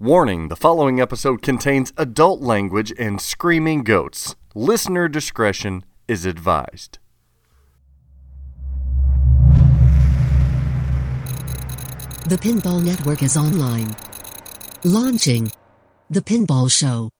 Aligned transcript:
Warning 0.00 0.46
the 0.46 0.54
following 0.54 1.00
episode 1.00 1.42
contains 1.42 1.92
adult 1.96 2.40
language 2.40 2.92
and 3.00 3.20
screaming 3.20 3.82
goats. 3.82 4.36
Listener 4.54 5.08
discretion 5.08 5.84
is 6.06 6.24
advised. 6.24 7.00
The 12.28 12.38
Pinball 12.40 12.80
Network 12.84 13.24
is 13.24 13.36
online. 13.36 13.96
Launching 14.84 15.50
The 16.08 16.20
Pinball 16.20 16.70
Show. 16.70 17.10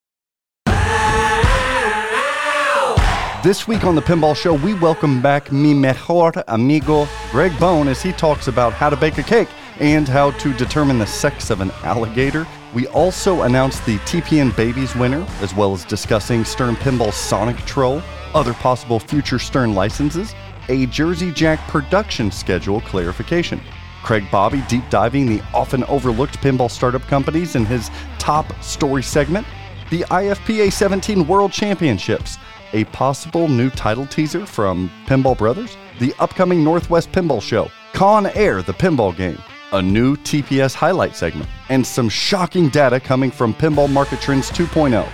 This 3.42 3.66
week 3.66 3.82
on 3.82 3.96
The 3.96 4.02
Pinball 4.02 4.36
Show, 4.36 4.54
we 4.54 4.74
welcome 4.74 5.20
back 5.20 5.50
mi 5.50 5.74
mejor 5.74 6.32
amigo, 6.46 7.08
Greg 7.32 7.58
Bone, 7.58 7.88
as 7.88 8.00
he 8.00 8.12
talks 8.12 8.46
about 8.46 8.72
how 8.72 8.88
to 8.88 8.96
bake 8.96 9.18
a 9.18 9.24
cake 9.24 9.48
and 9.80 10.08
how 10.08 10.32
to 10.32 10.52
determine 10.54 10.98
the 10.98 11.06
sex 11.06 11.50
of 11.50 11.61
an 11.61 11.70
alligator. 11.82 12.46
We 12.74 12.86
also 12.88 13.42
announced 13.42 13.84
the 13.86 13.98
TPN 13.98 14.54
Babies 14.56 14.94
winner, 14.94 15.26
as 15.40 15.54
well 15.54 15.72
as 15.72 15.84
discussing 15.84 16.44
Stern 16.44 16.76
Pinball's 16.76 17.16
Sonic 17.16 17.57
Troll, 17.58 18.03
other 18.34 18.54
possible 18.54 18.98
future 18.98 19.39
Stern 19.39 19.75
licenses, 19.75 20.34
a 20.68 20.86
Jersey 20.86 21.32
Jack 21.32 21.61
production 21.68 22.30
schedule 22.30 22.80
clarification. 22.82 23.61
Craig 24.03 24.25
Bobbie 24.30 24.62
deep 24.68 24.89
diving 24.90 25.26
the 25.26 25.43
often 25.54 25.84
overlooked 25.84 26.39
pinball 26.40 26.70
startup 26.70 27.03
companies 27.03 27.56
in 27.56 27.64
his 27.64 27.90
top 28.18 28.46
story 28.62 29.03
segment, 29.03 29.46
the 29.90 30.00
IFPA 30.03 30.72
17 30.72 31.26
World 31.26 31.53
Championships, 31.53 32.36
a 32.72 32.84
possible 32.86 33.48
new 33.48 33.70
title 33.70 34.06
teaser 34.06 34.45
from 34.45 34.91
Pinball 35.06 35.36
Brothers, 35.36 35.77
the 35.98 36.14
upcoming 36.19 36.62
Northwest 36.62 37.11
Pinball 37.12 37.41
Show, 37.41 37.70
Con 37.95 38.27
Air, 38.27 38.62
the 38.62 38.75
pinball 38.75 39.17
game, 39.17 39.39
a 39.72 39.83
new 39.83 40.17
TPS 40.17 40.75
highlight 40.75 41.14
segment, 41.14 41.48
and 41.69 41.86
some 41.86 42.09
shocking 42.09 42.69
data 42.69 42.98
coming 42.98 43.31
from 43.31 43.53
Pinball 43.55 43.91
Market 43.91 44.20
Trends 44.20 44.50
2.0. 44.50 45.06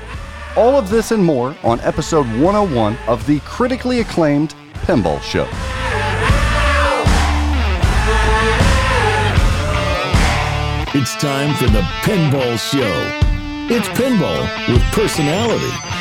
All 0.57 0.77
of 0.77 0.89
this 0.89 1.11
and 1.11 1.25
more 1.25 1.57
on 1.65 1.81
episode 1.81 2.27
101 2.41 2.97
of 3.09 3.27
the 3.27 3.41
critically 3.41 4.01
acclaimed 4.01 4.55
Pinball 4.85 5.21
Show. 5.23 5.49
It's 10.97 11.17
time 11.17 11.55
for 11.57 11.67
the 11.67 11.83
Pinball 12.03 12.57
Show. 12.57 13.21
It's 13.75 13.89
pinball 13.89 14.43
with 14.69 14.83
personality. 14.93 15.94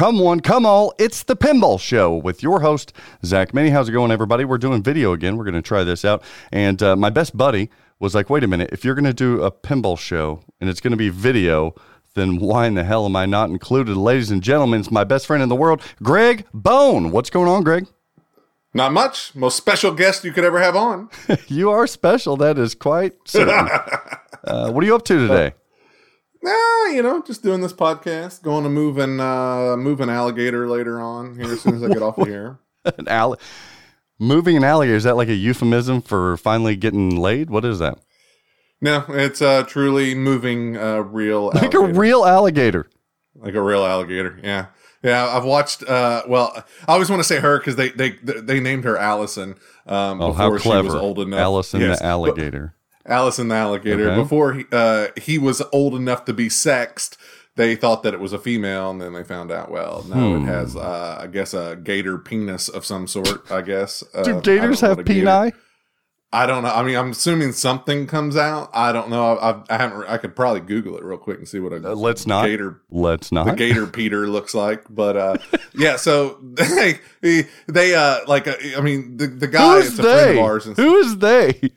Come 0.00 0.18
one, 0.18 0.40
come 0.40 0.64
all. 0.64 0.94
It's 0.98 1.24
the 1.24 1.36
Pinball 1.36 1.78
Show 1.78 2.16
with 2.16 2.42
your 2.42 2.60
host, 2.60 2.94
Zach 3.22 3.52
Meny. 3.52 3.68
How's 3.68 3.90
it 3.90 3.92
going, 3.92 4.10
everybody? 4.10 4.46
We're 4.46 4.56
doing 4.56 4.82
video 4.82 5.12
again. 5.12 5.36
We're 5.36 5.44
going 5.44 5.52
to 5.52 5.60
try 5.60 5.84
this 5.84 6.06
out. 6.06 6.22
And 6.50 6.82
uh, 6.82 6.96
my 6.96 7.10
best 7.10 7.36
buddy 7.36 7.68
was 7.98 8.14
like, 8.14 8.30
wait 8.30 8.42
a 8.42 8.46
minute, 8.46 8.70
if 8.72 8.82
you're 8.82 8.94
going 8.94 9.04
to 9.04 9.12
do 9.12 9.42
a 9.42 9.52
pinball 9.52 9.98
show 9.98 10.42
and 10.58 10.70
it's 10.70 10.80
going 10.80 10.92
to 10.92 10.96
be 10.96 11.10
video, 11.10 11.74
then 12.14 12.38
why 12.38 12.66
in 12.66 12.76
the 12.76 12.82
hell 12.82 13.04
am 13.04 13.14
I 13.14 13.26
not 13.26 13.50
included? 13.50 13.94
Ladies 13.94 14.30
and 14.30 14.42
gentlemen, 14.42 14.80
it's 14.80 14.90
my 14.90 15.04
best 15.04 15.26
friend 15.26 15.42
in 15.42 15.50
the 15.50 15.54
world, 15.54 15.82
Greg 16.02 16.46
Bone. 16.54 17.10
What's 17.10 17.28
going 17.28 17.48
on, 17.48 17.62
Greg? 17.62 17.86
Not 18.72 18.94
much. 18.94 19.34
Most 19.34 19.58
special 19.58 19.92
guest 19.92 20.24
you 20.24 20.32
could 20.32 20.44
ever 20.44 20.62
have 20.62 20.76
on. 20.76 21.10
you 21.48 21.68
are 21.68 21.86
special. 21.86 22.38
That 22.38 22.56
is 22.56 22.74
quite 22.74 23.16
certain. 23.26 23.52
uh, 24.44 24.72
what 24.72 24.82
are 24.82 24.86
you 24.86 24.94
up 24.94 25.04
to 25.04 25.28
today? 25.28 25.52
Nah, 26.42 26.86
you 26.92 27.02
know, 27.02 27.22
just 27.22 27.42
doing 27.42 27.60
this 27.60 27.72
podcast. 27.72 28.42
Going 28.42 28.64
to 28.64 28.70
move 28.70 28.98
an 28.98 29.20
uh, 29.20 29.76
move 29.76 30.00
an 30.00 30.08
alligator 30.08 30.68
later 30.68 31.00
on 31.00 31.36
here 31.36 31.52
as 31.52 31.60
soon 31.60 31.74
as 31.74 31.82
I 31.82 31.88
get 31.88 32.02
off 32.02 32.16
of 32.18 32.26
here. 32.28 32.58
an 32.84 33.08
all- 33.08 33.36
moving 34.18 34.56
an 34.56 34.64
alligator 34.64 34.96
is 34.96 35.04
that 35.04 35.16
like 35.16 35.28
a 35.28 35.34
euphemism 35.34 36.00
for 36.02 36.36
finally 36.38 36.76
getting 36.76 37.16
laid? 37.16 37.50
What 37.50 37.64
is 37.64 37.78
that? 37.80 37.98
No, 38.80 39.04
it's 39.10 39.42
uh, 39.42 39.64
truly 39.64 40.14
moving 40.14 40.76
a 40.78 41.02
real 41.02 41.46
Like 41.48 41.74
alligator. 41.74 41.84
a 41.84 41.92
real 41.94 42.24
alligator. 42.24 42.86
like 43.34 43.54
a 43.54 43.60
real 43.62 43.84
alligator. 43.84 44.40
Yeah, 44.42 44.66
yeah. 45.02 45.26
I've 45.36 45.44
watched. 45.44 45.82
Uh, 45.82 46.22
well, 46.26 46.64
I 46.88 46.92
always 46.94 47.10
want 47.10 47.20
to 47.20 47.24
say 47.28 47.40
her 47.40 47.58
because 47.58 47.76
they 47.76 47.90
they 47.90 48.10
they 48.22 48.60
named 48.60 48.84
her 48.84 48.96
Allison. 48.96 49.56
Um, 49.86 50.22
Oh, 50.22 50.28
before 50.28 50.34
how 50.56 50.58
clever! 50.58 50.88
She 50.88 50.94
was 50.94 50.94
old 50.94 51.18
enough. 51.18 51.38
Allison 51.40 51.82
Yes, 51.82 51.98
the 52.00 52.04
but- 52.04 52.74
alligator. 53.04 53.20
Allison 53.20 53.48
the 53.48 53.54
alligator. 53.54 54.10
Okay. 54.10 54.16
Before 54.22 54.52
he 54.54 54.64
uh, 54.72 55.08
he 55.16 55.38
was 55.38 55.62
old 55.72 55.94
enough 55.94 56.24
to 56.26 56.32
be 56.32 56.48
sexed, 56.48 57.16
they 57.56 57.76
thought 57.76 58.02
that 58.02 58.14
it 58.14 58.20
was 58.20 58.32
a 58.32 58.38
female, 58.38 58.90
and 58.90 59.00
then 59.00 59.12
they 59.12 59.24
found 59.24 59.50
out. 59.50 59.70
Well, 59.70 60.04
no, 60.08 60.36
Hmm. 60.38 60.44
it 60.44 60.46
has, 60.46 60.76
uh, 60.76 61.18
I 61.20 61.26
guess, 61.26 61.52
a 61.54 61.76
gator 61.82 62.18
penis 62.18 62.68
of 62.68 62.84
some 62.84 63.06
sort. 63.06 63.50
I 63.50 63.62
guess. 63.62 64.02
Uh, 64.14 64.22
Do 64.22 64.40
gators 64.40 64.80
have 64.80 64.98
peni? 64.98 65.52
I 66.32 66.46
don't 66.46 66.62
know. 66.62 66.68
I 66.70 66.84
mean, 66.84 66.94
I'm 66.94 67.10
assuming 67.10 67.50
something 67.50 68.06
comes 68.06 68.36
out. 68.36 68.70
I 68.72 68.92
don't 68.92 69.10
know. 69.10 69.36
I, 69.36 69.50
I, 69.50 69.62
I 69.68 69.76
haven't. 69.78 70.04
I 70.08 70.16
could 70.16 70.36
probably 70.36 70.60
Google 70.60 70.96
it 70.96 71.02
real 71.02 71.18
quick 71.18 71.38
and 71.38 71.48
see 71.48 71.58
what 71.58 71.72
a 71.72 71.90
Uh, 71.90 71.94
let's 71.96 72.24
not. 72.24 72.46
gator 72.46 72.80
Let's 72.88 73.32
not. 73.32 73.46
the 73.46 73.52
gator 73.54 73.84
peter 74.00 74.28
looks 74.28 74.54
like 74.54 74.84
but 74.88 75.16
uh 75.16 75.36
yeah 75.74 75.96
so 75.96 76.38
they 76.54 77.00
they 77.66 77.96
uh 77.96 78.18
like 78.28 78.46
uh, 78.46 78.54
i 78.78 78.80
mean 78.80 79.16
the, 79.16 79.26
the 79.26 79.48
guy 79.48 79.74
Who's 79.80 79.86
is 79.94 79.98
a 79.98 80.02
friend 80.04 80.18
they? 80.30 80.38
of 80.38 80.44
ours 80.44 80.66
and 80.68 80.76
Who 80.76 80.94
is 80.98 81.18
they? 81.18 81.72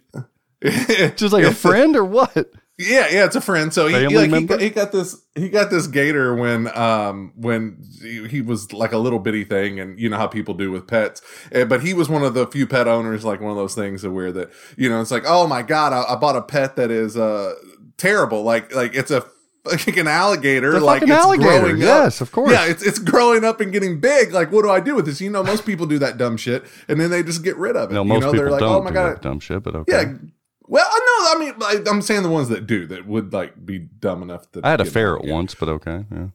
Just 0.88 1.18
Just 1.18 1.34
like 1.34 1.44
a 1.44 1.54
friend 1.54 1.96
or 1.96 2.06
what? 2.06 2.52
yeah 2.80 3.08
yeah 3.12 3.24
it's 3.24 3.36
a 3.36 3.42
friend 3.42 3.72
so 3.72 3.86
he, 3.86 3.94
Family 3.94 4.28
like, 4.28 4.42
he, 4.42 4.46
got, 4.48 4.60
he 4.60 4.70
got 4.72 4.92
this 4.92 5.22
he 5.36 5.48
got 5.48 5.70
this 5.70 5.86
gator 5.86 6.34
when 6.36 6.76
um 6.76 7.32
when 7.36 7.84
he, 8.02 8.28
he 8.28 8.42
was 8.42 8.74
like 8.74 8.94
a 8.94 8.98
little 8.98 9.20
bitty 9.20 9.44
thing 9.44 9.80
and 9.80 10.00
you 10.00 10.10
know 10.10 10.18
how 10.18 10.26
people 10.26 10.56
do 10.56 10.72
with 10.72 10.88
pets 10.88 11.22
Eh, 11.52 11.66
but 11.66 11.84
he 11.84 11.94
was 11.94 12.10
one 12.10 12.24
of 12.24 12.34
the 12.34 12.48
few 12.48 12.66
pet 12.66 12.88
owners 12.88 13.24
like 13.24 13.40
one 13.42 13.52
of 13.52 13.58
those 13.58 13.76
things 13.76 14.04
where 14.08 14.32
that 14.32 14.50
you 14.76 14.90
know 14.90 15.00
it's 15.02 15.12
like 15.12 15.24
oh 15.28 15.46
my 15.46 15.62
god 15.62 15.94
i, 15.94 16.14
I 16.14 16.16
bought 16.16 16.36
a 16.36 16.42
pet 16.42 16.76
that 16.78 16.90
is 16.90 17.16
uh 17.16 17.54
terrible 17.98 18.42
like 18.42 18.74
like 18.74 18.96
it's 18.96 19.12
a 19.12 19.24
like 19.66 19.96
an 19.96 20.08
alligator 20.08 20.72
The 20.72 20.80
like 20.80 21.04
it's 21.04 21.12
alligator. 21.12 21.60
growing 21.60 21.76
up. 21.76 21.80
Yes, 21.80 22.22
of 22.22 22.32
course. 22.32 22.52
Yeah, 22.52 22.66
it's 22.66 22.84
it's 22.84 23.00
growing 23.00 23.46
up 23.46 23.62
and 23.62 23.72
getting 23.72 24.00
big. 24.02 24.34
Like, 24.34 24.52
what 24.52 24.64
do 24.64 24.70
I 24.70 24.82
do 24.82 24.94
with 24.94 25.06
this? 25.06 25.22
You 25.22 25.30
know, 25.30 25.42
most 25.42 25.66
people 25.66 25.86
do 25.86 26.00
that 26.00 26.18
dumb 26.18 26.36
shit, 26.36 26.66
and 26.90 27.00
then 27.00 27.10
they 27.10 27.24
just 27.24 27.46
get 27.46 27.56
rid 27.56 27.78
of 27.78 27.90
it. 27.90 27.94
No, 27.94 28.02
you 28.04 28.10
most 28.10 28.22
know, 28.24 28.32
people 28.34 28.44
they're 28.44 28.52
like, 28.52 28.60
don't 28.60 28.76
oh 28.76 28.84
my 28.84 28.90
do 28.90 28.94
god, 28.96 29.16
that 29.16 29.22
dumb 29.22 29.40
shit, 29.40 29.64
but 29.64 29.74
okay. 29.74 29.92
yeah. 29.94 30.14
Well, 30.66 30.88
no, 30.90 30.98
I 30.98 31.36
mean, 31.40 31.54
like, 31.60 31.88
I'm 31.90 32.02
saying 32.02 32.24
the 32.24 32.30
ones 32.30 32.50
that 32.50 32.66
do 32.66 32.86
that 32.88 33.06
would 33.06 33.34
like 33.34 33.66
be 33.66 33.80
dumb 33.80 34.22
enough 34.24 34.50
to. 34.54 34.62
I 34.64 34.70
had 34.72 34.82
a 34.82 34.86
ferret 34.86 35.26
once, 35.26 35.56
but 35.56 35.70
okay. 35.70 36.06
Yeah. 36.12 36.28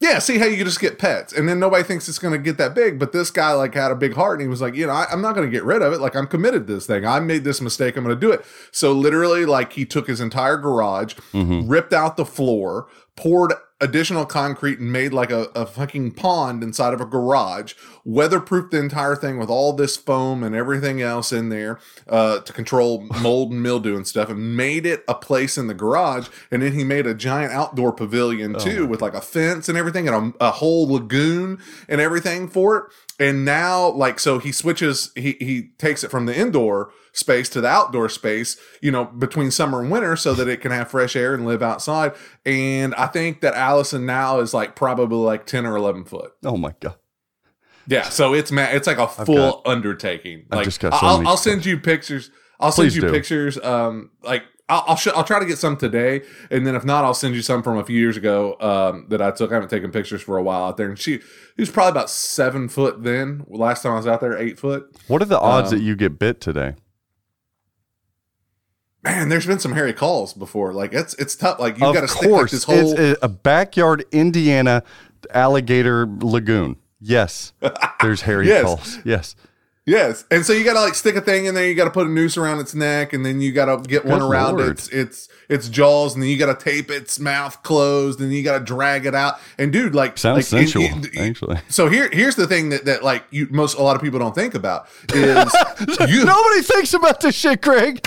Yeah, 0.00 0.18
see 0.18 0.38
how 0.38 0.46
you 0.46 0.64
just 0.64 0.80
get 0.80 0.98
pets, 0.98 1.32
and 1.32 1.48
then 1.48 1.60
nobody 1.60 1.84
thinks 1.84 2.08
it's 2.08 2.18
going 2.18 2.32
to 2.32 2.38
get 2.38 2.58
that 2.58 2.74
big. 2.74 2.98
But 2.98 3.12
this 3.12 3.30
guy 3.30 3.52
like 3.52 3.72
had 3.74 3.92
a 3.92 3.94
big 3.94 4.14
heart, 4.14 4.34
and 4.40 4.42
he 4.42 4.48
was 4.48 4.60
like, 4.60 4.74
you 4.74 4.84
know, 4.84 4.92
I, 4.92 5.06
I'm 5.12 5.22
not 5.22 5.36
going 5.36 5.46
to 5.46 5.50
get 5.52 5.62
rid 5.62 5.80
of 5.80 5.92
it. 5.92 6.00
Like 6.00 6.16
I'm 6.16 6.26
committed 6.26 6.66
to 6.66 6.74
this 6.74 6.86
thing. 6.86 7.06
I 7.06 7.20
made 7.20 7.44
this 7.44 7.60
mistake. 7.60 7.96
I'm 7.96 8.02
going 8.02 8.16
to 8.16 8.20
do 8.20 8.32
it. 8.32 8.44
So 8.72 8.90
literally, 8.92 9.44
like 9.44 9.74
he 9.74 9.84
took 9.84 10.08
his 10.08 10.20
entire 10.20 10.56
garage, 10.56 11.14
Mhm. 11.32 11.70
ripped 11.70 11.92
out 11.92 12.16
the 12.16 12.24
floor, 12.24 12.88
poured 13.16 13.52
additional 13.82 14.24
concrete, 14.24 14.78
and 14.78 14.90
made 14.90 15.12
like 15.12 15.30
a, 15.30 15.48
a 15.54 15.66
fucking 15.66 16.12
pond 16.12 16.62
inside 16.62 16.94
of 16.94 17.00
a 17.00 17.04
garage. 17.04 17.74
Weatherproofed 18.06 18.70
the 18.70 18.78
entire 18.78 19.14
thing 19.14 19.38
with 19.38 19.50
all 19.50 19.74
this 19.74 19.96
foam 19.96 20.42
and 20.42 20.54
everything 20.54 21.02
else 21.02 21.32
in 21.32 21.50
there 21.50 21.78
uh, 22.08 22.38
to 22.40 22.52
control 22.52 23.06
mold 23.20 23.52
and 23.52 23.62
mildew 23.62 23.94
and 23.94 24.06
stuff, 24.06 24.30
and 24.30 24.56
made 24.56 24.86
it 24.86 25.04
a 25.06 25.14
place 25.14 25.58
in 25.58 25.66
the 25.66 25.74
garage. 25.74 26.28
And 26.50 26.62
then 26.62 26.72
he 26.72 26.84
made 26.84 27.06
a 27.06 27.14
giant 27.14 27.52
outdoor 27.52 27.92
pavilion 27.92 28.58
too, 28.58 28.86
with 28.86 29.02
like 29.02 29.14
a 29.14 29.20
fence 29.20 29.68
and 29.68 29.76
everything, 29.76 30.08
and 30.08 30.34
a, 30.40 30.46
a 30.46 30.50
whole 30.52 30.88
lagoon 30.88 31.60
and 31.88 32.00
everything 32.00 32.48
for 32.48 32.76
it. 32.76 32.84
And 33.22 33.44
now, 33.44 33.88
like, 33.90 34.18
so 34.18 34.38
he 34.40 34.50
switches, 34.50 35.12
he 35.14 35.36
he 35.38 35.70
takes 35.78 36.02
it 36.02 36.10
from 36.10 36.26
the 36.26 36.36
indoor 36.36 36.90
space 37.12 37.48
to 37.50 37.60
the 37.60 37.68
outdoor 37.68 38.08
space, 38.08 38.56
you 38.80 38.90
know, 38.90 39.04
between 39.04 39.50
summer 39.50 39.80
and 39.80 39.90
winter, 39.90 40.16
so 40.16 40.34
that 40.34 40.48
it 40.48 40.60
can 40.60 40.72
have 40.72 40.90
fresh 40.90 41.14
air 41.14 41.32
and 41.34 41.46
live 41.46 41.62
outside. 41.62 42.12
And 42.44 42.94
I 42.96 43.06
think 43.06 43.40
that 43.42 43.54
Allison 43.54 44.06
now 44.06 44.40
is 44.40 44.52
like 44.52 44.74
probably 44.74 45.18
like 45.18 45.46
ten 45.46 45.66
or 45.66 45.76
eleven 45.76 46.04
foot. 46.04 46.32
Oh 46.44 46.56
my 46.56 46.74
god. 46.80 46.96
Yeah, 47.86 48.08
so 48.08 48.34
it's 48.34 48.50
ma- 48.50 48.70
it's 48.70 48.86
like 48.86 48.98
a 48.98 49.06
full 49.06 49.62
undertaking. 49.66 50.46
I've 50.50 50.66
Like 50.66 50.78
got 50.78 50.92
so 50.94 51.06
I'll, 51.06 51.28
I'll 51.28 51.36
send 51.36 51.64
you 51.64 51.78
pictures. 51.78 52.30
I'll 52.58 52.72
send 52.72 52.94
you 52.94 53.02
do. 53.02 53.10
pictures. 53.10 53.58
Um, 53.58 54.10
like 54.22 54.44
I'll 54.72 54.84
I'll, 54.88 54.96
sh- 54.96 55.08
I'll 55.14 55.24
try 55.24 55.38
to 55.38 55.44
get 55.46 55.58
some 55.58 55.76
today, 55.76 56.22
and 56.50 56.66
then 56.66 56.74
if 56.74 56.84
not, 56.84 57.04
I'll 57.04 57.14
send 57.14 57.34
you 57.34 57.42
some 57.42 57.62
from 57.62 57.76
a 57.78 57.84
few 57.84 57.98
years 57.98 58.16
ago. 58.16 58.56
Um, 58.60 59.06
that 59.10 59.20
I 59.20 59.30
took. 59.30 59.50
I 59.50 59.54
haven't 59.54 59.68
taken 59.68 59.90
pictures 59.90 60.22
for 60.22 60.36
a 60.38 60.42
while 60.42 60.64
out 60.64 60.76
there, 60.76 60.88
and 60.88 60.98
she 60.98 61.12
he 61.18 61.60
was 61.60 61.70
probably 61.70 61.90
about 61.90 62.08
seven 62.10 62.68
foot 62.68 63.02
then. 63.02 63.44
Last 63.48 63.82
time 63.82 63.92
I 63.92 63.96
was 63.96 64.06
out 64.06 64.20
there, 64.20 64.36
eight 64.38 64.58
foot. 64.58 64.90
What 65.08 65.20
are 65.22 65.26
the 65.26 65.38
odds 65.40 65.72
Um, 65.72 65.78
that 65.78 65.84
you 65.84 65.94
get 65.96 66.18
bit 66.18 66.40
today? 66.40 66.74
Man, 69.04 69.28
there's 69.28 69.46
been 69.46 69.58
some 69.58 69.72
hairy 69.72 69.92
calls 69.92 70.32
before. 70.32 70.72
Like 70.72 70.92
it's 70.92 71.14
it's 71.14 71.34
tough. 71.34 71.58
Like 71.58 71.74
you've 71.78 71.92
got 71.92 72.02
to 72.02 72.08
stick 72.08 72.30
like 72.30 72.50
this 72.50 72.64
whole. 72.64 72.92
it's 72.98 73.18
a, 73.22 73.28
backyard 73.28 74.04
Indiana 74.12 74.84
alligator 75.34 76.06
lagoon. 76.20 76.76
Yes, 77.00 77.52
there's 78.00 78.20
hairy 78.20 78.46
Yes. 78.46 78.62
calls. 78.64 78.98
Yes, 79.04 79.34
Yes, 79.84 80.24
and 80.30 80.46
so 80.46 80.52
you 80.52 80.64
got 80.64 80.74
to 80.74 80.80
like 80.80 80.94
stick 80.94 81.16
a 81.16 81.20
thing 81.20 81.46
in 81.46 81.56
there. 81.56 81.66
You 81.66 81.74
got 81.74 81.86
to 81.86 81.90
put 81.90 82.06
a 82.06 82.10
noose 82.10 82.36
around 82.36 82.60
its 82.60 82.72
neck, 82.72 83.12
and 83.12 83.26
then 83.26 83.40
you 83.40 83.50
got 83.50 83.64
to 83.64 83.88
get 83.88 84.04
one 84.04 84.22
around 84.22 84.58
Lord. 84.58 84.70
its 84.70 84.88
its 84.90 85.28
its 85.48 85.68
jaws, 85.68 86.14
and 86.14 86.22
then 86.22 86.30
you 86.30 86.38
got 86.38 86.56
to 86.56 86.64
tape 86.64 86.88
its 86.88 87.18
mouth 87.18 87.60
closed, 87.64 88.20
and 88.20 88.32
you 88.32 88.44
got 88.44 88.58
to 88.60 88.64
drag 88.64 89.06
it 89.06 89.14
out. 89.16 89.40
And 89.58 89.72
dude, 89.72 89.92
like 89.92 90.18
sounds 90.18 90.52
like, 90.52 90.62
and- 90.62 90.70
sensual. 90.70 90.84
and- 90.84 91.18
actually, 91.18 91.58
so 91.68 91.88
here 91.88 92.08
here's 92.12 92.36
the 92.36 92.46
thing 92.46 92.68
that 92.68 92.84
that 92.84 93.02
like 93.02 93.24
you 93.32 93.48
most 93.50 93.76
a 93.76 93.82
lot 93.82 93.96
of 93.96 94.02
people 94.02 94.20
don't 94.20 94.36
think 94.36 94.54
about 94.54 94.86
is 95.12 95.52
you 96.08 96.24
nobody 96.24 96.62
thinks 96.62 96.94
about 96.94 97.20
this 97.20 97.34
shit, 97.34 97.60
Craig. 97.60 98.06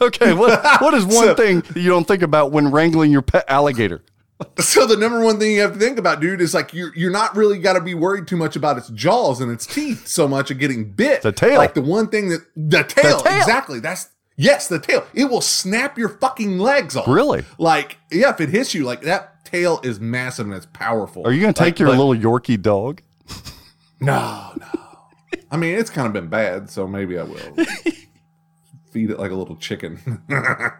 Okay, 0.00 0.32
what 0.34 0.62
what 0.80 0.94
is 0.94 1.04
one 1.04 1.14
So- 1.28 1.34
thing 1.34 1.64
you 1.74 1.88
don't 1.90 2.06
think 2.06 2.22
about 2.22 2.52
when 2.52 2.70
wrangling 2.70 3.10
your 3.10 3.22
pet 3.22 3.44
alligator? 3.48 4.02
So 4.60 4.86
the 4.86 4.96
number 4.96 5.20
one 5.20 5.38
thing 5.40 5.52
you 5.52 5.60
have 5.62 5.72
to 5.74 5.78
think 5.78 5.98
about, 5.98 6.20
dude, 6.20 6.40
is 6.40 6.54
like 6.54 6.72
you're 6.72 6.94
you're 6.96 7.10
not 7.10 7.36
really 7.36 7.58
got 7.58 7.72
to 7.72 7.80
be 7.80 7.94
worried 7.94 8.26
too 8.28 8.36
much 8.36 8.54
about 8.56 8.78
its 8.78 8.88
jaws 8.90 9.40
and 9.40 9.50
its 9.50 9.66
teeth 9.66 10.06
so 10.06 10.28
much 10.28 10.50
of 10.52 10.58
getting 10.58 10.90
bit. 10.92 11.22
The 11.22 11.32
tail. 11.32 11.58
like 11.58 11.74
the 11.74 11.82
one 11.82 12.08
thing 12.08 12.28
that 12.28 12.42
the 12.56 12.82
tail, 12.84 13.20
tail. 13.20 13.36
exactly. 13.38 13.80
That's 13.80 14.08
yes, 14.36 14.68
the 14.68 14.78
tail. 14.78 15.04
It 15.14 15.24
will 15.24 15.40
snap 15.40 15.98
your 15.98 16.08
fucking 16.08 16.58
legs 16.58 16.94
off. 16.96 17.08
Really? 17.08 17.44
Like 17.58 17.98
yeah, 18.12 18.30
if 18.30 18.40
it 18.40 18.48
hits 18.50 18.74
you, 18.74 18.84
like 18.84 19.00
that 19.02 19.44
tail 19.44 19.80
is 19.82 19.98
massive 19.98 20.46
and 20.46 20.54
it's 20.54 20.66
powerful. 20.66 21.26
Are 21.26 21.32
you 21.32 21.40
gonna 21.40 21.52
take 21.52 21.64
Like, 21.74 21.78
your 21.80 21.88
but- 21.88 21.98
little 21.98 22.14
Yorkie 22.14 22.60
dog? 22.62 23.02
No, 24.00 24.52
no. 24.56 24.66
I 25.50 25.56
mean, 25.56 25.74
it's 25.76 25.90
kind 25.90 26.06
of 26.06 26.12
been 26.12 26.28
bad, 26.28 26.70
so 26.70 26.86
maybe 26.86 27.18
I 27.18 27.24
will 27.24 27.38
feed 28.92 29.10
it 29.10 29.18
like 29.18 29.30
a 29.32 29.34
little 29.34 29.56
chicken. 29.56 30.22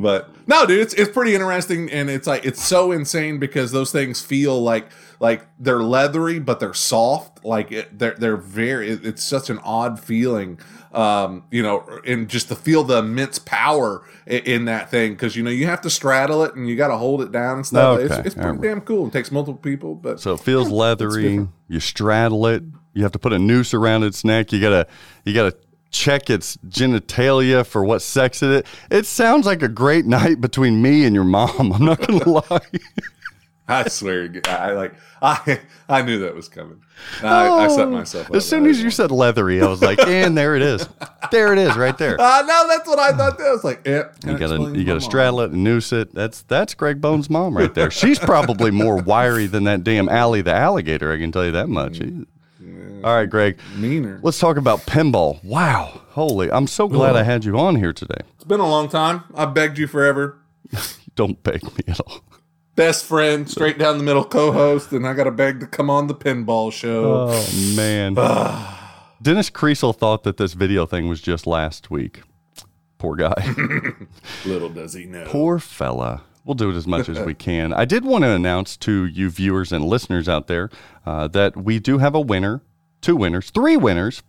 but 0.00 0.30
no, 0.46 0.64
dude, 0.66 0.80
it's 0.80 0.94
it's 0.94 1.10
pretty 1.10 1.34
interesting, 1.34 1.90
and 1.90 2.08
it's 2.08 2.26
like 2.26 2.44
it's 2.46 2.62
so 2.62 2.92
insane 2.92 3.38
because 3.38 3.72
those 3.72 3.92
things 3.92 4.20
feel 4.22 4.60
like 4.62 4.86
like 5.20 5.46
they're 5.58 5.82
leathery, 5.82 6.38
but 6.38 6.60
they're 6.60 6.72
soft. 6.74 7.44
Like 7.44 7.72
it, 7.72 7.98
they're 7.98 8.14
they're 8.14 8.36
very. 8.36 8.90
it- 8.90 9.04
it's 9.04 9.22
such 9.24 9.50
an 9.50 9.58
odd 9.64 9.98
feeling, 10.00 10.58
um, 10.92 11.44
you 11.50 11.62
know, 11.62 11.84
and 12.06 12.28
just 12.28 12.48
to 12.48 12.54
feel 12.56 12.84
the 12.84 12.98
immense 12.98 13.38
power 13.38 14.04
in, 14.26 14.42
in 14.44 14.64
that 14.66 14.90
thing 14.90 15.12
because 15.12 15.34
you 15.36 15.42
know 15.42 15.50
you 15.50 15.66
have 15.66 15.80
to 15.82 15.90
straddle 15.90 16.44
it 16.44 16.54
and 16.54 16.68
you 16.68 16.76
got 16.76 16.88
to 16.88 16.96
hold 16.96 17.20
it 17.22 17.32
down 17.32 17.56
and 17.56 17.66
stuff. 17.66 18.00
It's, 18.00 18.12
Okay, 18.14 18.22
it's 18.26 18.36
all 18.36 18.42
pretty 18.42 18.58
right. 18.58 18.68
damn 18.68 18.80
cool. 18.82 19.06
It 19.08 19.12
takes 19.12 19.32
multiple 19.32 19.60
people, 19.60 19.94
but 19.96 20.20
So 20.20 20.34
it 20.34 20.40
feels 20.40 20.70
leathery. 20.70 21.46
You 21.68 21.80
straddle 21.80 22.46
it. 22.46 22.62
You 22.94 23.02
have 23.02 23.12
to 23.12 23.18
put 23.18 23.32
a 23.32 23.38
noose 23.38 23.74
around 23.74 24.04
its 24.04 24.24
neck. 24.24 24.52
You 24.52 24.60
gotta 24.60 24.86
you 25.24 25.34
gotta 25.34 25.56
check 25.90 26.30
its 26.30 26.56
genitalia 26.68 27.66
for 27.66 27.84
what 27.84 28.02
sex 28.02 28.42
it 28.42 28.50
is. 28.50 28.72
It 28.90 29.06
sounds 29.06 29.46
like 29.46 29.62
a 29.62 29.68
great 29.68 30.06
night 30.18 30.40
between 30.40 30.82
me 30.82 31.04
and 31.04 31.14
your 31.14 31.24
mom. 31.24 31.72
I'm 31.72 31.84
not 31.84 32.06
gonna 32.06 32.28
lie. 32.50 32.60
I 33.70 33.86
swear, 33.88 34.30
I 34.46 34.72
like 34.72 34.94
I 35.20 35.60
I 35.88 36.00
knew 36.02 36.20
that 36.20 36.34
was 36.34 36.48
coming. 36.48 36.82
I, 37.22 37.48
I 37.48 37.68
set 37.68 37.88
myself 37.88 38.26
up. 38.26 38.32
Oh. 38.32 38.36
As 38.36 38.48
soon 38.48 38.66
as 38.66 38.82
you 38.82 38.90
said 38.90 39.10
leathery, 39.10 39.60
I 39.60 39.66
was 39.66 39.82
like, 39.82 40.00
and 40.00 40.36
there 40.36 40.56
it 40.56 40.62
is. 40.62 40.88
There 41.30 41.52
it 41.52 41.58
is, 41.58 41.76
right 41.76 41.96
there. 41.96 42.16
uh, 42.20 42.42
no, 42.46 42.66
that's 42.66 42.88
what 42.88 42.98
I 42.98 43.12
thought. 43.12 43.38
That 43.38 43.46
I 43.46 43.52
was 43.52 43.64
like, 43.64 43.82
yeah, 43.86 44.04
You 44.26 44.38
gotta 44.38 44.72
you 44.76 44.84
gotta 44.84 45.02
straddle 45.02 45.42
it 45.42 45.52
and 45.52 45.62
noose 45.62 45.92
it. 45.92 46.14
That's 46.14 46.42
that's 46.42 46.74
Greg 46.74 47.00
Bones' 47.00 47.28
mom 47.28 47.56
right 47.56 47.72
there. 47.74 47.90
She's 47.90 48.18
probably 48.18 48.70
more 48.70 48.96
wiry 48.96 49.46
than 49.46 49.64
that 49.64 49.84
damn 49.84 50.08
Allie 50.08 50.42
the 50.42 50.54
alligator. 50.54 51.12
I 51.12 51.18
can 51.18 51.30
tell 51.30 51.44
you 51.44 51.52
that 51.52 51.68
much. 51.68 52.00
All 53.04 53.14
right, 53.14 53.28
Greg. 53.28 53.58
meaner. 53.76 54.20
Let's 54.22 54.38
talk 54.38 54.56
about 54.56 54.80
pinball. 54.80 55.42
Wow, 55.44 56.02
holy! 56.10 56.50
I'm 56.50 56.66
so 56.66 56.88
glad 56.88 57.16
I 57.16 57.22
had 57.22 57.44
you 57.44 57.58
on 57.58 57.76
here 57.76 57.92
today. 57.92 58.22
It's 58.34 58.44
been 58.44 58.60
a 58.60 58.68
long 58.68 58.88
time. 58.88 59.24
I 59.34 59.46
begged 59.46 59.78
you 59.78 59.86
forever. 59.86 60.38
Don't 61.14 61.42
beg 61.42 61.62
me 61.62 61.84
at 61.86 62.00
all. 62.00 62.22
Best 62.74 63.04
friend, 63.04 63.50
straight 63.50 63.78
down 63.78 63.98
the 63.98 64.04
middle 64.04 64.24
co-host, 64.24 64.92
and 64.92 65.06
I 65.06 65.12
got 65.14 65.24
to 65.24 65.32
beg 65.32 65.60
to 65.60 65.66
come 65.66 65.90
on 65.90 66.06
the 66.06 66.14
pinball 66.14 66.72
show. 66.72 67.28
Oh 67.30 67.74
man. 67.76 68.14
Dennis 69.20 69.50
Creasel 69.50 69.92
thought 69.92 70.22
that 70.22 70.36
this 70.36 70.52
video 70.52 70.86
thing 70.86 71.08
was 71.08 71.20
just 71.20 71.46
last 71.46 71.90
week. 71.90 72.22
Poor 72.98 73.16
guy. 73.16 73.34
Little 74.46 74.68
does 74.68 74.92
he 74.92 75.06
know. 75.06 75.24
Poor 75.26 75.58
fella. 75.58 76.22
We'll 76.44 76.54
do 76.54 76.70
it 76.70 76.76
as 76.76 76.86
much 76.86 77.08
as 77.08 77.18
we 77.20 77.34
can. 77.34 77.74
I 77.74 77.84
did 77.84 78.04
want 78.04 78.24
to 78.24 78.30
announce 78.30 78.76
to 78.78 79.04
you 79.04 79.28
viewers 79.28 79.70
and 79.70 79.84
listeners 79.84 80.28
out 80.28 80.46
there 80.46 80.70
uh, 81.04 81.28
that 81.28 81.56
we 81.56 81.78
do 81.78 81.98
have 81.98 82.14
a 82.14 82.20
winner, 82.20 82.62
two 83.00 83.16
winners, 83.16 83.50
three 83.50 83.76
winners, 83.76 84.22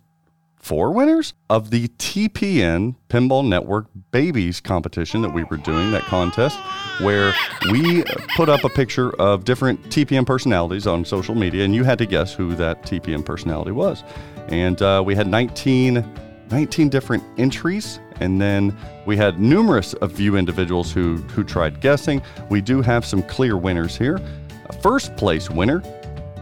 four 0.60 0.92
winners 0.92 1.32
of 1.48 1.70
the 1.70 1.88
TPN 1.88 2.94
Pinball 3.08 3.46
Network 3.46 3.86
Babies 4.10 4.60
competition 4.60 5.22
that 5.22 5.32
we 5.32 5.44
were 5.44 5.56
doing, 5.56 5.90
that 5.90 6.02
contest, 6.02 6.58
where 7.00 7.32
we 7.70 8.04
put 8.36 8.48
up 8.48 8.62
a 8.64 8.68
picture 8.68 9.10
of 9.16 9.44
different 9.44 9.82
TPN 9.84 10.26
personalities 10.26 10.86
on 10.86 11.04
social 11.04 11.34
media, 11.34 11.64
and 11.64 11.74
you 11.74 11.82
had 11.82 11.98
to 11.98 12.06
guess 12.06 12.34
who 12.34 12.54
that 12.56 12.82
TPN 12.82 13.24
personality 13.24 13.72
was. 13.72 14.04
And 14.48 14.80
uh, 14.82 15.02
we 15.04 15.14
had 15.14 15.26
19, 15.26 16.04
19 16.50 16.88
different 16.88 17.24
entries, 17.38 17.98
and 18.20 18.40
then 18.40 18.76
we 19.06 19.16
had 19.16 19.40
numerous 19.40 19.94
of 19.94 20.20
you 20.20 20.36
individuals 20.36 20.92
who, 20.92 21.16
who 21.16 21.42
tried 21.42 21.80
guessing. 21.80 22.20
We 22.50 22.60
do 22.60 22.82
have 22.82 23.06
some 23.06 23.22
clear 23.22 23.56
winners 23.56 23.96
here. 23.96 24.20
A 24.66 24.72
first 24.72 25.16
place 25.16 25.48
winner 25.50 25.82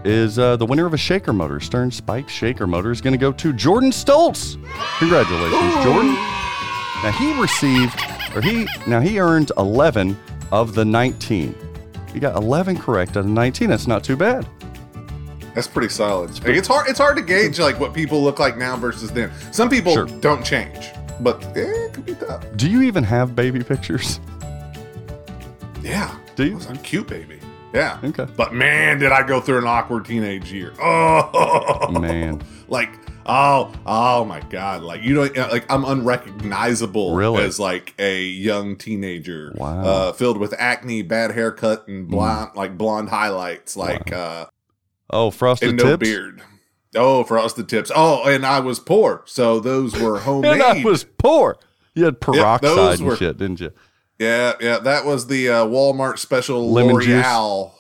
is 0.05 0.39
uh, 0.39 0.57
the 0.57 0.67
winner 0.67 0.87
of 0.87 0.95
a 0.95 0.99
shaker 0.99 1.33
motor. 1.33 1.61
Stern 1.61 1.91
Spike 1.91 2.29
shaker 2.29 2.67
motor 2.67 2.91
is 2.91 3.01
going 3.01 3.13
to 3.13 3.19
go 3.19 3.33
to 3.33 3.53
Jordan 3.53 3.91
Stoltz. 3.91 4.55
Congratulations, 4.99 5.85
Jordan. 5.85 6.15
Now 7.03 7.13
he 7.19 7.41
received, 7.41 7.95
or 8.35 8.41
he 8.41 8.67
now 8.87 9.01
he 9.01 9.21
earned 9.21 9.53
11 9.57 10.17
of 10.51 10.75
the 10.75 10.85
19. 10.85 11.55
He 12.13 12.21
got 12.21 12.37
11 12.37 12.79
correct 12.79 13.13
out 13.13 13.21
of 13.21 13.27
19. 13.27 13.69
That's 13.69 13.87
not 13.87 14.03
too 14.03 14.17
bad. 14.17 14.47
That's 15.55 15.67
pretty 15.69 15.89
solid. 15.89 16.31
Like, 16.45 16.57
it's 16.57 16.69
hard. 16.69 16.89
It's 16.89 16.99
hard 16.99 17.17
to 17.17 17.23
gauge 17.23 17.59
like 17.59 17.79
what 17.81 17.93
people 17.93 18.23
look 18.23 18.39
like 18.39 18.57
now 18.57 18.77
versus 18.77 19.11
then. 19.11 19.31
Some 19.53 19.69
people 19.69 19.93
Sure. 19.93 20.07
don't 20.07 20.45
change, 20.45 20.87
but 21.21 21.43
eh, 21.57 21.63
it 21.87 21.93
could 21.93 22.07
be 22.07 22.15
tough. 22.15 22.45
Do 22.57 22.71
you 22.71 22.83
even 22.83 23.03
have 23.05 23.35
baby 23.35 23.63
pictures? 23.65 24.21
Yeah. 25.83 26.17
Do 26.37 26.45
you? 26.45 26.53
I 26.53 26.57
was 26.57 26.67
a 26.71 26.75
cute 26.77 27.09
baby. 27.09 27.38
Yeah. 27.75 27.99
Okay. 28.03 28.27
But 28.37 28.55
man, 28.55 28.99
did 28.99 29.13
I 29.13 29.27
go 29.27 29.41
through 29.41 29.59
an 29.59 29.67
awkward 29.67 30.05
teenage 30.07 30.51
year. 30.53 30.73
Oh 30.81 31.91
Man. 32.01 32.43
Like, 32.69 32.91
oh, 33.27 33.73
oh 33.87 34.25
my 34.25 34.41
God. 34.41 34.83
Like 34.83 35.03
you 35.03 35.15
don't 35.15 35.37
like 35.37 35.71
I'm 35.71 35.85
unrecognizable 35.85 37.15
Really? 37.15 37.43
as 37.43 37.59
like 37.61 37.95
a 37.99 38.23
young 38.23 38.77
teenager. 38.77 39.53
Wow. 39.57 39.81
Uh 39.85 40.13
filled 40.13 40.39
with 40.39 40.55
acne, 40.59 41.03
bad 41.03 41.33
haircut, 41.33 41.87
and 41.89 42.09
blonde 42.09 42.51
like 42.55 42.79
blonde 42.79 43.09
highlights, 43.11 43.77
like 43.77 44.13
uh 44.13 44.47
Oh, 45.11 45.31
frosted 45.31 45.71
and 45.71 45.79
no 45.79 45.85
tips. 45.97 46.09
beard. 46.09 46.43
Oh, 46.95 47.23
frosted 47.25 47.69
tips. 47.69 47.91
Oh, 47.95 48.27
and 48.29 48.45
I 48.47 48.61
was 48.61 48.79
poor, 48.79 49.23
so 49.27 49.61
those 49.61 49.99
were 49.99 50.19
homemade. 50.21 50.53
And 50.61 50.63
I 50.63 50.83
was 50.85 51.05
poor. 51.05 51.57
You 51.95 52.05
had 52.05 52.21
peroxide 52.21 52.99
and 52.99 53.07
were- 53.09 53.17
shit, 53.17 53.37
didn't 53.39 53.61
you? 53.61 53.73
Yeah, 54.19 54.55
yeah, 54.61 54.79
that 54.81 55.05
was 55.05 55.29
the 55.29 55.49
uh, 55.49 55.65
Walmart 55.65 56.19
special 56.19 56.73
Lemon? 56.73 56.97
L'Oreal. 56.97 57.73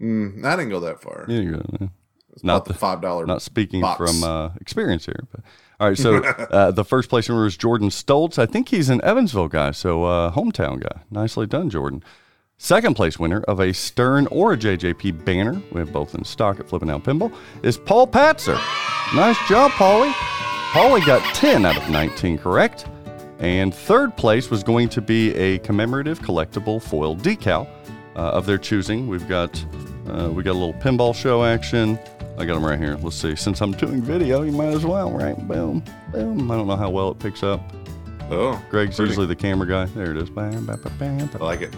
Mm, 0.00 0.44
I 0.44 0.56
didn't 0.56 0.70
go 0.70 0.80
that 0.80 1.00
far. 1.00 1.24
You 1.28 1.52
go. 1.52 1.88
It's 2.32 2.44
not 2.44 2.54
not 2.54 2.64
the 2.66 2.74
five 2.74 3.00
dollar. 3.00 3.26
not 3.26 3.42
speaking 3.42 3.80
box. 3.80 3.98
from 3.98 4.22
uh, 4.22 4.50
experience 4.60 5.06
here. 5.06 5.26
But 5.30 5.40
all 5.78 5.88
right, 5.88 5.98
so 5.98 6.18
uh, 6.24 6.70
the 6.70 6.84
first 6.84 7.08
place 7.08 7.28
winner 7.28 7.46
is 7.46 7.56
Jordan 7.56 7.88
Stoltz. 7.88 8.38
I 8.38 8.46
think 8.46 8.68
he's 8.68 8.88
an 8.88 9.00
Evansville 9.02 9.48
guy, 9.48 9.70
so 9.70 10.04
uh, 10.04 10.32
hometown 10.32 10.80
guy. 10.82 11.02
Nicely 11.10 11.46
done, 11.46 11.70
Jordan. 11.70 12.02
Second 12.58 12.94
place 12.94 13.18
winner 13.18 13.40
of 13.44 13.58
a 13.58 13.72
Stern 13.72 14.26
or 14.26 14.52
a 14.52 14.56
JJP 14.56 15.24
banner, 15.24 15.62
we 15.72 15.80
have 15.80 15.94
both 15.94 16.14
in 16.14 16.24
stock 16.24 16.60
at 16.60 16.68
Flipping 16.68 16.90
Out 16.90 17.04
Pinball, 17.04 17.32
is 17.62 17.78
Paul 17.78 18.06
Patzer. 18.06 18.60
Nice 19.14 19.38
job, 19.48 19.70
Paulie. 19.72 20.12
Paulie 20.72 21.04
got 21.06 21.22
10 21.34 21.64
out 21.64 21.78
of 21.78 21.88
19 21.88 22.36
correct. 22.36 22.86
And 23.40 23.74
third 23.74 24.16
place 24.16 24.50
was 24.50 24.62
going 24.62 24.90
to 24.90 25.00
be 25.00 25.34
a 25.34 25.58
commemorative 25.60 26.20
collectible 26.20 26.80
foil 26.80 27.16
decal 27.16 27.66
uh, 28.14 28.18
of 28.18 28.46
their 28.46 28.58
choosing. 28.58 29.08
We've 29.08 29.26
got 29.28 29.64
uh, 30.06 30.30
we 30.30 30.42
got 30.42 30.52
a 30.52 30.60
little 30.60 30.74
pinball 30.74 31.14
show 31.14 31.44
action. 31.44 31.98
I 32.38 32.44
got 32.44 32.54
them 32.54 32.64
right 32.64 32.78
here. 32.78 32.96
Let's 32.96 33.16
see. 33.16 33.36
Since 33.36 33.60
I'm 33.60 33.72
doing 33.72 34.02
video, 34.02 34.42
you 34.42 34.52
might 34.52 34.68
as 34.74 34.84
well, 34.84 35.10
right? 35.10 35.36
Boom, 35.48 35.82
boom. 36.12 36.50
I 36.50 36.56
don't 36.56 36.66
know 36.66 36.76
how 36.76 36.90
well 36.90 37.10
it 37.10 37.18
picks 37.18 37.42
up. 37.42 37.60
Oh, 38.30 38.62
Greg's 38.70 38.96
pretty. 38.96 39.10
usually 39.10 39.26
the 39.26 39.34
camera 39.34 39.66
guy. 39.66 39.86
There 39.86 40.12
it 40.12 40.16
is. 40.16 40.30
Bam, 40.30 40.64
bam, 40.64 40.80
bam. 40.98 41.30
I 41.34 41.44
like 41.44 41.62
it. 41.62 41.74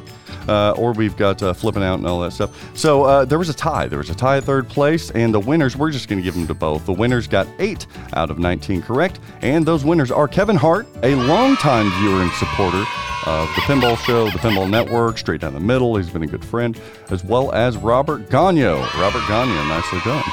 Uh, 0.48 0.72
or 0.72 0.92
we've 0.92 1.16
got 1.16 1.42
uh, 1.42 1.52
flipping 1.54 1.82
out 1.82 1.98
and 1.98 2.06
all 2.06 2.20
that 2.20 2.32
stuff. 2.32 2.76
So 2.76 3.04
uh, 3.04 3.24
there 3.24 3.38
was 3.38 3.48
a 3.48 3.54
tie. 3.54 3.86
There 3.86 3.98
was 3.98 4.10
a 4.10 4.14
tie 4.14 4.36
at 4.36 4.44
third 4.44 4.68
place, 4.68 5.10
and 5.12 5.32
the 5.32 5.40
winners, 5.40 5.76
we're 5.76 5.90
just 5.90 6.08
going 6.08 6.18
to 6.18 6.22
give 6.22 6.34
them 6.34 6.46
to 6.48 6.54
both. 6.54 6.84
The 6.84 6.92
winners 6.92 7.26
got 7.26 7.46
eight 7.58 7.86
out 8.14 8.30
of 8.30 8.38
19 8.38 8.82
correct, 8.82 9.18
and 9.40 9.64
those 9.64 9.84
winners 9.84 10.10
are 10.10 10.28
Kevin 10.28 10.56
Hart, 10.56 10.86
a 11.02 11.14
longtime 11.14 11.90
viewer 12.00 12.20
and 12.22 12.32
supporter 12.32 12.84
of 13.24 13.48
the 13.54 13.60
Pinball 13.62 13.96
Show, 13.98 14.24
the 14.30 14.38
Pinball 14.38 14.68
Network, 14.68 15.16
straight 15.16 15.40
down 15.40 15.54
the 15.54 15.60
middle. 15.60 15.96
He's 15.96 16.10
been 16.10 16.24
a 16.24 16.26
good 16.26 16.44
friend, 16.44 16.78
as 17.10 17.24
well 17.24 17.52
as 17.52 17.76
Robert 17.76 18.28
Gagno. 18.28 18.80
Robert 19.00 19.20
Gagno, 19.20 19.68
nicely 19.68 20.00
done. 20.04 20.24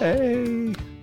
Yay! 0.00 0.93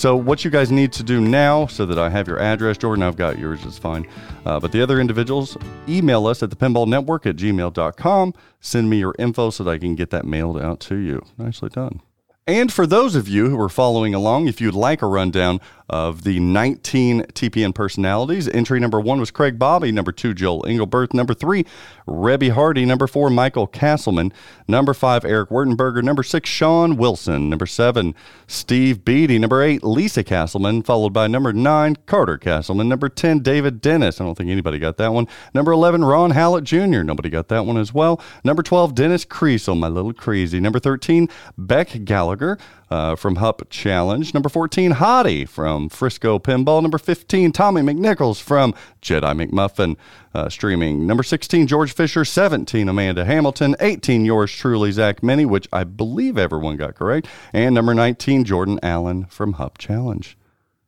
So, 0.00 0.16
what 0.16 0.46
you 0.46 0.50
guys 0.50 0.72
need 0.72 0.94
to 0.94 1.02
do 1.02 1.20
now, 1.20 1.66
so 1.66 1.84
that 1.84 1.98
I 1.98 2.08
have 2.08 2.26
your 2.26 2.38
address, 2.38 2.78
Jordan, 2.78 3.02
I've 3.02 3.18
got 3.18 3.38
yours, 3.38 3.60
it's 3.66 3.76
fine. 3.76 4.08
Uh, 4.46 4.58
but 4.58 4.72
the 4.72 4.80
other 4.80 4.98
individuals, 4.98 5.58
email 5.86 6.26
us 6.26 6.42
at 6.42 6.48
the 6.48 6.56
pinball 6.56 6.86
network 6.86 7.26
at 7.26 7.36
gmail.com. 7.36 8.32
Send 8.60 8.88
me 8.88 8.98
your 8.98 9.14
info 9.18 9.50
so 9.50 9.62
that 9.62 9.72
I 9.72 9.76
can 9.76 9.96
get 9.96 10.08
that 10.08 10.24
mailed 10.24 10.58
out 10.58 10.80
to 10.80 10.94
you. 10.94 11.22
Nicely 11.36 11.68
done. 11.68 12.00
And 12.46 12.72
for 12.72 12.86
those 12.86 13.14
of 13.14 13.28
you 13.28 13.50
who 13.50 13.60
are 13.60 13.68
following 13.68 14.14
along, 14.14 14.48
if 14.48 14.58
you'd 14.58 14.74
like 14.74 15.02
a 15.02 15.06
rundown 15.06 15.60
of 15.90 16.22
the 16.22 16.38
19 16.40 17.22
TPN 17.32 17.74
personalities. 17.74 18.48
Entry 18.48 18.80
number 18.80 19.00
one 19.00 19.20
was 19.20 19.30
Craig 19.30 19.58
Bobbie. 19.58 19.92
Number 19.92 20.12
two, 20.12 20.32
Joel 20.32 20.62
Engelberth. 20.62 21.12
Number 21.12 21.34
three, 21.34 21.66
Rebby 22.06 22.50
Hardy. 22.50 22.84
Number 22.84 23.06
four, 23.06 23.28
Michael 23.28 23.66
Castleman. 23.66 24.32
Number 24.68 24.94
five, 24.94 25.24
Eric 25.24 25.50
Wertenberger. 25.50 26.02
Number 26.02 26.22
six, 26.22 26.48
Sean 26.48 26.96
Wilson. 26.96 27.50
Number 27.50 27.66
seven, 27.66 28.14
Steve 28.46 29.04
Beatty. 29.04 29.38
Number 29.38 29.62
eight, 29.62 29.82
Lisa 29.82 30.22
Castleman, 30.22 30.82
followed 30.82 31.12
by 31.12 31.26
number 31.26 31.52
nine, 31.52 31.96
Carter 32.06 32.38
Castleman. 32.38 32.88
Number 32.88 33.08
10, 33.08 33.40
David 33.40 33.80
Dennis. 33.80 34.20
I 34.20 34.24
don't 34.24 34.36
think 34.36 34.50
anybody 34.50 34.78
got 34.78 34.96
that 34.98 35.12
one. 35.12 35.26
Number 35.54 35.72
11, 35.72 36.04
Ron 36.04 36.30
Hallett 36.30 36.64
Jr. 36.64 37.02
Nobody 37.02 37.30
got 37.30 37.48
that 37.48 37.66
one 37.66 37.76
as 37.76 37.92
well. 37.92 38.20
Number 38.44 38.62
12, 38.62 38.94
Dennis 38.94 39.24
Creasel, 39.24 39.76
my 39.76 39.88
little 39.88 40.12
crazy. 40.12 40.60
Number 40.60 40.78
13, 40.78 41.28
Beck 41.58 42.04
Gallagher 42.04 42.58
uh, 42.90 43.16
from 43.16 43.36
Hup 43.36 43.62
Challenge. 43.70 44.34
Number 44.34 44.48
14, 44.48 44.92
Hottie 44.94 45.48
from 45.48 45.79
Frisco 45.88 46.38
Pinball. 46.38 46.82
Number 46.82 46.98
15, 46.98 47.52
Tommy 47.52 47.80
McNichols 47.82 48.40
from 48.40 48.74
Jedi 49.02 49.46
McMuffin 49.46 49.96
uh, 50.34 50.48
Streaming. 50.48 51.06
Number 51.06 51.22
16, 51.22 51.66
George 51.66 51.94
Fisher. 51.94 52.24
17, 52.24 52.88
Amanda 52.88 53.24
Hamilton. 53.24 53.74
18, 53.80 54.24
yours 54.24 54.52
truly, 54.52 54.92
Zach 54.92 55.22
Meny, 55.22 55.44
which 55.44 55.68
I 55.72 55.84
believe 55.84 56.36
everyone 56.36 56.76
got 56.76 56.94
correct. 56.94 57.26
And 57.52 57.74
number 57.74 57.94
19, 57.94 58.44
Jordan 58.44 58.78
Allen 58.82 59.26
from 59.26 59.54
Hub 59.54 59.78
Challenge. 59.78 60.36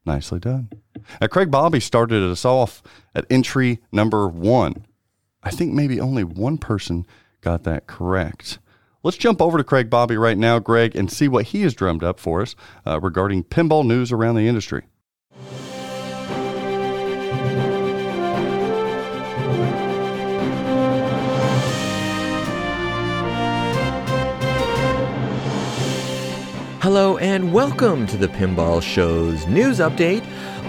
Nicely 0.05 0.41
done. 0.41 0.69
Now, 1.21 1.29
Craig 1.29 1.51
Bobbie 1.51 1.81
started 1.81 2.23
us 2.23 2.45
off 2.45 2.83
at 3.15 3.25
entry 3.31 3.81
number 3.93 4.29
one. 4.29 4.87
I 5.43 5.51
think 5.51 5.73
maybe 5.73 6.01
only 6.01 6.25
one 6.25 6.59
person 6.59 7.07
got 7.41 7.65
that 7.65 7.87
correct. 7.87 8.59
Let's 9.05 9.17
jump 9.17 9.43
over 9.43 9.59
to 9.59 9.65
Craig 9.65 9.91
Bobbie 9.91 10.17
right 10.17 10.39
now, 10.39 10.61
Greg, 10.61 10.95
and 10.95 11.11
see 11.11 11.27
what 11.27 11.47
he 11.47 11.63
has 11.63 11.75
drummed 11.75 12.05
up 12.05 12.21
for 12.21 12.41
us 12.41 12.55
uh, 12.87 13.01
regarding 13.01 13.43
pinball 13.43 13.85
news 13.85 14.13
around 14.13 14.37
the 14.37 14.47
industry. 14.47 14.85
Hello 26.81 27.17
and 27.19 27.53
welcome 27.53 28.07
to 28.07 28.17
the 28.17 28.29
Pinball 28.29 28.81
Show's 28.81 29.49
news 29.49 29.81
update. 29.81 30.25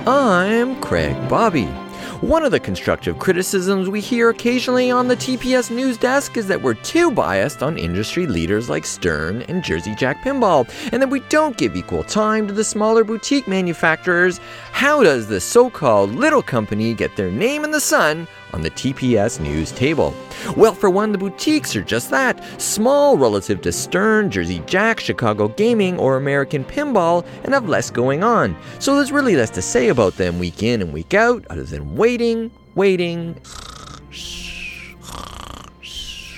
I'm 0.08 0.82
Craig 0.82 1.16
Bobbie. 1.30 1.83
One 2.24 2.46
of 2.46 2.52
the 2.52 2.60
constructive 2.62 3.20
criticisms 3.20 3.90
we 3.90 4.00
hear 4.00 4.30
occasionally 4.30 4.90
on 4.90 5.10
the 5.10 5.16
TPS 5.18 5.70
news 5.70 5.98
desk 5.98 6.38
is 6.38 6.48
that 6.48 6.62
we're 6.62 6.74
too 6.76 7.12
biased 7.12 7.62
on 7.62 7.78
industry 7.78 8.28
leaders 8.28 8.70
like 8.70 8.86
Stern 8.86 9.42
and 9.50 9.62
Jersey 9.62 9.94
Jack 9.94 10.24
Pinball, 10.24 10.70
and 10.94 11.02
that 11.02 11.10
we 11.10 11.20
don't 11.28 11.58
give 11.58 11.76
equal 11.76 12.06
time 12.06 12.48
to 12.48 12.54
the 12.54 12.64
smaller 12.64 13.04
boutique 13.04 13.46
manufacturers. 13.46 14.40
How 14.72 15.04
does 15.04 15.28
the 15.28 15.42
so 15.42 15.70
called 15.70 16.16
little 16.16 16.42
company 16.42 16.94
get 16.94 17.14
their 17.18 17.30
name 17.30 17.66
in 17.66 17.72
the 17.72 17.82
sun 17.82 18.26
on 18.54 18.62
the 18.62 18.72
TPS 18.72 19.40
news 19.40 19.72
table? 19.72 20.14
Well, 20.56 20.74
for 20.74 20.90
one, 20.90 21.12
the 21.12 21.18
boutiques 21.18 21.76
are 21.76 21.84
just 21.84 22.10
that 22.12 22.44
small 22.62 23.18
relative 23.18 23.62
to 23.62 23.72
Stern, 23.72 24.32
Jersey 24.32 24.62
Jack, 24.66 25.00
Chicago 25.00 25.48
Gaming, 25.50 25.98
or 26.00 26.18
American 26.18 26.64
Pinball, 26.64 27.26
and 27.44 27.54
have 27.54 27.68
less 27.68 27.90
going 27.90 28.24
on. 28.24 28.56
So 28.80 28.96
there's 28.96 29.12
really 29.12 29.36
less 29.36 29.50
to 29.52 29.62
say 29.62 29.90
about 29.90 30.18
them 30.18 30.40
week 30.40 30.64
in 30.64 30.82
and 30.82 30.94
week 30.94 31.14
out, 31.14 31.46
other 31.50 31.64
than 31.64 31.96
waiting, 31.96 32.52
waiting 32.76 33.40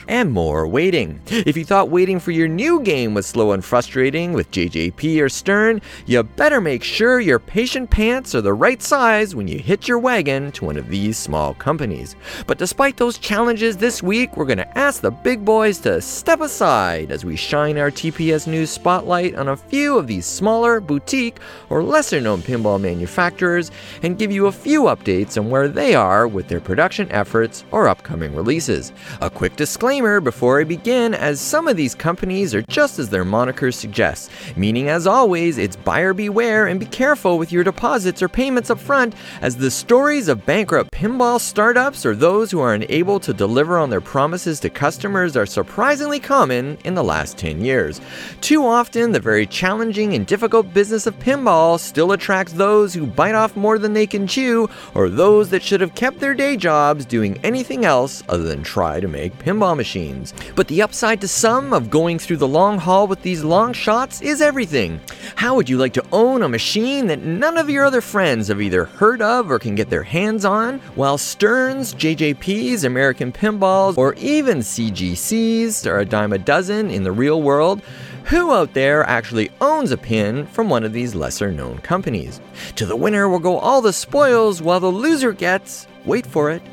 and 0.08 0.32
more 0.32 0.68
waiting. 0.68 1.20
If 1.28 1.58
you 1.58 1.66
thought 1.66 1.90
waiting 1.90 2.20
for 2.20 2.32
your 2.32 2.48
new 2.48 2.82
game 2.82 3.14
was 3.14 3.26
slow 3.26 3.52
and 3.52 3.64
frustrating 3.64 4.34
with 4.34 4.52
JJP 4.52 5.22
or 5.22 5.30
Stern, 5.30 5.82
you 6.06 6.22
better 6.24 6.62
make 6.62 6.84
sure 6.84 7.20
your 7.20 7.40
patient 7.40 7.90
pants 7.90 8.36
are 8.36 8.42
the 8.42 8.54
right 8.54 8.82
size 8.82 9.36
when 9.36 9.48
you 9.48 9.58
hit 9.58 9.88
your 9.88 10.00
wagon 10.00 10.52
to 10.54 10.66
one 10.66 10.78
of 10.78 10.90
these 10.90 11.18
small 11.18 11.54
companies. 11.56 12.16
But 12.46 12.60
despite 12.60 12.98
those 12.98 13.18
challenges 13.18 13.78
this 13.78 14.04
week, 14.04 14.38
we're 14.38 14.46
going 14.46 14.60
to 14.60 14.78
ask 14.78 15.02
the 15.02 15.12
big 15.12 15.44
boys 15.44 15.80
to 15.80 16.02
step 16.02 16.42
aside 16.42 17.12
as 17.12 17.26
we 17.26 17.36
shine 17.36 17.78
our 17.78 17.90
TPS 17.90 18.46
News 18.48 18.70
spotlight 18.70 19.36
on 19.36 19.48
a 19.48 19.58
few 19.58 19.98
of 19.98 20.08
these 20.08 20.26
smaller, 20.26 20.80
boutique, 20.80 21.40
or 21.70 21.84
lesser 21.84 22.22
known 22.22 22.42
pinball 22.42 22.80
manufacturers 22.80 23.72
and 24.04 24.18
give 24.20 24.32
you 24.32 24.48
a 24.48 24.52
few 24.52 24.84
updates 24.84 25.38
on 25.38 25.50
where 25.50 25.68
they 25.68 25.96
are 25.96 26.28
with 26.28 26.48
their 26.48 26.62
production 26.62 27.12
efforts 27.12 27.64
or 27.72 27.88
upcoming 27.88 28.36
releases. 28.36 28.94
A 29.22 29.30
quick 29.30 29.56
disclaimer 29.56 29.95
disclaimer 29.96 30.20
before 30.20 30.60
I 30.60 30.66
begin, 30.66 31.14
as 31.14 31.40
some 31.40 31.70
of 31.70 31.78
these 31.78 31.96
companies 31.96 32.54
are 32.54 32.62
just 32.64 33.00
as 33.00 33.10
their 33.10 33.24
monikers 33.24 33.76
suggest, 33.76 34.30
meaning, 34.58 34.90
as 34.90 35.08
always, 35.08 35.58
it's 35.58 35.78
buyer 35.78 36.14
beware 36.14 36.68
and 36.68 36.82
be 36.82 36.86
careful 36.86 37.38
with 37.38 37.50
your 37.50 37.64
deposits 37.64 38.22
or 38.22 38.28
payments 38.28 38.70
up 38.70 38.78
front, 38.78 39.16
as 39.42 39.56
the 39.56 39.72
stories 39.72 40.28
of 40.28 40.46
bankrupt 40.46 40.92
pinball 40.92 41.40
startups 41.40 42.06
or 42.06 42.14
those 42.14 42.52
who 42.52 42.60
are 42.60 42.74
unable 42.74 43.22
to 43.22 43.34
deliver 43.34 43.78
on 43.78 43.90
their 43.90 44.02
promises 44.02 44.60
to 44.60 44.70
customers 44.70 45.38
are 45.38 45.46
surprisingly 45.46 46.20
common 46.20 46.78
in 46.84 46.94
the 46.94 47.04
last 47.04 47.38
10 47.38 47.64
years. 47.64 48.02
Too 48.42 48.66
often, 48.66 49.14
the 49.14 49.22
very 49.22 49.46
challenging 49.46 50.14
and 50.14 50.28
difficult 50.28 50.74
business 50.74 51.08
of 51.08 51.18
pinball 51.20 51.80
still 51.80 52.12
attracts 52.12 52.52
those 52.52 52.94
who 52.94 53.08
bite 53.08 53.36
off 53.36 53.56
more 53.56 53.80
than 53.80 53.94
they 53.94 54.08
can 54.08 54.28
chew, 54.28 54.70
or 54.94 55.08
those 55.08 55.52
that 55.52 55.64
should 55.64 55.80
have 55.80 55.96
kept 55.96 56.20
their 56.20 56.34
day 56.34 56.58
jobs 56.58 57.06
doing 57.06 57.40
anything 57.46 57.86
else 57.86 58.24
other 58.28 58.44
than 58.44 58.62
try 58.62 59.00
to 59.00 59.08
make 59.08 59.40
pinball 59.40 59.78
machines 59.78 59.85
machines. 59.86 60.34
But 60.56 60.68
the 60.68 60.82
upside 60.82 61.22
to 61.22 61.28
some 61.28 61.72
of 61.72 61.92
going 61.92 62.18
through 62.18 62.38
the 62.38 62.48
long 62.48 62.80
haul 62.80 63.06
with 63.06 63.22
these 63.22 63.44
long 63.44 63.72
shots 63.72 64.20
is 64.20 64.42
everything. 64.42 65.00
How 65.36 65.54
would 65.54 65.70
you 65.70 65.78
like 65.78 65.94
to 65.94 66.06
own 66.12 66.42
a 66.42 66.50
machine 66.50 67.06
that 67.08 67.22
none 67.22 67.56
of 67.56 67.70
your 67.70 67.86
other 67.86 68.02
friends 68.02 68.48
have 68.48 68.64
either 68.64 68.86
heard 68.86 69.22
of 69.22 69.52
or 69.52 69.60
can 69.60 69.76
get 69.76 69.92
their 69.92 70.02
hands 70.02 70.44
on? 70.44 70.80
While 70.96 71.20
Sterns, 71.20 71.94
JJPs, 71.94 72.84
American 72.84 73.32
Pinballs, 73.32 73.96
or 73.96 74.16
even 74.16 74.60
CGCs 74.60 75.86
are 75.86 76.00
a 76.00 76.06
dime 76.06 76.34
a 76.34 76.40
dozen 76.40 76.90
in 76.90 77.04
the 77.04 77.12
real 77.12 77.44
world, 77.44 77.84
who 78.24 78.52
out 78.54 78.74
there 78.74 79.04
actually 79.04 79.52
owns 79.62 79.92
a 79.92 79.98
pin 79.98 80.48
from 80.48 80.68
one 80.68 80.84
of 80.84 80.94
these 80.94 81.14
lesser 81.14 81.52
known 81.52 81.78
companies? 81.78 82.42
To 82.78 82.88
the 82.88 82.96
winner 82.96 83.30
will 83.30 83.38
go 83.38 83.60
all 83.60 83.84
the 83.84 83.94
spoils 83.94 84.64
while 84.64 84.80
the 84.80 84.88
loser 84.88 85.32
gets, 85.32 85.86
wait 86.06 86.26
for 86.26 86.50
it, 86.50 86.64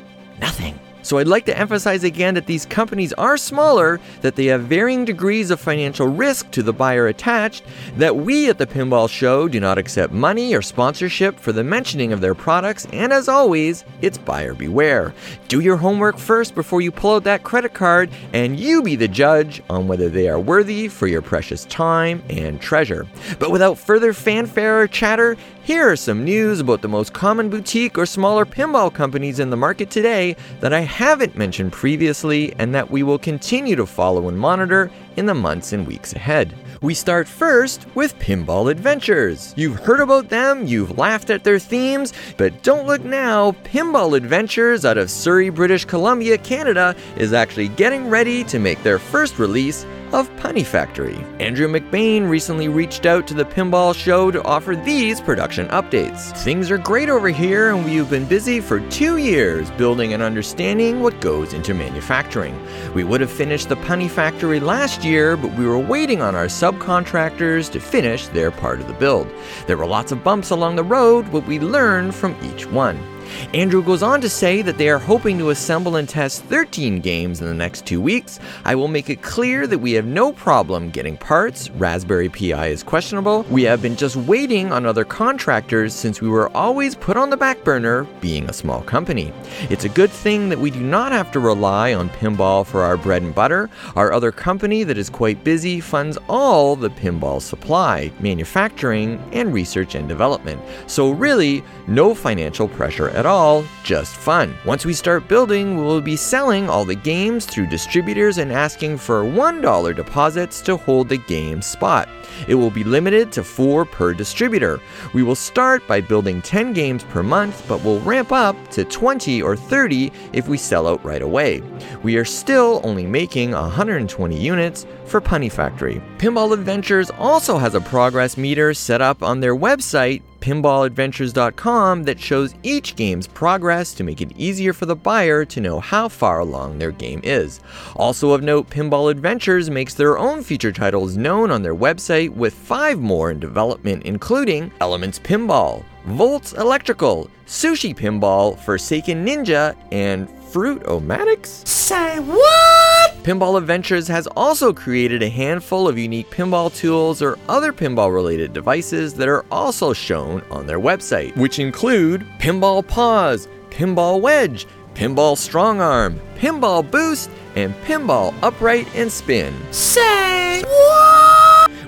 nothing. 0.41 0.79
So 1.03 1.17
I'd 1.17 1.27
like 1.27 1.45
to 1.45 1.57
emphasize 1.57 2.03
again 2.03 2.33
that 2.35 2.45
these 2.45 2.65
companies 2.65 3.11
are 3.13 3.35
smaller, 3.35 3.99
that 4.21 4.35
they 4.35 4.45
have 4.45 4.63
varying 4.63 5.03
degrees 5.03 5.51
of 5.51 5.59
financial 5.59 6.07
risk 6.07 6.49
to 6.51 6.63
the 6.63 6.71
buyer 6.71 7.07
attached, 7.07 7.63
that 7.97 8.15
we 8.15 8.49
at 8.49 8.57
the 8.57 8.65
Pinball 8.65 9.09
Show 9.09 9.49
do 9.49 9.59
not 9.59 9.77
accept 9.77 10.13
money 10.13 10.55
or 10.55 10.61
sponsorship 10.61 11.37
for 11.37 11.51
the 11.51 11.63
mentioning 11.63 12.13
of 12.13 12.21
their 12.21 12.33
products, 12.33 12.87
and 12.93 13.11
as 13.11 13.27
always, 13.27 13.83
it's 14.01 14.17
buyer 14.17 14.53
beware. 14.53 15.13
Do 15.49 15.59
your 15.59 15.75
homework 15.75 16.17
first 16.17 16.55
before 16.55 16.81
you 16.81 16.91
pull 16.91 17.15
out 17.15 17.25
that 17.25 17.43
credit 17.43 17.73
card, 17.73 18.09
and 18.31 18.57
you 18.57 18.81
be 18.81 18.95
the 18.95 19.07
judge 19.07 19.61
on 19.69 19.89
whether 19.89 20.07
they 20.07 20.29
are 20.29 20.39
worthy 20.39 20.87
for 20.87 21.07
your 21.07 21.21
precious 21.21 21.65
time 21.65 22.23
and 22.29 22.61
treasure. 22.61 23.05
But 23.39 23.51
without 23.51 23.77
further 23.77 24.13
fanfare 24.13 24.81
or 24.81 24.87
chatter, 24.87 25.35
here 25.63 25.89
are 25.89 25.95
some 25.95 26.25
news 26.25 26.59
about 26.59 26.81
the 26.81 26.89
most 26.89 27.13
common 27.13 27.49
boutique 27.49 27.97
or 27.97 28.05
smaller 28.05 28.45
pinball 28.45 28.93
companies 28.93 29.39
in 29.39 29.49
the 29.49 29.55
market 29.55 29.89
today 29.89 30.35
that 30.59 30.73
I 30.73 30.81
haven't 30.81 31.37
mentioned 31.37 31.71
previously 31.71 32.53
and 32.59 32.75
that 32.75 32.91
we 32.91 33.01
will 33.01 33.17
continue 33.17 33.77
to 33.77 33.85
follow 33.85 34.27
and 34.27 34.37
monitor 34.37 34.91
in 35.17 35.25
the 35.25 35.33
months 35.33 35.73
and 35.73 35.87
weeks 35.87 36.13
ahead. 36.13 36.53
We 36.81 36.93
start 36.93 37.27
first 37.27 37.85
with 37.95 38.17
Pinball 38.19 38.69
Adventures. 38.69 39.53
You've 39.55 39.79
heard 39.79 39.99
about 39.99 40.29
them, 40.29 40.67
you've 40.67 40.97
laughed 40.97 41.29
at 41.29 41.43
their 41.43 41.59
themes, 41.59 42.13
but 42.37 42.61
don't 42.63 42.87
look 42.87 43.03
now. 43.03 43.53
Pinball 43.63 44.17
Adventures 44.17 44.83
out 44.83 44.97
of 44.97 45.09
Surrey, 45.09 45.49
British 45.49 45.85
Columbia, 45.85 46.37
Canada 46.37 46.95
is 47.15 47.33
actually 47.33 47.69
getting 47.69 48.09
ready 48.09 48.43
to 48.45 48.59
make 48.59 48.81
their 48.83 48.99
first 48.99 49.39
release 49.39 49.85
of 50.13 50.29
Punny 50.35 50.63
Factory. 50.63 51.17
Andrew 51.39 51.67
McBain 51.67 52.29
recently 52.29 52.67
reached 52.67 53.07
out 53.07 53.27
to 53.27 53.33
the 53.33 53.45
Pinball 53.45 53.95
Show 53.95 54.29
to 54.29 54.43
offer 54.43 54.75
these 54.75 55.19
production 55.19 55.67
updates. 55.69 56.31
Things 56.43 56.69
are 56.69 56.77
great 56.77 57.09
over 57.09 57.29
here, 57.29 57.73
and 57.73 57.83
we've 57.83 58.09
been 58.09 58.25
busy 58.25 58.59
for 58.59 58.79
two 58.91 59.17
years 59.17 59.71
building 59.71 60.13
and 60.13 60.21
understanding 60.21 61.01
what 61.01 61.19
goes 61.19 61.53
into 61.53 61.73
manufacturing. 61.73 62.55
We 62.93 63.03
would 63.03 63.21
have 63.21 63.31
finished 63.31 63.69
the 63.69 63.75
Punny 63.77 64.09
Factory 64.09 64.59
last 64.59 65.02
year, 65.03 65.37
but 65.37 65.53
we 65.53 65.65
were 65.65 65.79
waiting 65.79 66.21
on 66.21 66.35
our 66.35 66.45
subcontractors 66.45 67.71
to 67.71 67.79
finish 67.79 68.27
their 68.27 68.51
part 68.51 68.79
of 68.79 68.87
the 68.87 68.93
build. 68.93 69.27
There 69.67 69.77
were 69.77 69.85
lots 69.85 70.11
of 70.11 70.23
bumps 70.23 70.49
along 70.49 70.75
the 70.75 70.83
road, 70.83 71.31
but 71.31 71.45
we 71.45 71.59
learned 71.59 72.15
from 72.15 72.35
each 72.43 72.65
one. 72.65 73.12
Andrew 73.53 73.83
goes 73.83 74.03
on 74.03 74.21
to 74.21 74.29
say 74.29 74.61
that 74.61 74.77
they 74.77 74.89
are 74.89 74.99
hoping 74.99 75.37
to 75.37 75.49
assemble 75.49 75.95
and 75.95 76.07
test 76.07 76.43
13 76.43 76.99
games 76.99 77.41
in 77.41 77.47
the 77.47 77.53
next 77.53 77.85
two 77.85 78.01
weeks. 78.01 78.39
I 78.65 78.75
will 78.75 78.87
make 78.87 79.09
it 79.09 79.21
clear 79.21 79.67
that 79.67 79.77
we 79.77 79.93
have 79.93 80.05
no 80.05 80.31
problem 80.31 80.89
getting 80.89 81.17
parts. 81.17 81.69
Raspberry 81.71 82.29
Pi 82.29 82.67
is 82.67 82.83
questionable. 82.83 83.43
We 83.49 83.63
have 83.63 83.81
been 83.81 83.95
just 83.95 84.15
waiting 84.15 84.71
on 84.71 84.85
other 84.85 85.05
contractors 85.05 85.93
since 85.93 86.21
we 86.21 86.29
were 86.29 86.49
always 86.55 86.95
put 86.95 87.17
on 87.17 87.29
the 87.29 87.37
back 87.37 87.63
burner, 87.63 88.03
being 88.21 88.49
a 88.49 88.53
small 88.53 88.81
company. 88.81 89.33
It's 89.69 89.85
a 89.85 89.89
good 89.89 90.11
thing 90.11 90.49
that 90.49 90.59
we 90.59 90.71
do 90.71 90.81
not 90.81 91.11
have 91.11 91.31
to 91.33 91.39
rely 91.39 91.93
on 91.93 92.09
pinball 92.09 92.65
for 92.65 92.81
our 92.81 92.97
bread 92.97 93.21
and 93.21 93.33
butter. 93.33 93.69
Our 93.95 94.13
other 94.13 94.31
company 94.31 94.83
that 94.83 94.97
is 94.97 95.09
quite 95.09 95.43
busy 95.43 95.79
funds 95.79 96.17
all 96.29 96.75
the 96.75 96.89
pinball 96.89 97.41
supply, 97.41 98.11
manufacturing, 98.19 99.23
and 99.31 99.53
research 99.53 99.95
and 99.95 100.07
development. 100.07 100.61
So, 100.87 101.11
really, 101.11 101.63
no 101.87 102.15
financial 102.15 102.67
pressure 102.67 103.09
at 103.09 103.22
all, 103.25 103.65
just 103.83 104.15
fun. 104.15 104.55
Once 104.65 104.85
we 104.85 104.93
start 104.93 105.27
building, 105.27 105.77
we 105.77 105.83
will 105.83 106.01
be 106.01 106.15
selling 106.15 106.69
all 106.69 106.85
the 106.85 106.95
games 106.95 107.45
through 107.45 107.67
distributors 107.67 108.37
and 108.37 108.51
asking 108.51 108.97
for 108.97 109.23
$1 109.23 109.95
deposits 109.95 110.61
to 110.61 110.77
hold 110.77 111.09
the 111.09 111.17
game 111.17 111.61
spot. 111.61 112.09
It 112.47 112.55
will 112.55 112.69
be 112.69 112.83
limited 112.83 113.31
to 113.33 113.43
four 113.43 113.85
per 113.85 114.13
distributor. 114.13 114.79
We 115.13 115.23
will 115.23 115.35
start 115.35 115.85
by 115.87 116.01
building 116.01 116.41
10 116.41 116.73
games 116.73 117.03
per 117.03 117.23
month, 117.23 117.65
but 117.67 117.83
will 117.83 117.99
ramp 118.01 118.31
up 118.31 118.55
to 118.71 118.83
20 118.83 119.41
or 119.41 119.55
30 119.55 120.11
if 120.33 120.47
we 120.47 120.57
sell 120.57 120.87
out 120.87 121.03
right 121.03 121.21
away. 121.21 121.61
We 122.01 122.17
are 122.17 122.25
still 122.25 122.81
only 122.83 123.05
making 123.05 123.51
120 123.51 124.39
units 124.39 124.85
for 125.05 125.21
Punny 125.21 125.51
Factory. 125.51 126.01
Pinball 126.17 126.53
Adventures 126.53 127.11
also 127.11 127.57
has 127.57 127.75
a 127.75 127.81
progress 127.81 128.37
meter 128.37 128.73
set 128.73 129.01
up 129.01 129.21
on 129.21 129.39
their 129.39 129.55
website 129.55 130.21
pinballadventures.com 130.43 132.03
that 132.03 132.19
shows 132.19 132.53
each 132.63 132.97
game's 132.97 133.27
progress 133.27 133.93
to 133.93 134.03
make 134.03 134.19
it 134.19 134.33
easier 134.35 134.73
for 134.73 134.85
the 134.85 134.95
buyer 134.95 135.45
to 135.45 135.61
know 135.61 135.79
how 135.79 136.09
far 136.09 136.39
along 136.39 136.77
their 136.77 136.91
game 136.91 137.21
is. 137.23 137.61
Also 137.95 138.31
of 138.31 138.43
note, 138.43 138.69
Pinball 138.69 139.09
Adventures 139.09 139.69
makes 139.69 139.93
their 139.93 140.17
own 140.17 140.43
feature 140.43 140.73
titles 140.73 141.15
known 141.15 141.49
on 141.49 141.61
their 141.61 141.75
website 141.75 142.29
with 142.31 142.53
five 142.53 142.99
more 142.99 143.31
in 143.31 143.39
development, 143.39 144.03
including 144.03 144.69
Elements 144.81 145.17
Pinball, 145.17 145.81
Volts 146.07 146.51
Electrical, 146.51 147.29
Sushi 147.45 147.95
Pinball, 147.95 148.59
Forsaken 148.59 149.25
Ninja, 149.25 149.77
and 149.93 150.27
Fruit-O-Matics? 150.53 151.67
Say 151.67 152.19
what? 152.19 153.23
Pinball 153.23 153.57
Adventures 153.57 154.07
has 154.07 154.27
also 154.27 154.71
created 154.71 155.23
a 155.23 155.29
handful 155.29 155.87
of 155.87 155.97
unique 155.97 156.29
pinball 156.29 156.71
tools 156.75 157.23
or 157.23 157.39
other 157.49 157.73
pinball 157.73 158.13
related 158.13 158.53
devices 158.53 159.15
that 159.15 159.27
are 159.27 159.43
also 159.49 159.93
shown 159.93 160.43
on 160.51 160.67
their 160.67 160.79
website, 160.79 161.35
which 161.37 161.57
include 161.57 162.21
Pinball 162.37 162.87
Pause, 162.87 163.47
Pinball 163.71 164.21
Wedge, 164.21 164.67
Pinball 164.93 165.35
Strong 165.35 165.81
Arm, 165.81 166.21
Pinball 166.37 166.89
Boost, 166.89 167.31
and 167.55 167.73
Pinball 167.77 168.31
Upright 168.43 168.87
and 168.95 169.11
Spin. 169.11 169.55
Say 169.71 170.61
what? 170.61 171.32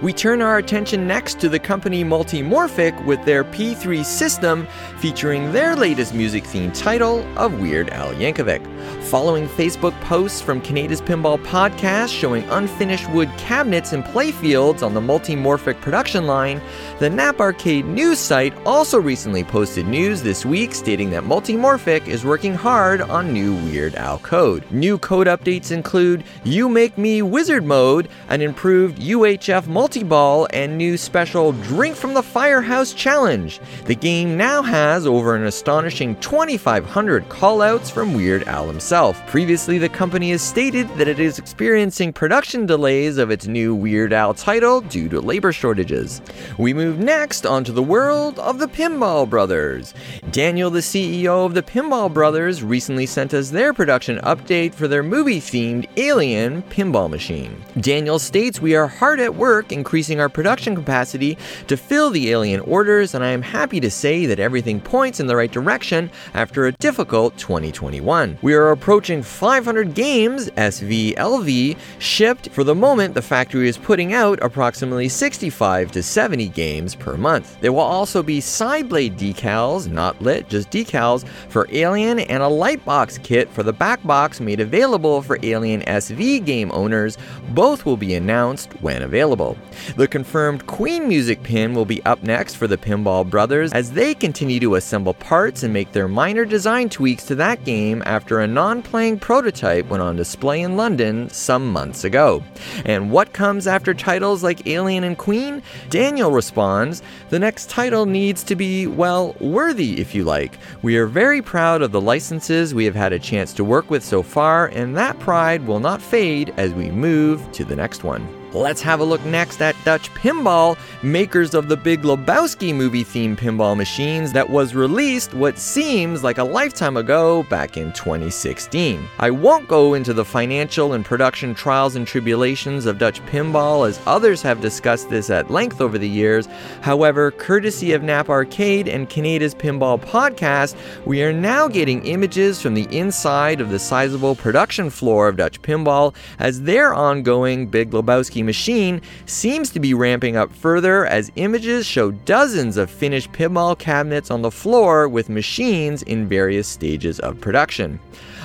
We 0.06 0.14
turn 0.14 0.40
our 0.44 0.60
attention 0.60 1.08
next 1.08 1.40
to 1.40 1.50
the 1.50 1.58
company 1.58 2.04
Multimorphic 2.04 3.06
with 3.06 3.26
their 3.26 3.44
P3 3.44 4.06
system 4.06 4.68
featuring 5.00 5.52
their 5.52 5.76
latest 5.76 6.14
music 6.14 6.44
themed 6.44 6.80
title 6.80 7.26
of 7.36 7.60
Weird 7.60 7.90
Al 7.90 8.14
Yankovic. 8.14 8.62
Following 9.06 9.48
Facebook 9.48 9.94
posts 10.02 10.42
from 10.42 10.60
Canada's 10.60 11.00
Pinball 11.00 11.38
Podcast 11.38 12.10
showing 12.10 12.44
unfinished 12.50 13.08
wood 13.12 13.30
cabinets 13.38 13.94
and 13.94 14.04
playfields 14.04 14.82
on 14.82 14.96
the 14.96 15.00
Multimorphic 15.00 15.80
production 15.80 16.26
line, 16.26 16.60
the 16.98 17.08
Knapp 17.08 17.40
Arcade 17.40 17.86
news 17.86 18.18
site 18.18 18.54
also 18.66 19.00
recently 19.00 19.44
posted 19.44 19.86
news 19.86 20.24
this 20.24 20.44
week 20.44 20.74
stating 20.74 21.12
that 21.12 21.24
Multimorphic 21.24 22.08
is 22.08 22.26
working 22.26 22.56
hard 22.56 23.00
on 23.00 23.32
new 23.32 23.54
Weird 23.66 23.94
Al 23.94 24.18
code. 24.18 24.70
New 24.72 24.98
code 24.98 25.28
updates 25.28 25.72
include 25.72 26.24
You 26.44 26.68
Make 26.68 26.98
Me 26.98 27.22
Wizard 27.22 27.64
mode, 27.64 28.10
an 28.30 28.42
improved 28.42 28.98
UHF 28.98 29.68
multi-ball, 29.68 30.48
and 30.52 30.80
new 30.80 30.98
special 30.98 31.52
Drink 31.52 31.96
from 31.96 32.16
the 32.16 32.24
Firehouse 32.24 32.92
challenge. 32.92 33.62
The 33.86 33.96
game 33.96 34.36
now 34.36 34.64
has 34.64 35.06
over 35.06 35.36
an 35.36 35.46
astonishing 35.46 36.16
2,500 36.22 37.30
callouts 37.30 37.92
from 37.92 38.16
Weird 38.16 38.44
Al 38.48 38.66
himself. 38.68 38.95
Previously, 38.96 39.78
the 39.78 39.90
company 39.90 40.32
has 40.32 40.42
stated 40.42 40.88
that 40.96 41.10
it 41.10 41.20
is 41.20 41.38
experiencing 41.38 42.14
production 42.14 42.66
delays 42.66 43.18
of 43.18 43.30
its 43.30 43.46
new 43.46 43.76
Weird 43.76 44.14
Al 44.14 44.34
title 44.34 44.80
due 44.80 45.10
to 45.10 45.20
labor 45.20 45.52
shortages. 45.52 46.22
We 46.58 46.74
move 46.74 46.98
next 46.98 47.46
onto 47.46 47.74
the 47.74 47.84
world 47.84 48.40
of 48.40 48.58
the 48.58 48.68
Pinball 48.68 49.30
Brothers. 49.30 49.94
Daniel, 50.32 50.70
the 50.70 50.80
CEO 50.80 51.46
of 51.46 51.56
the 51.56 51.62
Pinball 51.62 52.14
Brothers, 52.14 52.64
recently 52.64 53.06
sent 53.06 53.34
us 53.34 53.50
their 53.50 53.74
production 53.74 54.18
update 54.20 54.74
for 54.74 54.88
their 54.88 55.04
movie 55.04 55.42
themed 55.42 55.90
Alien 55.98 56.62
pinball 56.64 57.10
machine. 57.10 57.62
Daniel 57.82 58.18
states 58.18 58.62
we 58.62 58.78
are 58.78 58.88
hard 58.88 59.20
at 59.20 59.36
work 59.36 59.74
increasing 59.74 60.22
our 60.22 60.30
production 60.30 60.74
capacity 60.74 61.38
to 61.68 61.76
fill 61.76 62.12
the 62.12 62.32
Alien 62.32 62.62
orders, 62.62 63.14
and 63.14 63.26
I 63.26 63.32
am 63.32 63.42
happy 63.42 63.82
to 63.82 63.92
say 63.92 64.26
that 64.28 64.40
everything 64.40 64.80
points 64.80 65.20
in 65.20 65.28
the 65.28 65.36
right 65.36 65.52
direction 65.52 66.10
after 66.34 66.66
a 66.66 66.72
difficult 66.72 67.38
2021. 67.38 68.38
We 68.42 68.54
are 68.54 68.72
approaching 68.86 69.24
500 69.24 69.96
games, 69.96 70.48
SVLV, 70.52 71.76
shipped. 71.98 72.50
For 72.52 72.64
the 72.64 72.76
moment, 72.76 73.16
the 73.16 73.22
factory 73.24 73.68
is 73.68 73.80
putting 73.80 74.14
out 74.14 74.38
approximately 74.44 75.10
65 75.10 75.92
to 75.92 76.04
70 76.04 76.50
games 76.50 76.94
per 76.94 77.18
month. 77.18 77.60
There 77.62 77.74
will 77.74 77.80
also 77.80 78.22
be 78.22 78.40
side 78.40 78.88
blade 78.88 79.18
decals, 79.18 79.88
not 79.88 80.22
lit, 80.22 80.50
just 80.50 80.70
decals, 80.70 81.28
for 81.50 81.68
Alien 81.72 82.20
and 82.20 82.44
a 82.44 82.46
lightbox 82.46 83.24
kit 83.24 83.50
for 83.50 83.64
the 83.64 83.74
back 83.74 84.04
box 84.04 84.40
made 84.40 84.60
available 84.60 85.24
for 85.24 85.40
Alien 85.42 85.82
SV 85.82 86.46
game 86.46 86.72
owners. 86.72 87.18
Both 87.56 87.88
will 87.88 87.98
be 87.98 88.14
announced 88.14 88.72
when 88.82 89.02
available. 89.02 89.58
The 89.96 90.08
confirmed 90.08 90.68
Queen 90.68 91.08
music 91.08 91.42
pin 91.42 91.74
will 91.74 91.86
be 91.86 92.06
up 92.06 92.22
next 92.22 92.54
for 92.54 92.68
the 92.68 92.78
Pinball 92.78 93.28
Brothers 93.28 93.74
as 93.74 93.94
they 93.94 94.14
continue 94.14 94.60
to 94.60 94.76
assemble 94.76 95.16
parts 95.16 95.64
and 95.64 95.74
make 95.74 95.92
their 95.92 96.08
minor 96.08 96.46
design 96.46 96.88
tweaks 96.88 97.26
to 97.26 97.34
that 97.34 97.64
game 97.64 98.04
after 98.06 98.42
a 98.42 98.48
non 98.48 98.75
playing 98.82 99.20
prototype 99.20 99.88
went 99.88 100.04
on 100.04 100.16
display 100.16 100.62
in 100.62 100.78
London 100.78 101.30
some 101.30 101.72
months 101.72 102.04
ago. 102.04 102.44
And 102.86 103.12
what 103.12 103.34
comes 103.34 103.68
after 103.68 103.94
titles 103.94 104.44
like 104.44 104.68
Alien 104.68 105.04
and 105.04 105.18
Queen? 105.18 105.62
Daniel 105.90 106.32
responds 106.32 107.02
The 107.30 107.40
next 107.40 107.70
title 107.70 108.06
needs 108.06 108.44
to 108.44 108.56
be, 108.56 108.88
well, 108.88 109.36
worthy, 109.40 110.00
if 110.00 110.16
you 110.16 110.24
like. 110.24 110.58
We 110.82 110.98
are 110.98 111.08
very 111.08 111.42
proud 111.42 111.82
of 111.82 111.92
the 111.92 112.02
licenses 112.02 112.74
we 112.74 112.86
have 112.86 112.96
had 112.96 113.14
a 113.14 113.20
chance 113.20 113.54
to 113.54 113.64
work 113.64 113.90
with 113.90 114.04
so 114.04 114.24
far, 114.24 114.68
and 114.68 114.96
that 114.98 115.20
pride 115.20 115.66
will 115.66 115.80
not 115.80 116.02
fade 116.02 116.54
as 116.58 116.74
we 116.74 116.90
move 116.90 117.52
to 117.54 117.66
the 117.66 117.76
next 117.76 118.04
one. 118.04 118.45
Let's 118.56 118.82
have 118.84 119.02
a 119.02 119.04
look 119.04 119.24
next 119.26 119.62
at 119.62 119.76
Dutch 119.84 120.10
Pinball, 120.14 120.78
makers 121.04 121.54
of 121.54 121.68
the 121.68 121.76
Big 121.76 122.04
Lebowski 122.04 122.74
movie 122.74 123.04
themed 123.04 123.36
pinball 123.36 123.76
machines 123.76 124.32
that 124.32 124.50
was 124.50 124.74
released 124.74 125.34
what 125.34 125.60
seems 125.60 126.24
like 126.24 126.38
a 126.38 126.44
lifetime 126.46 126.96
ago 126.96 127.44
back 127.44 127.76
in 127.76 127.92
2016. 127.92 129.06
I 129.20 129.30
won't 129.30 129.68
go 129.68 129.94
into 129.94 130.14
the 130.14 130.24
financial 130.24 130.94
and 130.94 131.04
production 131.04 131.54
trials 131.54 131.98
and 131.98 132.08
tribulations 132.08 132.86
of 132.86 132.98
Dutch 132.98 133.22
Pinball 133.26 133.90
as 133.90 134.00
others 134.08 134.42
have 134.44 134.62
discussed 134.62 135.10
this 135.10 135.30
at 135.30 135.52
length 135.52 135.82
over 135.82 135.98
the 135.98 136.08
years. 136.08 136.48
However, 136.80 137.32
courtesy 137.32 137.92
of 137.92 138.04
Knapp 138.04 138.30
Arcade 138.30 138.88
and 138.88 139.10
Canada's 139.10 139.54
Pinball 139.54 140.00
podcast, 140.02 140.78
we 141.06 141.22
are 141.24 141.34
now 141.34 141.68
getting 141.68 142.06
images 142.06 142.62
from 142.62 142.74
the 142.74 142.88
inside 142.98 143.60
of 143.60 143.70
the 143.70 143.80
sizable 143.80 144.34
production 144.34 144.90
floor 144.90 145.28
of 145.28 145.36
Dutch 145.36 145.62
Pinball 145.62 146.16
as 146.40 146.62
their 146.62 146.94
ongoing 146.94 147.68
Big 147.68 147.92
Lebowski 147.92 148.45
machine 148.46 149.02
seems 149.26 149.70
to 149.72 149.80
be 149.80 149.94
ramping 149.94 150.36
up 150.36 150.54
further 150.54 151.06
as 151.06 151.32
images 151.36 151.86
show 151.86 152.12
dozens 152.12 152.78
of 152.78 152.90
finished 152.90 153.32
pinball 153.32 153.78
cabinets 153.78 154.32
on 154.32 154.42
the 154.42 154.52
floor 154.52 155.08
with 155.08 155.30
machines 155.30 156.04
in 156.04 156.28
various 156.28 156.68
stages 156.68 157.20
of 157.20 157.40
production. 157.42 158.00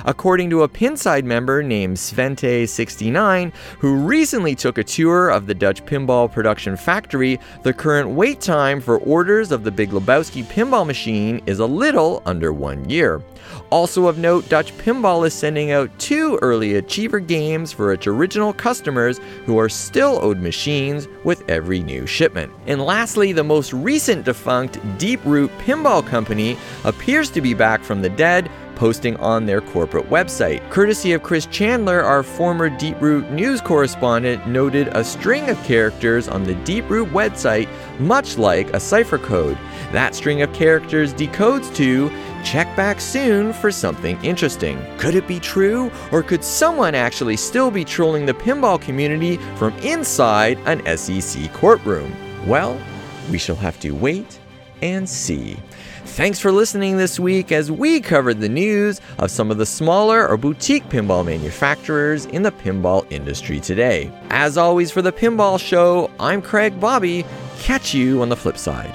According 0.05 0.49
to 0.51 0.63
a 0.63 0.69
Pinside 0.69 1.23
member 1.23 1.61
named 1.63 1.97
Svente69, 1.97 3.53
who 3.79 3.95
recently 3.95 4.55
took 4.55 4.77
a 4.77 4.83
tour 4.83 5.29
of 5.29 5.47
the 5.47 5.53
Dutch 5.53 5.83
pinball 5.85 6.31
production 6.31 6.75
factory, 6.75 7.39
the 7.63 7.73
current 7.73 8.09
wait 8.09 8.41
time 8.41 8.81
for 8.81 8.97
orders 8.99 9.51
of 9.51 9.63
the 9.63 9.71
Big 9.71 9.91
Lebowski 9.91 10.43
pinball 10.43 10.85
machine 10.85 11.41
is 11.45 11.59
a 11.59 11.65
little 11.65 12.21
under 12.25 12.53
one 12.53 12.89
year. 12.89 13.21
Also 13.69 14.07
of 14.07 14.17
note, 14.17 14.47
Dutch 14.49 14.75
Pinball 14.77 15.25
is 15.25 15.33
sending 15.33 15.71
out 15.71 15.89
two 15.97 16.37
early 16.41 16.75
achiever 16.75 17.19
games 17.19 17.71
for 17.71 17.93
its 17.93 18.07
original 18.07 18.53
customers 18.53 19.19
who 19.45 19.57
are 19.57 19.69
still 19.69 20.19
owed 20.21 20.39
machines 20.39 21.07
with 21.23 21.49
every 21.49 21.81
new 21.81 22.05
shipment. 22.05 22.51
And 22.67 22.81
lastly, 22.81 23.31
the 23.31 23.43
most 23.43 23.73
recent 23.73 24.25
defunct 24.25 24.79
Deep 24.97 25.23
Root 25.25 25.51
Pinball 25.59 26.05
Company 26.05 26.57
appears 26.83 27.29
to 27.31 27.41
be 27.41 27.53
back 27.53 27.83
from 27.83 28.01
the 28.01 28.09
dead 28.09 28.49
posting 28.81 29.15
on 29.17 29.45
their 29.45 29.61
corporate 29.61 30.09
website. 30.09 30.67
Courtesy 30.71 31.13
of 31.13 31.21
Chris 31.21 31.45
Chandler, 31.45 32.01
our 32.01 32.23
former 32.23 32.67
Deep 32.67 32.99
Root 32.99 33.29
news 33.29 33.61
correspondent, 33.61 34.47
noted 34.47 34.87
a 34.93 35.03
string 35.03 35.47
of 35.51 35.63
characters 35.63 36.27
on 36.27 36.43
the 36.43 36.55
Deep 36.65 36.89
Root 36.89 37.07
website, 37.09 37.69
much 37.99 38.39
like 38.39 38.73
a 38.73 38.79
cipher 38.79 39.19
code. 39.19 39.55
That 39.91 40.15
string 40.15 40.41
of 40.41 40.51
characters 40.51 41.13
decodes 41.13 41.71
to 41.75 42.09
Check 42.43 42.75
back 42.75 42.99
soon 42.99 43.53
for 43.53 43.71
something 43.71 44.17
interesting. 44.23 44.83
Could 44.97 45.13
it 45.13 45.27
be 45.27 45.39
true? 45.39 45.91
Or 46.11 46.23
could 46.23 46.43
someone 46.43 46.95
actually 46.95 47.37
still 47.37 47.69
be 47.69 47.85
trolling 47.85 48.25
the 48.25 48.33
pinball 48.33 48.81
community 48.81 49.37
from 49.57 49.77
inside 49.83 50.57
an 50.65 50.81
SEC 50.97 51.53
courtroom? 51.53 52.11
Well, 52.47 52.81
we 53.29 53.37
shall 53.37 53.57
have 53.57 53.79
to 53.81 53.91
wait 53.91 54.39
and 54.81 55.07
see. 55.07 55.57
Thanks 56.05 56.39
for 56.39 56.51
listening 56.51 56.97
this 56.97 57.19
week 57.19 57.51
as 57.51 57.71
we 57.71 58.01
covered 58.01 58.39
the 58.39 58.49
news 58.49 58.99
of 59.19 59.31
some 59.31 59.49
of 59.49 59.57
the 59.57 59.65
smaller 59.65 60.27
or 60.27 60.35
boutique 60.35 60.83
pinball 60.89 61.25
manufacturers 61.25 62.25
in 62.25 62.43
the 62.43 62.51
pinball 62.51 63.09
industry 63.11 63.59
today. 63.59 64.11
As 64.29 64.57
always, 64.57 64.91
for 64.91 65.01
the 65.01 65.11
Pinball 65.11 65.59
Show, 65.59 66.11
I'm 66.19 66.41
Craig 66.41 66.79
Bobbie. 66.79 67.25
Catch 67.59 67.93
you 67.93 68.21
on 68.21 68.29
the 68.29 68.35
flip 68.35 68.57
side. 68.57 68.91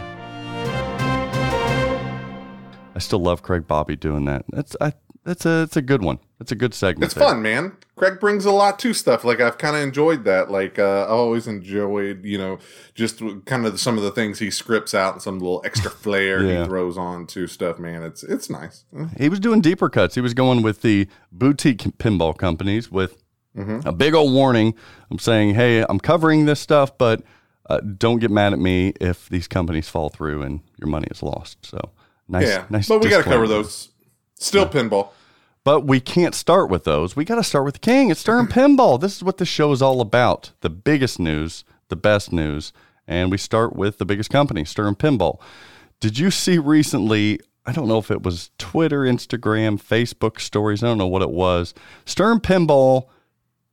I 2.94 2.98
still 2.98 3.20
love 3.20 3.42
Craig 3.42 3.66
Bobbie 3.66 3.96
doing 3.96 4.24
that. 4.24 4.44
That's 4.50 4.76
I, 4.80 4.92
that's 5.24 5.46
a 5.46 5.62
it's 5.62 5.76
a 5.76 5.82
good 5.82 6.02
one. 6.02 6.18
That's 6.38 6.52
a 6.52 6.56
good 6.56 6.74
segment. 6.74 7.04
It's 7.04 7.14
there. 7.14 7.24
fun, 7.28 7.42
man. 7.42 7.76
Craig 7.96 8.20
brings 8.20 8.44
a 8.44 8.50
lot 8.52 8.78
to 8.80 8.92
stuff. 8.92 9.24
Like 9.24 9.40
I've 9.40 9.56
kind 9.58 9.74
of 9.74 9.82
enjoyed 9.82 10.24
that. 10.24 10.50
Like 10.50 10.78
uh, 10.78 11.04
I've 11.04 11.10
always 11.10 11.46
enjoyed, 11.46 12.24
you 12.24 12.36
know, 12.36 12.58
just 12.94 13.22
kind 13.46 13.66
of 13.66 13.80
some 13.80 13.96
of 13.96 14.04
the 14.04 14.10
things 14.10 14.38
he 14.38 14.50
scripts 14.50 14.94
out 14.94 15.14
and 15.14 15.22
some 15.22 15.38
little 15.38 15.62
extra 15.64 15.90
flair 16.02 16.42
Yeah. 16.44 16.60
he 16.60 16.66
throws 16.66 16.98
on 16.98 17.26
to 17.28 17.46
stuff. 17.46 17.78
Man, 17.78 18.02
it's 18.02 18.22
it's 18.22 18.50
nice. 18.50 18.84
He 19.18 19.28
was 19.30 19.40
doing 19.40 19.60
deeper 19.62 19.88
cuts. 19.88 20.14
He 20.14 20.20
was 20.20 20.34
going 20.34 20.62
with 20.62 20.82
the 20.82 21.08
boutique 21.32 21.84
pinball 21.98 22.36
companies 22.36 22.90
with 22.90 23.22
Mm-hmm. 23.56 23.88
a 23.88 23.92
big 23.92 24.12
old 24.12 24.34
warning. 24.34 24.74
I'm 25.10 25.18
saying, 25.18 25.54
hey, 25.54 25.82
I'm 25.88 25.98
covering 25.98 26.44
this 26.44 26.60
stuff, 26.60 26.98
but 26.98 27.22
uh, 27.70 27.80
don't 27.80 28.18
get 28.18 28.30
mad 28.30 28.52
at 28.52 28.58
me 28.58 28.92
if 29.00 29.30
these 29.30 29.48
companies 29.48 29.88
fall 29.88 30.10
through 30.10 30.42
and 30.42 30.60
your 30.76 30.88
money 30.88 31.08
is 31.10 31.22
lost. 31.22 31.64
So 31.64 31.92
nice, 32.28 32.48
yeah, 32.48 32.66
nice. 32.68 32.86
but 32.86 33.00
we 33.00 33.08
got 33.08 33.16
to 33.16 33.30
cover 33.30 33.48
those. 33.48 33.88
Still 34.34 34.66
pinball. 34.68 35.08
But 35.66 35.80
we 35.80 35.98
can't 35.98 36.32
start 36.32 36.70
with 36.70 36.84
those. 36.84 37.16
We 37.16 37.24
got 37.24 37.34
to 37.34 37.42
start 37.42 37.64
with 37.64 37.74
the 37.74 37.80
king. 37.80 38.08
It's 38.08 38.20
Stern 38.20 38.46
Pinball. 38.46 39.00
This 39.00 39.16
is 39.16 39.24
what 39.24 39.38
the 39.38 39.44
show 39.44 39.72
is 39.72 39.82
all 39.82 40.00
about. 40.00 40.52
The 40.60 40.70
biggest 40.70 41.18
news, 41.18 41.64
the 41.88 41.96
best 41.96 42.32
news. 42.32 42.72
And 43.08 43.32
we 43.32 43.36
start 43.36 43.74
with 43.74 43.98
the 43.98 44.04
biggest 44.04 44.30
company, 44.30 44.64
Stern 44.64 44.94
Pinball. 44.94 45.40
Did 45.98 46.20
you 46.20 46.30
see 46.30 46.56
recently? 46.58 47.40
I 47.66 47.72
don't 47.72 47.88
know 47.88 47.98
if 47.98 48.12
it 48.12 48.22
was 48.22 48.52
Twitter, 48.58 49.00
Instagram, 49.00 49.82
Facebook 49.82 50.40
stories. 50.40 50.84
I 50.84 50.86
don't 50.86 50.98
know 50.98 51.08
what 51.08 51.22
it 51.22 51.32
was. 51.32 51.74
Stern 52.04 52.38
Pinball 52.38 53.08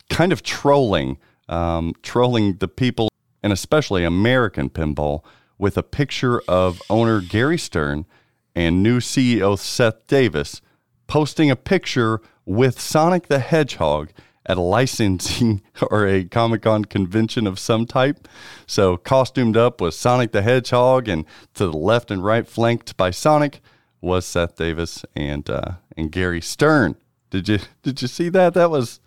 kind 0.09 0.33
of 0.33 0.41
trolling, 0.41 1.19
um, 1.47 1.93
trolling 2.01 2.55
the 2.55 2.67
people, 2.67 3.09
and 3.43 3.53
especially 3.53 4.03
American 4.03 4.71
pinball, 4.71 5.23
with 5.59 5.77
a 5.77 5.83
picture 5.83 6.41
of 6.47 6.81
owner 6.89 7.21
Gary 7.21 7.59
Stern 7.59 8.07
and 8.55 8.81
new 8.81 8.99
CEO 8.99 9.59
Seth 9.59 10.07
Davis 10.07 10.59
posting 11.07 11.49
a 11.51 11.55
picture 11.55 12.21
with 12.45 12.79
Sonic 12.79 13.27
the 13.27 13.39
Hedgehog 13.39 14.09
at 14.45 14.57
a 14.57 14.61
licensing 14.61 15.61
or 15.91 16.07
a 16.07 16.25
Comic 16.25 16.63
Con 16.63 16.85
convention 16.85 17.47
of 17.47 17.59
some 17.59 17.85
type. 17.85 18.27
So, 18.67 18.97
costumed 18.97 19.57
up 19.57 19.79
was 19.79 19.97
Sonic 19.97 20.31
the 20.31 20.41
Hedgehog, 20.41 21.07
and 21.07 21.25
to 21.53 21.67
the 21.67 21.77
left 21.77 22.11
and 22.11 22.23
right, 22.23 22.47
flanked 22.47 22.97
by 22.97 23.11
Sonic, 23.11 23.61
was 24.01 24.25
Seth 24.25 24.57
Davis 24.57 25.05
and 25.15 25.49
uh, 25.49 25.73
and 25.95 26.11
Gary 26.11 26.41
Stern. 26.41 26.95
Did 27.29 27.47
you 27.47 27.59
did 27.81 28.01
you 28.01 28.07
see 28.07 28.29
that? 28.29 28.53
That 28.53 28.69
was 28.69 28.99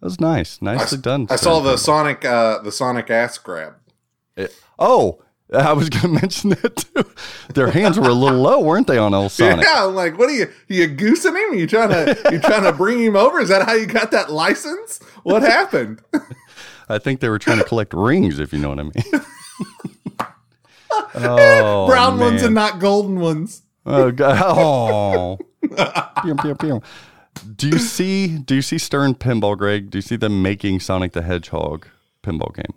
that 0.00 0.06
was 0.06 0.20
nice, 0.20 0.62
nicely 0.62 0.98
done. 0.98 1.26
I 1.30 1.36
saw 1.36 1.60
the 1.60 1.76
Sonic 1.76 2.24
uh, 2.24 2.62
the 2.62 2.72
Sonic 2.72 3.10
ass 3.10 3.38
grab. 3.38 3.74
Oh, 4.78 5.20
I 5.54 5.72
was 5.72 5.88
going 5.88 6.02
to 6.14 6.20
mention 6.20 6.50
that 6.50 6.76
too. 6.76 7.04
Their 7.54 7.70
hands 7.70 7.98
were 7.98 8.08
a 8.08 8.14
little 8.14 8.40
low, 8.40 8.60
weren't 8.60 8.86
they, 8.86 8.98
on 8.98 9.14
old 9.14 9.32
Sonic? 9.32 9.64
Yeah, 9.64 9.86
I'm 9.86 9.94
like, 9.94 10.18
what 10.18 10.28
are 10.28 10.32
you? 10.32 10.50
You 10.68 10.86
goosing 10.88 11.34
him? 11.34 11.54
You 11.54 11.66
trying 11.66 11.90
to 11.90 12.30
you 12.32 12.40
trying 12.40 12.64
to 12.64 12.72
bring 12.72 13.00
him 13.00 13.16
over? 13.16 13.40
Is 13.40 13.48
that 13.48 13.66
how 13.66 13.74
you 13.74 13.86
got 13.86 14.10
that 14.10 14.30
license? 14.30 15.00
What 15.22 15.42
happened? 15.42 16.02
I 16.88 16.98
think 16.98 17.20
they 17.20 17.28
were 17.28 17.38
trying 17.38 17.58
to 17.58 17.64
collect 17.64 17.94
rings, 17.94 18.38
if 18.38 18.52
you 18.52 18.58
know 18.58 18.68
what 18.68 18.78
I 18.78 18.82
mean. 18.82 18.92
oh, 21.14 21.86
Brown 21.86 22.18
ones 22.18 22.42
and 22.42 22.54
not 22.54 22.78
golden 22.78 23.20
ones. 23.20 23.62
Oh 23.86 24.10
god! 24.10 24.42
Oh. 24.42 25.38
Pew, 26.22 26.34
pew, 26.36 26.54
pew. 26.54 26.82
Do 27.56 27.68
you 27.68 27.78
see? 27.78 28.38
Do 28.38 28.54
you 28.54 28.62
see 28.62 28.78
Stern 28.78 29.14
Pinball, 29.14 29.56
Greg? 29.56 29.90
Do 29.90 29.98
you 29.98 30.02
see 30.02 30.16
them 30.16 30.42
making 30.42 30.80
Sonic 30.80 31.12
the 31.12 31.22
Hedgehog 31.22 31.88
pinball 32.22 32.54
game? 32.54 32.74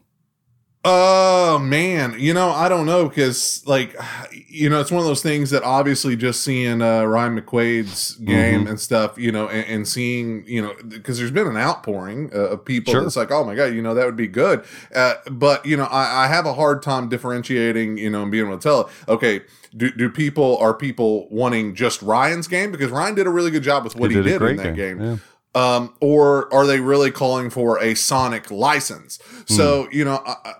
Oh 0.90 1.60
man, 1.60 2.16
you 2.18 2.34
know 2.34 2.50
I 2.50 2.70
don't 2.70 2.86
know 2.86 3.10
because 3.10 3.62
like 3.68 3.94
you 4.48 4.70
know 4.70 4.80
it's 4.80 4.90
one 4.90 5.02
of 5.02 5.06
those 5.06 5.22
things 5.22 5.50
that 5.50 5.62
obviously 5.64 6.16
just 6.16 6.42
seeing 6.42 6.82
uh, 6.82 7.04
Ryan 7.04 7.40
McQuaid's 7.42 8.16
game 8.16 8.38
Mm-hmm. 8.62 8.68
and 8.70 8.80
stuff, 8.80 9.18
you 9.18 9.32
know, 9.34 9.50
and, 9.50 9.68
and 9.68 9.88
seeing 9.88 10.46
you 10.48 10.62
know 10.62 10.74
because 10.88 11.18
there's 11.18 11.32
been 11.32 11.46
an 11.48 11.58
outpouring 11.58 12.32
uh, 12.34 12.52
of 12.52 12.64
people 12.64 12.94
Sure. 12.94 13.02
that's 13.04 13.18
like, 13.18 13.32
oh 13.32 13.44
my 13.44 13.54
god, 13.54 13.74
you 13.74 13.82
know 13.82 13.94
that 13.94 14.06
would 14.06 14.16
be 14.16 14.28
good, 14.28 14.64
uh, 14.96 15.16
but 15.30 15.66
you 15.66 15.76
know 15.76 15.86
I, 15.86 16.24
I 16.24 16.28
have 16.28 16.46
a 16.46 16.54
hard 16.54 16.82
time 16.82 17.10
differentiating, 17.10 17.98
you 17.98 18.10
know, 18.10 18.22
and 18.24 18.32
being 18.32 18.46
able 18.46 18.58
to 18.58 18.64
tell, 18.64 18.90
okay, 19.10 19.42
do 19.76 19.92
do 19.92 20.10
people 20.10 20.58
are 20.60 20.74
people 20.74 21.28
wanting 21.30 21.76
just 21.76 22.02
Ryan's 22.02 22.48
game 22.48 22.72
because 22.72 22.92
Ryan 22.92 23.16
did 23.16 23.28
a 23.28 23.30
really 23.30 23.52
good 23.52 23.64
job 23.64 23.84
with 23.84 23.98
what 23.98 24.10
he, 24.10 24.16
did 24.16 24.24
did, 24.24 24.42
in 24.42 24.56
that 24.56 24.76
game, 24.76 24.98
game 25.00 25.02
yeah. 25.02 25.18
Um, 25.58 25.94
or 26.02 26.54
are 26.54 26.66
they 26.68 26.80
really 26.80 27.12
calling 27.12 27.50
for 27.50 27.80
a 27.82 27.96
Sonic 27.96 28.52
license? 28.52 29.20
So 29.48 29.88
you 29.92 30.06
know, 30.06 30.22
I, 30.26 30.36
I- 30.46 30.54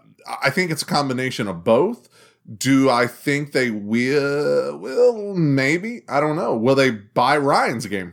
I 0.44 0.50
think 0.50 0.72
it's 0.72 0.82
a 0.82 0.86
combination 0.86 1.48
of 1.48 1.64
both. 1.64 2.10
Do 2.58 2.90
I 2.90 3.08
think 3.08 3.54
they 3.54 3.72
will? 3.72 4.78
Will 4.78 5.34
maybe 5.36 6.02
I 6.10 6.20
don't 6.20 6.36
know. 6.36 6.54
Will 6.56 6.76
they 6.76 6.92
buy 6.92 7.38
Ryan's 7.38 7.86
game? 7.86 8.12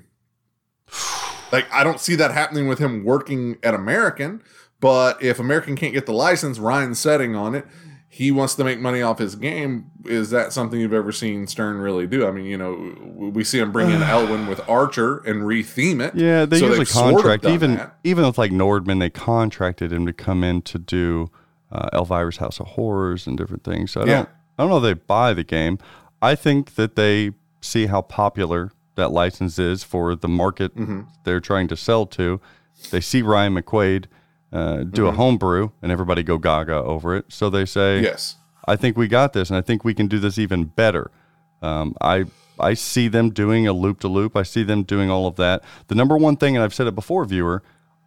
Like 1.52 1.66
I 1.72 1.82
don't 1.84 2.00
see 2.00 2.14
that 2.16 2.30
happening 2.32 2.68
with 2.68 2.78
him 2.78 3.04
working 3.04 3.58
at 3.62 3.74
American. 3.74 4.42
But 4.80 5.22
if 5.22 5.38
American 5.38 5.76
can't 5.76 5.92
get 5.94 6.06
the 6.06 6.12
license, 6.12 6.58
Ryan's 6.58 6.98
setting 6.98 7.34
on 7.34 7.54
it. 7.54 7.66
He 8.14 8.30
wants 8.30 8.54
to 8.54 8.62
make 8.64 8.78
money 8.78 9.02
off 9.02 9.18
his 9.18 9.34
game. 9.34 9.90
Is 10.04 10.30
that 10.30 10.52
something 10.52 10.78
you've 10.78 10.92
ever 10.92 11.10
seen 11.10 11.48
Stern 11.48 11.78
really 11.78 12.06
do? 12.06 12.28
I 12.28 12.30
mean, 12.30 12.44
you 12.46 12.56
know, 12.56 12.94
we 13.32 13.42
see 13.42 13.58
him 13.58 13.72
bring 13.72 13.90
in 13.90 14.02
Elwin 14.14 14.46
with 14.46 14.60
Archer 14.68 15.18
and 15.26 15.42
retheme 15.42 16.00
it. 16.00 16.14
Yeah, 16.14 16.44
they 16.44 16.60
So 16.60 16.66
usually 16.66 16.78
they've 16.78 16.88
sort 16.88 17.10
of 17.14 17.14
contract 17.16 17.44
even 17.46 17.74
that. 17.74 17.96
even 18.04 18.24
with 18.24 18.38
like 18.38 18.52
Nordman, 18.52 19.00
they 19.00 19.10
contracted 19.10 19.92
him 19.92 20.06
to 20.06 20.12
come 20.12 20.44
in 20.44 20.62
to 20.62 20.78
do 20.78 21.28
uh, 21.72 21.88
Elvira's 21.92 22.36
House 22.36 22.60
of 22.60 22.66
Horrors 22.68 23.26
and 23.26 23.36
different 23.36 23.64
things. 23.64 23.90
So 23.90 24.02
I 24.02 24.04
Yeah. 24.06 24.14
don't 24.18 24.28
I 24.58 24.62
don't 24.62 24.70
know 24.70 24.76
if 24.76 24.82
they 24.84 24.92
buy 24.94 25.34
the 25.34 25.42
game. 25.42 25.78
I 26.22 26.36
think 26.36 26.76
that 26.76 26.94
they 26.94 27.32
see 27.60 27.86
how 27.86 28.00
popular 28.02 28.70
that 28.94 29.10
license 29.10 29.58
is 29.58 29.82
for 29.82 30.14
the 30.14 30.28
market 30.28 30.72
Mm-hmm. 30.76 31.00
they're 31.24 31.40
trying 31.40 31.66
to 31.66 31.76
sell 31.76 32.06
to. 32.06 32.40
They 32.92 33.00
see 33.00 33.22
Ryan 33.22 33.56
McQuaid 33.56 34.04
uh, 34.54 34.84
do 34.84 35.06
a 35.06 35.08
Mm-hmm. 35.10 35.16
homebrew 35.16 35.70
and 35.82 35.92
everybody 35.92 36.22
go 36.22 36.38
gaga 36.38 36.76
over 36.76 37.14
it. 37.16 37.26
So 37.28 37.50
they 37.50 37.66
say, 37.66 38.00
Yes. 38.00 38.36
I 38.66 38.76
think 38.76 38.96
we 38.96 39.08
got 39.08 39.34
this, 39.34 39.50
and 39.50 39.58
I 39.58 39.60
think 39.60 39.84
we 39.84 39.92
can 39.92 40.06
do 40.06 40.18
this 40.18 40.38
even 40.38 40.64
better. 40.64 41.10
Um, 41.60 41.94
I 42.00 42.24
I 42.58 42.74
see 42.74 43.08
them 43.08 43.30
doing 43.30 43.66
a 43.66 43.72
loop 43.72 44.00
to 44.00 44.08
loop. 44.08 44.36
I 44.36 44.42
see 44.44 44.62
them 44.62 44.84
doing 44.84 45.10
all 45.10 45.26
of 45.26 45.36
that. 45.36 45.62
The 45.88 45.94
number 45.94 46.16
one 46.16 46.36
thing, 46.36 46.56
and 46.56 46.62
I've 46.64 46.72
said 46.72 46.86
it 46.86 46.94
before, 46.94 47.24
viewer, 47.24 47.62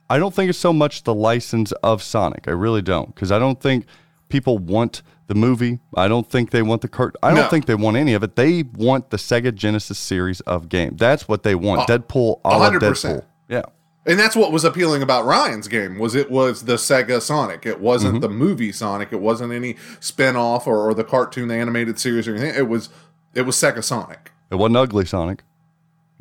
I 0.09 0.17
don't 0.17 0.33
think 0.33 0.49
it's 0.49 0.57
so 0.57 0.71
much 0.73 1.03
the 1.03 1.13
license 1.13 1.73
of 1.83 2.01
Sonic. 2.01 2.47
I 2.47 2.51
really 2.51 2.81
don't, 2.81 3.13
because 3.13 3.31
I 3.31 3.39
don't 3.39 3.59
think 3.61 3.85
people 4.29 4.57
want 4.57 5.01
the 5.27 5.35
movie. 5.35 5.79
I 5.95 6.07
don't 6.07 6.29
think 6.29 6.51
they 6.51 6.61
want 6.61 6.81
the 6.81 6.87
cart. 6.87 7.15
I 7.21 7.31
don't 7.31 7.41
No. 7.43 7.49
think 7.49 7.65
they 7.65 7.75
want 7.75 7.97
any 7.97 8.13
of 8.13 8.23
it. 8.23 8.37
They 8.37 8.63
want 8.63 9.09
the 9.09 9.17
Sega 9.17 9.53
Genesis 9.53 9.97
series 9.99 10.39
of 10.41 10.69
game. 10.69 10.95
That's 10.95 11.27
what 11.27 11.43
they 11.43 11.53
want. 11.53 11.87
Deadpool, 11.89 12.39
a 12.45 12.57
la 12.57 12.69
100%. 12.71 12.79
Deadpool. 12.79 13.23
Yeah. 13.49 13.63
And 14.07 14.17
that's 14.17 14.35
what 14.37 14.51
was 14.53 14.63
appealing 14.63 15.01
about 15.03 15.25
Ryan's 15.25 15.67
game 15.67 15.99
was 15.99 16.15
it 16.15 16.31
was 16.31 16.63
the 16.63 16.75
Sega 16.75 17.21
Sonic. 17.21 17.65
It 17.65 17.81
wasn't 17.81 18.13
Mm-hmm. 18.15 18.21
the 18.21 18.29
movie 18.29 18.71
Sonic. 18.71 19.11
It 19.11 19.19
wasn't 19.19 19.51
any 19.53 19.75
spin-off 19.99 20.65
or, 20.65 20.89
or 20.89 20.93
the 20.93 21.03
cartoon, 21.03 21.49
the 21.49 21.55
animated 21.55 21.99
series 21.99 22.27
or 22.27 22.31
anything. 22.35 22.55
It 22.55 22.69
was 22.69 22.89
it 23.33 23.41
was 23.41 23.55
Sega 23.57 23.83
Sonic. 23.83 24.31
It 24.49 24.55
wasn't 24.55 24.77
ugly 24.77 25.05
Sonic. 25.05 25.43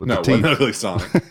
No, 0.01 0.14
it 0.14 0.18
wasn't 0.29 0.46
ugly 0.46 0.72
Sonic. 0.72 1.09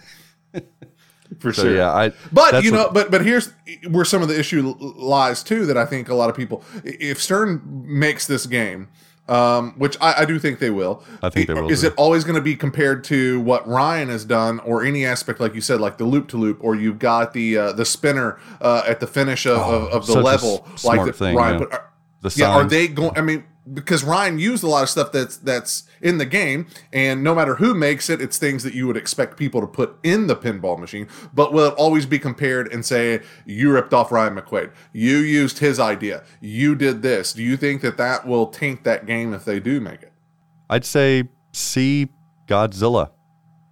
For 1.39 1.52
So 1.52 1.63
sure. 1.63 1.76
yeah, 1.76 1.91
I. 1.91 2.12
But 2.32 2.63
you 2.63 2.72
know, 2.72 2.84
what- 2.84 2.94
but 2.94 3.12
but 3.12 3.26
here's 3.26 3.52
where 3.89 4.06
some 4.06 4.22
of 4.22 4.28
the 4.28 4.39
issue 4.39 4.76
lies 4.80 5.44
too. 5.44 5.65
That 5.65 5.76
I 5.78 5.86
think 5.86 6.08
a 6.08 6.13
lot 6.15 6.30
of 6.30 6.36
people, 6.36 6.63
if 6.84 7.22
Stern 7.22 7.62
makes 7.65 8.28
this 8.28 8.46
game, 8.46 8.88
um, 9.28 9.74
which 9.78 9.98
I, 10.02 10.22
I 10.22 10.26
do 10.26 10.38
think 10.40 10.60
they 10.60 10.70
will, 10.70 11.04
I 11.24 11.30
think 11.30 11.48
they 11.48 11.54
will, 11.54 11.72
Is 11.72 11.84
it 11.84 11.94
always 11.98 12.24
going 12.24 12.36
to 12.36 12.42
be 12.42 12.56
compared 12.56 13.04
to 13.06 13.40
what 13.42 13.68
Ryan 13.68 14.10
has 14.10 14.24
done, 14.26 14.60
or 14.60 14.84
any 14.84 15.06
aspect 15.06 15.40
like 15.40 15.56
you 15.56 15.62
said, 15.62 15.82
like 15.82 15.98
the 15.98 16.06
loop 16.06 16.28
to 16.30 16.38
loop, 16.38 16.58
or 16.62 16.76
you've 16.76 17.00
got 17.00 17.34
the 17.34 17.58
uh, 17.58 17.72
the 17.72 17.86
spinner 17.86 18.40
uh, 18.62 18.84
at 18.88 19.00
the 19.00 19.08
finish 19.08 19.46
of, 19.46 19.58
of, 19.58 19.84
of 19.90 20.08
the 20.08 20.22
level, 20.22 20.68
s- 20.74 20.86
like 20.86 21.06
the, 21.06 21.14
thing, 21.14 21.36
Ryan. 21.36 21.54
yeah. 21.54 21.60
But 21.60 21.74
are, 21.74 21.90
The 22.22 22.34
yeah, 22.38 22.50
are 22.56 22.64
they 22.66 22.88
going? 22.88 23.18
I 23.18 23.22
mean, 23.22 23.44
because 23.73 24.04
Ryan 24.04 24.38
used 24.38 24.63
a 24.63 24.67
lot 24.67 24.84
of 24.84 24.89
stuff 24.89 25.12
that's 25.12 25.38
that's 25.38 25.84
in 26.01 26.17
the 26.17 26.25
game, 26.25 26.67
and 26.93 27.23
no 27.23 27.34
matter 27.34 27.56
who 27.56 27.73
makes 27.73 28.10
it, 28.10 28.21
it's 28.21 28.38
things 28.38 28.63
that 28.63 28.73
you 28.73 28.88
would 28.88 28.97
expect 28.97 29.38
people 29.38 29.62
to 29.62 29.67
put 29.67 29.97
in 30.04 30.28
the 30.28 30.36
pinball 30.36 30.78
machine. 30.78 31.08
But 31.34 31.51
will 31.51 31.67
it 31.67 31.73
always 31.75 32.06
be 32.06 32.19
compared 32.19 32.71
and 32.71 32.86
say 32.86 33.21
you 33.45 33.71
ripped 33.71 33.93
off 33.93 34.12
Ryan 34.12 34.36
McQuaid? 34.36 34.71
You 34.93 35.17
used 35.17 35.60
his 35.60 35.80
idea. 35.80 36.23
You 36.41 36.75
did 36.75 37.01
this. 37.01 37.34
Do 37.34 37.43
you 37.43 37.58
think 37.58 37.82
that 37.82 37.97
that 37.97 38.28
will 38.28 38.47
taint 38.47 38.84
that 38.84 39.06
game 39.06 39.34
if 39.34 39.45
they 39.45 39.60
do 39.60 39.82
make 39.82 40.04
it? 40.04 40.13
I'd 40.69 40.86
say 40.86 41.23
see 41.51 42.10
Godzilla. 42.47 43.12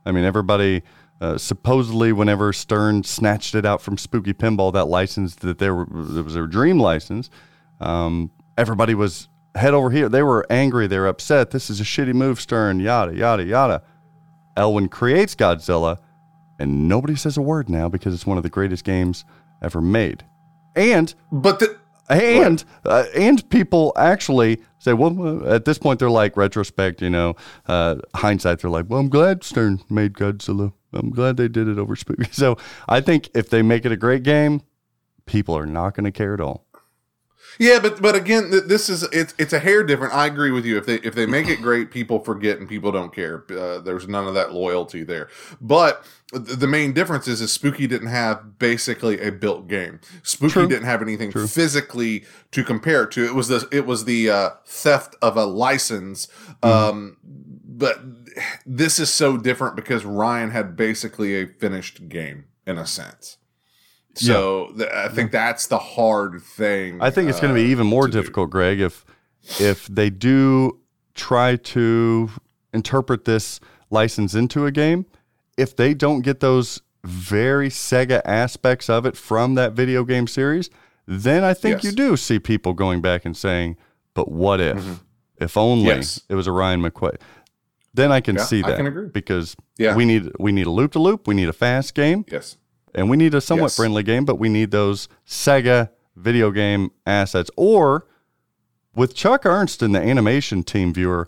I 0.06 0.12
mean, 0.12 0.26
everybody 0.26 0.84
uh, 1.22 1.38
supposedly, 1.38 2.12
whenever 2.12 2.52
Stern 2.52 3.02
snatched 3.04 3.56
it 3.56 3.66
out 3.66 3.82
from 3.82 3.98
Spooky 3.98 4.34
Pinball, 4.34 4.74
that 4.74 4.90
license 4.90 5.36
that 5.36 5.58
there 5.58 5.74
was 5.74 6.36
a 6.36 6.46
dream 6.48 6.80
license. 6.80 7.30
Um, 7.80 8.30
everybody 8.58 8.94
was 8.94 9.30
head 9.56 9.74
over 9.74 9.90
here. 9.92 10.10
They 10.10 10.24
were 10.24 10.46
angry. 10.50 10.88
They 10.88 11.00
were 11.00 11.08
upset. 11.08 11.52
This 11.52 11.70
is 11.70 11.80
a 11.80 11.84
shitty 11.84 12.14
move, 12.14 12.40
Stern. 12.40 12.80
Yada 12.80 13.16
yada 13.16 13.44
yada. 13.44 13.84
Elwin 14.56 14.88
creates 14.88 15.36
Godzilla, 15.36 15.98
and 16.60 16.88
nobody 16.88 17.16
says 17.16 17.38
a 17.38 17.42
word 17.42 17.70
now 17.70 17.90
because 17.90 18.14
it's 18.14 18.26
one 18.26 18.38
of 18.38 18.44
the 18.44 18.50
greatest 18.50 18.84
games 18.84 19.26
ever 19.62 19.82
made. 19.82 20.24
And 20.76 21.14
But 21.32 21.60
the, 21.60 21.78
and 22.10 22.64
uh, 22.86 23.06
and 23.16 23.48
people 23.50 23.94
actually 23.96 24.62
say, 24.80 24.94
well, 24.94 25.48
at 25.48 25.66
this 25.66 25.78
point, 25.78 26.00
they're 26.00 26.10
like 26.10 26.36
retrospect, 26.36 27.02
you 27.02 27.10
know, 27.10 27.36
uh, 27.68 27.96
hindsight. 28.16 28.60
They're 28.60 28.70
like, 28.70 28.86
well, 28.90 29.00
I'm 29.00 29.10
glad 29.10 29.44
Stern 29.44 29.82
made 29.90 30.14
Godzilla. 30.14 30.74
I'm 30.92 31.10
glad 31.10 31.38
they 31.38 31.48
did 31.48 31.68
it 31.68 31.80
over 31.80 31.96
Spooky. 31.96 32.28
So 32.32 32.58
I 32.88 33.02
think 33.02 33.30
if 33.34 33.50
they 33.50 33.62
make 33.62 33.86
it 33.86 33.92
a 33.92 33.98
great 33.98 34.24
game, 34.24 34.62
people 35.26 35.58
are 35.58 35.66
not 35.66 35.96
going 35.96 36.04
to 36.06 36.12
care 36.12 36.34
at 36.34 36.42
all. 36.42 36.63
Yeah, 37.60 37.80
but 37.80 38.02
but 38.02 38.16
again, 38.16 38.52
this 38.68 38.90
is 38.90 39.04
it's 39.12 39.34
it's 39.38 39.54
a 39.54 39.60
hair 39.60 39.84
different. 39.84 40.14
I 40.14 40.26
agree 40.26 40.52
with 40.52 40.66
you. 40.66 40.78
If 40.78 40.86
they 40.86 40.96
if 40.96 41.16
they 41.16 41.26
make 41.26 41.48
it 41.48 41.58
great, 41.62 41.92
people 41.92 42.20
forget 42.20 42.60
and 42.60 42.68
people 42.68 42.92
don't 42.92 43.14
care. 43.14 43.44
Uh, 43.50 43.80
there's 43.80 44.08
none 44.08 44.28
of 44.28 44.34
that 44.34 44.54
loyalty 44.54 45.04
there. 45.04 45.30
But 45.62 46.06
th- 46.32 46.60
the 46.60 46.68
main 46.68 46.94
difference 46.94 47.28
is, 47.28 47.42
is 47.42 47.52
Spooky 47.52 47.88
didn't 47.88 48.08
have 48.08 48.58
basically 48.60 49.20
a 49.22 49.32
built 49.32 49.68
game. 49.68 50.00
Spooky 50.24 50.54
True. 50.54 50.68
didn't 50.68 50.86
have 50.86 51.02
anything 51.02 51.32
physically 51.32 52.26
to 52.52 52.64
compare 52.64 53.04
it 53.04 53.12
to. 53.12 53.26
It 53.26 53.36
was 53.36 53.48
the 53.48 53.68
it 53.72 53.86
was 53.86 54.06
the 54.06 54.30
uh, 54.30 54.50
theft 54.66 55.16
of 55.22 55.38
a 55.38 55.46
license. 55.46 56.28
Um, 56.62 57.18
but 57.24 58.00
this 58.66 59.00
is 59.00 59.12
so 59.12 59.38
different 59.38 59.76
because 59.76 60.06
Ryan 60.06 60.52
had 60.52 60.76
basically 60.76 61.36
a 61.36 61.48
finished 61.48 62.10
game 62.10 62.46
in 62.66 62.78
a 62.78 62.86
sense. 62.86 63.38
So 64.16 64.72
th- 64.78 64.90
I 64.92 65.08
think 65.10 65.32
that's 65.32 65.68
the 65.68 65.80
hard 65.80 66.42
thing. 66.42 67.02
I 67.02 67.10
think 67.10 67.30
it's 67.30 67.40
going 67.40 67.54
to 67.54 67.60
be 67.60 67.66
uh, 67.66 67.72
even 67.72 67.88
more 67.88 68.06
to 68.08 68.12
do. 68.12 68.20
difficult, 68.20 68.50
Greg, 68.52 68.80
if 68.80 69.06
if 69.60 69.88
they 69.88 70.10
do 70.10 70.80
try 71.16 71.56
to 71.56 72.30
interpret 72.74 73.26
this 73.26 73.60
license 73.90 74.34
into 74.36 74.66
a 74.66 74.72
game. 74.72 75.06
If 75.58 75.76
they 75.76 75.94
don't 75.94 76.22
get 76.22 76.40
those 76.40 76.82
very 77.04 77.70
Sega 77.70 78.22
aspects 78.26 78.90
of 78.90 79.06
it 79.06 79.16
from 79.16 79.54
that 79.56 79.74
video 79.74 80.04
game 80.04 80.26
series, 80.26 80.70
then 81.06 81.44
I 81.44 81.54
think 81.54 81.76
Yes. 81.76 81.84
you 81.84 81.92
do 81.92 82.18
see 82.18 82.40
people 82.40 82.74
going 82.74 83.02
back 83.02 83.26
and 83.26 83.38
saying, 83.38 83.78
"But 84.16 84.32
what 84.32 84.60
if? 84.60 85.02
If 85.38 85.58
only 85.58 85.90
Mm-hmm. 85.90 85.98
Yes. 85.98 86.22
it 86.30 86.36
was 86.36 86.48
a 86.48 86.52
Ryan 86.52 86.82
McQuaid." 86.82 87.18
Then 87.94 88.12
I 88.12 88.22
can 88.22 88.38
Yeah, 88.38 88.44
see 88.46 88.64
I 88.64 88.70
that 88.70 88.78
can 88.78 88.88
agree. 88.88 89.10
because 89.10 89.56
Yeah. 89.78 89.96
we 89.96 90.06
need 90.06 90.32
we 90.40 90.52
need 90.52 90.66
a 90.66 90.72
loop 90.72 90.94
to 90.94 91.00
loop, 91.00 91.28
we 91.28 91.36
need 91.36 91.50
a 91.50 91.54
fast 91.54 91.94
game, 91.94 92.26
Yes. 92.32 92.58
And 92.94 93.10
we 93.10 93.18
need 93.18 93.34
a 93.34 93.42
somewhat 93.42 93.66
Yes. 93.66 93.76
friendly 93.76 94.04
game, 94.04 94.26
but 94.26 94.36
we 94.36 94.50
need 94.50 94.72
those 94.72 95.08
Sega 95.28 95.90
video 96.16 96.52
game 96.52 96.92
assets. 97.06 97.50
Or 97.58 98.06
with 98.96 99.16
Chuck 99.16 99.46
Ernst 99.46 99.82
and 99.82 99.94
the 99.96 100.02
animation 100.02 100.64
team 100.64 100.94
viewer, 100.94 101.28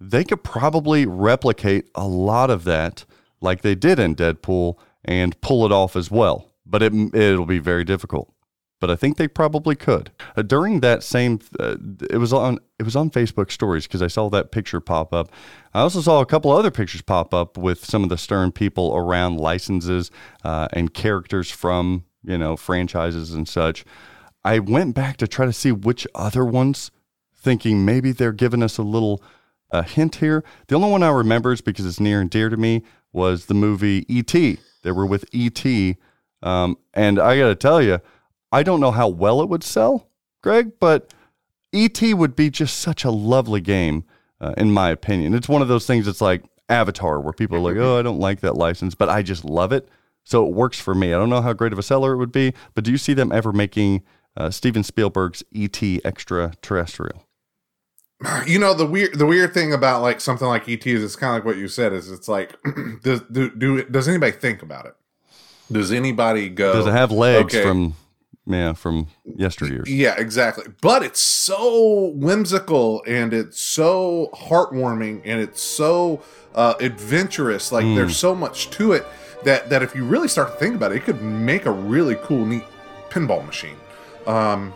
they 0.00 0.24
could 0.24 0.44
probably 0.44 1.06
replicate 1.06 1.88
a 1.94 2.06
lot 2.06 2.50
of 2.50 2.64
that 2.64 3.04
like 3.40 3.62
they 3.62 3.74
did 3.74 3.98
in 3.98 4.14
Deadpool 4.14 4.76
and 5.04 5.40
pull 5.40 5.64
it 5.64 5.72
off 5.72 5.96
as 5.96 6.10
well. 6.10 6.52
But 6.66 6.82
it, 6.82 6.92
it'll 7.14 7.46
be 7.46 7.58
very 7.58 7.84
difficult. 7.84 8.32
But 8.80 8.90
I 8.90 8.96
think 8.96 9.16
they 9.16 9.26
probably 9.26 9.74
could. 9.74 10.12
Uh, 10.36 10.42
during 10.42 10.80
that 10.80 11.02
same, 11.02 11.40
uh, 11.58 11.76
it 12.10 12.18
was 12.18 12.32
on 12.32 12.58
it 12.78 12.84
was 12.84 12.94
on 12.94 13.10
Facebook 13.10 13.50
Stories 13.50 13.86
because 13.86 14.02
I 14.02 14.06
saw 14.06 14.30
that 14.30 14.52
picture 14.52 14.80
pop 14.80 15.12
up. 15.12 15.32
I 15.74 15.80
also 15.80 16.00
saw 16.00 16.20
a 16.20 16.26
couple 16.26 16.52
other 16.52 16.70
pictures 16.70 17.02
pop 17.02 17.34
up 17.34 17.58
with 17.58 17.84
some 17.84 18.04
of 18.04 18.08
the 18.08 18.16
Stern 18.16 18.52
people 18.52 18.94
around 18.94 19.38
licenses 19.38 20.10
uh, 20.44 20.68
and 20.72 20.94
characters 20.94 21.50
from 21.50 22.04
you 22.22 22.38
know 22.38 22.56
franchises 22.56 23.34
and 23.34 23.48
such. 23.48 23.84
I 24.44 24.60
went 24.60 24.94
back 24.94 25.16
to 25.18 25.26
try 25.26 25.46
to 25.46 25.52
see 25.52 25.72
which 25.72 26.06
other 26.14 26.44
ones, 26.44 26.90
thinking 27.34 27.84
maybe 27.84 28.12
they're 28.12 28.32
giving 28.32 28.62
us 28.62 28.78
a 28.78 28.82
little 28.82 29.22
a 29.70 29.82
hint 29.82 30.16
here. 30.16 30.44
The 30.68 30.76
only 30.76 30.90
one 30.90 31.02
I 31.02 31.10
remember 31.10 31.52
is 31.52 31.60
because 31.60 31.84
it's 31.84 32.00
near 32.00 32.20
and 32.20 32.30
dear 32.30 32.48
to 32.48 32.56
me 32.56 32.82
was 33.12 33.46
the 33.46 33.54
movie 33.54 34.04
E.T. 34.08 34.58
They 34.82 34.92
were 34.92 35.06
with 35.06 35.24
E.T. 35.32 35.96
Um, 36.42 36.78
and 36.94 37.18
I 37.18 37.38
got 37.38 37.48
to 37.48 37.54
tell 37.54 37.82
you, 37.82 38.00
I 38.50 38.62
don't 38.62 38.80
know 38.80 38.90
how 38.90 39.08
well 39.08 39.42
it 39.42 39.48
would 39.48 39.64
sell, 39.64 40.08
Greg, 40.42 40.72
but 40.80 41.12
E.T. 41.72 42.14
would 42.14 42.34
be 42.34 42.50
just 42.50 42.78
such 42.78 43.04
a 43.04 43.10
lovely 43.10 43.60
game, 43.60 44.04
uh, 44.40 44.54
in 44.56 44.72
my 44.72 44.90
opinion. 44.90 45.34
It's 45.34 45.48
one 45.48 45.62
of 45.62 45.68
those 45.68 45.86
things 45.86 46.06
that's 46.06 46.20
like 46.20 46.44
Avatar, 46.68 47.20
where 47.20 47.32
people 47.32 47.56
are 47.56 47.60
like, 47.60 47.76
oh, 47.76 47.98
I 47.98 48.02
don't 48.02 48.20
like 48.20 48.40
that 48.40 48.56
license, 48.56 48.94
but 48.94 49.08
I 49.08 49.22
just 49.22 49.44
love 49.44 49.72
it. 49.72 49.88
So 50.24 50.46
it 50.46 50.52
works 50.52 50.80
for 50.80 50.94
me. 50.94 51.08
I 51.14 51.18
don't 51.18 51.30
know 51.30 51.42
how 51.42 51.52
great 51.52 51.72
of 51.72 51.78
a 51.78 51.82
seller 51.82 52.12
it 52.12 52.18
would 52.18 52.32
be, 52.32 52.52
but 52.74 52.84
do 52.84 52.90
you 52.90 52.98
see 52.98 53.14
them 53.14 53.32
ever 53.32 53.52
making 53.52 54.02
uh, 54.36 54.50
Steven 54.50 54.82
Spielberg's 54.82 55.42
E.T. 55.52 56.00
extraterrestrial? 56.04 57.24
You 58.46 58.58
know 58.58 58.74
the 58.74 58.84
weird 58.84 59.16
the 59.16 59.26
weird 59.26 59.54
thing 59.54 59.72
about 59.72 60.02
like 60.02 60.20
something 60.20 60.48
like 60.48 60.68
ET 60.68 60.84
is 60.84 61.04
it's 61.04 61.14
kind 61.14 61.30
of 61.30 61.34
like 61.36 61.44
what 61.44 61.56
you 61.56 61.68
said 61.68 61.92
is 61.92 62.10
it's 62.10 62.26
like 62.26 62.56
does 63.04 63.20
do, 63.30 63.48
do 63.50 63.84
does 63.84 64.08
anybody 64.08 64.32
think 64.32 64.60
about 64.60 64.86
it? 64.86 64.96
Does 65.70 65.92
anybody 65.92 66.48
go? 66.48 66.72
Does 66.72 66.86
it 66.88 66.92
have 66.92 67.12
legs 67.12 67.54
okay, 67.54 67.62
from, 67.62 67.94
yeah, 68.48 68.72
from 68.72 69.06
yesteryears? 69.36 69.84
Yeah, 69.86 70.14
exactly. 70.18 70.64
But 70.80 71.02
it's 71.02 71.20
so 71.20 72.12
whimsical 72.16 73.02
and 73.06 73.32
it's 73.32 73.60
so 73.60 74.30
heartwarming 74.34 75.22
and 75.24 75.40
it's 75.40 75.62
so 75.62 76.22
uh, 76.54 76.74
adventurous. 76.80 77.70
Like 77.70 77.84
there's 77.84 78.16
so 78.16 78.34
much 78.34 78.70
to 78.70 78.92
it 78.92 79.06
that 79.44 79.70
that 79.70 79.82
if 79.82 79.94
you 79.94 80.04
really 80.04 80.28
start 80.28 80.52
to 80.52 80.58
think 80.58 80.74
about 80.74 80.92
it, 80.92 80.96
it 80.96 81.04
could 81.04 81.22
make 81.22 81.66
a 81.66 81.70
really 81.70 82.16
cool, 82.22 82.44
neat 82.44 82.64
pinball 83.10 83.44
machine. 83.46 83.76
Um, 84.26 84.72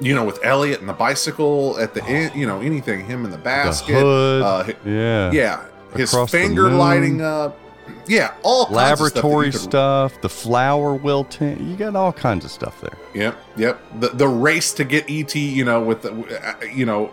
you 0.00 0.14
know, 0.14 0.24
with 0.24 0.38
Elliot 0.44 0.80
and 0.80 0.88
the 0.88 0.92
bicycle 0.92 1.78
at 1.78 1.92
the 1.94 2.04
end, 2.04 2.34
you 2.34 2.46
know, 2.46 2.60
anything, 2.60 3.04
him 3.04 3.24
in 3.24 3.30
the 3.30 3.38
basket, 3.38 3.94
The 3.94 4.00
hood. 4.00 4.42
uh, 4.42 4.72
yeah. 4.84 5.32
yeah, 5.32 5.64
his 5.96 6.12
Across 6.12 6.30
finger 6.30 6.70
lighting 6.70 7.20
up, 7.20 7.58
yeah, 8.06 8.34
all 8.42 8.66
kinds 8.66 9.00
of 9.00 9.08
stuff 9.08 9.12
that 9.12 9.18
you 9.18 9.22
Laboratory 9.22 9.50
could- 9.52 9.60
stuff, 9.60 10.20
the 10.20 10.28
flower 10.28 10.94
wilting. 10.94 11.68
You 11.70 11.76
got 11.76 11.96
all 11.96 12.12
kinds 12.12 12.44
of 12.44 12.50
stuff 12.50 12.80
there. 12.80 12.96
Yep, 13.14 13.36
yep. 13.56 13.80
The 14.00 14.08
the 14.08 14.28
race 14.28 14.72
to 14.74 14.84
get 14.84 15.08
ET, 15.10 15.34
you 15.34 15.64
know, 15.64 15.80
with 15.80 16.02
the, 16.02 16.12
uh, 16.12 16.64
you 16.66 16.86
know, 16.86 17.10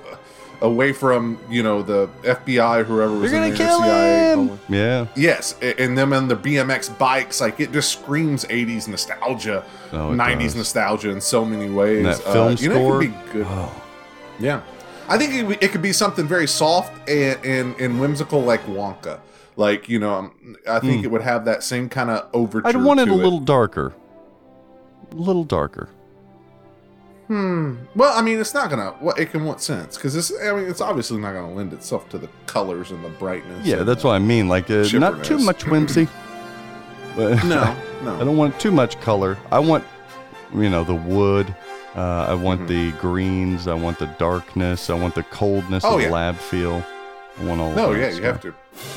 away 0.62 0.94
from 0.94 1.38
you 1.50 1.62
know 1.64 1.82
the 1.82 2.08
FBI, 2.24 2.84
whoever 2.86 3.14
was 3.14 3.32
You're 3.32 3.44
in 3.44 3.54
gonna 3.54 3.58
kill 3.58 3.82
CIA. 3.84 4.34
him. 4.34 4.60
Yeah. 4.70 5.08
Yes, 5.16 5.56
and 5.62 5.98
them 5.98 6.14
and 6.14 6.30
the 6.32 6.36
BMX 6.36 6.98
bikes, 6.98 7.42
like 7.42 7.60
it 7.60 7.72
just 7.72 7.92
screams 7.92 8.46
'80s 8.46 8.88
nostalgia, 8.88 9.64
Oh, 9.92 10.12
'90s 10.12 10.40
does. 10.44 10.56
nostalgia 10.56 11.10
in 11.10 11.22
so 11.22 11.44
many 11.46 11.70
ways. 11.70 11.98
And 11.98 12.06
that 12.08 12.20
film 12.20 12.48
uh, 12.48 12.52
you 12.52 12.70
know, 12.70 12.76
score? 12.76 13.04
it 13.04 13.08
could 13.08 13.24
be 13.26 13.32
good. 13.34 13.48
Oh. 13.50 13.82
Yeah, 14.40 14.62
I 15.08 15.18
think 15.18 15.34
it, 15.52 15.64
it 15.64 15.72
could 15.72 15.82
be 15.82 15.94
something 15.94 16.28
very 16.28 16.48
soft 16.48 16.92
and, 17.10 17.38
and 17.46 17.76
and 17.80 18.00
whimsical, 18.02 18.42
like 18.42 18.66
Wonka. 18.66 19.20
Like 19.58 19.88
you 19.88 20.00
know, 20.00 20.13
um, 20.13 20.56
I 20.68 20.80
think 20.80 21.04
it 21.06 21.08
would 21.12 21.22
have 21.22 21.46
that 21.46 21.63
same 21.63 21.88
kind 21.89 22.10
of 22.10 22.30
overture. 22.34 22.68
I'd 22.68 22.76
want 22.78 23.00
it 23.00 23.08
a 23.08 23.13
little 23.15 23.39
darker. 23.39 23.94
A 25.12 25.15
little 25.15 25.44
darker. 25.46 25.89
Hmm. 27.28 27.78
Well, 27.96 28.15
I 28.15 28.22
mean, 28.22 28.39
it's 28.39 28.54
not 28.54 28.70
gonna. 28.70 28.91
What 29.00 29.18
it 29.20 29.32
can 29.32 29.46
what 29.46 29.62
sense? 29.62 29.96
Because 29.96 30.15
it's. 30.15 30.32
I 30.44 30.54
mean, 30.54 30.65
it's 30.70 30.82
obviously 30.82 31.20
not 31.20 31.34
gonna 31.34 31.54
lend 31.54 31.74
itself 31.74 32.08
to 32.10 32.18
the 32.18 32.30
colors 32.46 32.91
and 32.91 33.04
the 33.04 33.10
brightness. 33.10 33.65
Yeah, 33.65 33.84
that's 33.84 34.04
what 34.04 34.12
I 34.12 34.20
mean. 34.20 34.48
Like, 34.48 34.70
uh, 34.70 34.86
not 34.94 35.24
too 35.24 35.39
much 35.39 35.65
whimsy. 35.65 36.08
But 37.15 37.41
No, 37.46 37.62
I 38.04 38.20
don't 38.26 38.36
want 38.36 38.60
too 38.60 38.72
much 38.74 39.00
color. 39.00 39.38
I 39.50 39.58
want, 39.60 39.86
you 40.54 40.70
know, 40.70 40.84
the 40.84 40.96
wood. 40.96 41.48
Uh, 41.96 42.26
I 42.28 42.34
want 42.34 42.60
Mhm. 42.63 42.68
the 42.68 42.91
greens. 43.00 43.70
I 43.70 43.74
want 43.74 44.00
the 44.00 44.08
darkness. 44.20 44.89
I 44.89 44.96
want 44.96 45.15
the 45.15 45.24
coldness 45.24 45.86
Oh, 45.86 45.94
of 45.94 46.00
the 46.02 46.08
yeah. 46.08 46.12
lab 46.12 46.36
feel. 46.36 46.84
I 47.39 47.44
want 47.46 47.62
all. 47.62 47.72
No, 47.72 47.91
of 47.94 47.98
yeah, 47.98 48.10
that 48.10 48.15
you 48.18 48.24
have 48.24 48.41
to. 48.41 48.54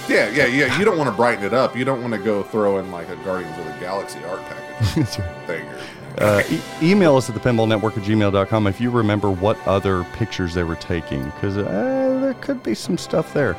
Yeah, 0.09 0.29
yeah, 0.31 0.47
yeah. 0.47 0.79
You 0.79 0.85
don't 0.85 0.97
want 0.99 1.09
to 1.11 1.17
brighten 1.17 1.45
it 1.45 1.55
up. 1.55 1.77
You 1.77 1.85
don't 1.85 2.01
want 2.03 2.15
to 2.15 2.19
go 2.19 2.43
throw 2.43 2.79
in 2.79 2.91
like 2.91 3.09
a 3.09 3.17
Guardians 3.17 3.57
of 3.59 3.65
the 3.67 3.73
Galaxy 3.81 4.19
art 4.25 4.41
package 4.45 5.07
thing. 5.47 5.67
Or, 5.67 5.79
Uh, 6.21 6.43
e- 6.51 6.61
email 6.83 7.17
us 7.17 7.29
at 7.29 7.35
the 7.35 7.41
pinballnetwork 7.41 7.97
at 7.97 8.03
gmail.com 8.03 8.67
if 8.67 8.81
you 8.81 8.91
remember 8.91 9.31
what 9.31 9.57
other 9.69 10.03
pictures 10.15 10.53
they 10.53 10.65
were 10.65 10.75
taking, 10.77 11.23
because 11.31 11.57
uh, 11.57 12.19
there 12.21 12.35
could 12.41 12.61
be 12.63 12.75
some 12.75 12.99
stuff 12.99 13.33
there. 13.35 13.57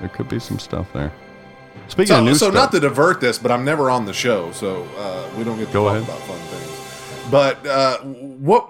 There 0.00 0.10
could 0.10 0.28
be 0.28 0.38
some 0.38 0.58
stuff 0.58 0.92
there. 0.92 1.10
Speaking 1.88 2.12
of 2.16 2.18
so, 2.18 2.24
new 2.24 2.32
so 2.34 2.36
stuff, 2.50 2.54
not 2.54 2.72
to 2.72 2.80
divert 2.80 3.20
this, 3.22 3.38
but 3.38 3.50
I'm 3.50 3.64
never 3.64 3.88
on 3.90 4.04
the 4.04 4.12
show, 4.12 4.52
so 4.52 4.86
uh, 4.98 5.26
we 5.38 5.44
don't 5.44 5.56
get 5.58 5.68
to 5.68 5.72
Go 5.72 5.84
talk 5.86 5.96
ahead. 5.96 6.08
about 6.08 6.20
fun 6.20 6.38
things. 6.38 6.67
But 7.30 7.66
uh, 7.66 7.98
what 7.98 8.68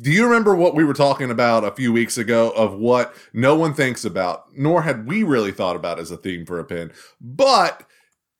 do 0.00 0.10
you 0.10 0.24
remember? 0.24 0.54
What 0.54 0.74
we 0.74 0.84
were 0.84 0.94
talking 0.94 1.30
about 1.30 1.64
a 1.64 1.72
few 1.72 1.92
weeks 1.92 2.16
ago 2.16 2.50
of 2.50 2.74
what 2.74 3.14
no 3.34 3.54
one 3.54 3.74
thinks 3.74 4.04
about, 4.04 4.44
nor 4.56 4.82
had 4.82 5.06
we 5.06 5.22
really 5.22 5.52
thought 5.52 5.76
about 5.76 5.98
as 5.98 6.10
a 6.10 6.16
theme 6.16 6.46
for 6.46 6.58
a 6.58 6.64
pin, 6.64 6.90
but 7.20 7.84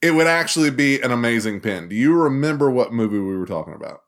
it 0.01 0.13
would 0.13 0.27
actually 0.27 0.71
be 0.71 1.01
an 1.03 1.13
amazing 1.13 1.61
pin. 1.61 1.89
Do 1.89 1.95
you 1.95 2.15
remember 2.15 2.71
what 2.71 2.93
movie 2.93 3.19
we 3.19 3.37
were 3.37 3.47
talking 3.47 3.75
about? 3.75 4.01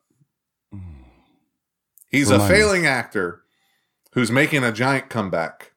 He's 2.09 2.31
Remind 2.31 2.49
a 2.49 2.53
me. 2.53 2.59
failing 2.59 2.85
actor 2.87 3.41
who's 4.13 4.31
making 4.31 4.63
a 4.63 4.71
giant 4.71 5.09
comeback. 5.09 5.73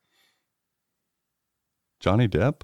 Johnny 2.01 2.29
Depp. 2.29 2.63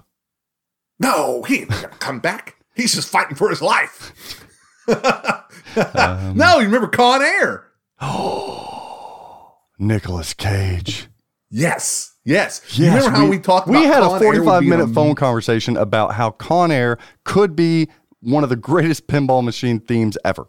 No, 0.99 1.43
he 1.43 1.59
ain't 1.59 1.69
gonna 1.69 1.87
come 1.99 2.19
back. 2.19 2.55
He's 2.73 2.95
just 2.95 3.09
fighting 3.09 3.35
for 3.35 3.49
his 3.49 3.61
life. 3.61 4.41
Um, 4.87 6.37
no, 6.37 6.59
you 6.59 6.65
remember 6.65 6.87
Con 6.87 7.21
Air? 7.21 7.65
Oh, 8.01 9.55
Nicolas 9.79 10.33
Cage. 10.33 11.07
Yes, 11.49 12.13
yes. 12.23 12.61
you 12.73 12.85
Yes, 12.85 13.05
remember 13.05 13.17
how 13.17 13.27
we, 13.29 13.39
talked? 13.39 13.67
We 13.67 13.83
had 13.83 14.01
Con 14.01 14.21
a 14.21 14.25
Air 14.25 14.31
would 14.31 14.43
45 14.43 14.61
be 14.61 14.69
minute 14.69 14.93
phone 14.93 15.15
conversation 15.15 15.77
about 15.77 16.13
how 16.13 16.31
Con 16.31 16.71
Air 16.71 16.97
could 17.23 17.55
be 17.55 17.89
one 18.19 18.43
of 18.43 18.49
the 18.49 18.55
greatest 18.55 19.07
pinball 19.07 19.43
machine 19.43 19.79
themes 19.79 20.17
ever. 20.25 20.47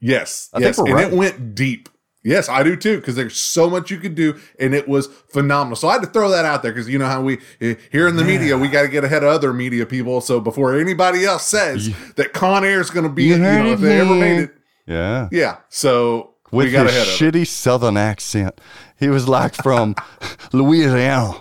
Yes, 0.00 0.50
I 0.52 0.58
think 0.58 0.66
yes, 0.66 0.78
we're 0.78 0.86
and 0.86 0.94
right. 0.94 1.12
it 1.12 1.16
went 1.16 1.54
deep. 1.54 1.88
Yes, 2.26 2.48
I 2.48 2.64
do 2.64 2.74
too, 2.74 2.96
because 2.96 3.14
there's 3.14 3.36
so 3.36 3.70
much 3.70 3.88
you 3.90 3.98
could 3.98 4.16
do, 4.16 4.36
and 4.58 4.74
it 4.74 4.88
was 4.88 5.06
phenomenal. 5.06 5.76
So 5.76 5.86
I 5.86 5.92
had 5.92 6.02
to 6.02 6.08
throw 6.08 6.28
that 6.30 6.44
out 6.44 6.60
there 6.64 6.72
because 6.72 6.88
you 6.88 6.98
know 6.98 7.06
how 7.06 7.22
we 7.22 7.38
eh, 7.60 7.76
here 7.92 8.08
in 8.08 8.16
the 8.16 8.24
media 8.24 8.58
we 8.58 8.66
got 8.66 8.82
to 8.82 8.88
get 8.88 9.04
ahead 9.04 9.22
of 9.22 9.28
other 9.28 9.52
media 9.52 9.86
people. 9.86 10.20
So 10.20 10.40
before 10.40 10.76
anybody 10.76 11.24
else 11.24 11.46
says 11.46 11.94
that 12.16 12.32
Con 12.32 12.64
Air 12.64 12.80
is 12.80 12.90
going 12.90 13.04
to 13.06 13.12
be, 13.12 13.24
you, 13.26 13.38
know, 13.38 13.66
if 13.66 13.78
they 13.80 14.00
ever 14.00 14.14
made 14.14 14.40
it, 14.40 14.54
Yeah. 14.86 15.28
yeah. 15.30 15.58
So 15.68 16.34
With 16.50 16.66
we 16.66 16.72
got 16.72 16.86
his 16.86 16.96
ahead 16.96 17.06
of 17.08 17.14
it. 17.14 17.16
shitty 17.42 17.46
southern 17.46 17.96
accent. 17.96 18.60
He 18.98 19.08
was 19.08 19.28
like 19.28 19.54
from 19.54 19.94
Louisiana. 20.52 21.34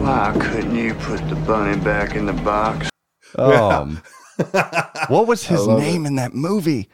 Why 0.00 0.36
couldn't 0.38 0.74
you 0.76 0.94
put 0.94 1.28
the 1.28 1.34
bunny 1.34 1.76
back 1.82 2.14
in 2.14 2.26
the 2.26 2.32
box? 2.32 2.88
Um, 3.36 4.00
what 5.08 5.26
was 5.26 5.44
his 5.44 5.66
name 5.66 6.06
in 6.06 6.16
that 6.16 6.34
movie? 6.34 6.88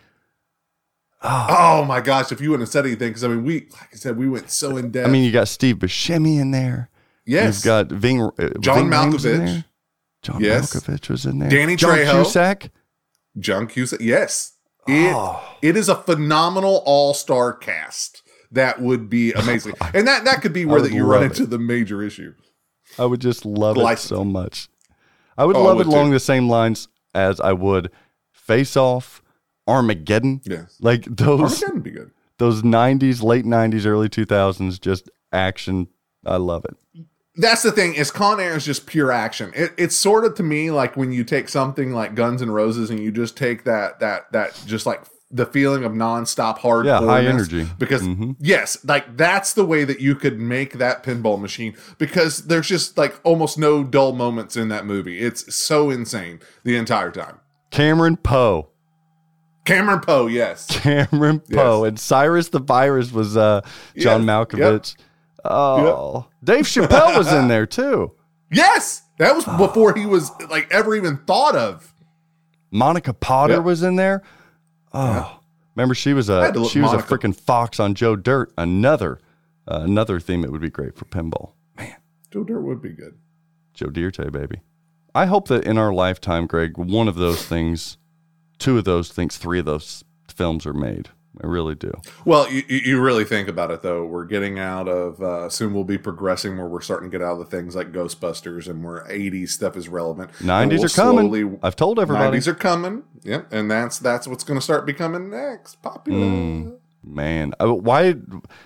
Oh 1.25 1.85
my 1.87 2.01
gosh! 2.01 2.33
If 2.33 2.41
you 2.41 2.51
wouldn't 2.51 2.67
have 2.69 2.73
said 2.73 2.85
anything, 2.85 3.11
because 3.11 3.23
I 3.23 3.29
mean, 3.29 3.45
we 3.45 3.61
like 3.73 3.91
I 3.93 3.97
said, 3.97 4.17
we 4.17 4.29
went 4.29 4.51
so 4.51 4.77
in 4.77 4.91
depth. 4.91 5.07
I 5.09 5.11
mean, 5.11 5.23
you 5.25 5.31
got 5.31 5.47
Steve 5.49 5.77
Buscemi 5.77 6.41
in 6.41 6.51
there. 6.51 6.91
yes, 7.25 7.59
You've 7.59 7.65
got 7.65 7.89
Ving, 7.93 8.21
uh, 8.23 8.31
John 8.61 8.79
Ving 8.79 8.91
Malkovich. 8.91 9.23
there. 9.23 9.65
John 10.23 10.41
Yes. 10.43 10.75
Malkovich 10.75 11.09
was 11.09 11.25
in 11.25 11.39
there. 11.39 11.49
Danny 11.49 11.77
John 11.77 11.97
Trejo. 11.99 12.23
Cusack. 12.25 12.71
John 13.39 13.67
Cusack. 13.69 14.01
Yes, 14.01 14.55
it 14.89 15.13
Oh. 15.15 15.41
it 15.63 15.77
is 15.77 15.89
a 15.89 15.95
phenomenal 15.95 16.83
all 16.87 17.15
star 17.15 17.53
cast. 17.53 18.23
That 18.51 18.83
would 18.83 19.09
be 19.09 19.33
amazing, 19.37 19.75
and 19.95 20.07
that 20.09 20.25
that 20.25 20.43
could 20.43 20.53
be 20.53 20.65
where 20.65 20.81
that 20.83 20.93
you 20.93 21.05
run 21.05 21.23
into 21.23 21.47
the 21.47 21.59
major 21.59 22.03
issue. 22.03 22.35
I 22.99 23.05
would 23.05 23.21
just 23.21 23.47
love 23.47 23.77
it 23.77 23.81
License. 23.81 24.09
so 24.09 24.25
much. 24.25 24.69
I 25.39 25.45
would 25.45 25.57
Oh, 25.57 25.63
I 25.63 25.67
love 25.69 25.77
would 25.79 25.87
it 25.87 25.93
along 25.93 26.09
too. 26.09 26.15
the 26.15 26.21
same 26.21 26.49
lines 26.49 26.89
as 27.15 27.41
I 27.41 27.53
would 27.53 27.91
Face 28.33 28.77
Off, 28.77 29.23
Armageddon. 29.67 30.41
Yes, 30.45 30.77
Like 30.81 31.05
those 31.05 31.41
Armageddon 31.63 31.81
be 31.81 31.91
good. 31.91 32.11
those 32.39 32.63
90s, 32.63 33.23
late 33.23 33.45
90s, 33.45 33.87
early 33.87 34.09
2000s 34.09 34.81
just 34.81 35.09
action. 35.33 35.89
I 36.27 36.37
love 36.37 36.65
it. 36.65 37.05
That's 37.37 37.63
the 37.63 37.73
thing 37.73 37.95
is 37.95 38.11
Con 38.11 38.41
Air 38.41 38.57
is 38.57 38.65
just 38.67 38.87
pure 38.87 39.11
action. 39.11 39.53
It, 39.55 39.73
it's 39.79 39.97
sort 39.97 40.25
of 40.25 40.35
to 40.35 40.43
me 40.43 40.71
like 40.71 40.97
when 40.97 41.13
you 41.13 41.25
take 41.25 41.49
something 41.49 41.93
like 41.93 42.15
Guns 42.15 42.43
N' 42.43 42.51
Roses 42.51 42.91
and 42.91 43.01
you 43.01 43.11
just 43.11 43.37
take 43.39 43.65
that 43.65 44.01
that 44.01 44.31
that 44.33 44.63
just 44.67 44.85
like 44.85 45.03
the 45.35 45.47
feeling 45.47 45.83
of 45.83 45.93
nonstop 45.93 46.59
hard 46.59 46.85
Yeah, 46.85 47.01
high 47.01 47.25
energy. 47.25 47.67
because 47.79 48.03
Mhm. 48.03 48.37
yes 48.39 48.77
like 48.85 49.17
that's 49.17 49.55
the 49.55 49.65
way 49.65 49.83
that 49.85 49.99
you 50.01 50.15
could 50.15 50.39
make 50.39 50.75
that 50.75 51.03
pinball 51.03 51.41
machine 51.41 51.75
because 51.99 52.45
there's 52.49 52.69
just 52.69 52.99
like 52.99 53.19
almost 53.25 53.59
no 53.59 53.83
dull 53.83 54.13
moments 54.13 54.57
in 54.57 54.69
that 54.69 54.85
movie 54.85 55.21
it's 55.21 55.55
so 55.55 55.89
insane 55.91 56.39
the 56.65 56.77
entire 56.77 57.11
time 57.11 57.37
Cameron 57.71 58.19
Poe. 58.19 58.69
cameron 59.65 60.01
poe 60.01 60.27
yes 60.27 60.67
Cameron 60.83 61.41
Yes. 61.49 61.57
Poe. 61.57 61.85
And 61.85 61.99
Cyrus 61.99 62.49
the 62.51 62.59
Virus 62.61 63.11
was 63.13 63.37
uh, 63.37 63.63
John 63.97 64.27
Yes. 64.27 64.29
Malkovich. 64.29 64.97
Oh, 65.45 66.27
Dave 66.45 66.65
Chappelle 66.67 67.17
was 67.19 67.33
in 67.33 67.49
there 67.49 67.67
too. 67.67 68.13
yes 68.51 69.03
that 69.19 69.35
was 69.35 69.45
before 69.45 69.95
he 69.95 70.05
was 70.05 70.31
like 70.51 70.69
ever 70.71 70.95
even 70.95 71.17
thought 71.27 71.57
of 71.57 71.95
Monica 72.71 73.13
Potter 73.15 73.55
Yep. 73.55 73.63
was 73.65 73.83
in 73.83 73.97
there. 73.97 74.23
Oh, 74.95 75.41
remember 75.75 75.95
she 75.95 76.13
was 76.13 76.29
a 76.29 76.43
had 76.45 76.55
to 76.55 76.61
look 76.61 76.73
she 76.73 76.81
was 76.81 76.93
Monica- 76.93 77.15
a 77.15 77.19
freaking 77.19 77.37
fox 77.37 77.81
on 77.81 77.95
Joe 77.95 78.17
Dirt. 78.17 78.53
Another 78.59 79.21
uh, 79.67 79.81
another 79.83 80.21
theme 80.21 80.43
that 80.43 80.51
would 80.53 80.61
be 80.61 80.71
great 80.71 80.97
for 80.97 81.05
pinball. 81.07 81.53
Man, 81.77 81.97
joe 82.31 82.45
dirt 82.45 82.61
would 82.61 82.83
be 82.83 82.91
good 82.91 83.19
Joe 83.75 83.89
Dirt, 83.89 84.33
baby. 84.33 84.61
I 85.15 85.27
hope 85.27 85.49
that 85.49 85.65
in 85.65 85.79
our 85.79 85.93
lifetime, 85.93 86.47
Greg, 86.47 86.77
one 86.77 87.09
of 87.09 87.17
those 87.17 87.45
things, 87.47 87.99
two 88.59 88.79
of 88.79 88.85
those 88.85 89.11
things, 89.11 89.37
three 89.37 89.59
of 89.59 89.65
those 89.67 90.05
films 90.29 90.67
are 90.67 90.73
made. 90.73 91.11
I 91.43 91.47
really 91.47 91.75
do. 91.75 91.93
Well, 92.25 92.51
you, 92.51 92.63
you 92.69 93.01
really 93.01 93.25
think 93.25 93.49
about 93.49 93.71
it 93.71 93.83
though. 93.83 94.05
We're 94.05 94.25
getting 94.27 94.59
out 94.59 94.89
of 94.89 95.21
uh, 95.21 95.49
soon. 95.49 95.75
We'll 95.75 95.85
be 95.85 95.99
progressing 95.99 96.57
where 96.57 96.69
we're 96.69 96.81
starting 96.81 97.11
to 97.11 97.19
get 97.19 97.25
out 97.25 97.33
of 97.33 97.39
the 97.39 97.45
things 97.57 97.75
like 97.75 97.91
Ghostbusters 97.93 98.69
and 98.69 98.85
where 98.85 99.05
'80s 99.09 99.49
stuff 99.49 99.77
is 99.77 99.89
relevant. 99.89 100.31
90s 100.35 100.69
we'll 100.69 100.85
are 100.85 100.89
coming. 100.89 101.29
slowly- 101.31 101.59
I've 101.63 101.77
told 101.77 101.99
everybody. 101.99 102.39
90s 102.39 102.47
are 102.47 102.55
coming. 102.55 103.03
Yep, 103.25 103.53
and 103.53 103.71
that's 103.71 103.99
that's 103.99 104.27
what's 104.29 104.45
going 104.45 104.59
to 104.59 104.63
start 104.63 104.87
becoming 104.87 105.31
next 105.31 105.83
popular. 105.83 106.27
Mm. 106.27 106.77
Man, 107.05 107.53
uh, 107.61 107.75
why? 107.75 108.15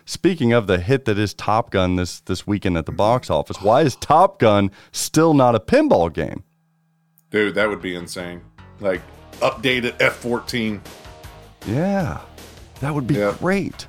Speaking 0.04 0.52
of 0.52 0.66
the 0.66 0.78
hit 0.78 1.06
that 1.06 1.18
is 1.18 1.32
Top 1.32 1.70
Gun 1.70 1.96
this 1.96 2.20
this 2.20 2.46
weekend 2.46 2.76
at 2.76 2.84
the 2.84 2.92
box 2.92 3.30
office, 3.30 3.62
why 3.62 3.80
is 3.80 3.96
Top 3.96 4.38
Gun 4.38 4.70
still 4.92 5.32
not 5.32 5.54
a 5.54 5.60
pinball 5.60 6.12
game? 6.12 6.44
Dude, 7.30 7.54
that 7.54 7.68
would 7.68 7.80
be 7.80 7.94
insane. 7.94 8.42
Like 8.80 9.00
updated 9.40 9.96
F14. 9.98 10.80
Yeah, 11.66 12.20
that 12.80 12.94
would 12.94 13.06
be 13.06 13.14
Yeah. 13.14 13.34
great. 13.38 13.86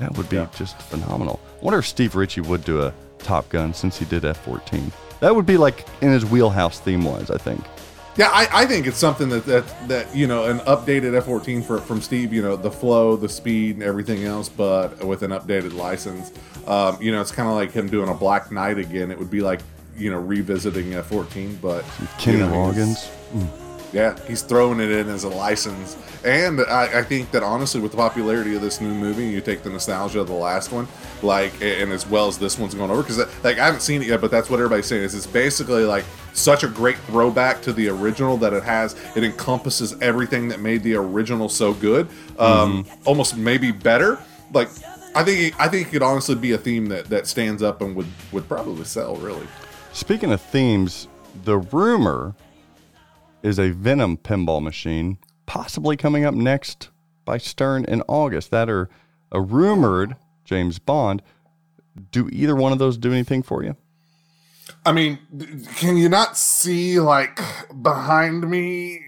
That 0.00 0.16
would 0.16 0.28
be 0.28 0.36
Yeah. 0.36 0.46
just 0.56 0.80
phenomenal. 0.82 1.40
I 1.60 1.64
wonder 1.64 1.78
if 1.78 1.86
Steve 1.86 2.14
Ritchie 2.16 2.40
would 2.42 2.64
do 2.64 2.82
a 2.82 2.92
Top 3.18 3.48
Gun 3.48 3.72
since 3.72 3.98
he 3.98 4.04
did 4.04 4.24
F-14. 4.24 4.90
That 5.20 5.34
would 5.34 5.46
be 5.46 5.56
like 5.56 5.86
in 6.02 6.10
his 6.10 6.24
wheelhouse 6.26 6.78
theme 6.80 7.04
wise. 7.04 7.30
I 7.30 7.38
think. 7.38 7.62
Yeah, 8.16 8.28
I, 8.32 8.48
I 8.62 8.66
think 8.66 8.86
it's 8.86 8.98
something 8.98 9.28
that, 9.30 9.44
that 9.46 9.88
that 9.88 10.14
you 10.14 10.26
know 10.26 10.44
an 10.44 10.58
updated 10.60 11.20
F14 11.22 11.64
for, 11.64 11.78
from 11.78 12.00
Steve. 12.00 12.32
You 12.32 12.42
know 12.42 12.54
the 12.56 12.70
flow, 12.70 13.16
the 13.16 13.28
speed, 13.28 13.76
and 13.76 13.82
everything 13.82 14.24
else, 14.24 14.48
but 14.48 15.02
with 15.04 15.22
an 15.22 15.30
updated 15.30 15.74
license. 15.74 16.30
Um, 16.66 16.96
you 17.00 17.10
know, 17.12 17.20
it's 17.20 17.32
kind 17.32 17.48
of 17.48 17.54
like 17.54 17.72
him 17.72 17.88
doing 17.88 18.08
a 18.08 18.14
Black 18.14 18.52
Knight 18.52 18.78
again. 18.78 19.10
It 19.10 19.18
would 19.18 19.30
be 19.30 19.40
like 19.40 19.60
you 19.96 20.10
know 20.10 20.18
revisiting 20.18 20.90
F14, 20.92 21.60
but 21.62 21.84
Kenny 22.18 22.38
you 22.38 22.46
know, 22.46 22.52
Loggins. 22.52 23.08
Yeah, 23.94 24.18
he's 24.26 24.42
throwing 24.42 24.80
it 24.80 24.90
in 24.90 25.08
as 25.08 25.22
a 25.22 25.28
license, 25.28 25.96
and 26.24 26.60
I, 26.62 26.98
I 26.98 27.02
think 27.04 27.30
that 27.30 27.44
honestly, 27.44 27.80
with 27.80 27.92
the 27.92 27.96
popularity 27.96 28.56
of 28.56 28.60
this 28.60 28.80
new 28.80 28.92
movie, 28.92 29.28
you 29.28 29.40
take 29.40 29.62
the 29.62 29.70
nostalgia 29.70 30.18
of 30.18 30.26
the 30.26 30.34
last 30.34 30.72
one, 30.72 30.88
like, 31.22 31.52
and 31.62 31.92
as 31.92 32.04
well 32.04 32.26
as 32.26 32.36
this 32.36 32.58
one's 32.58 32.74
going 32.74 32.90
over, 32.90 33.02
because 33.02 33.18
like 33.44 33.60
I 33.60 33.66
haven't 33.66 33.82
seen 33.82 34.02
it 34.02 34.08
yet, 34.08 34.20
but 34.20 34.32
that's 34.32 34.50
what 34.50 34.58
everybody's 34.58 34.86
saying 34.86 35.04
is 35.04 35.14
it's 35.14 35.28
basically 35.28 35.84
like 35.84 36.04
such 36.32 36.64
a 36.64 36.66
great 36.66 36.96
throwback 37.06 37.62
to 37.62 37.72
the 37.72 37.88
original 37.88 38.36
that 38.38 38.52
it 38.52 38.64
has. 38.64 38.96
It 39.14 39.22
encompasses 39.22 39.94
everything 40.02 40.48
that 40.48 40.58
made 40.58 40.82
the 40.82 40.96
original 40.96 41.48
so 41.48 41.72
good, 41.72 42.08
um, 42.36 42.84
almost 43.04 43.36
maybe 43.36 43.70
better. 43.70 44.18
Like, 44.52 44.70
I 45.14 45.22
think 45.22 45.54
I 45.60 45.68
think 45.68 45.86
it 45.86 45.90
could 45.92 46.02
honestly 46.02 46.34
be 46.34 46.50
a 46.50 46.58
theme 46.58 46.86
that 46.86 47.04
that 47.10 47.28
stands 47.28 47.62
up 47.62 47.80
and 47.80 47.94
would 47.94 48.08
would 48.32 48.48
probably 48.48 48.86
sell 48.86 49.14
really. 49.16 49.46
Speaking 49.92 50.32
of 50.32 50.40
themes, 50.40 51.06
the 51.44 51.58
rumor 51.58 52.34
is 53.44 53.58
a 53.58 53.70
Venom 53.70 54.16
pinball 54.16 54.62
machine 54.62 55.18
possibly 55.46 55.96
coming 55.96 56.24
up 56.24 56.34
next 56.34 56.88
by 57.24 57.38
Stern 57.38 57.84
in 57.84 58.02
August. 58.08 58.50
That 58.50 58.68
are 58.68 58.88
a 59.30 59.40
rumored 59.40 60.16
James 60.44 60.78
Bond. 60.78 61.22
Do 62.10 62.28
either 62.32 62.56
one 62.56 62.72
of 62.72 62.78
those 62.78 62.96
do 62.96 63.12
anything 63.12 63.42
for 63.42 63.62
you? 63.62 63.76
I 64.84 64.92
mean, 64.92 65.18
can 65.76 65.96
you 65.96 66.08
not 66.08 66.36
see 66.36 66.98
like 66.98 67.38
behind 67.82 68.48
me? 68.50 69.00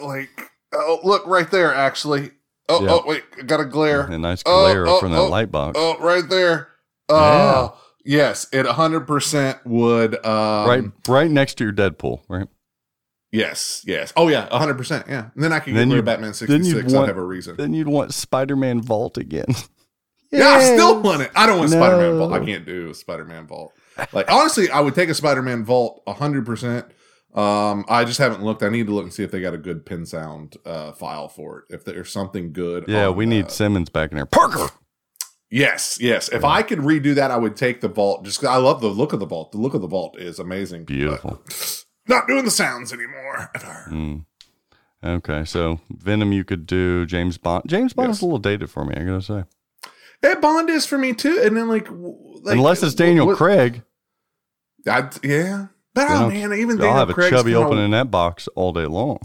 Like, 0.00 0.50
oh, 0.72 1.00
look 1.02 1.26
right 1.26 1.50
there, 1.50 1.74
actually. 1.74 2.30
Oh, 2.68 2.82
Yeah. 2.82 2.90
oh, 2.92 3.02
wait, 3.06 3.24
I 3.38 3.42
got 3.42 3.60
a 3.60 3.64
glare. 3.64 4.02
A 4.02 4.18
nice 4.18 4.42
Oh, 4.46 4.70
glare 4.70 4.86
oh, 4.86 5.00
from 5.00 5.12
that 5.12 5.18
oh, 5.18 5.28
light 5.28 5.50
box. 5.50 5.76
Oh, 5.78 5.96
right 5.98 6.26
there. 6.28 6.68
Oh, 7.08 7.76
yes, 8.04 8.46
it 8.52 8.64
100% 8.66 9.66
would. 9.66 10.14
Um, 10.24 10.68
right, 10.68 10.84
right 11.08 11.30
next 11.30 11.54
to 11.58 11.64
your 11.64 11.72
Deadpool, 11.72 12.22
right? 12.28 12.46
Yes, 13.32 13.82
yes. 13.86 14.12
Oh, 14.16 14.28
yeah, 14.28 14.48
100%. 14.50 15.08
Yeah. 15.08 15.30
And 15.34 15.42
then 15.42 15.52
I 15.52 15.60
can 15.60 15.72
get 15.72 15.78
Then 15.80 15.90
rid 15.90 15.98
of 16.00 16.04
Batman 16.04 16.34
66. 16.34 16.92
I'd 16.94 17.06
have 17.08 17.16
a 17.16 17.24
reason. 17.24 17.56
Then 17.56 17.72
you'd 17.74 17.86
want 17.88 18.12
Spider-Man 18.14 18.82
Vault 18.82 19.16
again. 19.18 19.46
Yeah, 20.32 20.46
I 20.46 20.62
still 20.62 21.00
want 21.00 21.22
it. 21.22 21.30
I 21.34 21.44
don't 21.44 21.58
want 21.58 21.70
Spider 21.70 21.96
Man 21.96 22.18
Vault. 22.18 22.32
I 22.32 22.44
can't 22.44 22.64
do 22.64 22.94
Spider 22.94 23.24
Man 23.24 23.48
Vault. 23.48 23.72
Like 24.12 24.30
honestly, 24.30 24.70
I 24.70 24.78
would 24.78 24.94
take 24.94 25.08
a 25.08 25.14
Spider 25.14 25.42
Man 25.42 25.64
Vault 25.64 26.04
hundred 26.06 26.46
percent. 26.46 26.86
Um, 27.34 27.84
I 27.88 28.04
just 28.04 28.18
haven't 28.20 28.44
looked. 28.44 28.62
I 28.62 28.68
need 28.68 28.86
to 28.86 28.94
look 28.94 29.02
and 29.02 29.12
see 29.12 29.24
if 29.24 29.32
they 29.32 29.40
got 29.40 29.54
a 29.54 29.58
good 29.58 29.84
pin 29.84 30.06
sound 30.06 30.56
uh, 30.64 30.92
file 30.92 31.28
for 31.28 31.58
it. 31.58 31.74
If 31.74 31.84
there's 31.84 32.12
something 32.12 32.52
good. 32.52 32.84
Yeah, 32.86 33.06
on 33.08 33.16
we 33.16 33.26
need 33.26 33.46
that. 33.46 33.50
Simmons 33.50 33.88
back 33.90 34.12
in 34.12 34.18
there. 34.18 34.24
Parker. 34.26 34.68
Yes, 35.50 35.98
yes. 36.00 36.28
If 36.28 36.44
I 36.44 36.62
could 36.62 36.78
redo 36.78 37.12
that, 37.16 37.32
I 37.32 37.36
would 37.36 37.56
take 37.56 37.80
the 37.80 37.88
vault. 37.88 38.24
Just 38.24 38.38
'cause 38.40 38.50
I 38.50 38.58
love 38.58 38.80
the 38.80 38.86
look 38.86 39.12
of 39.12 39.18
the 39.18 39.26
vault. 39.26 39.50
The 39.50 39.58
look 39.58 39.74
of 39.74 39.80
the 39.80 39.88
vault 39.88 40.16
is 40.16 40.38
amazing. 40.38 40.84
Beautiful. 40.84 41.42
But 41.44 41.84
not 42.08 42.26
doing 42.26 42.44
the 42.44 42.50
sounds 42.50 42.92
anymore. 42.92 43.50
Mm. 43.88 44.24
Okay, 45.02 45.44
so 45.44 45.80
Venom 45.90 46.32
you 46.32 46.44
could 46.44 46.66
do 46.66 47.06
James 47.06 47.38
Bond. 47.38 47.64
James 47.66 47.92
Bond 47.94 48.08
Yes. 48.10 48.16
is 48.18 48.22
a 48.22 48.26
little 48.26 48.38
dated 48.38 48.70
for 48.70 48.84
me, 48.84 48.94
I 48.96 49.04
gotta 49.04 49.22
say. 49.22 49.44
Hey, 50.20 50.34
Bond 50.34 50.68
is 50.68 50.84
for 50.86 50.98
me 50.98 51.14
too. 51.14 51.40
And 51.42 51.56
then 51.56 51.68
like 51.68 51.88
like, 51.90 52.56
Unless 52.56 52.82
it's 52.82 52.94
Daniel 52.94 53.26
what- 53.26 53.36
Craig. 53.36 53.82
I, 54.86 55.10
yeah, 55.22 55.66
but 55.94 56.06
oh 56.10 56.28
man, 56.28 56.52
even 56.54 56.70
I'll 56.72 56.76
Daniel 56.78 56.94
have 56.94 57.10
a 57.10 57.14
Craig's 57.14 57.30
chubby 57.36 57.54
opening 57.54 57.90
that 57.90 58.10
box 58.10 58.48
all 58.54 58.72
day 58.72 58.86
long. 58.86 59.18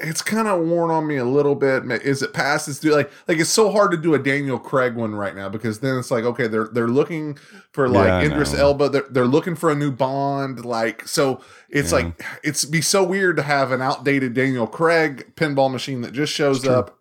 It's 0.00 0.22
kind 0.22 0.46
of 0.46 0.60
worn 0.66 0.90
on 0.90 1.06
me 1.06 1.16
a 1.16 1.24
little 1.24 1.54
bit. 1.56 1.82
Is 2.02 2.22
it 2.22 2.32
past 2.32 2.68
its 2.68 2.78
due? 2.78 2.92
Like, 2.94 3.10
like 3.26 3.38
it's 3.38 3.50
so 3.50 3.70
hard 3.70 3.90
to 3.90 3.96
do 3.96 4.14
a 4.14 4.18
Daniel 4.18 4.58
Craig 4.58 4.94
one 4.94 5.14
right 5.14 5.34
now 5.34 5.48
because 5.48 5.80
then 5.80 5.98
it's 5.98 6.10
like, 6.10 6.24
okay, 6.24 6.46
they're 6.46 6.68
they're 6.72 6.86
looking 6.88 7.36
for 7.72 7.88
like 7.88 8.06
Yeah, 8.06 8.22
Idris 8.22 8.52
know. 8.52 8.60
Elba. 8.60 8.88
They're, 8.90 9.06
they're 9.10 9.26
looking 9.26 9.56
for 9.56 9.70
a 9.70 9.74
new 9.74 9.90
Bond. 9.90 10.64
Like, 10.64 11.06
so 11.08 11.40
it's 11.68 11.90
Yeah. 11.90 11.98
like 11.98 12.24
it's 12.44 12.64
be 12.64 12.80
so 12.80 13.02
weird 13.02 13.36
to 13.38 13.42
have 13.42 13.72
an 13.72 13.82
outdated 13.82 14.34
Daniel 14.34 14.66
Craig 14.68 15.32
pinball 15.34 15.70
machine 15.70 16.00
that 16.02 16.12
just 16.12 16.32
shows 16.32 16.66
up, 16.66 16.96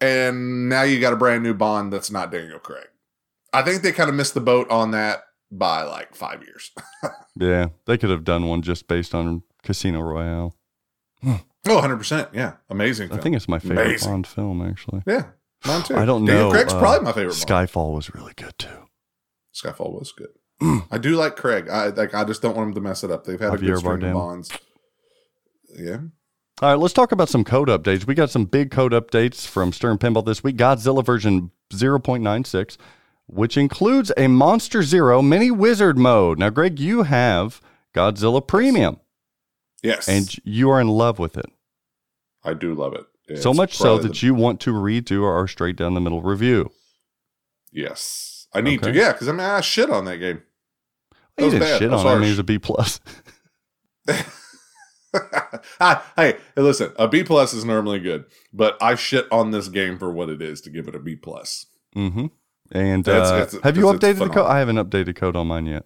and 0.00 0.68
now 0.68 0.82
you 0.82 1.00
got 1.00 1.12
a 1.12 1.16
brand 1.16 1.42
new 1.42 1.54
Bond 1.54 1.92
that's 1.92 2.10
not 2.10 2.30
Daniel 2.30 2.58
Craig. 2.58 2.88
I 3.52 3.62
think 3.62 3.82
they 3.82 3.92
kind 3.92 4.08
of 4.10 4.16
missed 4.16 4.34
the 4.34 4.40
boat 4.40 4.70
on 4.70 4.90
that 4.92 5.24
by 5.50 5.82
like 5.82 6.14
five 6.14 6.42
years. 6.42 6.70
Yeah, 7.34 7.68
they 7.86 7.96
could 7.96 8.10
have 8.10 8.24
done 8.24 8.46
one 8.46 8.60
just 8.60 8.86
based 8.86 9.14
on 9.14 9.42
Casino 9.62 10.02
Royale. 10.02 10.54
Hmm. 11.22 11.36
Oh, 11.66 11.80
100%. 11.80 12.34
Yeah. 12.34 12.54
Amazing. 12.70 13.12
I 13.12 13.18
think 13.18 13.36
it's 13.36 13.48
my 13.48 13.58
favorite 13.58 13.86
Amazing. 13.86 14.10
Bond 14.12 14.26
film, 14.26 14.62
actually. 14.62 15.02
Yeah. 15.06 15.26
Mine 15.64 15.82
too. 15.84 15.96
I 15.96 16.04
don't 16.04 16.24
Daniel 16.24 16.46
know. 16.48 16.50
Craig's 16.50 16.72
uh, 16.72 16.78
probably 16.78 17.04
my 17.04 17.12
favorite. 17.12 17.46
Bond. 17.46 17.68
Skyfall 17.70 17.94
was 17.94 18.12
really 18.14 18.32
good 18.36 18.58
too. 18.58 18.88
Skyfall 19.54 19.92
was 19.92 20.12
good. 20.12 20.30
I 20.90 20.98
do 20.98 21.10
like 21.16 21.36
Craig. 21.36 21.68
I 21.68 21.88
like. 21.88 22.14
I 22.14 22.24
just 22.24 22.42
don't 22.42 22.56
want 22.56 22.68
him 22.68 22.74
to 22.74 22.80
mess 22.80 23.04
it 23.04 23.10
up. 23.12 23.24
They've 23.24 23.38
had 23.38 23.54
a 23.54 23.56
Javier 23.56 23.60
good 23.66 23.78
string 23.78 23.98
Bardem. 24.00 24.08
of 24.08 24.14
bonds. 24.14 24.50
Yeah. 25.78 25.98
All 26.60 26.68
right, 26.68 26.78
let's 26.78 26.94
talk 26.94 27.12
about 27.12 27.28
some 27.28 27.44
code 27.44 27.68
updates. 27.68 28.06
We 28.06 28.14
got 28.14 28.30
some 28.30 28.44
big 28.44 28.70
code 28.70 28.92
updates 28.92 29.46
from 29.46 29.72
Stern 29.72 29.98
Pinball 29.98 30.24
this 30.24 30.44
week. 30.44 30.56
Godzilla 30.56 31.04
version 31.04 31.50
0.96, 31.72 32.76
which 33.26 33.56
includes 33.56 34.12
a 34.16 34.28
Monster 34.28 34.82
Zero 34.82 35.22
mini 35.22 35.50
wizard 35.50 35.98
mode. 35.98 36.38
Now, 36.38 36.50
Greg, 36.50 36.78
you 36.78 37.02
have 37.04 37.60
Godzilla 37.94 38.46
Premium, 38.46 39.00
Yes. 39.82 40.08
and 40.08 40.28
you 40.44 40.70
are 40.70 40.80
in 40.80 40.88
love 40.88 41.18
with 41.18 41.36
it. 41.36 41.46
I 42.44 42.54
do 42.54 42.74
love 42.74 42.94
it. 42.94 43.40
so 43.40 43.52
much 43.54 43.76
so 43.76 43.98
that 43.98 44.12
the- 44.14 44.26
you 44.26 44.34
want 44.34 44.60
to 44.60 44.72
redo 44.72 45.24
our 45.24 45.46
straight 45.48 45.76
down 45.76 45.94
the 45.94 46.00
middle 46.00 46.22
review. 46.22 46.70
Yes. 47.72 48.46
I 48.52 48.60
need 48.60 48.80
Okay. 48.82 48.92
to. 48.92 48.98
Yeah, 48.98 49.12
because 49.12 49.28
I 49.28 49.32
mean, 49.32 49.40
I 49.40 49.60
shit 49.62 49.88
on 49.90 50.04
that 50.04 50.18
game. 50.18 50.42
That 51.36 51.44
was 51.44 51.52
didn't 51.54 51.66
bad. 51.68 51.78
shit 51.78 51.88
on 51.88 51.94
was 51.94 52.04
it. 52.04 52.08
I 52.08 52.12
mean, 52.12 52.18
harsh. 52.22 52.30
it's 52.30 52.38
a 52.38 52.42
B 52.44 52.58
plus. 52.58 53.00
Ah, 55.78 56.10
hey, 56.16 56.38
listen. 56.56 56.90
A 56.98 57.06
B 57.06 57.22
plus 57.22 57.52
is 57.52 57.66
normally 57.66 57.98
good, 58.00 58.24
but 58.50 58.82
I 58.82 58.94
shit 58.94 59.26
on 59.30 59.50
this 59.50 59.68
game 59.68 59.98
for 59.98 60.10
what 60.10 60.30
it 60.30 60.40
is 60.40 60.62
to 60.62 60.70
give 60.70 60.88
it 60.88 60.94
a 60.94 60.98
B 60.98 61.16
plus. 61.16 61.66
mm-hmm. 61.94 62.26
And 62.70 63.06
uh, 63.06 63.12
it's- 63.12 63.58
have 63.62 63.76
you 63.76 63.90
it's- 63.90 63.96
it's 63.96 64.18
updated 64.20 64.28
the 64.28 64.32
code? 64.32 64.46
I 64.46 64.58
haven't 64.58 64.76
updated 64.76 65.14
code 65.16 65.36
on 65.36 65.48
mine 65.48 65.66
yet. 65.66 65.84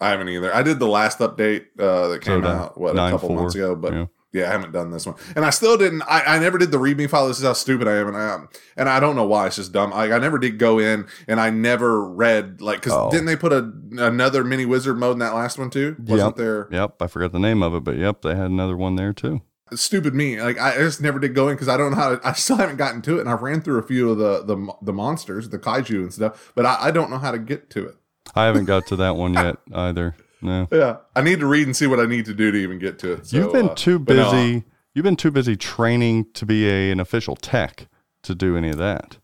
I 0.00 0.10
haven't 0.10 0.28
either. 0.28 0.54
I 0.54 0.62
did 0.62 0.78
the 0.78 0.86
last 0.88 1.18
update 1.20 1.66
uh, 1.78 2.08
that 2.08 2.20
came 2.22 2.42
So, 2.42 2.48
out 2.48 2.78
what 2.80 2.92
a 2.96 3.10
couple 3.10 3.30
9.4, 3.30 3.34
months 3.34 3.54
ago, 3.54 3.74
but 3.74 3.92
yeah. 3.94 4.06
yeah. 4.32 4.48
I 4.48 4.52
haven't 4.52 4.72
done 4.72 4.90
this 4.90 5.06
one, 5.06 5.16
and 5.34 5.44
I 5.44 5.50
still 5.50 5.78
didn't. 5.78 6.02
I, 6.02 6.36
I 6.36 6.38
never 6.38 6.58
did 6.58 6.70
the 6.70 6.76
readme 6.78 7.08
file. 7.08 7.28
This 7.28 7.38
is 7.38 7.44
how 7.44 7.54
stupid 7.54 7.88
I 7.88 7.94
am, 7.96 8.08
and 8.08 8.16
I 8.16 8.38
and 8.76 8.88
I 8.90 9.00
don't 9.00 9.16
know 9.16 9.26
why. 9.26 9.46
It's 9.46 9.56
just 9.56 9.72
dumb. 9.72 9.92
I, 9.94 10.12
I 10.12 10.18
never 10.18 10.38
did 10.38 10.58
go 10.58 10.78
in, 10.78 11.06
and 11.26 11.40
I 11.40 11.48
never 11.50 12.06
read 12.06 12.60
like 12.60 12.80
because 12.82 12.92
Oh. 12.92 13.10
didn't 13.10 13.24
they 13.26 13.36
put 13.36 13.52
a 13.52 13.72
another 13.98 14.44
mini 14.44 14.66
wizard 14.66 14.98
mode 14.98 15.14
in 15.14 15.18
that 15.20 15.34
last 15.34 15.58
one 15.58 15.70
too? 15.70 15.96
Wasn't 15.98 16.28
Yep. 16.28 16.36
there? 16.36 16.68
Yep, 16.70 17.00
I 17.00 17.06
forgot 17.06 17.32
the 17.32 17.38
name 17.38 17.62
of 17.62 17.74
it, 17.74 17.82
but 17.84 17.96
yep, 17.96 18.20
they 18.22 18.34
had 18.34 18.50
another 18.50 18.76
one 18.76 18.96
there 18.96 19.12
too. 19.14 19.40
Stupid 19.74 20.14
me. 20.14 20.40
Like 20.40 20.60
I 20.60 20.76
just 20.76 21.00
never 21.00 21.18
did 21.18 21.34
go 21.34 21.48
in 21.48 21.54
because 21.54 21.68
I 21.68 21.76
don't 21.78 21.92
know 21.92 21.96
how. 21.96 22.16
To, 22.16 22.20
I 22.28 22.34
still 22.34 22.56
haven't 22.56 22.76
gotten 22.76 23.00
to 23.02 23.16
it, 23.16 23.20
and 23.22 23.30
I 23.30 23.32
ran 23.32 23.62
through 23.62 23.78
a 23.78 23.82
few 23.82 24.10
of 24.10 24.18
the 24.18 24.44
the 24.44 24.72
the 24.82 24.92
monsters, 24.92 25.48
the 25.48 25.58
kaiju 25.58 26.02
and 26.02 26.12
stuff, 26.12 26.52
but 26.54 26.66
I, 26.66 26.76
I 26.82 26.90
don't 26.90 27.10
know 27.10 27.18
how 27.18 27.30
to 27.32 27.38
get 27.38 27.70
to 27.70 27.86
it. 27.88 27.96
I 28.34 28.44
haven't 28.44 28.64
got 28.66 28.86
to 28.88 28.96
that 28.96 29.16
one 29.16 29.34
yet 29.34 29.56
either. 29.74 30.14
No. 30.42 30.68
Yeah, 30.70 30.96
I 31.14 31.22
need 31.22 31.40
to 31.40 31.46
read 31.46 31.66
and 31.66 31.74
see 31.76 31.86
what 31.86 31.98
I 31.98 32.06
need 32.06 32.26
to 32.26 32.34
do 32.34 32.50
to 32.52 32.58
even 32.58 32.78
get 32.78 32.98
to 33.00 33.12
it. 33.14 33.26
So, 33.26 33.36
You've 33.38 33.52
been 33.52 33.70
uh, 33.70 33.74
too 33.74 33.98
but 33.98 34.16
no, 34.16 34.30
busy. 34.30 34.64
you've 34.94 35.02
been 35.04 35.16
too 35.16 35.30
busy 35.30 35.56
training 35.56 36.26
to 36.34 36.44
be 36.46 36.68
a, 36.68 36.90
an 36.92 37.00
official 37.00 37.36
tech 37.36 37.88
to 38.22 38.34
do 38.34 38.56
any 38.56 38.68
of 38.68 38.76
that. 38.78 39.16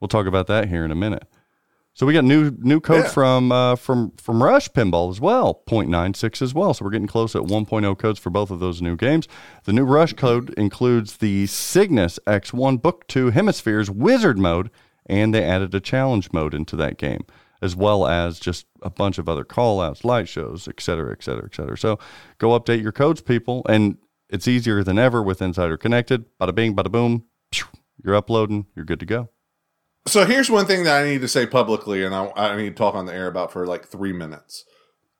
We'll 0.00 0.08
talk 0.08 0.26
about 0.26 0.46
that 0.46 0.68
here 0.68 0.84
in 0.84 0.90
a 0.90 0.94
minute. 0.94 1.24
So 1.96 2.06
we 2.06 2.12
got 2.12 2.24
new 2.24 2.50
new 2.58 2.80
code 2.80 3.04
Yeah. 3.04 3.10
from 3.10 3.52
uh, 3.52 3.76
from 3.76 4.12
from 4.16 4.42
Rush 4.42 4.68
Pinball 4.70 5.10
as 5.10 5.20
well, 5.20 5.62
0.96 5.68 6.42
as 6.42 6.52
well. 6.52 6.74
So 6.74 6.84
we're 6.84 6.90
getting 6.90 7.06
close 7.06 7.36
at 7.36 7.42
1.0 7.42 7.98
codes 7.98 8.18
for 8.18 8.30
both 8.30 8.50
of 8.50 8.58
those 8.58 8.82
new 8.82 8.96
games. 8.96 9.28
The 9.64 9.72
new 9.72 9.84
Rush 9.84 10.12
code 10.14 10.52
includes 10.54 11.18
the 11.18 11.46
Cygnus 11.46 12.18
X1 12.26 12.82
Book 12.82 13.06
2 13.06 13.30
Hemispheres 13.30 13.90
Wizard 13.90 14.38
mode, 14.38 14.70
and 15.06 15.32
they 15.32 15.44
added 15.44 15.72
a 15.74 15.80
challenge 15.80 16.32
mode 16.32 16.52
into 16.52 16.74
that 16.76 16.98
game, 16.98 17.24
as 17.64 17.74
well 17.74 18.06
as 18.06 18.38
just 18.38 18.66
a 18.82 18.90
bunch 18.90 19.16
of 19.18 19.28
other 19.28 19.42
call 19.44 19.80
outs, 19.80 20.04
light 20.04 20.28
shows, 20.28 20.68
et 20.68 20.80
cetera, 20.80 21.10
et 21.12 21.22
cetera, 21.24 21.46
et 21.50 21.54
cetera. 21.54 21.76
So 21.78 21.98
go 22.38 22.48
update 22.58 22.82
your 22.82 22.92
codes, 22.92 23.20
people, 23.22 23.64
and 23.68 23.96
it's 24.28 24.46
easier 24.46 24.84
than 24.84 24.98
ever 24.98 25.22
with 25.22 25.40
Insider 25.40 25.76
Connected. 25.76 26.24
Bada 26.38 26.54
bing, 26.54 26.76
bada 26.76 26.92
boom. 26.92 27.24
You're 28.04 28.14
uploading, 28.16 28.66
you're 28.76 28.84
good 28.84 29.00
to 29.00 29.06
go. 29.06 29.30
So 30.06 30.26
here's 30.26 30.50
one 30.50 30.66
thing 30.66 30.84
that 30.84 31.02
I 31.02 31.06
need 31.08 31.22
to 31.22 31.28
say 31.28 31.46
publicly, 31.46 32.04
and 32.04 32.14
I, 32.14 32.30
I 32.36 32.56
need 32.56 32.68
to 32.68 32.74
talk 32.74 32.94
on 32.94 33.06
the 33.06 33.14
air 33.14 33.26
about 33.28 33.50
for 33.50 33.66
like 33.66 33.86
three 33.86 34.12
minutes. 34.12 34.64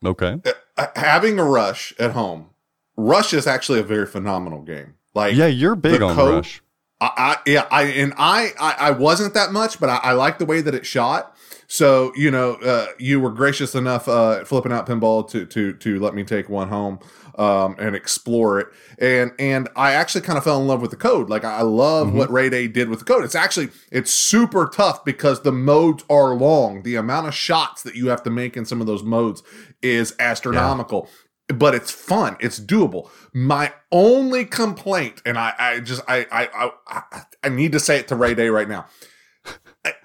Okay. 0.04 0.38
Uh, 0.76 0.86
having 0.96 1.38
a 1.38 1.44
rush 1.44 1.94
at 1.98 2.10
home, 2.12 2.50
Rush 2.96 3.32
is 3.32 3.46
actually 3.46 3.80
a 3.80 3.84
very 3.84 4.06
phenomenal 4.06 4.60
game. 4.62 4.94
Like, 5.14 5.34
Yeah, 5.34 5.46
you're 5.46 5.74
big 5.76 6.02
on 6.02 6.14
code- 6.14 6.34
Rush. 6.34 6.60
I, 7.00 7.10
I 7.16 7.36
yeah, 7.50 7.66
I 7.70 7.82
and 7.84 8.12
I, 8.16 8.50
I 8.60 8.72
I 8.78 8.90
wasn't 8.92 9.34
that 9.34 9.50
much, 9.52 9.80
but 9.80 9.88
I, 9.90 9.96
I 9.96 10.12
like 10.12 10.38
the 10.38 10.44
way 10.46 10.60
that 10.60 10.74
it 10.74 10.86
shot. 10.86 11.33
So 11.66 12.12
you 12.16 12.30
know, 12.30 12.54
uh, 12.54 12.86
you 12.98 13.20
were 13.20 13.30
gracious 13.30 13.74
enough, 13.74 14.08
uh, 14.08 14.44
flipping 14.44 14.72
out 14.72 14.86
pinball 14.86 15.28
to 15.30 15.46
to 15.46 15.72
to 15.74 16.00
let 16.00 16.14
me 16.14 16.24
take 16.24 16.48
one 16.48 16.68
home 16.68 16.98
um, 17.36 17.76
and 17.78 17.96
explore 17.96 18.60
it. 18.60 18.68
And 18.98 19.32
and 19.38 19.68
I 19.76 19.92
actually 19.92 20.22
kind 20.22 20.38
of 20.38 20.44
fell 20.44 20.60
in 20.60 20.66
love 20.66 20.80
with 20.80 20.90
the 20.90 20.96
code. 20.96 21.28
Like 21.28 21.44
I 21.44 21.62
love 21.62 22.12
what 22.14 22.30
Ray 22.30 22.48
Day 22.48 22.68
did 22.68 22.88
with 22.88 23.00
the 23.00 23.04
code. 23.04 23.24
It's 23.24 23.34
actually 23.34 23.70
it's 23.90 24.12
super 24.12 24.66
tough 24.66 25.04
because 25.04 25.42
the 25.42 25.52
modes 25.52 26.04
are 26.08 26.34
long. 26.34 26.82
The 26.82 26.96
amount 26.96 27.28
of 27.28 27.34
shots 27.34 27.82
that 27.82 27.94
you 27.94 28.08
have 28.08 28.22
to 28.24 28.30
make 28.30 28.56
in 28.56 28.64
some 28.64 28.80
of 28.80 28.86
those 28.86 29.02
modes 29.02 29.42
is 29.82 30.14
astronomical. 30.18 31.08
But 31.48 31.74
it's 31.74 31.90
fun. 31.90 32.38
It's 32.40 32.58
doable. 32.58 33.10
My 33.34 33.74
only 33.92 34.46
complaint, 34.46 35.20
and 35.26 35.36
I, 35.36 35.52
I 35.58 35.80
just, 35.80 36.00
I, 36.08 36.26
I, 36.32 36.48
I, 36.54 36.70
I, 37.12 37.22
I 37.42 37.48
need 37.50 37.72
to 37.72 37.80
say 37.80 37.98
it 37.98 38.08
to 38.08 38.16
Ray 38.16 38.34
Day 38.34 38.48
right 38.48 38.66
now. 38.66 38.86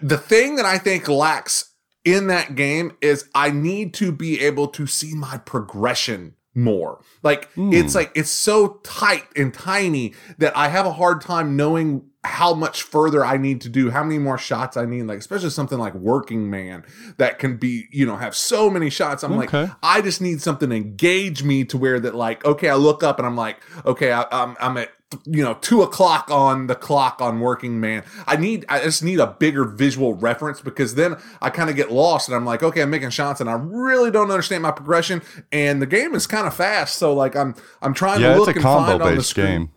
The 0.02 0.18
thing 0.18 0.56
that 0.56 0.66
I 0.66 0.78
think 0.78 1.08
lacks 1.08 1.74
in 2.06 2.28
that 2.28 2.56
game 2.56 2.94
is 3.02 3.30
I 3.36 3.52
need 3.52 3.94
to 3.96 4.12
be 4.12 4.42
able 4.42 4.68
to 4.70 4.88
see 4.88 5.14
my 5.14 5.38
progression 5.38 6.36
more. 6.56 7.02
Like 7.24 7.52
hmm. 7.54 7.72
it's 7.74 7.96
like 7.96 8.12
it's 8.16 8.32
so 8.32 8.80
tight 8.84 9.26
and 9.36 9.54
tiny 9.54 10.14
that 10.38 10.56
I 10.56 10.70
have 10.70 10.86
a 10.86 10.94
hard 10.94 11.22
time 11.22 11.56
knowing 11.56 12.06
how 12.24 12.54
much 12.54 12.84
further 12.84 13.24
I 13.24 13.38
need 13.38 13.62
to 13.62 13.70
do, 13.70 13.92
how 13.92 14.04
many 14.04 14.20
more 14.20 14.38
shots 14.38 14.76
I 14.76 14.86
need, 14.86 15.04
like 15.04 15.20
especially 15.20 15.52
something 15.52 15.78
like 15.78 15.94
Working 15.94 16.50
Man 16.50 16.84
that 17.18 17.40
can 17.40 17.56
be, 17.56 17.86
you 17.92 18.06
know, 18.06 18.18
have 18.18 18.36
so 18.36 18.70
many 18.70 18.90
shots. 18.90 19.24
I'm 19.24 19.32
Okay. 19.40 19.62
like, 19.64 19.72
I 19.82 20.02
just 20.02 20.20
need 20.20 20.42
something 20.42 20.70
to 20.70 20.76
engage 20.76 21.44
me 21.44 21.64
to 21.66 21.78
where 21.78 22.00
that 22.02 22.16
like, 22.16 22.44
okay, 22.44 22.70
I 22.70 22.76
look 22.76 23.04
up 23.04 23.20
and 23.20 23.26
I'm 23.26 23.38
like, 23.38 23.58
okay, 23.86 24.12
I, 24.12 24.26
I'm 24.32 24.58
I'm 24.60 24.78
at 24.78 24.92
you 25.26 25.44
know 25.44 25.56
two 25.56 25.82
o'clock 25.82 26.30
on 26.30 26.68
the 26.68 26.76
clock 26.76 27.20
on 27.20 27.40
Working 27.40 27.80
Man. 27.80 28.04
I 28.28 28.36
need 28.36 28.66
I 28.70 28.82
just 28.84 29.04
need 29.04 29.20
a 29.20 29.28
bigger 29.28 29.66
visual 29.66 30.14
reference 30.14 30.62
because 30.62 30.96
then 30.96 31.18
I 31.42 31.50
kind 31.50 31.70
of 31.70 31.76
get 31.76 31.92
lost 31.92 32.28
and 32.30 32.36
I'm 32.36 32.46
like, 32.46 32.62
okay, 32.62 32.82
I'm 32.82 32.90
making 32.92 33.10
shots 33.10 33.42
and 33.42 33.50
I 33.50 33.54
really 33.54 34.12
don't 34.12 34.30
understand 34.30 34.62
my 34.64 34.72
progression 34.72 35.22
and 35.52 35.82
the 35.82 35.88
game 35.88 36.14
is 36.14 36.28
kind 36.28 36.46
of 36.46 36.54
fast. 36.56 36.96
So 36.98 37.14
like 37.14 37.36
I'm 37.36 37.56
I'm 37.82 37.94
trying 37.94 38.22
Yeah, 38.22 38.30
to 38.30 38.38
it's 38.38 38.40
look 38.48 38.56
a 38.56 38.60
and 38.60 38.64
find 38.64 38.88
combo 38.88 39.06
on 39.06 39.16
the 39.16 39.24
screen. 39.24 39.46
game. 39.46 39.70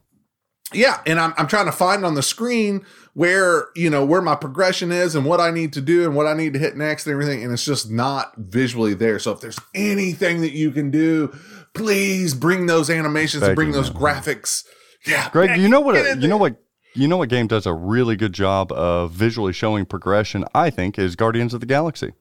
Yeah, 0.74 1.00
and 1.06 1.18
I'm 1.20 1.34
I'm 1.36 1.46
trying 1.46 1.66
to 1.66 1.72
find 1.72 2.04
on 2.04 2.14
the 2.14 2.22
screen 2.22 2.84
where 3.14 3.66
you 3.74 3.90
know 3.90 4.04
where 4.04 4.22
my 4.22 4.34
progression 4.34 4.90
is 4.92 5.14
and 5.14 5.26
what 5.26 5.40
I 5.40 5.50
need 5.50 5.72
to 5.74 5.80
do 5.82 6.04
and 6.04 6.14
what 6.14 6.26
I 6.26 6.34
need 6.34 6.54
to 6.54 6.58
hit 6.58 6.76
next 6.76 7.06
and 7.06 7.12
everything, 7.12 7.42
and 7.44 7.52
it's 7.52 7.64
just 7.64 7.90
not 7.90 8.32
visually 8.36 8.94
there. 8.94 9.18
So 9.18 9.32
if 9.32 9.40
there's 9.40 9.58
anything 9.74 10.40
that 10.42 10.52
you 10.52 10.70
can 10.70 10.90
do, 10.90 11.34
please 11.74 12.34
bring 12.34 12.66
those 12.66 12.88
animations 12.88 13.42
and 13.42 13.54
bring 13.54 13.72
those 13.72 13.92
now. 13.92 14.00
graphics. 14.00 14.64
Yeah, 15.06 15.28
Greg, 15.30 15.60
you 15.60 15.68
know 15.68 15.80
what? 15.80 15.96
A, 15.96 16.16
you 16.18 16.28
know 16.28 16.36
what? 16.36 16.56
You 16.94 17.08
know 17.08 17.16
what 17.16 17.28
game 17.30 17.46
does 17.46 17.64
a 17.66 17.72
really 17.72 18.16
good 18.16 18.32
job 18.34 18.70
of 18.72 19.12
visually 19.12 19.52
showing 19.52 19.86
progression? 19.86 20.44
I 20.54 20.68
think 20.70 20.98
is 20.98 21.16
Guardians 21.16 21.54
of 21.54 21.60
the 21.60 21.66
Galaxy. 21.66 22.12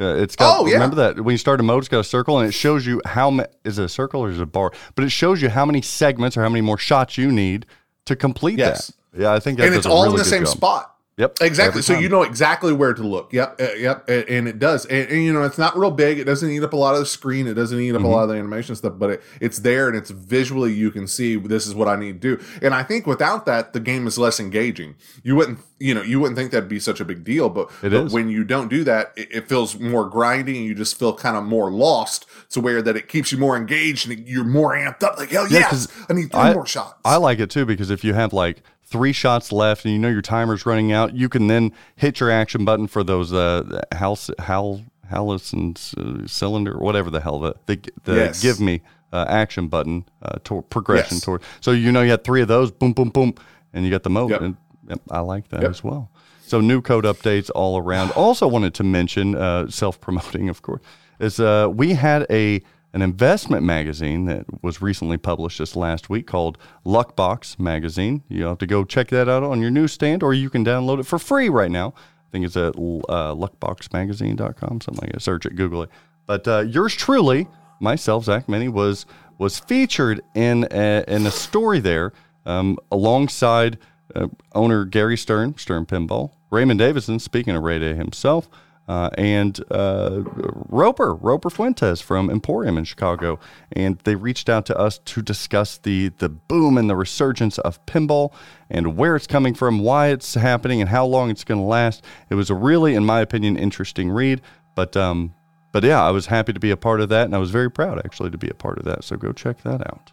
Uh, 0.00 0.14
it's 0.14 0.34
got. 0.36 0.60
Oh, 0.60 0.66
yeah. 0.66 0.74
Remember 0.74 0.96
that 0.96 1.20
when 1.20 1.32
you 1.34 1.38
start 1.38 1.60
a 1.60 1.62
mode, 1.62 1.80
it's 1.80 1.88
got 1.88 1.98
a 2.00 2.04
circle 2.04 2.38
and 2.38 2.48
it 2.48 2.52
shows 2.52 2.86
you 2.86 3.02
how 3.04 3.30
ma- 3.30 3.44
is 3.64 3.78
it 3.78 3.84
a 3.84 3.88
circle 3.88 4.22
or 4.22 4.30
is 4.30 4.38
it 4.38 4.42
a 4.42 4.46
bar? 4.46 4.72
But 4.94 5.04
it 5.04 5.10
shows 5.10 5.42
you 5.42 5.48
how 5.50 5.66
many 5.66 5.82
segments 5.82 6.36
or 6.36 6.42
how 6.42 6.48
many 6.48 6.60
more 6.60 6.78
shots 6.78 7.18
you 7.18 7.30
need 7.32 7.66
to 8.06 8.14
complete 8.16 8.58
Yes. 8.58 8.92
that. 9.12 9.22
Yeah, 9.22 9.32
I 9.32 9.40
think 9.40 9.58
and 9.60 9.74
it's 9.74 9.86
all 9.86 10.04
really 10.04 10.14
in 10.14 10.18
the 10.18 10.24
same 10.24 10.44
job. 10.44 10.56
spot. 10.56 10.94
Yep. 11.18 11.38
Exactly. 11.42 11.82
So 11.82 11.98
you 11.98 12.08
know 12.08 12.22
exactly 12.22 12.72
where 12.72 12.94
to 12.94 13.02
look. 13.02 13.32
Yep. 13.32 13.60
uh, 13.60 13.72
yep. 13.72 14.08
And, 14.08 14.24
and 14.28 14.48
it 14.48 14.58
does. 14.58 14.86
And, 14.86 15.08
and, 15.10 15.22
you 15.24 15.32
know, 15.32 15.42
it's 15.42 15.58
not 15.58 15.76
real 15.76 15.90
big. 15.90 16.18
It 16.20 16.24
doesn't 16.24 16.48
eat 16.48 16.62
up 16.62 16.72
a 16.72 16.76
lot 16.76 16.94
of 16.94 17.00
the 17.00 17.06
screen. 17.06 17.46
It 17.48 17.54
doesn't 17.54 17.78
eat 17.78 17.90
up 17.90 17.96
Mm-hmm. 17.98 18.04
a 18.06 18.08
lot 18.08 18.22
of 18.22 18.28
the 18.28 18.36
animation 18.36 18.76
stuff, 18.76 18.94
but 18.96 19.10
it, 19.10 19.22
it's 19.40 19.58
there 19.58 19.88
and 19.88 19.96
it's 19.96 20.10
visually 20.10 20.72
you 20.72 20.90
can 20.92 21.08
see 21.08 21.34
this 21.36 21.66
is 21.66 21.74
what 21.74 21.88
I 21.88 21.96
need 21.96 22.22
to 22.22 22.36
do. 22.36 22.44
And 22.62 22.72
I 22.72 22.84
think 22.84 23.06
without 23.06 23.44
that, 23.46 23.72
the 23.72 23.80
game 23.80 24.06
is 24.06 24.16
less 24.16 24.38
engaging. 24.38 24.94
You 25.24 25.34
wouldn't, 25.34 25.58
you 25.80 25.92
know, 25.94 26.02
you 26.02 26.20
wouldn't 26.20 26.36
think 26.38 26.52
that'd 26.52 26.68
be 26.68 26.78
such 26.80 27.00
a 27.00 27.04
big 27.04 27.24
deal, 27.24 27.48
but, 27.50 27.68
but 27.82 28.12
when 28.12 28.28
you 28.28 28.44
don't 28.44 28.68
do 28.68 28.84
that, 28.84 29.12
it, 29.16 29.28
it 29.32 29.48
feels 29.48 29.78
more 29.78 30.08
grindy 30.08 30.56
and 30.56 30.64
you 30.64 30.74
just 30.76 30.96
feel 30.98 31.12
kind 31.14 31.36
of 31.36 31.42
more 31.42 31.70
lost 31.72 32.26
to 32.50 32.60
where 32.60 32.80
that 32.80 32.96
it 32.96 33.08
keeps 33.08 33.32
you 33.32 33.38
more 33.38 33.56
engaged 33.56 34.08
and 34.08 34.24
you're 34.28 34.44
more 34.44 34.72
amped 34.74 35.02
up. 35.02 35.18
Like, 35.18 35.30
hell 35.30 35.48
Yeah, 35.48 35.58
yes, 35.70 35.88
I 36.08 36.12
need 36.12 36.30
three 36.30 36.40
I- 36.40 36.54
more 36.54 36.66
shots. 36.66 36.94
I 37.04 37.16
like 37.16 37.40
it 37.40 37.50
too 37.50 37.66
because 37.66 37.90
if 37.90 38.04
you 38.04 38.14
have 38.14 38.32
like 38.32 38.62
three 38.90 39.12
shots 39.12 39.52
left 39.52 39.84
and 39.84 39.92
you 39.92 39.98
know 40.00 40.08
your 40.08 40.22
timer's 40.22 40.64
running 40.66 40.92
out, 40.92 41.14
you 41.14 41.28
can 41.28 41.46
then 41.46 41.72
hit 41.96 42.20
your 42.20 42.30
action 42.30 42.64
button 42.64 42.86
for 42.86 43.04
those 43.04 43.32
uh 43.32 43.82
Hal 43.92 44.18
Hal 44.38 44.82
Hallison's 45.10 45.94
uh, 45.94 46.26
cylinder 46.26 46.76
whatever 46.78 47.10
the 47.10 47.20
hell 47.20 47.38
the 47.38 47.54
the, 47.66 47.80
the 48.04 48.14
Yes. 48.14 48.42
give 48.42 48.60
me 48.60 48.80
uh, 49.12 49.24
action 49.28 49.68
button 49.68 50.04
uh, 50.22 50.38
to, 50.44 50.62
progression 50.68 51.16
Yes. 51.16 51.24
toward. 51.24 51.42
So 51.60 51.70
you 51.70 51.90
know 51.92 52.02
you 52.02 52.10
had 52.10 52.24
three 52.24 52.42
of 52.42 52.48
those, 52.48 52.70
boom, 52.70 52.92
boom, 52.92 53.08
boom, 53.08 53.32
and 53.72 53.84
you 53.84 53.90
got 53.90 54.02
the 54.02 54.10
mode. 54.10 54.30
Yep. 54.32 54.40
And, 54.42 54.56
yep, 54.86 55.00
I 55.10 55.20
like 55.20 55.48
that 55.48 55.62
Yep. 55.62 55.70
as 55.70 55.82
well. 55.82 56.10
So 56.46 56.60
new 56.60 56.82
code 56.82 57.04
updates 57.04 57.50
all 57.54 57.78
around. 57.78 58.10
Also 58.12 58.46
wanted 58.46 58.74
to 58.74 58.84
mention, 58.84 59.34
uh, 59.34 59.70
self 59.70 59.98
promoting, 60.00 60.48
of 60.50 60.60
course, 60.60 60.82
is 61.20 61.40
uh, 61.40 61.68
we 61.74 61.94
had 61.94 62.26
a 62.30 62.60
an 62.98 63.02
investment 63.02 63.62
magazine 63.62 64.24
that 64.24 64.44
was 64.60 64.82
recently 64.82 65.16
published 65.16 65.60
this 65.60 65.76
last 65.76 66.10
week 66.10 66.26
called 66.26 66.58
Luckbox 66.84 67.56
Magazine. 67.56 68.24
You 68.28 68.46
have 68.46 68.58
to 68.58 68.66
go 68.66 68.82
check 68.82 69.06
that 69.10 69.28
out 69.28 69.44
on 69.44 69.60
your 69.62 69.70
newsstand, 69.70 70.24
or 70.24 70.34
you 70.34 70.50
can 70.50 70.64
download 70.64 70.98
it 70.98 71.04
for 71.04 71.16
free 71.20 71.48
right 71.48 71.70
now. 71.70 71.94
I 71.96 72.30
think 72.32 72.44
it's 72.44 72.56
at 72.56 72.74
uh, 72.74 73.36
luckboxmagazine.com, 73.36 74.80
something 74.80 75.00
like 75.00 75.12
that. 75.12 75.22
Search 75.22 75.46
it, 75.46 75.54
Google 75.54 75.84
it. 75.84 75.90
But 76.26 76.48
uh, 76.48 76.60
yours 76.62 76.92
truly, 76.92 77.46
myself, 77.78 78.24
Zach 78.24 78.48
Meny, 78.48 78.68
was 78.68 79.06
was 79.38 79.60
featured 79.60 80.20
in 80.34 80.66
a, 80.72 81.04
in 81.06 81.24
a 81.24 81.30
story 81.30 81.78
there 81.78 82.12
um, 82.46 82.78
alongside 82.90 83.78
uh, 84.16 84.26
owner 84.56 84.84
Gary 84.84 85.16
Stern, 85.16 85.56
Stern 85.56 85.86
Pinball, 85.86 86.32
Raymond 86.50 86.80
Davidson, 86.80 87.20
speaking 87.20 87.54
of 87.54 87.62
Ray 87.62 87.78
Day 87.78 87.94
himself, 87.94 88.48
uh, 88.88 89.10
and 89.18 89.60
uh, 89.70 90.22
Roper, 90.24 91.14
Roper 91.14 91.50
Fuentes 91.50 92.00
from 92.00 92.30
Emporium 92.30 92.78
in 92.78 92.84
Chicago. 92.84 93.38
And 93.70 93.98
they 94.00 94.14
reached 94.14 94.48
out 94.48 94.64
to 94.66 94.76
us 94.76 94.98
to 94.98 95.22
discuss 95.22 95.78
the, 95.78 96.08
the 96.18 96.28
boom 96.28 96.78
and 96.78 96.88
the 96.88 96.96
resurgence 96.96 97.58
of 97.58 97.84
pinball 97.86 98.32
and 98.70 98.96
where 98.96 99.14
it's 99.14 99.26
coming 99.26 99.54
from, 99.54 99.80
why 99.80 100.08
it's 100.08 100.34
happening, 100.34 100.80
and 100.80 100.88
how 100.88 101.04
long 101.04 101.30
it's 101.30 101.44
going 101.44 101.60
to 101.60 101.66
last. 101.66 102.04
It 102.30 102.34
was 102.34 102.50
a 102.50 102.54
really, 102.54 102.94
in 102.94 103.04
my 103.04 103.20
opinion, 103.20 103.56
interesting 103.58 104.10
read. 104.10 104.40
But 104.74 104.96
um, 104.96 105.34
but 105.72 105.84
yeah, 105.84 106.02
I 106.02 106.10
was 106.10 106.26
happy 106.26 106.52
to 106.52 106.60
be 106.60 106.70
a 106.70 106.76
part 106.76 107.00
of 107.00 107.08
that, 107.10 107.24
and 107.26 107.34
I 107.34 107.38
was 107.38 107.50
very 107.50 107.70
proud 107.70 107.98
actually 108.04 108.30
to 108.30 108.38
be 108.38 108.48
a 108.48 108.54
part 108.54 108.78
of 108.78 108.84
that. 108.84 109.04
So 109.04 109.16
go 109.16 109.32
check 109.32 109.62
that 109.62 109.86
out. 109.86 110.12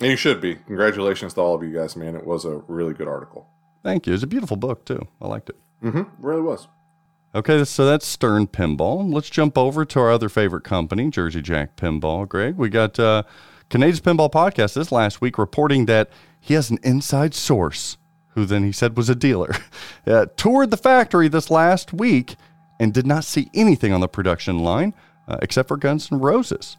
and 0.00 0.08
you 0.10 0.16
should 0.16 0.40
be. 0.40 0.56
Congratulations 0.56 1.34
to 1.34 1.40
all 1.40 1.54
of 1.54 1.62
you 1.62 1.72
guys, 1.72 1.94
man. 1.96 2.16
It 2.16 2.26
was 2.26 2.44
a 2.44 2.62
really 2.66 2.94
good 2.94 3.06
article. 3.08 3.46
Thank 3.84 4.06
you. 4.06 4.14
It's 4.14 4.22
a 4.22 4.26
beautiful 4.26 4.56
book 4.56 4.84
too. 4.84 5.06
I 5.20 5.26
liked 5.28 5.48
it. 5.50 5.56
Mm-hmm. 5.82 5.98
It 5.98 6.06
really 6.18 6.42
was. 6.42 6.66
Okay, 7.32 7.62
so 7.64 7.86
that's 7.86 8.06
Stern 8.06 8.48
Pinball. 8.48 9.12
Let's 9.12 9.30
jump 9.30 9.56
over 9.56 9.84
to 9.84 10.00
our 10.00 10.10
other 10.10 10.28
favorite 10.28 10.64
company, 10.64 11.10
Jersey 11.10 11.40
Jack 11.40 11.76
Pinball. 11.76 12.28
Greg, 12.28 12.56
we 12.56 12.68
got 12.68 12.98
uh, 12.98 13.22
Canadian 13.68 14.02
Pinball 14.02 14.32
Podcast 14.32 14.74
this 14.74 14.90
last 14.90 15.20
week 15.20 15.38
reporting 15.38 15.86
that 15.86 16.10
he 16.40 16.54
has 16.54 16.70
an 16.70 16.80
inside 16.82 17.32
source, 17.32 17.98
who 18.30 18.44
then 18.44 18.64
he 18.64 18.72
said 18.72 18.96
was 18.96 19.08
a 19.08 19.14
dealer, 19.14 19.54
uh, 20.08 20.26
toured 20.36 20.72
the 20.72 20.76
factory 20.76 21.28
this 21.28 21.52
last 21.52 21.92
week 21.92 22.34
and 22.80 22.92
did 22.92 23.06
not 23.06 23.22
see 23.22 23.48
anything 23.54 23.92
on 23.92 24.00
the 24.00 24.08
production 24.08 24.58
line 24.58 24.92
uh, 25.28 25.36
except 25.40 25.68
for 25.68 25.76
Guns 25.76 26.10
N' 26.10 26.18
Roses. 26.18 26.76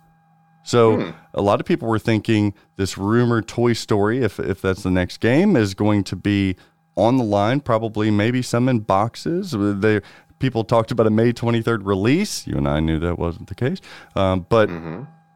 So 0.63 1.13
a 1.33 1.41
lot 1.41 1.61
of 1.61 1.65
people 1.65 1.87
were 1.87 1.97
thinking 1.97 2.53
this 2.75 2.97
rumored 2.97 3.47
Toy 3.47 3.71
Story, 3.71 4.21
if 4.21 4.37
if 4.37 4.61
that's 4.61 4.83
the 4.83 4.91
next 4.91 5.17
game, 5.21 5.55
is 5.55 5.73
going 5.73 6.03
to 6.03 6.15
be 6.15 6.57
on 6.95 7.17
the 7.17 7.23
line. 7.23 7.61
Probably, 7.61 8.11
maybe 8.11 8.41
some 8.41 8.69
in 8.69 8.79
boxes. 8.79 9.55
They 9.57 10.01
people 10.41 10.63
talked 10.63 10.91
about 10.91 11.07
a 11.07 11.09
May 11.09 11.31
twenty 11.31 11.61
third 11.61 11.85
release. 11.85 12.45
You 12.45 12.57
and 12.57 12.67
I 12.67 12.79
knew 12.79 12.99
that 12.99 13.17
wasn't 13.17 13.47
the 13.47 13.55
case, 13.55 13.79
um, 14.15 14.45
but 14.49 14.69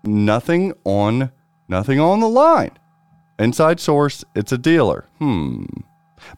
nothing 0.04 0.74
on 0.84 1.32
nothing 1.68 2.00
on 2.00 2.20
the 2.20 2.30
line. 2.30 2.72
Inside 3.40 3.80
source, 3.80 4.24
it's 4.36 4.52
a 4.52 4.58
dealer. 4.58 5.06
Hmm. 5.20 5.66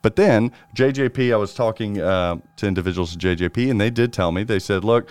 But 0.02 0.16
then 0.16 0.52
JJP, 0.76 1.34
I 1.34 1.38
was 1.38 1.54
talking 1.54 2.02
uh, 2.02 2.38
to 2.58 2.68
individuals 2.68 3.16
at 3.16 3.22
JJP, 3.22 3.72
and 3.72 3.80
they 3.80 3.90
did 3.90 4.12
tell 4.12 4.32
me 4.32 4.44
they 4.44 4.60
said, 4.60 4.84
look, 4.84 5.10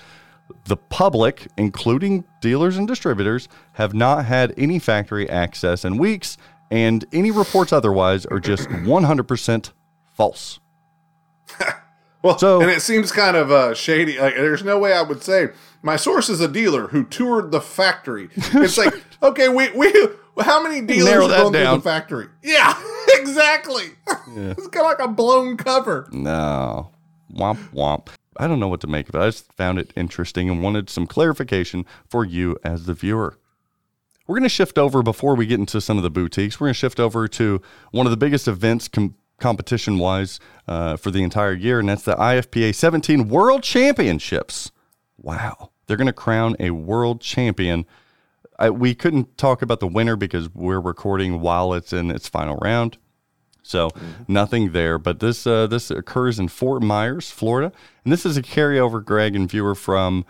the 0.67 0.77
public, 0.77 1.49
including 1.57 2.25
dealers 2.41 2.77
and 2.77 2.87
distributors, 2.87 3.49
have 3.75 3.95
not 3.95 4.25
had 4.25 4.53
any 4.57 4.79
factory 4.79 5.29
access 5.31 5.85
in 5.85 5.97
weeks, 5.97 6.37
and 6.71 7.05
any 7.13 7.31
reports 7.31 7.73
otherwise 7.73 8.27
are 8.27 8.41
just 8.41 8.69
100% 8.69 9.73
false. 10.13 10.61
Well, 12.27 12.39
So- 12.39 12.61
and 12.61 12.71
it 12.71 12.83
seems 12.83 13.13
kind 13.13 13.37
of 13.37 13.51
uh, 13.51 13.75
shady. 13.75 14.19
Like, 14.19 14.35
there's 14.35 14.65
no 14.65 14.79
way 14.79 14.93
I 14.93 15.03
would 15.03 15.23
say 15.23 15.49
my 15.83 15.97
source 15.97 16.29
is 16.29 16.41
a 16.41 16.49
dealer 16.49 16.89
who 16.89 17.05
toured 17.05 17.51
the 17.53 17.61
factory. 17.61 18.29
It's 18.55 18.77
like, 18.79 18.95
okay, 19.23 19.49
we 19.49 19.71
we 19.73 19.93
how 20.41 20.63
many 20.63 20.81
dealers 20.83 21.25
are 21.25 21.29
that 21.29 21.39
going 21.43 21.53
through 21.55 21.77
the 21.77 21.81
factory? 21.81 22.27
Yeah, 22.43 22.75
exactly. 23.15 23.85
it's 24.37 24.69
kind 24.69 24.87
of 24.87 24.99
like 24.99 24.99
a 25.01 25.09
blown 25.09 25.57
cover. 25.57 26.09
No. 26.13 26.91
Womp 27.33 27.59
womp. 27.73 28.09
I 28.39 28.47
don't 28.47 28.61
know 28.61 28.69
what 28.69 28.81
to 28.83 28.87
make 28.87 29.09
of 29.09 29.15
it. 29.15 29.19
I 29.21 29.27
just 29.29 29.51
found 29.55 29.79
it 29.79 29.93
interesting 29.97 30.51
and 30.51 30.63
wanted 30.63 30.91
some 30.91 31.07
clarification 31.07 31.87
for 32.09 32.25
you 32.25 32.59
as 32.65 32.85
the 32.87 32.93
viewer. 32.95 33.39
We're 34.27 34.35
going 34.37 34.43
to 34.43 34.49
shift 34.49 34.77
over 34.77 35.03
before 35.03 35.37
we 35.37 35.47
get 35.47 35.59
into 35.61 35.81
some 35.81 35.97
of 35.97 36.03
the 36.03 36.11
boutiques. 36.11 36.59
We're 36.61 36.67
going 36.67 36.75
to 36.75 36.79
shift 36.79 37.01
over 37.01 37.29
to 37.29 37.63
one 37.93 38.07
of 38.07 38.11
the 38.11 38.17
biggest 38.17 38.47
events 38.49 38.89
com- 38.89 39.15
competition 39.39 39.99
wise 39.99 40.41
uh, 40.67 40.97
for 40.97 41.11
the 41.11 41.23
entire 41.23 41.53
year, 41.53 41.79
and 41.81 41.89
that's 41.89 42.03
the 42.03 42.15
IFPA 42.15 42.75
17 42.75 43.29
World 43.29 43.63
Championships. 43.63 44.71
Wow. 45.19 45.71
They're 45.87 45.97
going 45.97 46.07
to 46.07 46.13
crown 46.13 46.57
a 46.59 46.71
world 46.71 47.21
champion. 47.21 47.87
I, 48.59 48.71
we 48.71 48.95
couldn't 48.95 49.37
talk 49.39 49.63
about 49.63 49.81
the 49.81 49.87
winner 49.87 50.17
because 50.17 50.53
we're 50.55 50.81
recording 50.81 51.41
while 51.41 51.75
it's 51.75 51.93
in 51.93 52.11
its 52.11 52.29
final 52.29 52.57
round. 52.57 52.99
So 53.63 53.91
nothing 54.29 54.71
there, 54.73 54.97
but 54.97 55.19
this 55.19 55.45
uh, 55.45 55.67
this 55.67 55.91
occurs 55.91 56.39
in 56.39 56.47
Fort 56.47 56.85
Myers, 56.85 57.33
Florida, 57.33 57.73
and 58.05 58.13
this 58.13 58.25
is 58.25 58.37
a 58.37 58.43
carryover, 58.43 59.05
Greg 59.05 59.35
and 59.35 59.51
viewer 59.51 59.75
from 59.75 60.25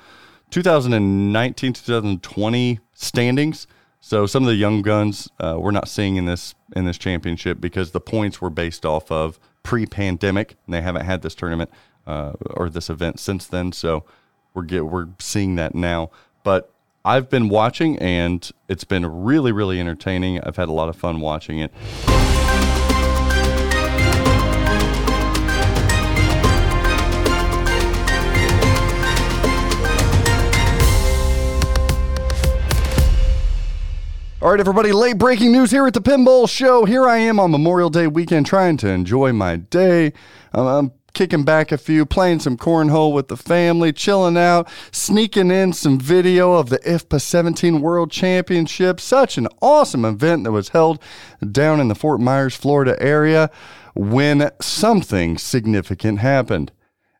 2019 0.50 1.74
2020 1.74 2.80
standings. 2.94 3.66
So 4.01 4.26
some 4.26 4.42
of 4.42 4.49
the 4.49 4.55
young 4.55 4.82
guns 4.82 5.28
uh, 5.40 5.57
we're 5.59 5.70
not 5.70 5.88
seeing 5.88 6.16
in 6.16 6.26
this 6.26 6.55
in 6.74 6.84
this 6.84 6.99
championship 6.99 7.61
because 7.61 7.90
the 7.90 8.01
points 8.01 8.40
were 8.40 8.51
based 8.51 8.84
off 8.84 9.11
of 9.11 9.38
pre-pandemic, 9.62 10.57
and 10.66 10.74
they 10.74 10.82
haven't 10.82 11.05
had 11.05 11.22
this 11.22 11.34
tournament 11.34 11.70
uh, 12.07 12.32
or 12.51 12.68
this 12.70 12.88
event 12.88 13.18
since 13.18 13.47
then. 13.47 13.72
So 13.72 14.05
we're 14.55 14.62
get 14.62 14.86
we're 14.86 15.09
seeing 15.18 15.57
that 15.57 15.74
now, 15.74 16.11
but. 16.42 16.72
I've 17.09 17.30
been 17.30 17.49
watching 17.49 17.97
and 18.01 18.51
it's 18.68 18.82
been 18.82 19.07
really, 19.07 19.53
really 19.53 19.78
entertaining. 19.78 20.40
I've 20.40 20.57
had 20.57 20.68
a 20.68 20.72
lot 20.72 20.88
of 20.88 20.97
fun 20.97 21.20
watching 21.20 21.61
it. 21.61 21.72
All 34.43 34.51
right, 34.51 34.61
everybody, 34.61 34.93
late 34.93 35.16
breaking 35.16 35.51
news 35.51 35.70
here 35.70 35.87
at 35.87 35.95
the 35.95 36.03
Pinball 36.03 36.47
Show. 36.47 36.84
Here 36.84 37.09
I 37.09 37.16
am 37.16 37.41
on 37.41 37.51
Memorial 37.51 37.89
Day 37.89 38.07
weekend 38.07 38.45
trying 38.45 38.76
to 38.76 38.89
enjoy 38.89 39.32
my 39.32 39.57
day. 39.57 40.12
Um, 40.53 40.66
I'm 40.66 40.93
kicking 41.14 41.43
back 41.43 41.72
a 41.72 41.78
few, 41.78 42.05
playing 42.05 42.41
some 42.41 42.59
cornhole 42.59 43.14
with 43.14 43.28
the 43.28 43.39
family, 43.39 43.95
chilling 43.95 44.37
out, 44.37 44.68
sneaking 44.93 45.51
in 45.51 45.72
some 45.72 45.99
video 45.99 46.53
of 46.53 46.68
the 46.68 46.78
IFPA 46.80 47.18
17 47.18 47.80
World 47.80 48.11
Championship. 48.11 49.01
Such 49.01 49.39
an 49.39 49.49
awesome 49.62 50.05
event 50.05 50.45
that 50.45 50.53
was 50.53 50.68
held 50.68 51.03
down 51.51 51.80
in 51.80 51.89
the 51.89 51.95
Fort 51.95 52.20
Myers, 52.20 52.55
Florida 52.55 52.95
area 53.03 53.51
when 53.95 54.51
something 54.61 55.39
significant 55.39 56.18
happened. 56.18 56.72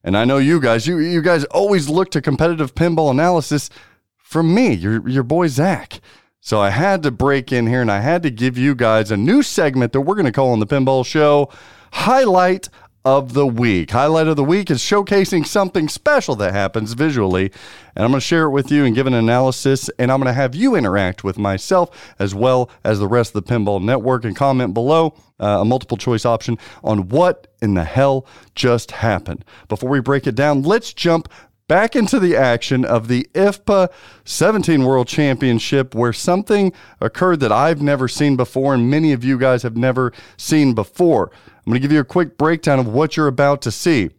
And 0.05 0.19
I 0.19 0.27
know 0.27 0.37
you 0.37 0.61
guys, 0.61 0.87
you, 0.87 0.99
you 0.99 1.23
guys 1.23 1.45
always 1.45 1.89
look 1.89 2.11
to 2.11 2.21
competitive 2.21 2.75
pinball 2.75 3.11
analysis 3.11 3.71
from 4.19 4.55
me, 4.55 4.75
your, 4.75 5.09
your 5.09 5.23
boy 5.23 5.47
Zach. 5.47 5.99
So 6.47 6.61
I 6.61 6.71
had 6.71 7.03
to 7.03 7.11
break 7.11 7.51
in 7.51 7.67
here 7.67 7.81
and 7.83 7.91
I 7.91 7.99
had 7.99 8.23
to 8.23 8.31
give 8.31 8.57
you 8.57 8.77
guys 8.77 9.11
a 9.11 9.17
new 9.17 9.43
segment 9.43 9.93
that 9.93 10.03
we're 10.03 10.15
going 10.15 10.27
to 10.27 10.33
call 10.33 10.53
on 10.53 10.61
the 10.61 10.67
Pinball 10.67 11.05
Show 11.05 11.51
Highlight 11.91 12.69
of 13.05 13.35
the 13.35 13.47
week. 13.47 13.91
Highlight 13.91 14.29
of 14.29 14.37
the 14.37 14.45
week 14.45 14.71
is 14.71 14.81
showcasing 14.81 15.45
something 15.45 15.89
special 15.89 16.37
that 16.37 16.53
happens 16.53 16.93
visually, 16.93 17.53
and 17.95 18.05
I'm 18.05 18.13
going 18.13 18.21
to 18.21 18.27
share 18.27 18.45
it 18.45 18.51
with 18.51 18.71
you 18.71 18.85
and 18.85 18.95
give 18.95 19.09
an 19.09 19.15
analysis, 19.15 19.89
and 19.99 20.13
I'm 20.13 20.19
going 20.21 20.27
to 20.27 20.33
have 20.33 20.55
you 20.55 20.77
interact 20.77 21.25
with 21.25 21.37
myself 21.37 22.15
as 22.19 22.33
well 22.33 22.71
as 22.85 23.01
the 23.01 23.09
rest 23.09 23.35
of 23.35 23.45
the 23.45 23.53
Pinball 23.53 23.83
Network 23.83 24.25
and 24.25 24.37
comment 24.37 24.73
below 24.73 25.15
uh, 25.39 25.59
a 25.61 25.65
multiple 25.65 25.97
choice 25.97 26.25
option 26.25 26.59
on 26.83 27.09
what 27.09 27.49
in 27.63 27.75
the 27.75 27.85
hell 27.85 28.27
just 28.55 28.91
happened. 28.91 29.45
Before 29.69 29.91
we 29.91 30.01
break 30.01 30.27
it 30.27 30.35
down, 30.35 30.63
let's 30.63 30.93
jump 30.93 31.29
back 31.69 31.97
into 31.97 32.21
the 32.21 32.37
action 32.37 32.85
of 32.85 33.09
the 33.09 33.29
IFPA 33.35 33.91
17 34.25 34.85
World 34.85 35.09
Championship, 35.09 35.95
where 35.95 36.13
something 36.13 36.73
occurred 37.01 37.41
that 37.41 37.53
I've 37.53 37.83
never 37.83 38.09
seen 38.09 38.37
before, 38.37 38.75
and 38.75 38.91
many 38.91 39.13
of 39.13 39.25
you 39.25 39.39
guys 39.39 39.63
have 39.63 39.77
never 39.77 40.13
seen 40.37 40.75
before. 40.75 41.31
I'm 41.47 41.73
going 41.73 41.75
to 41.75 41.81
give 41.81 41.93
you 41.93 42.01
a 42.01 42.05
quick 42.05 42.39
breakdown 42.39 42.79
of 42.79 42.87
what 42.87 43.17
you're 43.17 43.27
about 43.27 43.63
to 43.63 43.71
see. 43.71 44.11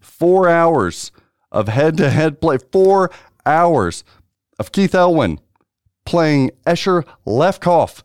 Four 0.00 0.48
hours 0.48 1.12
of 1.52 1.68
head 1.68 1.96
to 1.98 2.10
head 2.10 2.40
play, 2.40 2.58
four 2.72 3.10
hours 3.44 4.02
of 4.58 4.72
Keith 4.72 4.94
Elwin 4.94 5.38
playing 6.04 6.50
Escher 6.66 7.04
Lefkoff. 7.26 8.02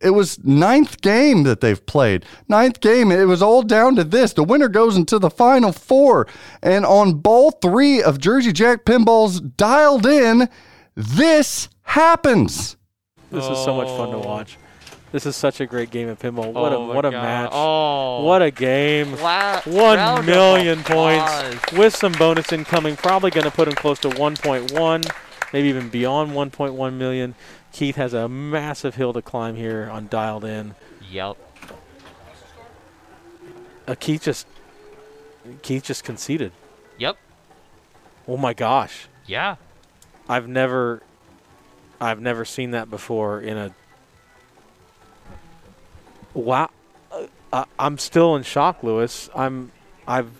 It 0.00 0.10
was 0.10 0.42
ninth 0.44 1.00
game 1.00 1.42
that 1.42 1.60
they've 1.60 1.84
played. 1.84 2.24
Ninth 2.48 2.80
game. 2.80 3.10
It 3.10 3.24
was 3.26 3.42
all 3.42 3.62
down 3.62 3.96
to 3.96 4.04
this. 4.04 4.32
The 4.32 4.44
winner 4.44 4.68
goes 4.68 4.96
into 4.96 5.18
the 5.18 5.30
final 5.30 5.72
four. 5.72 6.26
And 6.62 6.86
on 6.86 7.14
ball 7.14 7.50
three 7.50 8.02
of 8.02 8.18
Jersey 8.18 8.52
Jack 8.52 8.84
pinballs 8.84 9.56
dialed 9.56 10.06
in, 10.06 10.48
this 10.94 11.68
happens. 11.82 12.76
This 13.30 13.44
is 13.44 13.58
so 13.64 13.74
much 13.76 13.88
fun 13.88 14.10
to 14.10 14.16
oh. 14.16 14.20
watch. 14.20 14.56
This 15.10 15.24
is 15.24 15.36
such 15.36 15.60
a 15.60 15.66
great 15.66 15.90
game 15.90 16.08
of 16.08 16.18
pinball. 16.18 16.52
What 16.52 16.72
Oh 16.72 16.82
a 16.82 16.86
my 16.88 16.94
what 16.94 17.04
a 17.06 17.10
God. 17.10 17.22
match. 17.22 17.50
Oh. 17.52 18.24
What 18.24 18.42
a 18.42 18.50
game. 18.50 19.12
La- 19.20 19.60
One 19.62 20.26
million 20.26 20.82
points 20.84 21.72
with 21.72 21.96
some 21.96 22.12
bonus 22.12 22.52
incoming. 22.52 22.96
Probably 22.96 23.30
going 23.30 23.44
to 23.44 23.50
put 23.50 23.68
him 23.68 23.74
close 23.74 23.98
to 24.00 24.10
1.1, 24.10 25.10
maybe 25.52 25.68
even 25.68 25.88
beyond 25.88 26.32
1.1 26.32 26.92
million. 26.94 27.34
Keith 27.72 27.96
has 27.96 28.14
a 28.14 28.28
massive 28.28 28.94
hill 28.94 29.12
to 29.12 29.22
climb 29.22 29.56
here 29.56 29.88
on 29.90 30.08
dialed 30.08 30.44
in. 30.44 30.74
Yep. 31.10 31.36
Uh, 33.86 33.94
Keith 33.98 34.22
just 34.22 34.46
Keith 35.62 35.84
just 35.84 36.04
conceded. 36.04 36.52
Yep. 36.98 37.16
Oh 38.26 38.36
my 38.36 38.52
gosh. 38.52 39.08
Yeah. 39.26 39.56
I've 40.28 40.48
never 40.48 41.02
I've 42.00 42.20
never 42.20 42.44
seen 42.44 42.72
that 42.72 42.90
before 42.90 43.40
in 43.40 43.56
a 43.56 43.74
Wow. 46.34 46.70
Uh, 47.10 47.26
I, 47.52 47.64
I'm 47.78 47.96
still 47.98 48.36
in 48.36 48.42
shock, 48.42 48.82
Lewis. 48.82 49.30
I'm 49.34 49.72
I've 50.06 50.30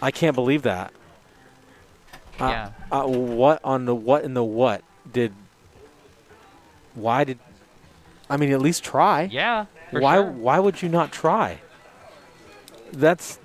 I 0.00 0.10
can't 0.10 0.34
believe 0.34 0.62
that. 0.62 0.92
Uh, 2.40 2.48
Yeah. 2.48 2.70
Uh, 2.90 3.06
what 3.06 3.60
on 3.64 3.84
the 3.84 3.94
what 3.94 4.24
in 4.24 4.34
the 4.34 4.44
what 4.44 4.82
did 5.10 5.34
why 6.94 7.24
did 7.24 7.38
I 8.28 8.36
mean 8.36 8.52
at 8.52 8.60
least 8.60 8.84
try. 8.84 9.28
Yeah. 9.30 9.66
For 9.90 10.00
why 10.00 10.16
sure. 10.16 10.30
why 10.30 10.58
would 10.58 10.82
you 10.82 10.88
not 10.88 11.12
try? 11.12 11.60
That's 12.92 13.38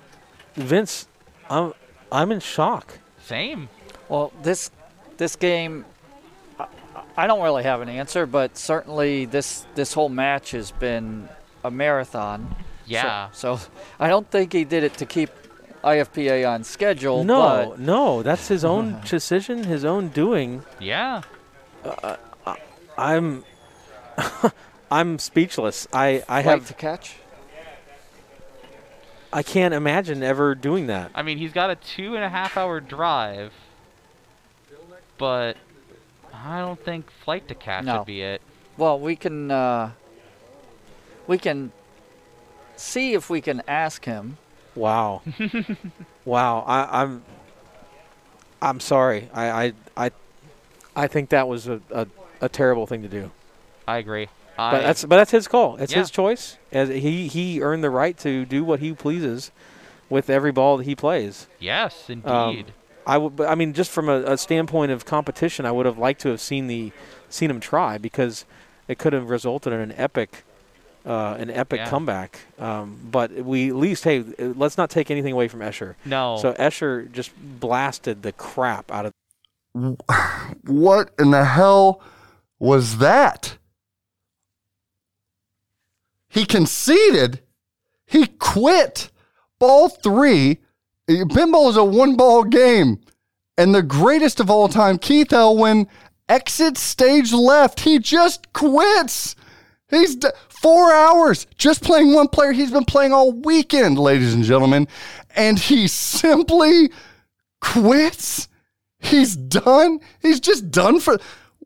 Vince 0.54 1.06
I'm 1.48 1.72
I'm 2.12 2.32
in 2.32 2.40
shock. 2.40 2.98
Same. 3.24 3.68
Well, 4.08 4.32
this 4.42 4.70
this 5.16 5.36
game, 5.36 5.84
I, 6.58 6.66
I 7.16 7.26
don't 7.26 7.42
really 7.42 7.62
have 7.62 7.80
an 7.80 7.88
answer, 7.88 8.26
but 8.26 8.56
certainly 8.56 9.26
this 9.26 9.66
this 9.74 9.92
whole 9.92 10.08
match 10.08 10.52
has 10.52 10.70
been 10.70 11.28
a 11.62 11.70
marathon. 11.70 12.54
Yeah. 12.86 13.30
So, 13.30 13.60
I 14.00 14.08
don't 14.08 14.28
think 14.28 14.52
he 14.52 14.64
did 14.64 14.82
it 14.82 14.94
to 14.94 15.06
keep 15.06 15.30
IFPA 15.84 16.50
on 16.50 16.64
schedule. 16.64 17.22
No, 17.22 17.68
but 17.70 17.78
no, 17.78 18.22
that's 18.24 18.48
his 18.48 18.64
own 18.64 19.00
decision, 19.08 19.62
his 19.64 19.84
own 19.84 20.08
doing. 20.08 20.64
Yeah. 20.80 21.22
Uh, 21.84 22.16
I'm 23.00 23.44
I'm 24.90 25.18
speechless. 25.18 25.88
I 25.92 26.22
I 26.28 26.42
flight 26.42 26.44
have 26.44 26.68
to 26.68 26.74
catch. 26.74 27.16
I 29.32 29.42
can't 29.42 29.72
imagine 29.72 30.22
ever 30.22 30.54
doing 30.54 30.88
that. 30.88 31.12
I 31.14 31.22
mean, 31.22 31.38
he's 31.38 31.52
got 31.52 31.70
a 31.70 31.76
two 31.76 32.16
and 32.16 32.24
a 32.24 32.28
half 32.28 32.56
hour 32.56 32.80
drive, 32.80 33.52
but 35.18 35.56
I 36.34 36.60
don't 36.60 36.80
think 36.84 37.10
flight 37.10 37.46
to 37.48 37.54
catch 37.54 37.84
No. 37.84 37.98
would 37.98 38.06
be 38.06 38.22
it. 38.22 38.42
Well, 38.76 38.98
we 38.98 39.16
can 39.16 39.50
uh, 39.50 39.92
we 41.26 41.38
can 41.38 41.72
see 42.76 43.14
if 43.14 43.30
we 43.30 43.40
can 43.40 43.62
ask 43.68 44.04
him. 44.04 44.36
Wow. 44.74 45.22
wow. 46.24 46.64
I, 46.66 47.02
I'm 47.02 47.22
I'm 48.60 48.80
sorry. 48.80 49.30
I 49.32 49.66
I 49.66 49.72
I, 49.96 50.10
I 50.96 51.06
think 51.06 51.30
that 51.30 51.46
was 51.46 51.68
a, 51.68 51.80
a, 51.92 52.06
a 52.40 52.48
terrible 52.48 52.86
thing 52.86 53.02
to 53.02 53.08
do. 53.08 53.30
I 53.86 53.98
agree. 53.98 54.28
But 54.56 54.74
I, 54.74 54.80
that's 54.80 55.04
but 55.04 55.16
that's 55.16 55.30
his 55.30 55.48
call. 55.48 55.76
It's 55.76 55.92
Yeah. 55.92 56.00
his 56.00 56.10
choice. 56.10 56.58
As 56.72 56.88
he 56.88 57.28
he 57.28 57.60
earned 57.62 57.82
the 57.82 57.90
right 57.90 58.16
to 58.18 58.44
do 58.44 58.64
what 58.64 58.80
he 58.80 58.92
pleases 58.92 59.50
with 60.10 60.28
every 60.28 60.52
ball 60.52 60.76
that 60.78 60.84
he 60.84 60.94
plays. 60.94 61.46
yes, 61.58 62.10
indeed. 62.10 62.28
Um, 62.30 62.64
I 63.06 63.16
would, 63.16 63.40
I 63.40 63.54
mean, 63.54 63.72
just 63.72 63.90
from 63.90 64.08
a, 64.08 64.22
a 64.24 64.36
standpoint 64.36 64.92
of 64.92 65.04
competition, 65.06 65.64
I 65.64 65.72
would 65.72 65.86
have 65.86 65.96
liked 65.98 66.20
to 66.22 66.28
have 66.28 66.40
seen 66.40 66.66
the 66.66 66.92
seen 67.30 67.48
him 67.50 67.58
try 67.60 67.96
because 67.96 68.44
it 68.88 68.98
could 68.98 69.12
have 69.14 69.30
resulted 69.30 69.72
in 69.72 69.80
an 69.80 69.92
epic, 69.96 70.44
uh, 71.06 71.36
an 71.38 71.48
epic 71.50 71.78
Yeah. 71.78 71.88
comeback. 71.88 72.40
Um, 72.58 72.98
but 73.10 73.30
we 73.32 73.70
at 73.70 73.76
least, 73.76 74.04
hey, 74.04 74.22
let's 74.38 74.76
not 74.76 74.90
take 74.90 75.10
anything 75.10 75.32
away 75.32 75.48
from 75.48 75.60
Escher. 75.60 75.94
no. 76.04 76.36
So 76.42 76.52
Escher 76.54 77.10
just 77.10 77.30
blasted 77.40 78.22
the 78.22 78.32
crap 78.32 78.92
out 78.92 79.06
of. 79.06 79.12
What 80.66 81.10
in 81.18 81.30
the 81.30 81.44
hell 81.44 82.02
was 82.60 82.98
that? 82.98 83.56
He 86.28 86.44
conceded. 86.44 87.40
He 88.06 88.26
quit. 88.26 89.10
Ball 89.58 89.88
three. 89.88 90.58
Pinball 91.08 91.70
is 91.70 91.76
a 91.76 91.84
one 91.84 92.16
ball 92.16 92.44
game. 92.44 93.00
And 93.58 93.74
the 93.74 93.82
greatest 93.82 94.38
of 94.40 94.48
all 94.48 94.68
time, 94.68 94.96
Keith 94.98 95.32
Elwin, 95.32 95.88
exits 96.28 96.80
stage 96.80 97.32
left. 97.32 97.80
He 97.80 97.98
just 97.98 98.52
quits. 98.52 99.34
He's 99.90 100.14
d- 100.14 100.28
four 100.48 100.92
hours 100.92 101.46
just 101.58 101.82
playing 101.82 102.14
one 102.14 102.28
player. 102.28 102.52
He's 102.52 102.70
been 102.70 102.84
playing 102.84 103.12
all 103.12 103.32
weekend, 103.32 103.98
ladies 103.98 104.32
and 104.32 104.44
gentlemen. 104.44 104.86
And 105.34 105.58
he 105.58 105.88
simply 105.88 106.92
quits. 107.60 108.48
He's 109.00 109.34
done. 109.34 110.00
He's 110.22 110.40
just 110.40 110.70
done 110.70 111.00
for. 111.00 111.18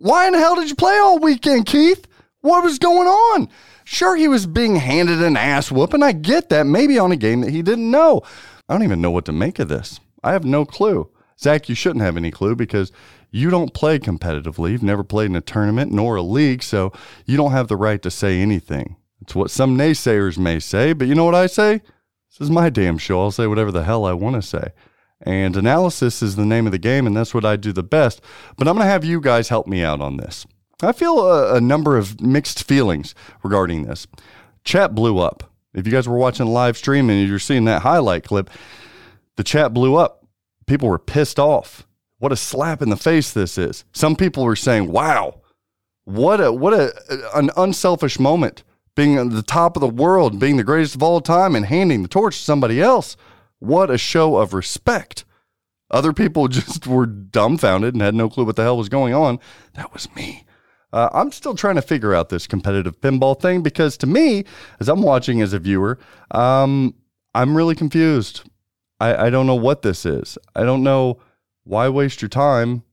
Why 0.05 0.27
in 0.27 0.35
the 0.35 0.39
hell 0.39 0.57
did 0.57 0.69
you 0.69 0.75
play 0.75 0.99
all 0.99 1.19
weekend, 1.19 1.65
Keith? 1.65 2.07
What 2.43 2.63
was 2.63 2.79
going 2.79 3.09
on? 3.09 3.49
Sure, 3.85 4.15
he 4.15 4.29
was 4.29 4.45
being 4.45 4.77
handed 4.77 5.23
an 5.23 5.35
ass 5.35 5.73
whooping. 5.73 6.03
I 6.03 6.13
get 6.13 6.51
that. 6.51 6.67
Maybe 6.67 6.99
on 6.99 7.11
a 7.11 7.17
game 7.17 7.41
that 7.41 7.53
he 7.53 7.63
didn't 7.63 7.91
know. 7.91 8.21
I 8.69 8.75
don't 8.75 8.83
even 8.83 9.01
know 9.01 9.11
what 9.11 9.25
to 9.25 9.33
make 9.33 9.59
of 9.59 9.71
this. 9.71 10.01
I 10.23 10.33
have 10.33 10.45
no 10.45 10.67
clue. 10.67 11.09
Zach, 11.41 11.71
you 11.71 11.75
shouldn't 11.75 12.05
have 12.05 12.19
any 12.19 12.31
clue 12.31 12.55
because 12.55 12.93
you 13.31 13.49
don't 13.49 13.73
play 13.73 13.99
competitively. 13.99 14.73
You've 14.73 14.83
never 14.83 15.05
played 15.05 15.31
in 15.31 15.37
a 15.37 15.41
tournament 15.41 15.91
nor 15.91 16.17
a 16.17 16.23
league, 16.23 16.63
so 16.63 16.93
you 17.25 17.39
don't 17.39 17.53
have 17.53 17.69
the 17.69 17.77
right 17.79 18.03
to 18.03 18.11
say 18.11 18.43
anything. 18.43 18.97
It's 19.23 19.35
what 19.35 19.51
some 19.51 19.79
naysayers 19.79 20.37
may 20.37 20.61
say, 20.61 20.93
but 20.93 21.09
you 21.09 21.15
know 21.15 21.25
what 21.25 21.35
I 21.35 21.47
say? 21.47 21.81
This 22.29 22.43
is 22.43 22.51
my 22.51 22.69
damn 22.69 22.99
show. 22.99 23.23
I'll 23.23 23.31
say 23.31 23.47
whatever 23.47 23.73
the 23.73 23.85
hell 23.85 24.05
I 24.05 24.13
want 24.13 24.37
to 24.37 24.43
say. 24.43 24.73
And 25.21 25.57
analysis 25.57 26.23
is 26.23 26.37
the 26.37 26.45
name 26.45 26.67
of 26.67 26.73
the 26.73 26.79
game, 26.79 27.07
and 27.07 27.17
that's 27.17 27.33
what 27.33 27.45
I 27.45 27.57
do 27.57 27.73
the 27.73 27.83
best. 27.83 28.21
But 28.57 28.69
I'm 28.69 28.75
going 28.75 28.87
to 28.87 28.91
have 28.91 29.05
you 29.05 29.21
guys 29.21 29.49
help 29.49 29.67
me 29.67 29.83
out 29.83 30.01
on 30.01 30.17
this. 30.17 30.47
I 30.83 30.93
feel 30.93 31.21
a, 31.21 31.57
a 31.57 31.61
number 31.61 31.97
of 31.97 32.21
mixed 32.21 32.65
feelings 32.65 33.15
regarding 33.43 33.85
this. 33.85 34.07
Chat 34.65 34.95
blew 34.95 35.19
up. 35.19 35.51
If 35.73 35.87
you 35.87 35.93
guys 35.93 36.09
were 36.09 36.19
watching 36.19 36.47
live 36.47 36.77
stream 36.77 37.11
and 37.11 37.27
you're 37.29 37.39
seeing 37.39 37.65
that 37.65 37.83
highlight 37.83 38.25
clip, 38.25 38.51
the 39.37 39.45
chat 39.45 39.73
blew 39.73 39.97
up. 39.97 40.27
People 40.67 40.89
were 40.89 40.99
pissed 40.99 41.39
off. 41.39 41.87
What 42.19 42.33
a 42.33 42.37
slap 42.37 42.81
in 42.81 42.91
the 42.91 42.97
face 42.97 43.33
this 43.33 43.59
is. 43.59 43.85
Some 43.93 44.17
people 44.17 44.45
were 44.45 44.57
saying, 44.57 44.91
"Wow, 44.91 45.41
what 46.05 46.41
a 46.41 46.53
what 46.53 46.73
a 46.73 46.93
an 47.35 47.51
unselfish 47.57 48.19
moment 48.19 48.63
being 48.95 49.19
at 49.19 49.31
the 49.31 49.43
top 49.43 49.77
of 49.77 49.81
the 49.81 49.89
world, 49.89 50.39
being 50.39 50.57
the 50.57 50.65
greatest 50.65 50.95
of 50.95 51.03
all 51.03 51.21
time 51.21 51.57
and 51.57 51.67
handing 51.67 52.03
the 52.03 52.09
torch 52.09 52.39
to 52.39 52.45
somebody 52.45 52.81
else. 52.81 53.17
What 53.65 53.91
a 53.91 53.99
show 53.99 54.37
of 54.37 54.55
respect." 54.55 55.25
Other 55.91 56.13
people 56.13 56.49
just 56.61 56.87
were 56.87 57.07
dumbfounded 57.07 57.95
and 57.95 58.03
had 58.03 58.15
no 58.15 58.29
clue 58.29 58.45
what 58.45 58.57
the 58.57 58.63
hell 58.63 58.77
was 58.77 58.89
going 58.89 59.15
on. 59.15 59.39
That 59.75 59.93
was 59.93 60.13
me. 60.15 60.45
Uh, 60.93 61.09
I'm 61.13 61.33
still 61.33 61.57
trying 61.57 61.75
to 61.75 61.83
figure 61.83 62.15
out 62.15 62.29
this 62.29 62.47
competitive 62.47 63.01
pinball 63.01 63.41
thing 63.41 63.63
because 63.63 63.97
to 63.99 64.07
me, 64.07 64.45
as 64.79 64.89
I'm 64.89 65.03
watching 65.03 65.43
as 65.43 65.53
a 65.53 65.59
viewer, 65.59 65.99
um, 66.31 66.95
I'm 67.35 67.57
really 67.57 67.75
confused. 67.75 68.43
I, 69.01 69.27
I 69.27 69.31
don't 69.31 69.49
know 69.49 69.57
what 69.57 69.83
this 69.83 70.07
is. 70.07 70.39
I 70.55 70.63
don't 70.63 70.85
know 70.85 71.19
why 71.65 71.89
waste 71.89 72.23
your 72.23 72.29
time 72.29 72.85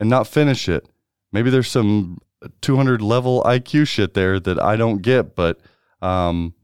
and 0.00 0.08
not 0.08 0.26
finish 0.26 0.66
it. 0.66 0.88
Maybe 1.30 1.50
there's 1.50 1.70
some 1.70 2.18
200 2.62 3.02
level 3.02 3.42
IQ 3.42 3.86
shit 3.86 4.14
there 4.14 4.40
that 4.40 4.58
I 4.58 4.76
don't 4.76 5.02
get, 5.02 5.34
but 5.36 5.60
um, 6.00 6.54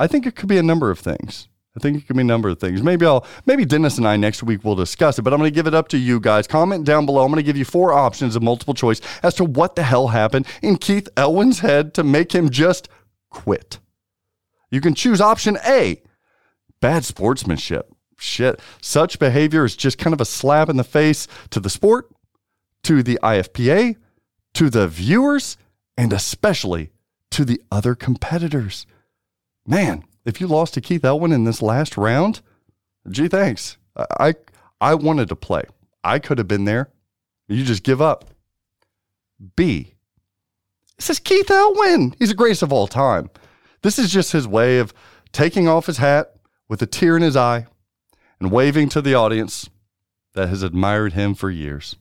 I 0.00 0.08
think 0.08 0.26
it 0.26 0.34
could 0.34 0.48
be 0.48 0.58
a 0.58 0.62
number 0.64 0.90
of 0.90 0.98
things. 0.98 1.48
I 1.76 1.80
think 1.80 1.96
it 1.98 2.06
could 2.06 2.14
be 2.14 2.22
a 2.22 2.24
number 2.24 2.48
of 2.48 2.60
things. 2.60 2.82
Maybe 2.82 3.04
I'll 3.04 3.26
maybe 3.46 3.64
Dennis 3.64 3.98
and 3.98 4.06
I 4.06 4.16
next 4.16 4.42
week 4.42 4.64
will 4.64 4.76
discuss 4.76 5.18
it, 5.18 5.22
but 5.22 5.32
I'm 5.32 5.40
going 5.40 5.50
to 5.50 5.54
give 5.54 5.66
it 5.66 5.74
up 5.74 5.88
to 5.88 5.98
you 5.98 6.20
guys. 6.20 6.46
Comment 6.46 6.84
down 6.84 7.04
below. 7.04 7.24
I'm 7.24 7.30
going 7.30 7.42
to 7.42 7.46
give 7.46 7.56
you 7.56 7.64
four 7.64 7.92
options 7.92 8.36
of 8.36 8.42
multiple 8.42 8.74
choice 8.74 9.00
as 9.22 9.34
to 9.34 9.44
what 9.44 9.74
the 9.74 9.82
hell 9.82 10.08
happened 10.08 10.46
in 10.62 10.76
Keith 10.76 11.08
Elwin's 11.16 11.60
head 11.60 11.92
to 11.94 12.04
make 12.04 12.32
him 12.32 12.48
just 12.48 12.88
quit. 13.30 13.80
You 14.70 14.80
can 14.80 14.94
choose 14.94 15.20
option 15.20 15.58
A, 15.66 16.02
bad 16.80 17.04
sportsmanship. 17.04 17.92
Shit, 18.18 18.60
such 18.80 19.18
behavior 19.18 19.64
is 19.64 19.74
just 19.74 19.98
kind 19.98 20.14
of 20.14 20.20
a 20.20 20.24
slap 20.24 20.68
in 20.68 20.76
the 20.76 20.84
face 20.84 21.26
to 21.50 21.58
the 21.58 21.70
sport, 21.70 22.08
to 22.84 23.02
the 23.02 23.18
IFPA, 23.22 23.96
to 24.54 24.70
the 24.70 24.86
viewers, 24.86 25.56
and 25.96 26.12
especially 26.12 26.90
to 27.32 27.44
the 27.44 27.60
other 27.72 27.96
competitors. 27.96 28.86
Man, 29.66 30.04
if 30.24 30.40
you 30.40 30.46
lost 30.46 30.74
to 30.74 30.80
Keith 30.80 31.04
Elwin 31.04 31.32
in 31.32 31.44
this 31.44 31.62
last 31.62 31.96
round, 31.96 32.40
gee, 33.10 33.28
thanks. 33.28 33.76
I 33.96 34.34
I 34.80 34.94
wanted 34.94 35.28
to 35.28 35.36
play. 35.36 35.62
I 36.02 36.18
could 36.18 36.38
have 36.38 36.48
been 36.48 36.64
there. 36.64 36.90
You 37.48 37.64
just 37.64 37.82
give 37.82 38.00
up. 38.00 38.26
B. 39.56 39.94
This 40.96 41.10
is 41.10 41.18
Keith 41.18 41.50
Elwin. 41.50 42.14
He's 42.18 42.28
the 42.28 42.34
greatest 42.34 42.62
of 42.62 42.72
all 42.72 42.86
time. 42.86 43.30
This 43.82 43.98
is 43.98 44.12
just 44.12 44.32
his 44.32 44.46
way 44.46 44.78
of 44.78 44.94
taking 45.32 45.68
off 45.68 45.86
his 45.86 45.98
hat 45.98 46.34
with 46.68 46.80
a 46.82 46.86
tear 46.86 47.16
in 47.16 47.22
his 47.22 47.36
eye 47.36 47.66
and 48.40 48.50
waving 48.50 48.88
to 48.90 49.02
the 49.02 49.14
audience 49.14 49.68
that 50.34 50.48
has 50.48 50.62
admired 50.62 51.12
him 51.12 51.34
for 51.34 51.50
years. 51.50 51.96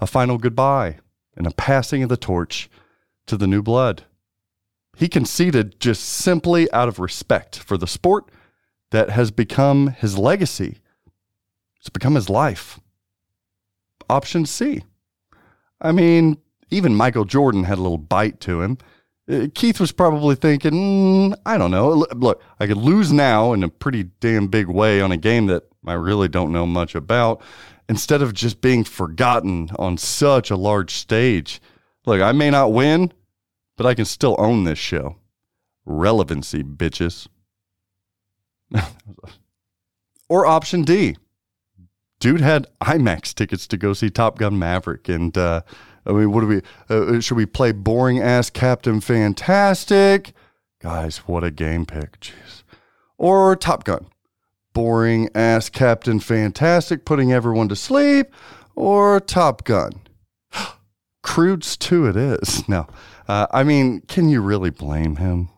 A 0.00 0.06
final 0.06 0.38
goodbye 0.38 0.98
and 1.36 1.46
a 1.46 1.52
passing 1.52 2.02
of 2.02 2.08
the 2.08 2.16
torch 2.16 2.68
to 3.26 3.36
the 3.36 3.46
new 3.46 3.62
blood. 3.62 4.04
He 4.96 5.08
conceded 5.08 5.80
just 5.80 6.04
simply 6.04 6.70
out 6.72 6.88
of 6.88 6.98
respect 6.98 7.58
for 7.58 7.76
the 7.76 7.86
sport 7.86 8.30
that 8.90 9.10
has 9.10 9.30
become 9.30 9.88
his 9.88 10.18
legacy. 10.18 10.78
It's 11.80 11.88
become 11.88 12.14
his 12.14 12.28
life. 12.28 12.78
Option 14.08 14.46
C. 14.46 14.82
I 15.80 15.92
mean, 15.92 16.38
even 16.70 16.94
Michael 16.94 17.24
Jordan 17.24 17.64
had 17.64 17.78
a 17.78 17.82
little 17.82 17.98
bite 17.98 18.40
to 18.40 18.60
him. 18.60 18.78
Uh, 19.30 19.46
Keith 19.54 19.80
was 19.80 19.92
probably 19.92 20.34
thinking, 20.34 20.72
mm, 20.72 21.34
I 21.46 21.56
don't 21.56 21.70
know. 21.70 22.06
Look, 22.14 22.42
I 22.60 22.66
could 22.66 22.76
lose 22.76 23.12
now 23.12 23.52
in 23.52 23.62
a 23.62 23.68
pretty 23.68 24.04
damn 24.20 24.48
big 24.48 24.68
way 24.68 25.00
on 25.00 25.12
a 25.12 25.16
game 25.16 25.46
that 25.46 25.64
I 25.86 25.94
really 25.94 26.28
don't 26.28 26.52
know 26.52 26.66
much 26.66 26.94
about 26.94 27.42
instead 27.88 28.22
of 28.22 28.32
just 28.32 28.60
being 28.60 28.84
forgotten 28.84 29.70
on 29.78 29.96
such 29.96 30.50
a 30.50 30.56
large 30.56 30.94
stage. 30.94 31.60
Look, 32.06 32.20
I 32.20 32.32
may 32.32 32.50
not 32.50 32.72
win, 32.72 33.12
but 33.76 33.86
I 33.86 33.94
can 33.94 34.04
still 34.04 34.36
own 34.38 34.64
this 34.64 34.78
show. 34.78 35.16
Relevancy, 35.84 36.62
bitches. 36.62 37.28
or 40.28 40.46
option 40.46 40.82
D. 40.82 41.16
Dude 42.20 42.40
had 42.40 42.68
IMAX 42.80 43.34
tickets 43.34 43.66
to 43.66 43.76
go 43.76 43.92
see 43.92 44.08
Top 44.08 44.38
Gun 44.38 44.58
Maverick. 44.58 45.08
And, 45.08 45.36
uh, 45.36 45.62
I 46.06 46.12
mean, 46.12 46.30
what 46.30 46.42
do 46.42 46.46
we, 46.46 46.62
uh, 46.88 47.20
should 47.20 47.36
we 47.36 47.46
play 47.46 47.72
boring 47.72 48.20
ass 48.20 48.48
Captain 48.48 49.00
Fantastic? 49.00 50.32
Guys, 50.80 51.18
what 51.18 51.42
a 51.44 51.50
game 51.50 51.84
pick. 51.84 52.20
Jeez. 52.20 52.62
Or 53.18 53.56
Top 53.56 53.84
Gun. 53.84 54.06
Boring 54.72 55.28
ass 55.34 55.68
Captain 55.68 56.20
Fantastic 56.20 57.04
putting 57.04 57.32
everyone 57.32 57.68
to 57.68 57.76
sleep. 57.76 58.28
Or 58.76 59.20
Top 59.20 59.64
Gun. 59.64 59.92
Croods 61.22 61.76
2 61.76 62.06
it 62.06 62.16
is. 62.16 62.68
Now, 62.68 62.86
uh, 63.28 63.46
I 63.50 63.64
mean, 63.64 64.02
can 64.08 64.28
you 64.28 64.40
really 64.40 64.70
blame 64.70 65.16
him? 65.16 65.48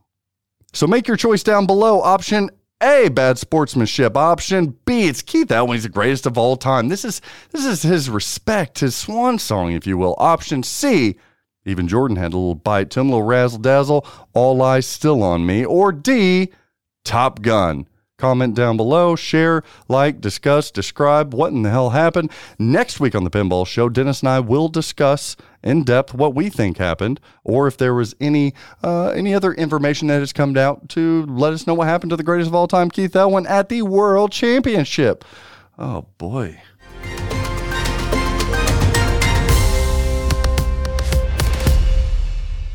So 0.72 0.86
make 0.86 1.06
your 1.06 1.16
choice 1.16 1.42
down 1.42 1.66
below. 1.66 2.00
Option 2.00 2.50
A, 2.82 3.08
bad 3.08 3.38
sportsmanship. 3.38 4.16
Option 4.16 4.76
B, 4.84 5.06
it's 5.06 5.22
Keith 5.22 5.50
Elwin. 5.50 5.76
He's 5.76 5.84
the 5.84 5.88
greatest 5.88 6.26
of 6.26 6.36
all 6.36 6.56
time. 6.56 6.88
This 6.88 7.04
is 7.04 7.20
this 7.50 7.64
is 7.64 7.82
his 7.82 8.10
respect, 8.10 8.80
his 8.80 8.96
swan 8.96 9.38
song, 9.38 9.72
if 9.72 9.86
you 9.86 9.96
will. 9.96 10.16
Option 10.18 10.62
C, 10.62 11.16
even 11.64 11.88
Jordan 11.88 12.16
had 12.16 12.32
a 12.32 12.36
little 12.36 12.54
bite 12.54 12.90
to 12.90 13.00
him, 13.00 13.08
a 13.08 13.12
little 13.12 13.26
razzle 13.26 13.60
dazzle. 13.60 14.06
All 14.32 14.60
eyes 14.62 14.86
still 14.86 15.22
on 15.22 15.46
me. 15.46 15.64
Or 15.64 15.92
D, 15.92 16.50
Top 17.04 17.40
Gun. 17.40 17.86
Comment 18.16 18.54
down 18.54 18.76
below, 18.76 19.16
share, 19.16 19.64
like, 19.88 20.20
discuss, 20.20 20.70
describe 20.70 21.34
what 21.34 21.50
in 21.50 21.62
the 21.62 21.70
hell 21.70 21.90
happened. 21.90 22.30
Next 22.60 23.00
week 23.00 23.12
on 23.16 23.24
the 23.24 23.30
Pinball 23.30 23.66
Show, 23.66 23.88
Dennis 23.88 24.20
and 24.20 24.28
I 24.28 24.38
will 24.38 24.68
discuss 24.68 25.34
in 25.64 25.82
depth 25.82 26.14
what 26.14 26.32
we 26.32 26.48
think 26.48 26.78
happened, 26.78 27.18
or 27.42 27.66
if 27.66 27.76
there 27.76 27.92
was 27.92 28.14
any 28.20 28.54
uh, 28.84 29.08
any 29.08 29.34
other 29.34 29.52
information 29.54 30.06
that 30.08 30.20
has 30.20 30.32
come 30.32 30.56
out 30.56 30.88
to 30.90 31.26
let 31.26 31.52
us 31.52 31.66
know 31.66 31.74
what 31.74 31.88
happened 31.88 32.10
to 32.10 32.16
the 32.16 32.22
greatest 32.22 32.46
of 32.46 32.54
all 32.54 32.68
time, 32.68 32.88
Keith 32.88 33.16
Elwin, 33.16 33.48
at 33.48 33.68
the 33.68 33.82
World 33.82 34.30
Championship. 34.30 35.24
Oh 35.76 36.06
boy. 36.16 36.60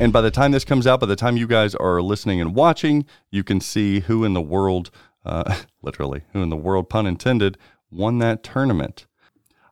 And 0.02 0.14
by 0.14 0.22
the 0.22 0.32
time 0.32 0.54
this 0.54 0.64
comes 0.64 0.88
out, 0.88 1.02
by 1.02 1.08
the 1.08 1.18
time 1.18 1.36
you 1.36 1.46
guys 1.46 1.76
are 1.76 2.02
listening 2.02 2.40
and 2.40 2.56
watching, 2.56 3.06
you 3.32 3.44
can 3.44 3.60
see 3.60 4.00
who 4.00 4.24
in 4.24 4.34
the 4.34 4.42
world 4.42 4.92
uh, 5.26 5.56
literally, 5.82 6.24
who 6.34 6.42
in 6.42 6.50
the 6.50 6.56
world, 6.58 6.90
pun 6.90 7.06
intended, 7.06 7.58
won 7.92 8.20
that 8.20 8.44
tournament. 8.44 9.06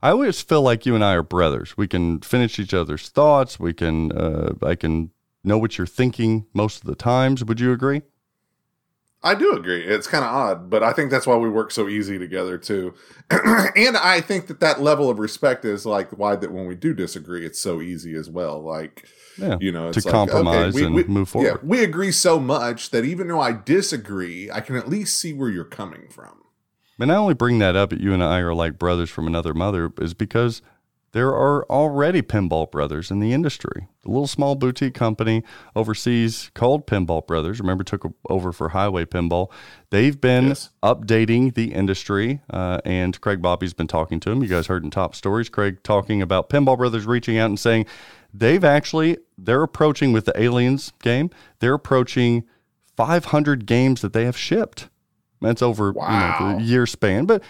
I 0.01 0.11
always 0.11 0.41
feel 0.41 0.61
like 0.61 0.85
you 0.85 0.95
and 0.95 1.03
I 1.03 1.13
are 1.13 1.23
brothers. 1.23 1.75
We 1.75 1.87
can 1.87 2.19
finish 2.21 2.59
each 2.59 2.73
other's 2.73 3.09
thoughts. 3.09 3.59
We 3.59 3.73
can, 3.73 4.11
uh, 4.11 4.53
I 4.61 4.75
can 4.75 5.11
know 5.43 5.57
what 5.57 5.77
you're 5.77 5.87
thinking 5.87 6.45
most 6.53 6.81
of 6.81 6.87
the 6.87 6.95
times. 6.95 7.43
Would 7.43 7.59
you 7.59 7.71
agree? 7.71 8.03
I 9.23 9.33
do 9.33 9.53
agree. 9.53 9.83
It's 9.83 10.07
kind 10.07 10.23
of 10.23 10.33
odd, 10.33 10.69
but 10.69 10.83
I 10.83 10.93
think 10.93 11.09
that's 11.09 11.25
why 11.25 11.35
we 11.35 11.49
work 11.49 11.71
so 11.71 11.87
easy 11.87 12.19
together 12.19 12.57
too. 12.57 12.93
and 13.31 13.97
I 13.97 14.21
think 14.21 14.47
that 14.47 14.59
that 14.59 14.81
level 14.81 15.09
of 15.09 15.17
respect 15.17 15.65
is 15.65 15.85
like 15.85 16.11
why 16.17 16.35
that 16.35 16.51
when 16.51 16.67
we 16.67 16.75
do 16.75 16.93
disagree, 16.93 17.45
it's 17.45 17.59
so 17.59 17.81
easy 17.81 18.15
as 18.15 18.29
well. 18.29 18.61
Like, 18.61 19.07
yeah, 19.38 19.57
you 19.59 19.71
know, 19.71 19.91
to 19.91 19.99
like, 19.99 20.11
compromise 20.11 20.75
okay, 20.75 20.81
we, 20.81 20.85
and 20.85 20.95
we, 20.95 21.03
move 21.05 21.29
forward. 21.29 21.47
Yeah, 21.47 21.57
we 21.63 21.83
agree 21.83 22.11
so 22.11 22.39
much 22.39 22.91
that 22.91 23.05
even 23.05 23.27
though 23.27 23.41
I 23.41 23.53
disagree, 23.53 24.49
I 24.51 24.61
can 24.61 24.75
at 24.75 24.89
least 24.89 25.17
see 25.17 25.33
where 25.33 25.49
you're 25.49 25.63
coming 25.63 26.07
from. 26.09 26.43
And 26.99 27.11
I 27.11 27.15
only 27.15 27.35
bring 27.35 27.59
that 27.59 27.75
up 27.75 27.91
that 27.91 28.01
you 28.01 28.13
and 28.13 28.23
I 28.23 28.39
are 28.39 28.55
like 28.55 28.79
brothers 28.79 29.09
from 29.09 29.27
another 29.27 29.53
mother 29.53 29.91
is 29.99 30.13
because 30.13 30.61
there 31.13 31.33
are 31.33 31.65
already 31.65 32.21
Pinball 32.21 32.69
Brothers 32.69 33.09
in 33.11 33.19
the 33.19 33.33
industry. 33.33 33.88
A 34.05 34.09
little 34.09 34.27
small 34.27 34.55
boutique 34.55 34.93
company 34.93 35.43
overseas 35.75 36.51
called 36.53 36.85
Pinball 36.85 37.25
Brothers. 37.25 37.59
Remember, 37.59 37.83
took 37.83 38.11
over 38.29 38.51
for 38.51 38.69
Highway 38.69 39.05
Pinball. 39.05 39.49
They've 39.89 40.19
been 40.19 40.49
yes. 40.49 40.69
updating 40.83 41.53
the 41.53 41.73
industry, 41.73 42.41
uh, 42.49 42.81
and 42.83 43.19
Craig 43.21 43.41
Bobbie's 43.41 43.73
been 43.73 43.88
talking 43.88 44.19
to 44.19 44.29
them. 44.29 44.43
You 44.43 44.49
guys 44.49 44.67
heard 44.67 44.83
in 44.83 44.91
top 44.91 45.15
stories, 45.15 45.49
Craig 45.49 45.81
talking 45.81 46.21
about 46.21 46.49
Pinball 46.49 46.77
Brothers 46.77 47.05
reaching 47.05 47.38
out 47.38 47.47
and 47.47 47.59
saying 47.59 47.85
they've 48.34 48.63
actually 48.63 49.17
they're 49.38 49.63
approaching 49.63 50.11
with 50.11 50.25
the 50.25 50.39
Aliens 50.39 50.93
game. 51.01 51.30
They're 51.59 51.73
approaching 51.73 52.43
500 52.95 53.65
games 53.65 54.01
that 54.01 54.13
they 54.13 54.25
have 54.25 54.38
shipped. 54.38 54.89
That's 55.41 55.61
over 55.61 55.91
wow. 55.91 56.07
you 56.09 56.45
know, 56.45 56.57
the 56.57 56.63
year 56.63 56.86
span, 56.86 57.25
but 57.25 57.43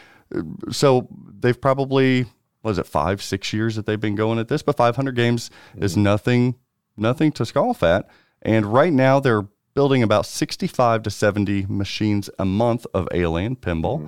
so 0.72 1.08
they've 1.40 1.60
probably 1.60 2.26
was 2.64 2.78
it 2.78 2.86
five, 2.86 3.22
six 3.22 3.54
years 3.54 3.76
that 3.76 3.86
they've 3.86 4.00
been 4.00 4.16
going 4.16 4.40
at 4.40 4.50
this, 4.50 4.62
but 4.62 4.76
500 4.76 5.16
games 5.16 5.50
mm-hmm. 5.72 5.84
is 5.84 5.96
nothing, 5.96 6.56
nothing 6.98 7.32
to 7.34 7.46
scoff 7.46 7.82
at. 7.82 8.10
And 8.42 8.66
right 8.66 8.92
now 8.92 9.20
they're 9.20 9.48
building 9.74 10.04
about 10.04 10.26
65 10.26 11.04
to 11.04 11.10
70 11.10 11.66
machines 11.70 12.30
a 12.38 12.46
month 12.46 12.86
of 12.94 13.08
Alien 13.14 13.56
pinball. 13.56 14.00
Mm-hmm. 14.00 14.08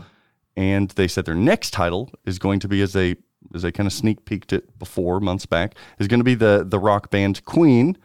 And 0.57 0.89
they 0.91 1.07
said 1.07 1.25
their 1.25 1.35
next 1.35 1.71
title 1.71 2.11
is 2.25 2.37
going 2.37 2.59
to 2.59 2.67
be 2.67 2.81
as 2.81 2.93
they 2.93 3.15
as 3.53 3.61
they 3.61 3.71
kind 3.71 3.87
of 3.87 3.93
sneak 3.93 4.25
peeked 4.25 4.53
it 4.53 4.77
before 4.77 5.19
months 5.19 5.45
back 5.45 5.75
is 5.97 6.07
going 6.07 6.19
to 6.19 6.23
be 6.23 6.35
the 6.35 6.65
the 6.67 6.79
rock 6.79 7.09
band 7.09 7.43
Queen, 7.45 7.97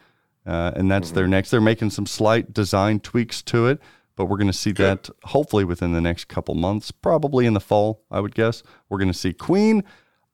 uh, 0.46 0.72
and 0.74 0.90
that's 0.90 1.08
mm-hmm. 1.08 1.16
their 1.16 1.28
next. 1.28 1.50
They're 1.50 1.60
making 1.60 1.90
some 1.90 2.06
slight 2.06 2.52
design 2.52 3.00
tweaks 3.00 3.42
to 3.42 3.66
it, 3.66 3.80
but 4.16 4.26
we're 4.26 4.36
going 4.36 4.46
to 4.46 4.52
see 4.52 4.72
that 4.72 5.10
hopefully 5.24 5.64
within 5.64 5.92
the 5.92 6.00
next 6.00 6.26
couple 6.26 6.54
months, 6.54 6.90
probably 6.90 7.46
in 7.46 7.54
the 7.54 7.60
fall, 7.60 8.02
I 8.10 8.20
would 8.20 8.34
guess. 8.34 8.62
We're 8.88 8.98
going 8.98 9.12
to 9.12 9.18
see 9.18 9.32
Queen. 9.32 9.84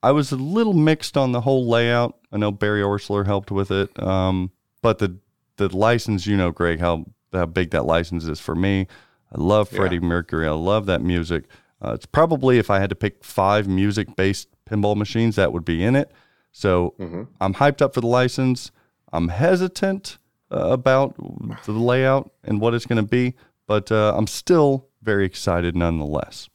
I 0.03 0.13
was 0.13 0.33
a 0.33 0.37
little 0.37 0.73
mixed 0.73 1.17
on 1.17 1.33
the 1.33 1.43
whole 1.43 1.69
layout. 1.69 2.19
I 2.33 2.39
know 2.39 2.51
Barry 2.51 2.81
Oursler 2.81 3.27
helped 3.27 3.51
with 3.51 3.71
it, 3.71 4.03
um, 4.03 4.51
but 4.83 4.99
the 4.99 5.19
the 5.57 5.75
license, 5.77 6.27
you 6.27 6.37
know, 6.37 6.51
Greg, 6.51 6.81
how 6.81 7.07
how 7.33 7.47
big 7.47 7.71
that 7.71 7.85
license 7.85 8.25
is 8.25 8.41
for 8.41 8.55
me. 8.55 8.87
I 9.33 9.41
love 9.41 9.69
Freddie 9.69 9.97
yeah. 9.97 10.03
Mercury. 10.03 10.47
I 10.47 10.53
love 10.53 10.87
that 10.87 11.03
music. 11.03 11.45
Uh, 11.83 11.93
it's 11.93 12.07
probably 12.07 12.59
if 12.59 12.71
I 12.71 12.81
had 12.81 12.91
to 12.91 12.97
pick 12.97 13.25
five 13.25 13.69
music 13.69 14.17
based 14.17 14.49
pinball 14.71 14.97
machines, 14.97 15.37
that 15.37 15.53
would 15.53 15.65
be 15.65 15.83
in 15.83 15.97
it. 15.97 16.11
So 16.53 16.95
mm-hmm. 16.99 17.25
I'm 17.41 17.55
hyped 17.55 17.83
up 17.83 17.95
for 17.95 18.01
the 18.01 18.07
license. 18.07 18.71
I'm 19.13 19.29
hesitant 19.29 20.19
uh, 20.53 20.69
about 20.71 21.17
the 21.65 21.73
layout 21.73 22.31
and 22.45 22.61
what 22.61 22.75
it's 22.75 22.87
going 22.87 23.03
to 23.03 23.09
be, 23.09 23.35
but 23.67 23.91
uh, 23.93 24.15
I'm 24.17 24.27
still 24.27 24.89
very 25.03 25.25
excited 25.25 25.77
nonetheless. 25.77 26.49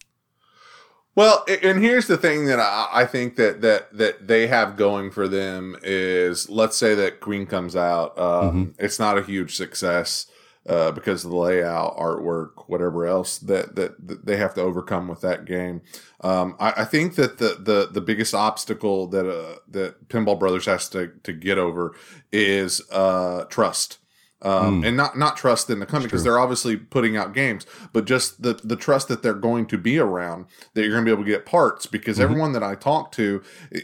Well, 1.16 1.46
and 1.64 1.82
here's 1.82 2.08
the 2.08 2.18
thing 2.18 2.46
that 2.48 2.60
I, 2.60 3.06
think 3.06 3.38
that 3.38 3.62
that 3.62 3.98
that 3.98 4.28
they 4.28 4.48
have 4.48 4.76
going 4.76 5.12
for 5.12 5.30
them 5.30 5.78
is, 5.82 6.50
let's 6.50 6.76
say 6.76 6.94
that 6.94 7.22
Queen 7.22 7.46
comes 7.46 7.74
out, 7.74 8.20
um, 8.20 8.26
mm-hmm. 8.26 8.84
it's 8.84 9.00
not 9.00 9.18
a 9.18 9.22
huge 9.22 9.56
success. 9.56 10.28
Uh, 10.68 10.92
because 10.92 11.24
of 11.24 11.32
the 11.32 11.38
layout, 11.38 11.96
artwork, 11.98 12.68
whatever 12.68 13.06
else 13.06 13.38
that, 13.38 13.76
that, 13.76 14.08
that 14.08 14.26
they 14.26 14.38
have 14.38 14.54
to 14.56 14.62
overcome 14.62 15.08
with 15.08 15.22
that 15.22 15.46
game. 15.46 15.82
Um, 16.22 16.56
I, 16.60 16.74
I, 16.78 16.86
think 16.86 17.16
that 17.16 17.38
the, 17.38 17.58
the, 17.60 17.90
the 17.92 18.02
biggest 18.02 18.34
obstacle 18.34 19.08
that, 19.08 19.30
uh, 19.30 19.60
that 19.70 20.10
Pinball 20.10 20.40
Brothers 20.40 20.66
has 20.66 20.90
to, 20.90 21.12
to 21.24 21.34
get 21.34 21.58
over 21.58 21.96
is, 22.32 22.82
uh, 22.92 23.46
trust 23.46 24.00
um, 24.46 24.84
mm. 24.84 24.88
and 24.88 24.96
not 24.96 25.18
not 25.18 25.36
trust 25.36 25.70
in 25.72 25.80
the 25.80 25.86
company 25.88 26.06
because 26.06 26.24
they're 26.24 26.40
obviously 26.40 26.78
putting 26.78 27.18
out 27.18 27.34
games, 27.34 27.66
but 27.92 28.06
just 28.06 28.44
the 28.44 28.54
the 28.64 28.76
trust 28.76 29.08
that 29.08 29.24
they're 29.24 29.34
going 29.34 29.66
to 29.66 29.78
be 29.78 29.98
around 29.98 30.46
that 30.74 30.84
you're 30.84 30.92
going 30.92 31.04
to 31.04 31.10
be 31.10 31.12
able 31.12 31.24
to 31.24 31.30
get 31.30 31.46
parts 31.46 31.88
because 31.88 32.18
mm-hmm. 32.18 32.26
everyone 32.26 32.54
that 32.54 32.62
I 32.62 32.76
talk 32.76 33.12
to, 33.14 33.42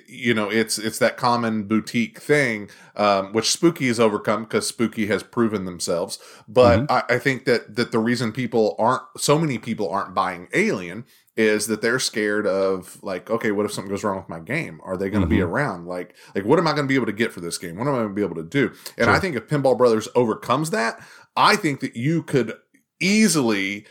you 0.08 0.36
know, 0.36 0.50
it's 0.50 0.78
it's 0.78 1.00
that 1.00 1.18
common 1.18 1.64
boutique 1.64 2.20
thing, 2.22 2.70
um, 2.96 3.34
which 3.34 3.50
Spooky 3.50 3.88
has 3.88 4.00
overcome 4.00 4.44
because 4.44 4.68
Spooky 4.68 5.08
has 5.08 5.24
proven 5.24 5.66
themselves. 5.66 6.20
But 6.48 6.82
mm-hmm. 6.82 6.92
I, 6.92 7.16
I 7.16 7.20
think 7.20 7.46
that 7.46 7.76
that 7.76 7.92
the 7.92 8.00
reason 8.00 8.32
people 8.32 8.76
aren't 8.78 9.02
so 9.18 9.40
many 9.40 9.58
people 9.58 9.90
aren't 9.90 10.14
buying 10.14 10.48
Alien 10.54 11.06
is 11.38 11.68
that 11.68 11.82
they're 11.82 12.00
scared 12.00 12.46
of 12.46 13.02
like 13.02 13.30
okay 13.30 13.52
what 13.52 13.66
if 13.66 13.72
something 13.72 13.90
goes 13.90 14.04
wrong 14.04 14.18
with 14.18 14.28
my 14.28 14.40
game 14.40 14.82
are 14.84 14.98
they 14.98 15.10
going 15.10 15.22
to 15.22 15.28
mm-hmm. 15.28 15.38
be 15.38 15.42
around 15.42 15.88
like 15.88 16.16
like 16.36 16.44
what 16.44 16.60
am 16.60 16.68
i 16.68 16.72
going 16.72 16.84
to 16.84 16.90
be 16.90 16.96
able 16.96 17.06
to 17.06 17.14
get 17.14 17.32
for 17.32 17.40
this 17.40 17.58
game 17.58 17.78
what 17.78 17.88
am 17.88 17.94
i 17.94 17.98
going 17.98 18.10
to 18.10 18.14
be 18.14 18.24
able 18.24 18.36
to 18.36 18.44
do 18.44 18.68
and 18.98 19.06
sure. 19.06 19.10
i 19.10 19.20
think 19.20 19.36
if 19.36 19.48
pinball 19.48 19.78
brothers 19.78 20.08
overcomes 20.14 20.72
that 20.72 21.00
i 21.38 21.56
think 21.56 21.80
that 21.80 21.96
you 21.96 22.22
could 22.22 22.54
easily 23.00 23.86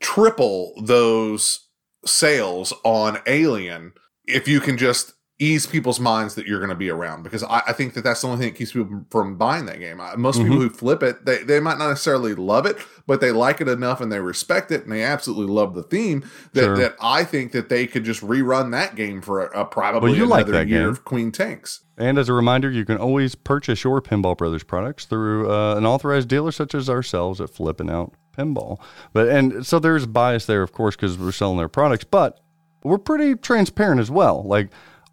triple 0.00 0.72
those 0.82 1.68
sales 2.04 2.72
on 2.84 3.18
alien 3.26 3.92
if 4.26 4.48
you 4.48 4.60
can 4.60 4.78
just 4.78 5.12
ease 5.42 5.66
people's 5.66 5.98
minds 5.98 6.36
that 6.36 6.46
you're 6.46 6.60
going 6.60 6.70
to 6.70 6.76
be 6.76 6.88
around 6.88 7.24
because 7.24 7.42
I, 7.42 7.62
I, 7.66 7.72
think 7.72 7.94
that 7.94 8.04
that's 8.04 8.20
the 8.20 8.28
only 8.28 8.38
thing 8.38 8.52
that 8.52 8.58
keeps 8.58 8.72
people 8.72 9.04
from 9.10 9.36
buying 9.36 9.66
that 9.66 9.80
game. 9.80 9.96
Most 10.16 10.36
mm-hmm. 10.36 10.44
people 10.44 10.60
who 10.60 10.70
flip 10.70 11.02
it, 11.02 11.24
they, 11.24 11.42
they 11.42 11.58
might 11.58 11.78
not 11.78 11.88
necessarily 11.88 12.34
love 12.34 12.64
it, 12.64 12.76
but 13.08 13.20
they 13.20 13.32
like 13.32 13.60
it 13.60 13.66
enough 13.66 14.00
and 14.00 14.12
they 14.12 14.20
respect 14.20 14.70
it 14.70 14.84
and 14.84 14.92
they 14.92 15.02
absolutely 15.02 15.52
love 15.52 15.74
the 15.74 15.82
theme 15.82 16.24
that, 16.52 16.62
sure. 16.62 16.76
that 16.76 16.94
I 17.00 17.24
think 17.24 17.50
that 17.52 17.68
they 17.68 17.88
could 17.88 18.04
just 18.04 18.20
rerun 18.20 18.70
that 18.70 18.94
game 18.94 19.20
for 19.20 19.44
a, 19.44 19.62
a 19.62 19.64
probably 19.64 20.10
well, 20.10 20.18
you 20.18 20.32
another 20.32 20.52
like 20.52 20.68
year 20.68 20.82
game. 20.82 20.88
of 20.88 21.04
Queen 21.04 21.32
Tanks. 21.32 21.80
And 21.98 22.18
as 22.18 22.28
a 22.28 22.32
reminder, 22.32 22.70
you 22.70 22.84
can 22.84 22.98
always 22.98 23.34
purchase 23.34 23.82
your 23.82 24.00
Pinball 24.00 24.38
Brothers 24.38 24.62
products 24.62 25.06
through 25.06 25.50
uh, 25.50 25.74
an 25.74 25.84
authorized 25.84 26.28
dealer 26.28 26.52
such 26.52 26.74
as 26.74 26.88
ourselves 26.88 27.40
at 27.40 27.50
Flipping 27.50 27.90
Out 27.90 28.14
Pinball. 28.36 28.80
But 29.12 29.28
and 29.28 29.66
so 29.66 29.80
there's 29.80 30.06
bias 30.06 30.46
there, 30.46 30.62
of 30.62 30.72
course, 30.72 30.94
because 30.94 31.18
we're 31.18 31.32
selling 31.32 31.58
their 31.58 31.68
products, 31.68 32.04
but 32.04 32.40
we're 32.84 32.98
pretty 32.98 33.34
transparent 33.36 34.00
as 34.00 34.10
well. 34.10 34.42
Like 34.44 34.70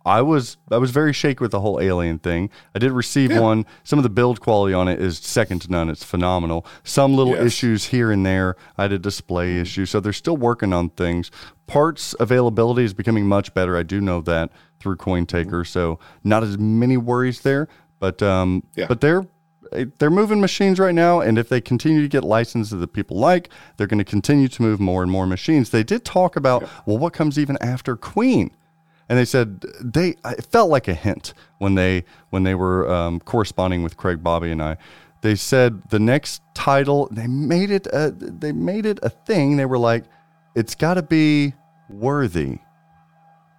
I 0.09 0.23
was 0.23 0.57
I 0.71 0.77
was 0.77 0.89
very 0.89 1.13
shaky 1.13 1.39
with 1.39 1.51
the 1.51 1.59
whole 1.59 1.79
alien 1.79 2.17
thing. 2.17 2.49
I 2.73 2.79
did 2.79 2.91
receive 2.91 3.29
yeah. 3.29 3.41
one. 3.41 3.65
Some 3.83 3.99
of 3.99 4.03
the 4.03 4.09
build 4.09 4.41
quality 4.41 4.73
on 4.73 4.87
it 4.87 4.99
is 4.99 5.19
second 5.19 5.61
to 5.61 5.71
none. 5.71 5.87
It's 5.87 6.03
phenomenal. 6.03 6.65
Some 6.83 7.13
little 7.13 7.35
yes. 7.35 7.45
issues 7.45 7.85
here 7.85 8.11
and 8.11 8.25
there. 8.25 8.55
I 8.75 8.83
had 8.83 8.91
a 8.91 8.97
display 8.97 9.59
issue, 9.59 9.85
so 9.85 9.99
they're 9.99 10.11
still 10.11 10.35
working 10.35 10.73
on 10.73 10.89
things. 10.89 11.29
Parts 11.67 12.15
availability 12.19 12.83
is 12.83 12.95
becoming 12.95 13.27
much 13.27 13.53
better. 13.53 13.77
I 13.77 13.83
do 13.83 14.01
know 14.01 14.21
that 14.21 14.49
through 14.79 14.97
CoinTaker, 14.97 15.67
so 15.67 15.99
not 16.23 16.41
as 16.41 16.57
many 16.57 16.97
worries 16.97 17.41
there. 17.41 17.67
But 17.99 18.23
um, 18.23 18.63
yeah. 18.75 18.87
but 18.87 19.01
they're 19.01 19.27
they're 19.99 20.09
moving 20.09 20.41
machines 20.41 20.79
right 20.79 20.95
now, 20.95 21.19
and 21.19 21.37
if 21.37 21.49
they 21.49 21.61
continue 21.61 22.01
to 22.01 22.07
get 22.07 22.23
licenses 22.23 22.79
that 22.79 22.93
people 22.93 23.19
like, 23.19 23.49
they're 23.77 23.85
going 23.85 23.99
to 23.99 24.03
continue 24.03 24.47
to 24.47 24.61
move 24.63 24.79
more 24.79 25.03
and 25.03 25.11
more 25.11 25.27
machines. 25.27 25.69
They 25.69 25.83
did 25.83 26.03
talk 26.03 26.35
about 26.35 26.63
yeah. 26.63 26.69
well, 26.87 26.97
what 26.97 27.13
comes 27.13 27.37
even 27.37 27.59
after 27.61 27.95
Queen 27.95 28.49
and 29.09 29.17
they 29.17 29.25
said 29.25 29.61
they 29.81 30.15
it 30.23 30.45
felt 30.45 30.69
like 30.69 30.87
a 30.87 30.93
hint 30.93 31.33
when 31.57 31.75
they 31.75 32.05
when 32.29 32.43
they 32.43 32.55
were 32.55 32.89
um, 32.89 33.19
corresponding 33.19 33.83
with 33.83 33.97
Craig 33.97 34.23
Bobbie 34.23 34.51
and 34.51 34.61
I. 34.61 34.77
They 35.21 35.35
said 35.35 35.81
the 35.89 35.99
next 35.99 36.41
title 36.53 37.09
they 37.11 37.27
made 37.27 37.71
it 37.71 37.87
a, 37.87 38.11
they 38.11 38.53
made 38.53 38.85
it 38.85 38.99
a 39.03 39.09
thing. 39.09 39.57
They 39.57 39.65
were 39.65 39.77
like, 39.77 40.05
it's 40.55 40.75
got 40.75 40.93
to 40.93 41.01
be 41.01 41.53
worthy. 41.89 42.59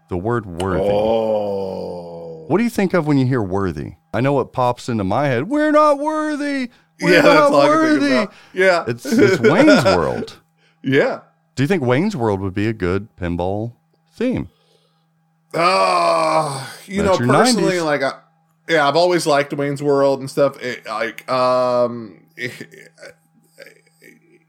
The 0.08 0.16
word 0.16 0.46
worthy. 0.46 0.88
Oh. 0.90 2.46
What 2.48 2.58
do 2.58 2.64
you 2.64 2.70
think 2.70 2.94
of 2.94 3.06
when 3.06 3.18
you 3.18 3.26
hear 3.26 3.42
worthy? 3.42 3.94
I 4.14 4.20
know 4.20 4.32
what 4.32 4.52
pops 4.52 4.88
into 4.88 5.04
my 5.04 5.26
head. 5.26 5.48
We're 5.48 5.70
not 5.70 5.98
worthy. 5.98 6.70
We're 7.00 7.14
yeah, 7.14 7.22
not 7.22 7.52
worthy. 7.52 8.28
Yeah, 8.52 8.84
it's 8.86 9.06
it's 9.06 9.40
Wayne's 9.40 9.84
World. 9.96 10.40
Yeah. 10.82 11.20
Do 11.54 11.62
you 11.62 11.66
think 11.66 11.82
Wayne's 11.82 12.16
World 12.16 12.40
would 12.40 12.54
be 12.54 12.66
a 12.66 12.72
good 12.72 13.14
pinball 13.16 13.74
theme? 14.12 14.48
Uh, 15.52 16.66
you 16.86 17.02
That's 17.02 17.20
know, 17.20 17.26
personally, 17.26 17.74
90s. 17.74 17.84
like, 17.84 18.02
I, 18.02 18.12
yeah, 18.68 18.86
I've 18.86 18.96
always 18.96 19.26
liked 19.26 19.52
Wayne's 19.52 19.82
World 19.82 20.20
and 20.20 20.30
stuff. 20.30 20.60
It, 20.62 20.86
like, 20.86 21.28
um, 21.30 22.24
it, 22.36 22.90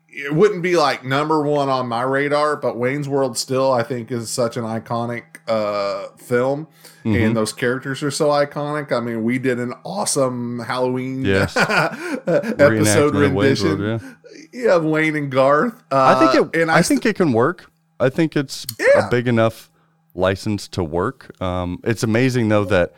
it, 0.08 0.36
wouldn't 0.36 0.62
be 0.62 0.76
like 0.76 1.04
number 1.04 1.42
one 1.42 1.70
on 1.70 1.88
my 1.88 2.04
radar, 2.04 2.56
but 2.56 2.78
Wayne's 2.78 3.10
World 3.10 3.36
still, 3.36 3.72
I 3.72 3.82
think, 3.82 4.12
is 4.12 4.30
such 4.30 4.58
an 4.58 4.64
iconic 4.64 5.24
uh 5.48 6.10
film, 6.18 6.68
mm-hmm. 7.04 7.16
and 7.16 7.36
those 7.36 7.52
characters 7.52 8.04
are 8.04 8.12
so 8.12 8.28
iconic. 8.28 8.92
I 8.92 9.00
mean, 9.00 9.24
we 9.24 9.40
did 9.40 9.60
an 9.60 9.74
awesome 9.84 10.60
Halloween 10.60 11.26
yes. 11.26 11.58
episode 11.58 13.16
rendition. 13.16 13.80
World, 13.80 14.02
yeah. 14.04 14.14
yeah, 14.54 14.78
Wayne 14.78 15.16
and 15.16 15.32
Garth. 15.32 15.82
Uh, 15.92 16.16
I 16.16 16.20
think 16.20 16.54
it. 16.56 16.62
and 16.62 16.70
I, 16.70 16.78
I 16.78 16.82
think 16.84 17.02
st- 17.02 17.16
it 17.16 17.18
can 17.18 17.34
work. 17.34 17.72
I 18.00 18.10
think 18.10 18.36
it's 18.36 18.68
yeah. 18.80 19.08
a 19.08 19.10
big 19.10 19.28
enough 19.28 19.71
license 20.14 20.68
to 20.70 20.84
work. 20.84 21.42
Um, 21.42 21.80
it's 21.84 22.04
amazing 22.04 22.50
though 22.50 22.66
that 22.66 22.94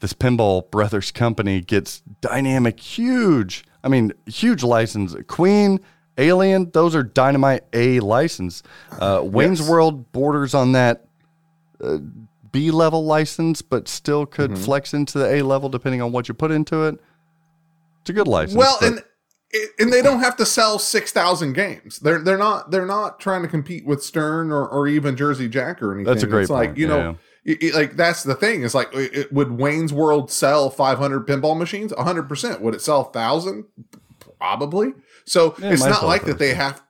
this 0.00 0.12
Pinball 0.12 0.68
Brothers 0.70 1.12
company 1.12 1.60
gets 1.60 2.02
dynamic, 2.20 2.80
huge. 2.80 3.64
I 3.84 3.88
mean, 3.88 4.12
huge 4.26 4.62
license. 4.64 5.14
Queen, 5.28 5.80
Alien, 6.18 6.70
those 6.72 6.94
are 6.94 7.02
dynamite 7.02 7.64
A 7.72 8.00
license. 8.00 8.62
Uh, 8.98 9.22
Wayne's 9.24 9.60
yes. 9.60 9.68
World 9.68 10.10
borders 10.12 10.54
on 10.54 10.72
that 10.72 11.04
uh, 11.82 11.98
B 12.50 12.70
level 12.70 13.04
license, 13.04 13.62
but 13.62 13.88
still 13.88 14.26
could 14.26 14.50
mm-hmm. 14.50 14.62
flex 14.62 14.92
into 14.92 15.18
the 15.18 15.36
A 15.36 15.42
level 15.42 15.68
depending 15.68 16.02
on 16.02 16.12
what 16.12 16.28
you 16.28 16.34
put 16.34 16.50
into 16.50 16.84
it. 16.84 17.00
It's 18.02 18.10
a 18.10 18.12
good 18.12 18.28
license. 18.28 18.56
Well, 18.56 18.78
and 18.82 19.02
and 19.78 19.92
they 19.92 20.02
don't 20.02 20.20
have 20.20 20.36
to 20.36 20.46
sell 20.46 20.78
six 20.78 21.12
thousand 21.12 21.52
games. 21.52 21.98
They're 21.98 22.20
they're 22.20 22.38
not 22.38 22.70
they're 22.70 22.86
not 22.86 23.20
trying 23.20 23.42
to 23.42 23.48
compete 23.48 23.84
with 23.84 24.02
Stern 24.02 24.50
or, 24.50 24.66
or 24.66 24.88
even 24.88 25.16
Jersey 25.16 25.48
Jack 25.48 25.82
or 25.82 25.92
anything. 25.92 26.12
That's 26.12 26.22
a 26.22 26.26
great 26.26 26.42
it's 26.42 26.50
point. 26.50 26.70
like 26.70 26.78
you 26.78 26.86
know. 26.86 27.18
It, 27.44 27.60
it, 27.60 27.74
like 27.74 27.96
that's 27.96 28.22
the 28.22 28.36
thing. 28.36 28.62
It's 28.62 28.72
like, 28.72 28.90
it, 28.94 29.32
would 29.32 29.50
Wayne's 29.50 29.92
World 29.92 30.30
sell 30.30 30.70
500 30.70 31.26
pinball 31.26 31.58
machines? 31.58 31.92
100. 31.92 32.28
percent 32.28 32.60
Would 32.60 32.72
it 32.72 32.80
sell 32.80 33.02
thousand? 33.02 33.64
Probably. 34.38 34.92
So 35.24 35.56
yeah, 35.58 35.72
it's 35.72 35.84
not 35.84 36.04
like 36.04 36.24
that 36.26 36.38
they 36.38 36.54
have. 36.54 36.82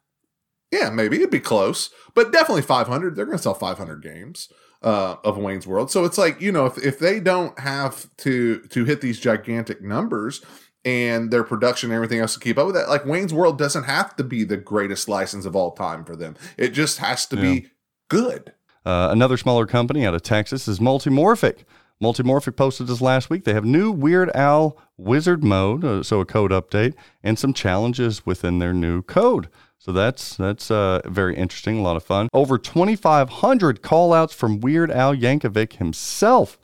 Yeah, 0.70 0.90
maybe 0.90 1.16
it'd 1.16 1.30
be 1.30 1.40
close, 1.40 1.88
but 2.14 2.32
definitely 2.32 2.62
500. 2.62 3.16
They're 3.16 3.24
going 3.24 3.36
to 3.36 3.42
sell 3.42 3.54
500 3.54 4.02
games 4.02 4.48
uh, 4.82 5.16
of 5.24 5.38
Wayne's 5.38 5.66
World. 5.66 5.90
So 5.90 6.04
it's 6.04 6.18
like 6.18 6.40
you 6.40 6.52
know, 6.52 6.66
if 6.66 6.78
if 6.78 6.98
they 6.98 7.20
don't 7.20 7.58
have 7.58 8.14
to 8.18 8.60
to 8.60 8.84
hit 8.84 9.00
these 9.00 9.20
gigantic 9.20 9.82
numbers, 9.82 10.42
and 10.84 11.30
their 11.30 11.44
production 11.44 11.90
and 11.90 11.96
everything 11.96 12.18
else 12.18 12.34
to 12.34 12.40
keep 12.40 12.58
up 12.58 12.66
with 12.66 12.74
that. 12.74 12.88
Like 12.88 13.04
Wayne's 13.04 13.32
World 13.32 13.58
doesn't 13.58 13.84
have 13.84 14.16
to 14.16 14.24
be 14.24 14.44
the 14.44 14.56
greatest 14.56 15.08
license 15.08 15.44
of 15.44 15.54
all 15.54 15.72
time 15.72 16.04
for 16.04 16.16
them. 16.16 16.36
It 16.56 16.70
just 16.70 16.98
has 16.98 17.26
to 17.26 17.36
yeah. 17.36 17.42
be 17.42 17.66
good. 18.08 18.52
Uh, 18.84 19.08
another 19.12 19.36
smaller 19.36 19.66
company 19.66 20.04
out 20.04 20.14
of 20.14 20.22
Texas 20.22 20.66
is 20.66 20.80
Multimorphic. 20.80 21.64
Multimorphic 22.02 22.56
posted 22.56 22.88
this 22.88 23.00
last 23.00 23.30
week. 23.30 23.44
They 23.44 23.54
have 23.54 23.64
new 23.64 23.92
Weird 23.92 24.34
Al 24.34 24.76
Wizard 24.96 25.44
mode, 25.44 25.84
uh, 25.84 26.02
so 26.02 26.18
a 26.20 26.26
code 26.26 26.50
update, 26.50 26.94
and 27.22 27.38
some 27.38 27.52
challenges 27.52 28.26
within 28.26 28.58
their 28.58 28.72
new 28.72 29.02
code. 29.02 29.48
So 29.78 29.92
that's 29.92 30.36
that's 30.36 30.70
uh, 30.70 31.00
very 31.04 31.36
interesting, 31.36 31.78
a 31.78 31.82
lot 31.82 31.96
of 31.96 32.02
fun. 32.02 32.28
Over 32.32 32.58
2,500 32.58 33.82
callouts 33.82 34.34
from 34.34 34.60
Weird 34.60 34.90
Al 34.90 35.14
Yankovic 35.14 35.74
himself 35.74 36.58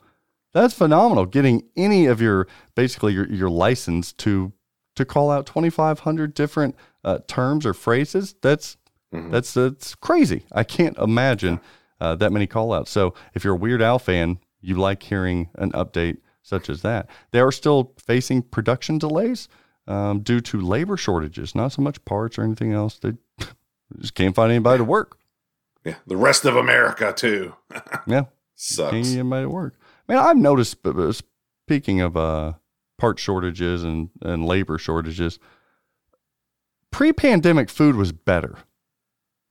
that's 0.53 0.73
phenomenal. 0.73 1.25
Getting 1.25 1.63
any 1.75 2.05
of 2.05 2.21
your 2.21 2.47
basically 2.75 3.13
your, 3.13 3.27
your 3.27 3.49
license 3.49 4.13
to 4.13 4.53
to 4.95 5.05
call 5.05 5.31
out 5.31 5.45
2,500 5.45 6.33
different 6.33 6.75
uh, 7.03 7.19
terms 7.27 7.65
or 7.65 7.73
phrases. 7.73 8.35
That's 8.41 8.77
mm-hmm. 9.13 9.31
that's 9.31 9.53
that's 9.53 9.95
crazy. 9.95 10.43
I 10.51 10.63
can't 10.63 10.97
imagine 10.97 11.59
uh, 12.01 12.15
that 12.15 12.31
many 12.31 12.47
call 12.47 12.73
outs. 12.73 12.91
So 12.91 13.13
if 13.33 13.43
you're 13.43 13.53
a 13.53 13.57
Weird 13.57 13.81
Al 13.81 13.99
fan, 13.99 14.39
you 14.61 14.75
like 14.75 15.03
hearing 15.03 15.49
an 15.55 15.71
update 15.71 16.17
such 16.41 16.69
as 16.69 16.81
that. 16.81 17.09
They 17.31 17.39
are 17.39 17.51
still 17.51 17.93
facing 17.97 18.41
production 18.41 18.97
delays 18.97 19.47
um, 19.87 20.21
due 20.21 20.41
to 20.41 20.59
labor 20.59 20.97
shortages, 20.97 21.55
not 21.55 21.71
so 21.71 21.81
much 21.81 22.03
parts 22.05 22.37
or 22.37 22.43
anything 22.43 22.73
else. 22.73 22.99
They 22.99 23.13
just 23.99 24.15
can't 24.15 24.35
find 24.35 24.51
anybody 24.51 24.79
to 24.79 24.83
work. 24.83 25.17
Yeah, 25.85 25.95
the 26.07 26.17
rest 26.17 26.45
of 26.45 26.55
America 26.55 27.13
too. 27.15 27.55
yeah, 28.07 28.25
sucks. 28.55 28.91
Can't 28.91 29.05
get 29.05 29.13
anybody 29.13 29.45
to 29.45 29.49
work. 29.49 29.75
I 30.09 30.13
mean, 30.13 30.21
I've 30.21 30.37
noticed. 30.37 30.77
Speaking 31.67 32.01
of 32.01 32.17
uh, 32.17 32.53
part 32.97 33.19
shortages 33.19 33.83
and 33.83 34.09
and 34.21 34.45
labor 34.45 34.77
shortages, 34.79 35.37
pre-pandemic 36.91 37.69
food 37.69 37.95
was 37.95 38.11
better. 38.11 38.57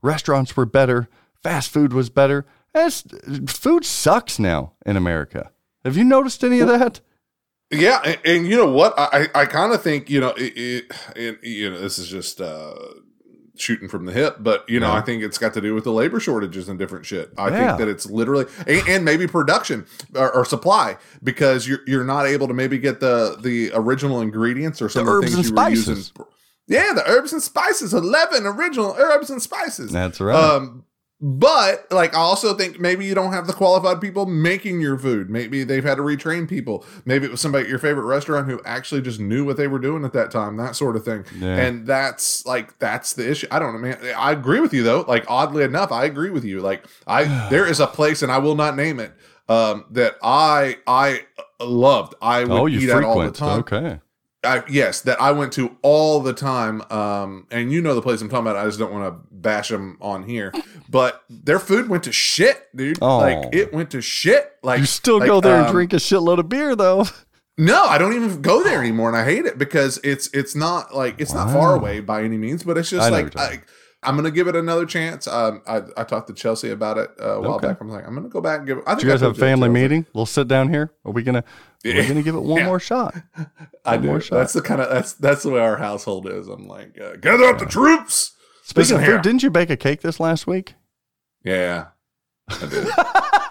Restaurants 0.02 0.56
were 0.56 0.66
better. 0.66 1.08
Fast 1.42 1.70
food 1.70 1.92
was 1.92 2.10
better. 2.10 2.44
That's, 2.74 3.04
food 3.46 3.84
sucks 3.84 4.38
now 4.38 4.72
in 4.84 4.96
America. 4.96 5.52
Have 5.84 5.96
you 5.96 6.04
noticed 6.04 6.42
any 6.42 6.60
of 6.60 6.68
that? 6.68 7.00
Yeah, 7.70 8.00
and, 8.04 8.18
and 8.24 8.46
you 8.46 8.56
know 8.56 8.70
what? 8.70 8.94
I 8.98 9.28
I 9.34 9.46
kind 9.46 9.72
of 9.72 9.82
think 9.82 10.10
you 10.10 10.20
know 10.20 10.30
it, 10.30 10.52
it, 10.56 10.92
it, 11.14 11.44
you 11.44 11.70
know 11.70 11.78
this 11.78 11.98
is 11.98 12.08
just 12.08 12.40
uh 12.40 12.74
shooting 13.60 13.88
from 13.88 14.06
the 14.06 14.12
hip, 14.12 14.36
but 14.40 14.68
you 14.68 14.78
know 14.80 14.88
Yeah. 14.88 14.94
I 14.98 15.00
think 15.00 15.22
it's 15.22 15.38
got 15.38 15.54
to 15.54 15.60
do 15.60 15.74
with 15.74 15.84
the 15.84 15.92
labor 15.92 16.20
shortages 16.20 16.68
and 16.68 16.78
different 16.78 17.04
shit. 17.06 17.30
I 17.36 17.48
Yeah. 17.48 17.66
think 17.68 17.78
that 17.78 17.88
it's 17.88 18.06
literally 18.06 18.46
and, 18.66 18.88
and 18.88 19.04
maybe 19.04 19.26
production 19.26 19.86
or, 20.14 20.32
or 20.34 20.44
supply 20.44 20.96
because 21.22 21.66
you're 21.68 21.80
you're 21.86 22.04
not 22.04 22.26
able 22.26 22.48
to 22.48 22.54
maybe 22.54 22.78
get 22.78 23.00
the 23.00 23.36
the 23.40 23.70
original 23.74 24.20
ingredients 24.20 24.80
or 24.82 24.88
some 24.88 25.06
The 25.06 25.12
of 25.12 25.20
the 25.20 25.26
herbs 25.26 25.34
things 25.34 25.48
and 25.48 25.56
you 25.56 25.62
were 25.62 25.70
spices. 25.70 25.88
using. 25.88 26.26
Yeah, 26.70 26.92
the 26.92 27.08
herbs 27.10 27.32
and 27.32 27.42
spices, 27.42 27.94
eleven 27.94 28.46
original 28.46 28.94
herbs 28.98 29.30
and 29.30 29.40
spices. 29.40 29.90
That's 29.90 30.20
right. 30.20 30.34
Um, 30.36 30.84
but 31.20 31.90
like, 31.90 32.14
I 32.14 32.18
also 32.18 32.54
think 32.54 32.78
maybe 32.78 33.04
you 33.04 33.12
don't 33.12 33.32
have 33.32 33.48
the 33.48 33.52
qualified 33.52 34.00
people 34.00 34.24
making 34.24 34.80
your 34.80 34.96
food. 34.96 35.28
Maybe 35.28 35.64
they've 35.64 35.82
had 35.82 35.96
to 35.96 36.02
retrain 36.02 36.48
people. 36.48 36.84
Maybe 37.04 37.26
it 37.26 37.32
was 37.32 37.40
somebody 37.40 37.64
at 37.64 37.68
your 37.68 37.80
favorite 37.80 38.04
restaurant 38.04 38.46
who 38.46 38.60
actually 38.64 39.02
just 39.02 39.18
knew 39.18 39.44
what 39.44 39.56
they 39.56 39.66
were 39.66 39.80
doing 39.80 40.04
at 40.04 40.12
that 40.12 40.30
time, 40.30 40.56
that 40.58 40.76
sort 40.76 40.94
of 40.94 41.04
thing. 41.04 41.24
Yeah. 41.40 41.56
And 41.56 41.86
that's 41.88 42.46
like 42.46 42.78
that's 42.78 43.14
the 43.14 43.28
issue. 43.28 43.48
I 43.50 43.58
don't 43.58 43.72
know, 43.72 43.80
man. 43.80 43.98
I 44.16 44.30
agree 44.30 44.60
with 44.60 44.72
you 44.72 44.84
though. 44.84 45.04
Like 45.08 45.24
oddly 45.26 45.64
enough, 45.64 45.90
I 45.90 46.04
agree 46.04 46.30
with 46.30 46.44
you. 46.44 46.60
Like 46.60 46.86
I 47.06 47.24
there 47.50 47.66
is 47.66 47.80
a 47.80 47.88
place, 47.88 48.22
and 48.22 48.30
I 48.30 48.38
will 48.38 48.54
not 48.54 48.76
name 48.76 49.00
it, 49.00 49.12
um, 49.48 49.86
that 49.90 50.14
I 50.22 50.78
I 50.86 51.22
loved. 51.58 52.14
I 52.22 52.44
would 52.44 52.50
oh, 52.52 52.66
you 52.66 52.78
eat 52.80 52.90
at 52.90 53.02
all 53.02 53.18
the 53.18 53.32
time. 53.32 53.58
Okay. 53.60 53.98
I, 54.48 54.62
yes, 54.68 55.02
that 55.02 55.20
I 55.20 55.32
went 55.32 55.52
to 55.54 55.76
all 55.82 56.20
the 56.20 56.32
time. 56.32 56.82
Um, 56.90 57.46
and 57.50 57.70
you 57.70 57.82
know 57.82 57.94
the 57.94 58.02
place 58.02 58.20
I'm 58.22 58.28
talking 58.28 58.46
about. 58.46 58.56
I 58.56 58.64
just 58.64 58.78
don't 58.78 58.92
want 58.92 59.12
to 59.12 59.20
bash 59.30 59.68
them 59.68 59.98
on 60.00 60.22
here, 60.22 60.52
but 60.88 61.22
their 61.28 61.58
food 61.58 61.88
went 61.88 62.04
to 62.04 62.12
shit, 62.12 62.66
dude. 62.74 62.98
Oh. 63.02 63.18
Like 63.18 63.54
it 63.54 63.72
went 63.72 63.90
to 63.90 64.00
shit. 64.00 64.52
Like 64.62 64.80
You 64.80 64.86
still 64.86 65.18
like, 65.18 65.28
go 65.28 65.40
there 65.40 65.56
and 65.56 65.66
um, 65.66 65.72
drink 65.72 65.92
a 65.92 65.96
shitload 65.96 66.38
of 66.38 66.48
beer, 66.48 66.74
though. 66.74 67.04
No, 67.60 67.84
I 67.84 67.98
don't 67.98 68.14
even 68.14 68.40
go 68.40 68.62
there 68.62 68.80
anymore, 68.80 69.08
and 69.08 69.18
I 69.18 69.24
hate 69.24 69.44
it 69.44 69.58
because 69.58 69.98
it's 70.04 70.30
it's 70.32 70.54
not 70.54 70.94
like 70.94 71.20
it's 71.20 71.34
not 71.34 71.52
far 71.52 71.74
away 71.74 71.98
by 71.98 72.22
any 72.22 72.38
means, 72.38 72.62
but 72.62 72.78
it's 72.78 72.92
I 72.92 72.96
just 72.96 73.10
know 73.10 73.42
like 73.42 73.66
what 74.02 74.06
you're 74.06 74.06
talking 74.06 74.06
I, 74.06 74.08
I'm 74.08 74.16
gonna 74.16 74.30
give 74.30 74.48
it 74.48 74.56
another 74.56 74.86
chance. 74.86 75.26
Um, 75.26 75.62
I, 75.66 75.82
I 75.96 76.04
talked 76.04 76.28
to 76.28 76.34
Chelsea 76.34 76.70
about 76.70 76.98
it 76.98 77.10
uh, 77.20 77.36
a 77.36 77.40
while 77.40 77.54
Okay. 77.54 77.68
back. 77.68 77.80
I'm 77.80 77.88
like, 77.88 78.06
I'm 78.06 78.14
gonna 78.14 78.28
go 78.28 78.40
back 78.40 78.58
and 78.58 78.66
give. 78.66 78.78
it 78.78 78.84
I 78.86 78.92
think 78.94 79.02
you 79.04 79.08
guys 79.10 79.20
have 79.22 79.32
a 79.32 79.34
family 79.40 79.68
meeting? 79.68 80.06
We'll 80.14 80.26
sit 80.26 80.46
down 80.48 80.68
here. 80.68 80.92
Are 81.04 81.12
we 81.12 81.22
gonna? 81.22 81.42
We're 81.84 81.96
Yeah. 81.96 82.08
gonna 82.08 82.22
give 82.22 82.34
it 82.34 82.40
one 82.42 82.58
Yeah. 82.60 82.66
more 82.66 82.80
shot. 82.80 83.14
I 83.84 83.96
One 83.96 84.06
more 84.06 84.20
shot. 84.20 84.36
That's 84.36 84.52
the 84.52 84.62
kind 84.62 84.80
of 84.80 84.88
that's 84.90 85.12
that's 85.14 85.42
the 85.42 85.50
way 85.50 85.60
our 85.60 85.76
household 85.76 86.28
is. 86.28 86.48
I'm 86.48 86.66
like, 86.68 86.98
uh, 87.00 87.16
gather 87.16 87.44
up 87.44 87.58
the 87.58 87.66
troops. 87.66 88.32
Speaking 88.64 88.80
Listen 88.82 88.96
of 88.98 89.02
here. 89.04 89.18
didn't 89.18 89.42
you 89.42 89.50
bake 89.50 89.70
a 89.70 89.76
cake 89.76 90.02
this 90.02 90.20
last 90.20 90.46
week? 90.46 90.74
Yeah, 91.44 91.86
I 92.48 92.66
did. 92.66 92.86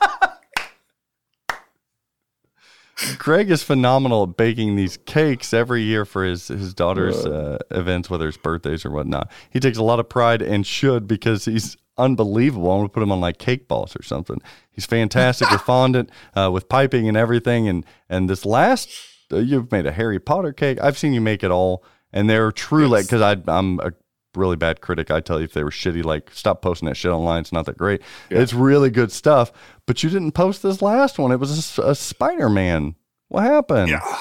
Greg 3.18 3.52
is 3.52 3.62
phenomenal 3.62 4.24
at 4.24 4.38
baking 4.38 4.76
these 4.76 4.98
cakes 4.98 5.54
every 5.54 5.84
year 5.84 6.04
for 6.04 6.24
his 6.24 6.48
his 6.48 6.74
daughter's 6.74 7.26
uh, 7.26 7.60
events, 7.72 8.10
whether 8.10 8.28
it's 8.28 8.38
birthdays 8.38 8.86
or 8.86 8.91
whatnot. 8.91 9.32
He 9.50 9.60
takes 9.60 9.78
a 9.78 9.84
lot 9.84 10.00
of 10.00 10.10
pride 10.10 10.41
and 10.41 10.66
should 10.66 11.08
because 11.08 11.45
he's 11.45 11.78
unbelievable. 11.98 12.72
I'm 12.72 12.80
gonna 12.80 12.89
put 12.89 13.04
him 13.04 13.12
on 13.12 13.22
like 13.22 13.38
cake 13.38 13.68
balls 13.68 13.95
or 13.95 14.04
something. 14.04 14.41
He's 14.72 14.86
fantastic 14.86 15.50
with 15.52 15.62
fondant, 15.66 16.10
uh, 16.36 16.50
with 16.52 16.70
piping 16.70 17.08
and 17.08 17.16
everything. 17.16 17.68
And 17.68 17.86
and 18.10 18.30
this 18.30 18.45
last, 18.45 18.89
uh, 19.32 19.38
you've 19.38 19.72
made 19.72 19.86
a 19.86 19.91
Harry 19.91 20.20
Potter 20.20 20.54
cake. 20.54 20.80
I've 20.82 20.98
seen 20.98 21.14
you 21.14 21.22
make 21.22 21.43
it 21.43 21.52
all, 21.52 21.84
and 22.12 22.28
they're 22.28 22.52
true 22.52 22.88
like 22.88 23.06
because 23.06 23.22
I'm 23.48 23.80
a 23.80 23.91
really 24.36 24.55
bad 24.55 24.82
critic. 24.82 25.09
I 25.11 25.19
tell 25.19 25.39
you 25.39 25.45
if 25.45 25.53
they 25.53 25.63
were 25.63 25.71
shitty, 25.71 26.03
like 26.03 26.30
stop 26.32 26.61
posting 26.61 26.88
that 26.88 26.95
shit 26.95 27.11
online. 27.11 27.41
It's 27.41 27.51
not 27.51 27.65
that 27.65 27.78
great. 27.78 28.01
It's 28.30 28.53
really 28.53 28.89
good 28.89 29.11
stuff. 29.11 29.51
But 29.86 30.03
you 30.03 30.09
didn't 30.09 30.32
post 30.34 30.63
this 30.63 30.82
last 30.82 31.17
one. 31.19 31.32
It 31.32 31.39
was 31.39 31.78
a 31.80 31.95
Spider 31.95 32.49
Man. 32.49 32.95
What 33.30 33.43
happened? 33.43 33.89
Yeah. 33.89 34.17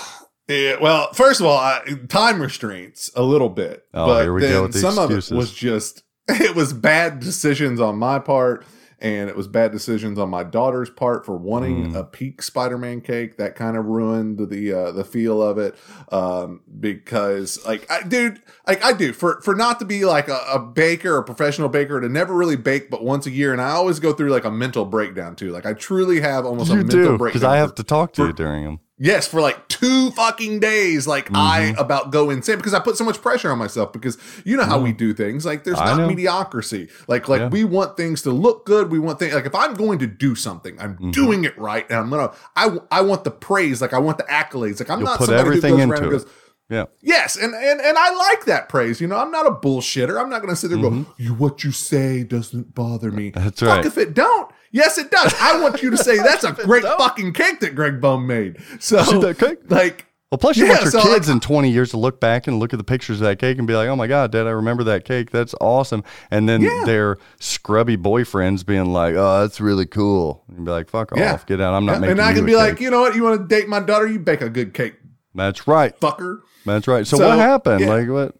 Yeah, 0.48 0.76
well, 0.80 1.12
first 1.12 1.40
of 1.40 1.46
all, 1.46 1.58
I, 1.58 1.80
time 2.08 2.40
restraints 2.40 3.10
a 3.16 3.22
little 3.22 3.48
bit, 3.48 3.84
Oh, 3.92 4.06
but 4.06 4.22
here 4.22 4.32
we 4.32 4.42
then 4.42 4.52
go 4.52 4.62
with 4.62 4.74
the 4.74 4.78
some 4.78 4.96
excuses. 4.96 5.30
of 5.32 5.36
it 5.36 5.38
was 5.38 5.52
just 5.52 6.04
it 6.28 6.54
was 6.54 6.72
bad 6.72 7.18
decisions 7.18 7.80
on 7.80 7.96
my 7.98 8.20
part, 8.20 8.64
and 8.98 9.28
it 9.28 9.36
was 9.36 9.46
bad 9.46 9.72
decisions 9.72 10.18
on 10.18 10.30
my 10.30 10.42
daughter's 10.42 10.88
part 10.90 11.26
for 11.26 11.36
wanting 11.36 11.92
Mm. 11.92 11.96
a 11.96 12.04
peak 12.04 12.40
Spider-Man 12.42 13.02
cake. 13.02 13.36
That 13.36 13.54
kind 13.54 13.76
of 13.76 13.84
ruined 13.86 14.38
the 14.50 14.72
uh, 14.72 14.92
the 14.92 15.04
feel 15.04 15.42
of 15.42 15.58
it, 15.58 15.74
um, 16.10 16.60
because 16.80 17.64
like, 17.66 17.90
I, 17.90 18.02
dude, 18.02 18.40
like 18.66 18.82
I 18.84 18.92
do 18.92 19.12
for 19.12 19.40
for 19.42 19.54
not 19.54 19.78
to 19.80 19.84
be 19.84 20.04
like 20.04 20.28
a, 20.28 20.40
a 20.52 20.58
baker, 20.58 21.18
a 21.18 21.24
professional 21.24 21.68
baker, 21.68 22.00
to 22.00 22.08
never 22.08 22.34
really 22.34 22.56
bake 22.56 22.90
but 22.90 23.04
once 23.04 23.26
a 23.26 23.30
year, 23.30 23.52
and 23.52 23.60
I 23.60 23.70
always 23.70 24.00
go 24.00 24.12
through 24.12 24.30
like 24.30 24.44
a 24.44 24.50
mental 24.50 24.84
breakdown 24.84 25.36
too. 25.36 25.50
Like 25.52 25.66
I 25.66 25.72
truly 25.74 26.20
have 26.20 26.46
almost 26.46 26.70
a 26.70 26.76
mental 26.76 26.98
do 26.98 27.18
breakdown 27.18 27.28
because 27.40 27.44
I 27.44 27.56
have 27.58 27.74
to 27.76 27.82
talk 27.84 28.12
to 28.14 28.22
for- 28.22 28.26
you 28.28 28.32
during 28.32 28.64
them. 28.64 28.80
Yes, 28.98 29.28
for 29.28 29.42
like 29.42 29.68
two 29.68 30.10
fucking 30.12 30.60
days, 30.60 31.06
like 31.06 31.28
I 31.34 31.72
Mm-hmm. 31.72 31.78
about 31.80 32.10
go 32.12 32.30
insane 32.30 32.56
because 32.56 32.72
I 32.72 32.78
put 32.80 32.96
so 32.96 33.04
much 33.04 33.20
pressure 33.20 33.50
on 33.52 33.58
myself 33.58 33.92
because 33.92 34.16
you 34.44 34.56
know 34.56 34.64
how 34.64 34.78
we 34.80 34.92
do 34.92 35.12
things. 35.12 35.44
Like 35.44 35.64
there's 35.64 35.78
I 35.78 35.84
not 35.86 35.96
know. 35.98 36.08
mediocrity. 36.08 36.88
Like 37.06 37.28
like 37.28 37.40
Yeah. 37.40 37.48
we 37.48 37.64
want 37.64 37.98
things 37.98 38.22
to 38.22 38.30
look 38.30 38.64
good. 38.64 38.90
We 38.90 38.98
want 38.98 39.18
things 39.18 39.34
like 39.34 39.44
if 39.44 39.54
I'm 39.54 39.74
going 39.74 39.98
to 39.98 40.06
do 40.06 40.34
something, 40.34 40.80
I'm 40.80 40.94
Mm-hmm. 40.94 41.10
doing 41.10 41.44
it 41.44 41.58
right, 41.58 41.84
and 41.90 41.98
I'm 41.98 42.08
gonna 42.08 42.32
I 42.56 42.78
I 42.90 43.02
want 43.02 43.24
the 43.24 43.30
praise. 43.30 43.82
Like 43.82 43.92
I 43.92 43.98
want 43.98 44.16
the 44.16 44.24
accolades. 44.24 44.80
Like 44.80 44.88
I'm 44.88 45.00
You'll 45.00 45.08
not 45.08 45.18
put 45.18 45.26
somebody 45.26 45.46
everything 45.46 45.78
who 45.78 45.86
goes 45.88 46.00
into 46.00 46.16
it. 46.16 46.24
Yeah. 46.68 46.84
Yes, 47.02 47.36
and, 47.36 47.54
and 47.54 47.80
and 47.80 47.96
I 47.98 48.12
like 48.16 48.46
that 48.46 48.68
praise. 48.68 49.00
You 49.00 49.06
know, 49.08 49.16
I'm 49.18 49.30
not 49.30 49.46
a 49.46 49.50
bullshitter. 49.52 50.18
I'm 50.20 50.28
not 50.30 50.40
going 50.42 50.52
to 50.52 50.56
sit 50.56 50.68
there 50.70 50.78
and 50.84 51.04
go, 51.06 51.12
"You 51.18 51.34
what 51.34 51.62
you 51.62 51.70
say 51.70 52.24
doesn't 52.24 52.74
bother 52.74 53.12
me." 53.12 53.30
Mm-hmm. 53.30 53.44
That's 53.44 53.60
Fuck 53.60 53.68
right. 53.68 53.84
if 53.86 53.98
it 53.98 54.14
don't. 54.14 54.50
Yes, 54.76 54.98
it 54.98 55.10
does. 55.10 55.34
I 55.40 55.60
want 55.60 55.82
you 55.82 55.90
to 55.90 55.96
say 55.96 56.18
that's 56.18 56.44
a 56.44 56.52
great 56.64 56.82
fucking 56.84 57.32
cake 57.32 57.60
that 57.60 57.74
Greg 57.74 58.00
Bone 58.00 58.26
made. 58.26 58.58
So, 58.78 59.02
See 59.02 59.18
that 59.20 59.38
cake? 59.38 59.58
like, 59.70 60.04
Well, 60.30 60.38
plus 60.38 60.56
you 60.58 60.64
Yeah, 60.66 60.72
want 60.72 60.82
your 60.82 60.90
so, 60.90 61.02
kids 61.02 61.28
like- 61.28 61.34
in 61.36 61.40
20 61.40 61.70
years 61.70 61.90
to 61.92 61.96
look 61.96 62.20
back 62.20 62.46
and 62.46 62.58
look 62.58 62.74
at 62.74 62.78
the 62.78 62.84
pictures 62.84 63.20
of 63.20 63.26
that 63.26 63.38
cake 63.38 63.56
and 63.58 63.66
be 63.66 63.74
like, 63.74 63.88
oh 63.88 63.96
my 63.96 64.06
God, 64.06 64.32
Dad, 64.32 64.46
I 64.46 64.50
remember 64.50 64.84
that 64.84 65.04
cake. 65.04 65.30
That's 65.30 65.54
awesome. 65.60 66.04
And 66.30 66.48
then 66.48 66.60
Yeah. 66.60 66.82
their 66.84 67.16
scrubby 67.40 67.96
boyfriends 67.96 68.66
being 68.66 68.92
like, 68.92 69.14
oh, 69.16 69.40
that's 69.40 69.60
really 69.60 69.86
cool. 69.86 70.44
And 70.48 70.64
be 70.66 70.70
like, 70.70 70.90
fuck 70.90 71.10
Yeah. 71.16 71.32
off. 71.34 71.46
Get 71.46 71.60
out. 71.60 71.72
I'm 71.74 71.86
not 71.86 72.00
making 72.00 72.12
and 72.12 72.20
I 72.20 72.34
can 72.34 72.44
be 72.44 72.54
like, 72.56 72.74
cake." 72.74 72.80
you 72.82 72.90
know 72.90 73.00
what? 73.00 73.14
You 73.14 73.22
want 73.22 73.40
to 73.40 73.46
date 73.46 73.68
my 73.68 73.80
daughter? 73.80 74.06
You 74.06 74.18
bake 74.18 74.42
a 74.42 74.50
good 74.50 74.74
cake, 74.74 74.94
that's 75.34 75.66
right. 75.66 75.98
fucker. 76.00 76.40
That's 76.66 76.86
right. 76.88 77.06
So, 77.06 77.16
So, 77.18 77.28
what 77.28 77.38
happened? 77.38 77.86
Like, 77.86 78.08
what? 78.08 78.34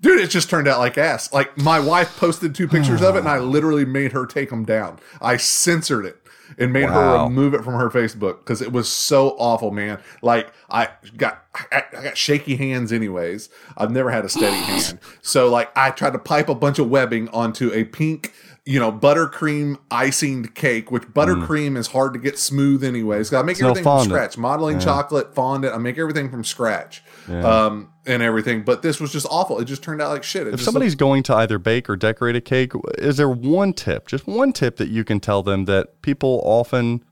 Dude, 0.00 0.20
it 0.20 0.30
just 0.30 0.48
turned 0.48 0.66
out 0.66 0.78
like 0.78 0.96
ass. 0.96 1.32
Like 1.32 1.58
my 1.58 1.78
wife 1.78 2.16
posted 2.16 2.54
two 2.54 2.66
pictures 2.66 3.02
of 3.02 3.16
it, 3.16 3.20
and 3.20 3.28
I 3.28 3.38
literally 3.38 3.84
made 3.84 4.12
her 4.12 4.24
take 4.24 4.50
them 4.50 4.64
down. 4.64 4.98
I 5.20 5.36
censored 5.36 6.06
it 6.06 6.20
and 6.58 6.72
made 6.72 6.88
her 6.88 7.24
remove 7.24 7.54
it 7.54 7.62
from 7.62 7.74
her 7.74 7.90
Facebook 7.90 8.38
because 8.38 8.62
it 8.62 8.72
was 8.72 8.90
so 8.90 9.30
awful, 9.38 9.70
man. 9.70 9.98
Like 10.22 10.52
I 10.70 10.88
got 11.16 11.44
I, 11.70 11.84
I 11.96 12.02
got 12.02 12.16
shaky 12.16 12.56
hands, 12.56 12.92
anyways. 12.92 13.50
I've 13.76 13.90
never 13.90 14.10
had 14.10 14.24
a 14.24 14.28
steady 14.28 14.56
hand, 14.64 14.98
so 15.22 15.48
like 15.48 15.70
I 15.76 15.90
tried 15.90 16.14
to 16.14 16.18
pipe 16.18 16.48
a 16.48 16.54
bunch 16.54 16.78
of 16.78 16.88
webbing 16.88 17.28
onto 17.28 17.72
a 17.72 17.84
pink. 17.84 18.32
You 18.66 18.78
know, 18.78 18.92
buttercream 18.92 19.78
icing 19.90 20.44
cake, 20.48 20.92
which 20.92 21.04
mm. 21.04 21.12
buttercream 21.12 21.76
is 21.76 21.88
hard 21.88 22.12
to 22.12 22.20
get 22.20 22.38
smooth 22.38 22.84
anyways. 22.84 23.32
I 23.32 23.42
make 23.42 23.52
It's 23.52 23.62
no 23.62 23.70
everything 23.70 23.84
from 23.84 24.04
scratch. 24.04 24.36
Modeling 24.36 24.78
chocolate, 24.78 25.34
fondant. 25.34 25.74
I 25.74 25.78
make 25.78 25.98
everything 25.98 26.30
from 26.30 26.44
scratch. 26.44 27.02
Um, 27.28 27.92
and 28.06 28.22
everything. 28.22 28.62
But 28.62 28.82
this 28.82 29.00
was 29.00 29.12
just 29.12 29.26
awful. 29.30 29.60
It 29.60 29.66
just 29.66 29.82
turned 29.82 30.00
out 30.02 30.10
like 30.10 30.24
shit. 30.24 30.46
It 30.46 30.54
If 30.54 30.62
somebody's 30.62 30.94
going 30.94 31.22
to 31.24 31.34
either 31.34 31.58
bake 31.58 31.88
or 31.88 31.96
decorate 31.96 32.36
a 32.36 32.40
cake, 32.40 32.72
is 32.98 33.16
there 33.16 33.28
one 33.28 33.72
tip, 33.72 34.06
just 34.08 34.26
one 34.26 34.52
tip 34.52 34.76
that 34.76 34.88
you 34.88 35.04
can 35.04 35.20
tell 35.20 35.42
them 35.42 35.66
that 35.66 36.02
people 36.02 36.40
often 36.44 37.04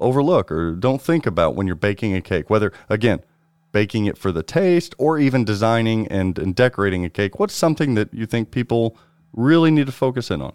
overlook 0.00 0.52
or 0.52 0.72
don't 0.72 1.00
think 1.00 1.26
about 1.26 1.54
when 1.54 1.66
you're 1.66 1.76
baking 1.76 2.14
a 2.14 2.20
cake? 2.20 2.50
Whether, 2.50 2.72
again, 2.88 3.20
baking 3.72 4.06
it 4.06 4.18
for 4.18 4.32
the 4.32 4.42
taste 4.42 4.94
or 4.98 5.18
even 5.18 5.44
designing 5.44 6.06
and, 6.08 6.38
and 6.38 6.54
decorating 6.54 7.04
a 7.04 7.10
cake, 7.10 7.38
what's 7.38 7.54
something 7.54 7.94
that 7.94 8.12
you 8.12 8.26
think 8.26 8.50
people 8.50 8.96
really 9.32 9.70
need 9.70 9.86
to 9.86 9.92
focus 9.92 10.30
in 10.30 10.42
on? 10.42 10.52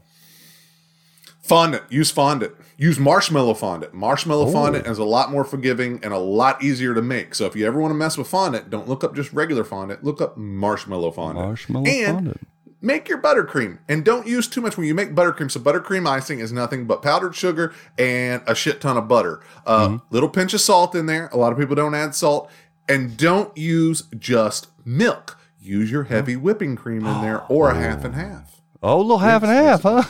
Fondant. 1.42 1.84
Use 1.90 2.12
fondant. 2.12 2.54
Use 2.82 2.98
marshmallow 3.00 3.54
fondant. 3.54 3.94
Marshmallow 3.94 4.48
Oh. 4.48 4.52
fondant 4.52 4.88
is 4.88 4.98
a 4.98 5.04
lot 5.04 5.32
more 5.32 5.44
forgiving 5.44 6.00
and 6.02 6.14
a 6.14 6.18
lot 6.18 6.64
easier 6.64 6.96
to 6.96 7.02
make. 7.02 7.36
So 7.36 7.46
if 7.46 7.56
you 7.56 7.68
ever 7.68 7.80
want 7.80 7.92
to 7.92 7.96
mess 7.96 8.18
with 8.18 8.28
fondant, 8.28 8.72
don't 8.72 8.90
look 8.90 9.04
up 9.04 9.14
just 9.16 9.32
regular 9.34 9.64
fondant. 9.64 10.04
Look 10.04 10.20
up 10.20 10.36
marshmallow 10.36 11.12
fondant. 11.12 11.46
Marshmallow 11.46 11.86
and 11.86 12.16
fondant. 12.16 12.48
Make 12.82 13.08
your 13.08 13.20
buttercream 13.20 13.78
and 13.88 14.04
don't 14.04 14.26
use 14.26 14.48
too 14.48 14.62
much 14.62 14.76
when 14.78 14.88
you 14.88 14.96
make 14.96 15.14
buttercream. 15.14 15.52
So 15.52 15.60
buttercream 15.60 16.08
icing 16.08 16.40
is 16.40 16.52
nothing 16.52 16.86
but 16.86 17.04
powdered 17.04 17.36
sugar 17.36 17.72
and 18.00 18.42
a 18.48 18.56
shit 18.56 18.82
ton 18.82 18.98
of 18.98 19.08
butter. 19.08 19.42
Uh, 19.68 19.88
Mm-hmm. 19.88 19.98
Little 20.10 20.30
pinch 20.30 20.56
of 20.56 20.62
salt 20.62 20.96
in 20.96 21.06
there. 21.06 21.30
A 21.32 21.38
lot 21.38 21.52
of 21.54 21.60
people 21.60 21.76
don't 21.76 21.94
add 21.94 22.16
salt, 22.16 22.50
and 22.90 23.16
don't 23.16 23.56
use 23.56 24.06
just 24.18 24.70
milk. 24.84 25.38
Use 25.62 25.92
your 25.92 26.06
heavy 26.06 26.36
whipping 26.36 26.76
cream 26.76 27.06
in 27.06 27.22
there 27.22 27.44
or 27.50 27.70
a 27.70 27.76
half 27.76 28.04
and 28.04 28.16
half. 28.16 28.60
Oh, 28.82 28.98
a 28.98 29.02
little 29.04 29.20
half 29.20 29.44
and 29.44 29.52
half, 29.52 29.84
huh? 29.84 30.02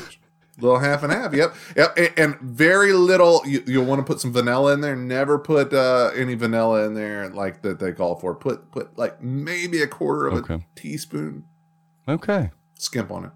Little 0.62 0.80
half 0.80 1.04
and 1.04 1.12
half, 1.12 1.34
yep, 1.34 1.56
yep, 1.76 1.98
and, 1.98 2.12
and 2.18 2.40
very 2.40 2.94
little. 2.94 3.42
You, 3.46 3.64
you'll 3.66 3.86
want 3.86 4.00
to 4.00 4.06
put 4.06 4.20
some 4.22 4.32
vanilla 4.32 4.74
in 4.74 4.82
there. 4.82 4.96
Never 4.96 5.40
put 5.40 5.74
uh, 5.74 6.12
any 6.16 6.36
vanilla 6.36 6.86
in 6.86 6.94
there 6.94 7.30
like 7.30 7.62
that 7.64 7.80
they 7.80 7.92
call 7.92 8.16
for. 8.16 8.36
Put 8.36 8.72
put 8.72 8.98
like 8.98 9.22
maybe 9.22 9.82
a 9.82 9.88
quarter 9.88 10.28
of 10.28 10.34
Okay. 10.36 10.54
a 10.56 10.80
teaspoon. 10.80 11.46
Okay. 12.08 12.52
Skimp 12.76 13.12
on 13.12 13.26
it. 13.26 13.32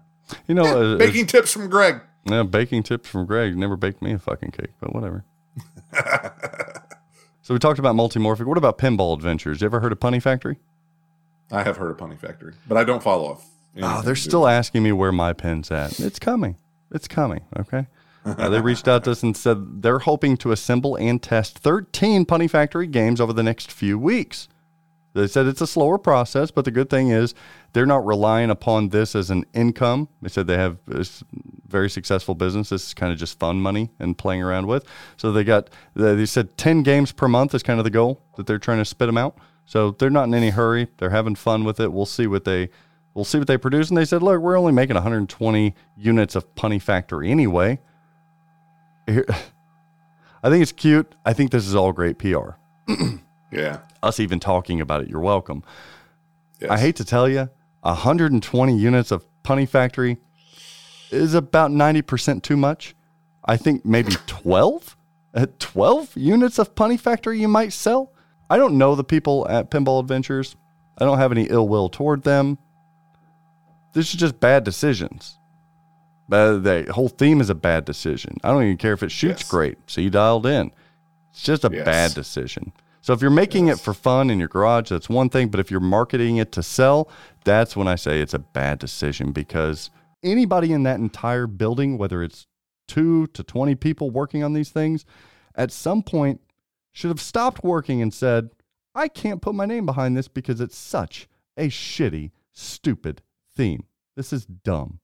You 0.48 0.54
know, 0.54 0.64
Yeah, 0.64 0.94
uh, 0.94 0.96
baking 0.98 1.26
tips 1.26 1.52
from 1.52 1.68
Greg. 1.68 2.00
Yeah, 2.24 2.42
baking 2.42 2.82
tips 2.84 3.08
from 3.08 3.26
Greg. 3.26 3.56
Never 3.56 3.76
baked 3.76 4.02
me 4.02 4.12
a 4.12 4.18
fucking 4.18 4.50
cake, 4.52 4.72
but 4.80 4.94
whatever. 4.94 5.24
So 7.42 7.54
we 7.54 7.60
talked 7.60 7.78
about 7.78 7.94
Multimorphic. 7.94 8.44
What 8.44 8.58
about 8.58 8.76
Pinball 8.76 9.14
Adventures? 9.14 9.60
You 9.60 9.66
ever 9.66 9.78
heard 9.78 9.92
of 9.92 10.00
Punny 10.00 10.20
Factory? 10.20 10.56
I 11.52 11.62
have 11.62 11.76
heard 11.76 11.92
of 11.92 11.96
Punny 11.96 12.18
Factory, 12.18 12.54
but 12.66 12.76
I 12.76 12.82
don't 12.82 13.00
follow 13.00 13.34
up. 13.34 13.40
Oh, 13.80 14.02
they're 14.02 14.16
still 14.16 14.48
asking 14.48 14.82
me 14.82 14.90
where 14.90 15.12
my 15.12 15.32
pin's 15.32 15.70
at. 15.70 16.00
It's 16.00 16.18
coming. 16.18 16.56
It's 16.92 17.08
coming. 17.08 17.42
Okay. 17.58 17.86
Uh, 18.24 18.48
they 18.48 18.60
reached 18.60 18.88
out 18.88 19.04
to 19.04 19.12
us 19.12 19.22
and 19.22 19.36
said 19.36 19.82
they're 19.82 20.00
hoping 20.00 20.36
to 20.36 20.50
assemble 20.50 20.96
and 20.96 21.22
test 21.22 21.58
13 21.58 22.26
Punny 22.26 22.50
Factory 22.50 22.88
games 22.88 23.20
over 23.20 23.32
the 23.32 23.42
next 23.42 23.70
few 23.70 23.98
weeks. 23.98 24.48
They 25.16 25.28
said 25.28 25.46
it's 25.46 25.62
a 25.62 25.66
slower 25.66 25.96
process, 25.96 26.50
but 26.50 26.66
the 26.66 26.70
good 26.70 26.90
thing 26.90 27.08
is 27.08 27.34
they're 27.72 27.86
not 27.86 28.04
relying 28.04 28.50
upon 28.50 28.90
this 28.90 29.14
as 29.14 29.30
an 29.30 29.46
income. 29.54 30.08
They 30.20 30.28
said 30.28 30.46
they 30.46 30.58
have 30.58 30.76
a 30.90 31.06
very 31.66 31.88
successful 31.88 32.34
business. 32.34 32.68
This 32.68 32.88
is 32.88 32.94
kind 32.94 33.12
of 33.12 33.18
just 33.18 33.38
fun 33.38 33.60
money 33.60 33.90
and 33.98 34.18
playing 34.18 34.42
around 34.42 34.66
with. 34.66 34.84
So 35.16 35.32
they 35.32 35.42
got, 35.42 35.70
they 35.94 36.26
said 36.26 36.58
10 36.58 36.82
games 36.82 37.12
per 37.12 37.28
month 37.28 37.54
is 37.54 37.62
kind 37.62 37.80
of 37.80 37.84
the 37.84 37.90
goal 37.90 38.20
that 38.36 38.46
they're 38.46 38.58
trying 38.58 38.78
to 38.78 38.84
spit 38.84 39.06
them 39.06 39.16
out. 39.16 39.38
So 39.64 39.92
they're 39.92 40.10
not 40.10 40.24
in 40.24 40.34
any 40.34 40.50
hurry. 40.50 40.88
They're 40.98 41.10
having 41.10 41.34
fun 41.34 41.64
with 41.64 41.80
it. 41.80 41.92
We'll 41.92 42.06
see 42.06 42.26
what 42.26 42.44
they, 42.44 42.68
we'll 43.16 43.24
see 43.24 43.38
what 43.38 43.48
they 43.48 43.56
produce. 43.56 43.88
And 43.88 43.96
they 43.96 44.04
said, 44.04 44.22
look, 44.22 44.40
we're 44.40 44.58
only 44.58 44.72
making 44.72 44.94
120 44.94 45.74
units 45.96 46.36
of 46.36 46.54
Punny 46.54 46.80
Factory 46.80 47.30
anyway. 47.30 47.80
Here, 49.06 49.24
I 50.42 50.50
think 50.50 50.62
it's 50.62 50.70
cute. 50.70 51.12
I 51.24 51.32
think 51.32 51.50
this 51.50 51.66
is 51.66 51.74
all 51.74 51.92
great 51.92 52.18
PR. 52.18 52.50
Yeah. 53.52 53.78
Us 54.02 54.18
even 54.18 54.40
talking 54.40 54.80
about 54.80 55.02
it, 55.02 55.08
you're 55.08 55.20
welcome. 55.20 55.62
Yes. 56.60 56.68
I 56.68 56.78
hate 56.78 56.96
to 56.96 57.04
tell 57.04 57.28
you, 57.28 57.48
120 57.82 58.76
units 58.76 59.12
of 59.12 59.24
Punny 59.44 59.68
Factory 59.68 60.18
is 61.12 61.32
about 61.32 61.70
90% 61.70 62.42
too 62.42 62.56
much. 62.56 62.96
I 63.44 63.56
think 63.56 63.86
maybe 63.86 64.12
12? 64.26 64.96
Uh, 65.32 65.46
12 65.60 66.16
units 66.16 66.58
of 66.58 66.74
Punny 66.74 66.98
Factory 66.98 67.40
you 67.40 67.46
might 67.46 67.72
sell? 67.72 68.12
I 68.50 68.56
don't 68.58 68.76
know 68.76 68.96
the 68.96 69.04
people 69.04 69.46
at 69.48 69.70
Pinball 69.70 70.00
Adventures. 70.00 70.56
I 70.98 71.04
don't 71.04 71.18
have 71.18 71.30
any 71.30 71.44
ill 71.44 71.68
will 71.68 71.88
toward 71.88 72.24
them. 72.24 72.58
This 73.96 74.10
is 74.12 74.20
just 74.20 74.38
bad 74.40 74.62
decisions. 74.62 75.38
Uh, 76.30 76.58
the 76.58 76.86
whole 76.92 77.08
theme 77.08 77.40
is 77.40 77.48
a 77.48 77.54
bad 77.54 77.86
decision. 77.86 78.36
I 78.44 78.50
don't 78.50 78.62
even 78.62 78.76
care 78.76 78.92
if 78.92 79.02
it 79.02 79.10
shoots 79.10 79.40
Yes. 79.40 79.50
great. 79.50 79.78
So 79.86 80.02
you 80.02 80.10
dialed 80.10 80.44
in. 80.44 80.70
It's 81.30 81.42
just 81.42 81.64
a 81.64 81.70
Yes. 81.72 81.86
bad 81.86 82.12
decision. 82.14 82.74
So 83.00 83.14
if 83.14 83.22
you're 83.22 83.30
making 83.30 83.68
it 83.68 83.80
for 83.80 83.94
fun 83.94 84.28
in 84.28 84.38
your 84.38 84.48
garage, 84.48 84.90
that's 84.90 85.08
one 85.08 85.30
thing. 85.30 85.48
But 85.48 85.60
if 85.60 85.70
you're 85.70 85.80
marketing 85.80 86.36
it 86.36 86.52
to 86.52 86.62
sell, 86.62 87.08
that's 87.44 87.74
when 87.74 87.88
I 87.88 87.94
say 87.94 88.20
it's 88.20 88.34
a 88.34 88.38
bad 88.38 88.78
decision 88.80 89.32
because 89.32 89.88
anybody 90.22 90.74
in 90.74 90.82
that 90.82 91.00
entire 91.00 91.46
building, 91.46 91.96
whether 91.96 92.22
it's 92.22 92.46
two 92.86 93.28
to 93.28 93.42
20 93.42 93.76
people 93.76 94.10
working 94.10 94.44
on 94.44 94.52
these 94.52 94.68
things, 94.68 95.06
at 95.54 95.72
some 95.72 96.02
point 96.02 96.42
should 96.92 97.08
have 97.08 97.20
stopped 97.22 97.64
working 97.64 98.02
and 98.02 98.12
said, 98.12 98.50
I 98.94 99.08
can't 99.08 99.40
put 99.40 99.54
my 99.54 99.64
name 99.64 99.86
behind 99.86 100.18
this 100.18 100.28
because 100.28 100.60
it's 100.60 100.76
such 100.76 101.28
a 101.56 101.68
shitty, 101.68 102.32
stupid 102.52 103.22
theme. 103.56 103.84
This 104.16 104.32
is 104.32 104.44
dumb. 104.46 105.00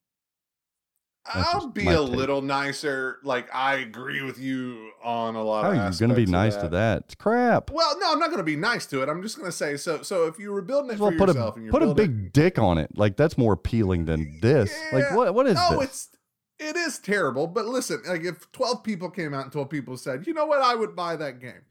That's 1.32 1.54
I'll 1.54 1.68
be 1.68 1.86
a 1.86 1.98
take. 1.98 2.08
little 2.08 2.42
nicer. 2.42 3.18
Like 3.22 3.48
I 3.54 3.76
agree 3.76 4.22
with 4.22 4.40
you 4.40 4.90
on 5.04 5.36
a 5.36 5.42
lot 5.42 5.62
How 5.64 5.70
of. 5.70 5.78
are 5.78 5.90
you 5.90 5.98
going 5.98 6.10
to 6.10 6.16
be 6.16 6.26
nice 6.26 6.56
to 6.56 6.68
that? 6.70 7.04
It's 7.04 7.14
crap. 7.14 7.70
Well, 7.70 7.96
no, 8.00 8.12
I'm 8.12 8.18
not 8.18 8.26
going 8.26 8.38
to 8.38 8.44
be 8.44 8.56
nice 8.56 8.86
to 8.86 9.02
it. 9.02 9.08
I'm 9.08 9.22
just 9.22 9.36
going 9.36 9.48
to 9.48 9.56
say 9.56 9.76
so. 9.76 10.02
So 10.02 10.26
if 10.26 10.38
you 10.40 10.50
were 10.50 10.62
building 10.62 10.90
it 10.90 10.98
Well, 10.98 11.12
for 11.12 11.18
put 11.18 11.28
yourself 11.28 11.54
a 11.54 11.56
and 11.58 11.64
you're 11.66 11.72
put 11.72 11.82
a 11.82 11.94
big 11.94 12.32
dick 12.32 12.58
on 12.58 12.76
it. 12.78 12.96
Like 12.98 13.16
that's 13.16 13.38
more 13.38 13.52
appealing 13.52 14.06
than 14.06 14.40
this. 14.40 14.76
Like 14.92 15.12
what 15.12 15.32
what 15.32 15.46
is 15.46 15.54
no, 15.54 15.78
this? 15.78 15.88
it's 15.88 16.08
it 16.58 16.76
is 16.76 16.98
terrible. 16.98 17.46
But 17.46 17.66
listen, 17.66 18.02
like 18.06 18.24
if 18.24 18.50
12 18.50 18.82
people 18.82 19.08
came 19.08 19.32
out 19.32 19.44
and 19.44 19.52
12 19.52 19.68
people 19.68 19.96
said, 19.96 20.26
you 20.26 20.34
know 20.34 20.46
what, 20.46 20.60
I 20.60 20.74
would 20.74 20.96
buy 20.96 21.14
that 21.16 21.40
game, 21.40 21.62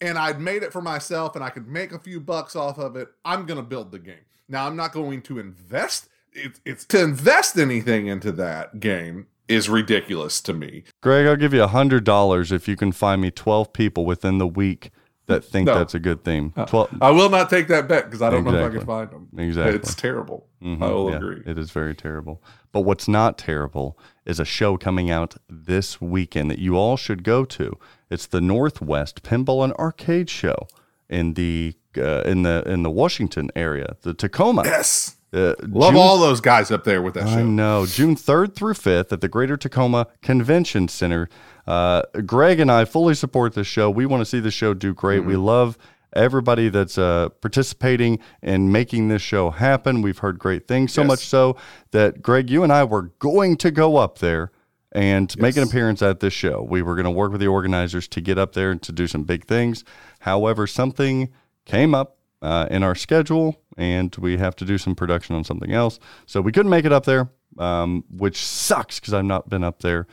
and 0.00 0.16
I'd 0.16 0.40
made 0.40 0.62
it 0.62 0.72
for 0.72 0.82
myself, 0.82 1.34
and 1.34 1.44
I 1.44 1.50
could 1.50 1.66
make 1.66 1.92
a 1.92 1.98
few 1.98 2.20
bucks 2.20 2.54
off 2.54 2.78
of 2.78 2.94
it, 2.96 3.08
I'm 3.24 3.46
going 3.46 3.58
to 3.58 3.66
build 3.66 3.90
the 3.90 3.98
game. 3.98 4.24
Now 4.48 4.66
I'm 4.66 4.76
not 4.76 4.92
going 4.92 5.22
to 5.22 5.38
invest. 5.38 6.08
It's 6.32 6.60
it's 6.64 6.84
to 6.86 7.02
invest 7.02 7.58
anything 7.58 8.06
into 8.06 8.32
that 8.32 8.80
game 8.80 9.26
is 9.48 9.68
ridiculous 9.68 10.40
to 10.42 10.52
me. 10.52 10.84
Greg, 11.02 11.26
I'll 11.26 11.36
give 11.36 11.54
you 11.54 11.62
a 11.62 11.68
hundred 11.68 12.04
dollars 12.04 12.52
if 12.52 12.68
you 12.68 12.76
can 12.76 12.92
find 12.92 13.22
me 13.22 13.30
twelve 13.30 13.72
people 13.72 14.04
within 14.04 14.38
the 14.38 14.46
week 14.46 14.90
that 15.26 15.44
think 15.44 15.66
No. 15.66 15.74
that's 15.78 15.94
a 15.94 15.98
good 15.98 16.24
theme. 16.24 16.52
Twelve. 16.66 16.90
I 17.00 17.10
will 17.10 17.30
not 17.30 17.50
take 17.50 17.66
that 17.68 17.88
bet 17.88 18.04
because 18.04 18.22
I 18.22 18.30
don't 18.30 18.44
know 18.44 18.54
if 18.54 18.70
I 18.70 18.76
can 18.76 18.86
find 18.86 19.10
them. 19.10 19.28
Exactly. 19.36 19.74
It's 19.76 19.94
terrible. 19.94 20.46
Mhm, 20.62 20.82
I 20.82 20.88
will 20.90 21.10
yeah, 21.10 21.16
agree. 21.16 21.42
It 21.44 21.58
is 21.58 21.70
very 21.70 21.94
terrible. 21.94 22.42
But 22.70 22.80
what's 22.82 23.08
not 23.08 23.38
terrible 23.38 23.98
is 24.24 24.38
a 24.38 24.44
show 24.44 24.76
coming 24.76 25.10
out 25.10 25.36
this 25.48 26.00
weekend 26.00 26.50
that 26.50 26.58
you 26.58 26.76
all 26.76 26.96
should 26.96 27.24
go 27.24 27.44
to. 27.44 27.76
It's 28.10 28.26
the 28.26 28.40
Northwest 28.40 29.22
Pinball 29.22 29.64
and 29.64 29.72
Arcade 29.74 30.30
Show 30.30 30.68
in 31.08 31.34
the 31.34 31.74
uh, 31.96 32.22
in 32.22 32.42
the 32.42 32.62
in 32.66 32.82
the 32.82 32.90
Washington 32.90 33.50
area, 33.56 33.96
the 34.02 34.14
Tacoma. 34.14 34.62
Yes. 34.64 35.16
Uh, 35.32 35.54
Love 35.68 35.92
June- 35.92 36.00
all 36.00 36.18
those 36.18 36.40
guys 36.40 36.70
up 36.70 36.84
there 36.84 37.02
with 37.02 37.14
that 37.14 37.24
I 37.26 37.34
show. 37.36 37.44
know. 37.44 37.84
June 37.84 38.14
3rd 38.16 38.54
through 38.54 38.74
5th 38.74 39.12
at 39.12 39.20
the 39.20 39.28
Greater 39.28 39.56
Tacoma 39.56 40.06
Convention 40.22 40.88
Center. 40.88 41.28
Uh, 41.66 42.02
Greg 42.24 42.60
and 42.60 42.70
I 42.70 42.84
fully 42.84 43.14
support 43.14 43.52
this 43.54 43.66
show. 43.66 43.90
We 43.90 44.06
want 44.06 44.20
to 44.20 44.24
see 44.24 44.40
the 44.40 44.50
show 44.52 44.72
do 44.72 44.94
great. 44.94 45.24
We 45.24 45.36
love 45.36 45.76
everybody 46.14 46.68
that's 46.70 46.96
uh, 46.96 47.28
participating 47.42 48.18
and 48.40 48.72
making 48.72 49.08
this 49.08 49.20
show 49.20 49.50
happen. 49.50 50.00
We've 50.00 50.16
heard 50.18 50.38
great 50.38 50.66
things, 50.68 50.92
so 50.92 51.02
Yes. 51.02 51.08
much 51.08 51.26
so 51.26 51.56
that, 51.90 52.22
Greg, 52.22 52.48
you 52.48 52.62
and 52.62 52.72
I 52.72 52.84
were 52.84 53.10
going 53.18 53.56
to 53.58 53.70
go 53.70 53.96
up 53.96 54.18
there 54.18 54.52
and 54.96 55.36
make 55.38 55.58
an 55.58 55.62
appearance 55.62 56.00
at 56.00 56.20
this 56.20 56.32
show. 56.32 56.62
We 56.66 56.80
were 56.80 56.94
going 56.94 57.04
to 57.04 57.10
work 57.10 57.30
with 57.30 57.42
the 57.42 57.48
organizers 57.48 58.08
to 58.08 58.22
get 58.22 58.38
up 58.38 58.54
there 58.54 58.70
and 58.70 58.80
to 58.80 58.92
do 58.92 59.06
some 59.06 59.24
big 59.24 59.44
things. 59.44 59.84
However, 60.20 60.66
something 60.66 61.28
came 61.66 61.94
up 61.94 62.16
uh, 62.40 62.66
in 62.70 62.82
our 62.82 62.94
schedule, 62.94 63.60
and 63.76 64.16
we 64.16 64.38
have 64.38 64.56
to 64.56 64.64
do 64.64 64.78
some 64.78 64.94
production 64.94 65.36
on 65.36 65.44
something 65.44 65.70
else. 65.70 65.98
So 66.24 66.40
we 66.40 66.50
couldn't 66.50 66.70
make 66.70 66.86
it 66.86 66.92
up 66.92 67.04
there, 67.04 67.28
um, 67.58 68.04
which 68.08 68.42
sucks 68.42 68.98
because 68.98 69.12
I've 69.12 69.26
not 69.26 69.50
been 69.50 69.62
up 69.62 69.82
there. 69.82 70.06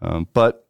Um, 0.00 0.26
but 0.32 0.66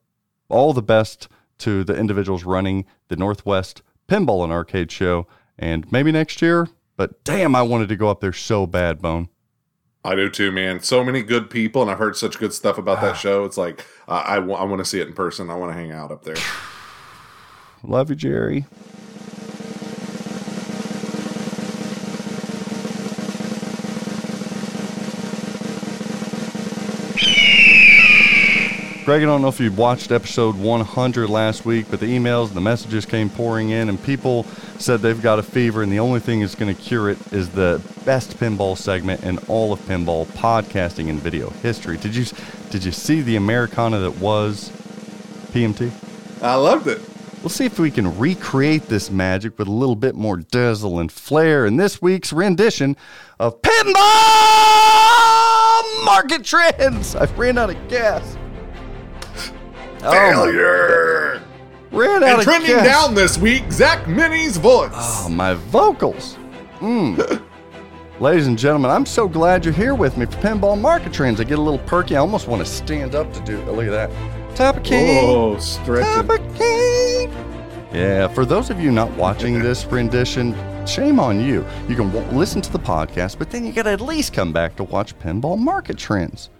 all 0.48 0.72
the 0.72 0.82
best 0.82 1.28
to 1.58 1.84
the 1.84 1.94
individuals 1.94 2.42
running 2.42 2.86
the 3.06 3.14
Northwest 3.14 3.82
Pinball 4.08 4.42
and 4.42 4.52
Arcade 4.52 4.90
Show, 4.90 5.28
and 5.56 5.90
maybe 5.92 6.10
next 6.10 6.42
year. 6.42 6.66
But 6.96 7.22
damn, 7.22 7.54
I 7.54 7.62
wanted 7.62 7.88
to 7.90 7.96
go 7.96 8.08
up 8.10 8.20
there 8.20 8.32
so 8.32 8.66
bad, 8.66 9.00
Bone. 9.00 9.28
I 10.04 10.14
do 10.14 10.30
too, 10.30 10.50
man. 10.50 10.80
So 10.80 11.04
many 11.04 11.22
good 11.22 11.50
people, 11.50 11.82
and 11.82 11.90
I've 11.90 11.98
heard 11.98 12.16
such 12.16 12.38
good 12.38 12.52
stuff 12.54 12.78
about 12.78 13.00
that 13.02 13.16
show. 13.16 13.44
It's 13.44 13.58
like 13.58 13.84
uh, 14.08 14.22
I 14.26 14.38
want 14.38 14.78
to 14.78 14.84
see 14.84 15.00
it 15.00 15.08
in 15.08 15.12
person. 15.12 15.50
I 15.50 15.54
want 15.54 15.70
to 15.70 15.74
hang 15.74 15.92
out 15.92 16.10
up 16.10 16.24
there. 16.24 16.36
Love 17.82 18.10
you, 18.10 18.16
Jerry. 18.16 18.66
Greg, 29.10 29.24
I 29.24 29.26
don't 29.26 29.42
know 29.42 29.48
if 29.48 29.58
you 29.58 29.72
watched 29.72 30.12
episode 30.12 30.54
100 30.54 31.28
last 31.28 31.66
week, 31.66 31.86
but 31.90 31.98
the 31.98 32.06
emails 32.06 32.46
and 32.46 32.54
the 32.54 32.60
messages 32.60 33.04
came 33.04 33.28
pouring 33.28 33.70
in, 33.70 33.88
and 33.88 34.00
people 34.04 34.44
said 34.78 35.00
they've 35.00 35.20
got 35.20 35.40
a 35.40 35.42
fever, 35.42 35.82
and 35.82 35.90
the 35.90 35.98
only 35.98 36.20
thing 36.20 36.38
that's 36.38 36.54
going 36.54 36.72
to 36.72 36.80
cure 36.80 37.10
it 37.10 37.18
is 37.32 37.48
the 37.48 37.82
best 38.04 38.36
pinball 38.36 38.78
segment 38.78 39.24
in 39.24 39.38
all 39.48 39.72
of 39.72 39.80
pinball 39.80 40.26
podcasting 40.26 41.10
and 41.10 41.18
video 41.18 41.50
history. 41.50 41.96
Did 41.96 42.14
you 42.14 42.24
did 42.70 42.84
you 42.84 42.92
see 42.92 43.20
the 43.20 43.34
Americana 43.34 43.98
that 43.98 44.18
was 44.18 44.70
PMT? 45.50 45.90
I 46.40 46.54
loved 46.54 46.86
it. 46.86 47.00
We'll 47.42 47.48
see 47.48 47.64
if 47.64 47.80
we 47.80 47.90
can 47.90 48.16
recreate 48.16 48.84
this 48.84 49.10
magic 49.10 49.58
with 49.58 49.66
a 49.66 49.72
little 49.72 49.96
bit 49.96 50.14
more 50.14 50.36
dazzle 50.36 51.00
and 51.00 51.10
flair 51.10 51.66
in 51.66 51.78
this 51.78 52.00
week's 52.00 52.32
rendition 52.32 52.96
of 53.40 53.60
Pinball 53.60 53.94
Market 56.04 56.44
Trends. 56.44 57.16
I've 57.16 57.36
ran 57.36 57.58
out 57.58 57.70
of 57.70 57.88
gas. 57.88 58.36
Oh, 60.02 60.10
Failure. 60.12 61.42
ran 61.92 62.22
out 62.22 62.34
and 62.36 62.42
trending 62.42 62.70
gas. 62.70 62.86
down 62.86 63.14
this 63.14 63.36
week, 63.38 63.70
Zach 63.70 64.06
Meny's 64.08 64.56
voice. 64.56 64.90
Oh, 64.94 65.28
my 65.28 65.54
vocals. 65.54 66.36
Mm. 66.78 67.42
Ladies 68.20 68.46
and 68.46 68.58
gentlemen, 68.58 68.90
I'm 68.90 69.06
so 69.06 69.26
glad 69.28 69.64
you're 69.64 69.72
here 69.74 69.94
with 69.94 70.16
me 70.16 70.26
for 70.26 70.36
Pinball 70.38 70.78
Market 70.78 71.12
Trends. 71.12 71.40
I 71.40 71.44
get 71.44 71.58
a 71.58 71.62
little 71.62 71.78
perky. 71.80 72.16
I 72.16 72.20
almost 72.20 72.48
want 72.48 72.64
to 72.64 72.70
stand 72.70 73.14
up 73.14 73.32
to 73.32 73.40
do. 73.44 73.58
Look 73.70 73.86
at 73.86 73.90
that. 74.10 74.56
Tap 74.56 74.76
a 74.76 74.80
key. 74.80 75.20
Oh, 75.22 75.58
stretching. 75.58 76.28
Tap 76.28 76.28
a 76.28 76.38
key. 76.58 77.28
Yeah, 77.96 78.28
for 78.28 78.44
those 78.44 78.68
of 78.70 78.78
you 78.80 78.90
not 78.92 79.10
watching 79.16 79.58
this 79.58 79.84
rendition, 79.86 80.54
shame 80.86 81.18
on 81.18 81.40
you. 81.40 81.64
You 81.88 81.96
can 81.96 82.10
w- 82.12 82.38
listen 82.38 82.60
to 82.62 82.70
the 82.70 82.78
podcast, 82.78 83.38
but 83.38 83.50
then 83.50 83.66
you 83.66 83.72
got 83.72 83.82
to 83.84 83.90
at 83.90 84.00
least 84.00 84.32
come 84.32 84.52
back 84.52 84.76
to 84.76 84.84
watch 84.84 85.18
Pinball 85.18 85.58
Market 85.58 85.96
Trends. 85.98 86.50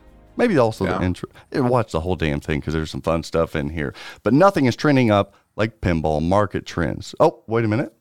Maybe 0.40 0.58
also 0.58 0.86
the 0.86 1.02
intro. 1.02 1.28
Watch 1.52 1.92
the 1.92 2.00
whole 2.00 2.16
damn 2.16 2.40
thing 2.40 2.60
because 2.60 2.72
there's 2.74 2.90
some 2.90 3.02
fun 3.02 3.22
stuff 3.22 3.54
in 3.54 3.68
here. 3.68 3.94
But 4.22 4.32
nothing 4.32 4.64
is 4.64 4.74
trending 4.74 5.10
up 5.10 5.34
like 5.54 5.80
Pinball 5.80 6.22
Market 6.22 6.64
Trends. 6.64 7.14
Oh, 7.20 7.42
wait 7.46 7.64
a 7.64 7.68
minute. 7.68 7.92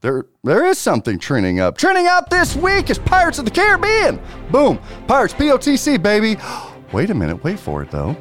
There, 0.00 0.26
there 0.44 0.64
is 0.66 0.78
something 0.78 1.18
trending 1.18 1.58
up. 1.58 1.76
Trending 1.76 2.06
up 2.06 2.30
this 2.30 2.54
week 2.54 2.88
is 2.88 3.00
Pirates 3.00 3.40
of 3.40 3.44
the 3.44 3.50
Caribbean. 3.50 4.20
Boom, 4.52 4.78
Pirates 5.08 5.34
POTC 5.34 6.00
baby. 6.00 6.36
Wait 6.92 7.10
a 7.10 7.14
minute, 7.14 7.44
wait 7.44 7.58
for 7.58 7.82
it 7.82 7.90
though. 7.90 8.16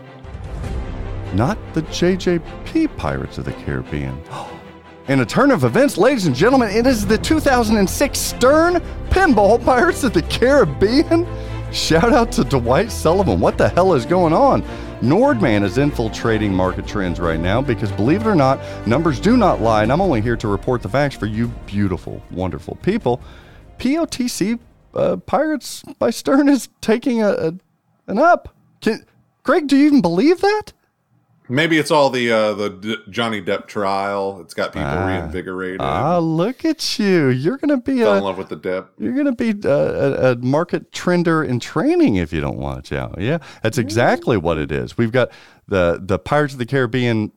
Not 1.34 1.58
the 1.74 1.84
JJP 1.84 2.98
Pirates 2.98 3.38
of 3.38 3.46
the 3.46 3.54
Caribbean. 3.54 4.22
In 5.08 5.22
a 5.22 5.26
turn 5.26 5.52
of 5.52 5.64
events, 5.64 5.98
ladies 5.98 6.26
and 6.26 6.36
gentlemen, 6.36 6.70
it 6.70 6.86
is 6.86 7.06
the 7.06 7.18
2006 7.18 8.20
Stern 8.20 8.82
Pinball 9.10 9.64
Pirates 9.64 10.04
of 10.04 10.14
the 10.14 10.24
Caribbean. 10.24 11.26
Shout 11.72 12.14
out 12.14 12.32
to 12.34 12.44
Dwight 12.44 12.92
Sullivan. 12.92 13.40
What 13.40 13.58
the 13.58 13.70
hell 13.70 13.94
is 13.94 14.06
going 14.06 14.34
on? 14.34 14.62
Nordman 15.02 15.64
is 15.64 15.78
infiltrating 15.78 16.54
market 16.54 16.88
trends 16.88 17.20
right 17.20 17.40
now 17.40 17.62
because, 17.62 17.92
believe 17.92 18.22
it 18.22 18.28
or 18.28 18.36
not, 18.36 18.60
numbers 18.88 19.20
do 19.20 19.38
not 19.38 19.62
lie, 19.62 19.84
and 19.84 19.92
I'm 19.92 20.02
only 20.02 20.22
here 20.22 20.38
to 20.38 20.48
report 20.48 20.82
the 20.82 20.90
facts 20.90 21.16
for 21.16 21.28
you 21.28 21.50
beautiful, 21.66 22.24
wonderful 22.32 22.76
people. 22.78 23.22
POTC 23.80 24.60
uh, 24.96 25.18
Pirates 25.18 25.84
by 26.00 26.10
Stern 26.10 26.50
is 26.50 26.70
taking 26.82 27.22
a, 27.22 27.30
a 27.30 27.54
an 28.08 28.18
up. 28.18 28.56
Can, 28.82 29.06
Greg, 29.44 29.68
do 29.68 29.78
you 29.78 29.86
even 29.86 30.02
believe 30.02 30.42
that? 30.42 30.74
Maybe 31.50 31.78
it's 31.78 31.92
all 31.92 32.10
the 32.10 32.32
uh, 32.32 32.54
the 32.54 32.70
D- 32.70 32.98
Johnny 33.10 33.42
Depp 33.42 33.68
trial. 33.68 34.40
It's 34.42 34.54
got 34.54 34.74
people 34.74 34.88
reinvigorated. 35.06 35.82
Ah, 35.82 36.18
look 36.18 36.66
at 36.66 37.00
you! 37.00 37.28
You're 37.28 37.58
gonna 37.58 37.78
be 37.78 38.00
Fell 38.00 38.14
a 38.16 38.18
in 38.18 38.24
love 38.24 38.38
with 38.38 38.50
the 38.50 38.58
Depp. 38.58 38.88
you're 38.98 39.14
gonna 39.14 39.36
be 39.36 39.52
a, 39.64 39.70
a, 39.70 40.32
a 40.32 40.36
market 40.38 40.92
trender 40.92 41.48
in 41.48 41.60
training 41.60 42.16
if 42.16 42.34
you 42.34 42.42
don't 42.42 42.58
watch 42.58 42.92
out. 42.92 43.16
Yeah, 43.20 43.38
that's 43.64 43.78
exactly 43.78 44.38
what 44.38 44.58
it 44.58 44.72
is. 44.72 44.98
We've 44.98 45.12
got 45.12 45.30
the 45.68 46.00
the 46.02 46.20
Pirates 46.20 46.54
of 46.54 46.60
the 46.60 46.66
Caribbean 46.66 47.32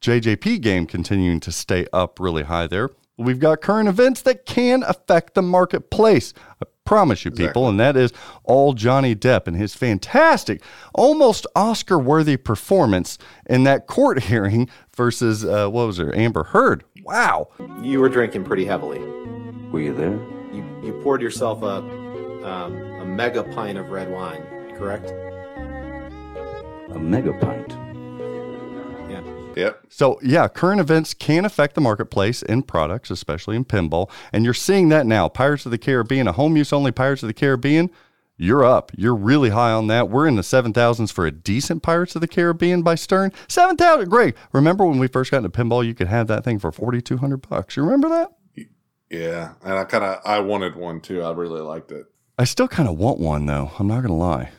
JJP 0.00 0.60
game 0.62 0.86
continuing 0.86 1.40
to 1.40 1.52
stay 1.52 1.86
up 1.92 2.18
really 2.18 2.42
high 2.44 2.66
there. 2.66 2.90
We've 3.18 3.38
got 3.38 3.60
current 3.60 3.88
events 3.88 4.22
that 4.22 4.46
can 4.46 4.82
affect 4.82 5.34
the 5.34 5.42
marketplace. 5.42 6.32
I 6.60 6.66
promise 6.84 7.24
you, 7.24 7.30
people, 7.30 7.68
and 7.68 7.78
that 7.80 7.96
is 7.96 8.12
all 8.44 8.72
Johnny 8.72 9.14
Depp 9.14 9.46
and 9.46 9.56
his 9.56 9.74
fantastic, 9.74 10.62
almost 10.94 11.46
Oscar 11.54 11.98
worthy 11.98 12.36
performance 12.36 13.18
in 13.46 13.64
that 13.64 13.86
court 13.86 14.22
hearing 14.24 14.68
versus, 14.96 15.44
uh, 15.44 15.68
what 15.68 15.86
was 15.86 15.98
it, 15.98 16.14
Amber 16.14 16.44
Heard. 16.44 16.84
Wow. 17.04 17.48
You 17.82 18.00
were 18.00 18.08
drinking 18.08 18.44
pretty 18.44 18.64
heavily. 18.64 19.00
Were 19.70 19.80
you 19.80 19.94
there? 19.94 20.18
You, 20.52 20.64
you 20.82 21.00
poured 21.02 21.22
yourself 21.22 21.62
a, 21.62 21.76
um, 22.46 22.76
a 22.76 23.04
mega 23.04 23.42
pint 23.42 23.78
of 23.78 23.90
red 23.90 24.10
wine, 24.10 24.42
correct? 24.76 25.10
A 26.90 26.98
mega 26.98 27.32
pint. 27.34 27.76
Yep. 29.56 29.86
So, 29.88 30.18
yeah, 30.22 30.48
current 30.48 30.80
events 30.80 31.14
can 31.14 31.44
affect 31.44 31.74
the 31.74 31.80
marketplace 31.80 32.42
in 32.42 32.62
products, 32.62 33.10
especially 33.10 33.56
in 33.56 33.64
pinball. 33.64 34.10
And 34.32 34.44
you're 34.44 34.54
seeing 34.54 34.88
that 34.90 35.06
now. 35.06 35.28
Pirates 35.28 35.66
of 35.66 35.70
the 35.70 35.78
Caribbean, 35.78 36.28
a 36.28 36.32
home 36.32 36.56
use 36.56 36.72
only 36.72 36.92
Pirates 36.92 37.22
of 37.22 37.26
the 37.28 37.34
Caribbean, 37.34 37.90
you're 38.36 38.64
up. 38.64 38.90
You're 38.96 39.14
really 39.14 39.50
high 39.50 39.70
on 39.70 39.86
that. 39.88 40.08
We're 40.08 40.26
in 40.26 40.36
the 40.36 40.42
7,000s 40.42 41.12
for 41.12 41.26
a 41.26 41.30
decent 41.30 41.82
Pirates 41.82 42.14
of 42.14 42.20
the 42.20 42.28
Caribbean 42.28 42.82
by 42.82 42.96
Stern. 42.96 43.32
7,000. 43.46 44.08
Greg, 44.08 44.34
remember 44.52 44.84
when 44.84 44.98
we 44.98 45.06
first 45.06 45.30
got 45.30 45.44
into 45.44 45.50
pinball, 45.50 45.86
you 45.86 45.94
could 45.94 46.08
have 46.08 46.26
that 46.26 46.42
thing 46.42 46.58
for 46.58 46.72
4,200 46.72 47.48
bucks. 47.48 47.76
You 47.76 47.84
remember 47.84 48.08
that? 48.08 48.32
Yeah, 49.10 49.52
and 49.62 49.74
I 49.74 49.84
kind 49.84 50.04
of 50.04 50.22
I 50.24 50.40
wanted 50.40 50.74
one 50.74 51.00
too. 51.00 51.22
I 51.22 51.32
really 51.32 51.60
liked 51.60 51.92
it. 51.92 52.06
I 52.38 52.44
still 52.44 52.66
kind 52.66 52.88
of 52.88 52.96
want 52.96 53.20
one, 53.20 53.44
though. 53.44 53.70
I'm 53.78 53.86
not 53.86 53.96
going 53.96 54.06
to 54.06 54.14
lie. 54.14 54.50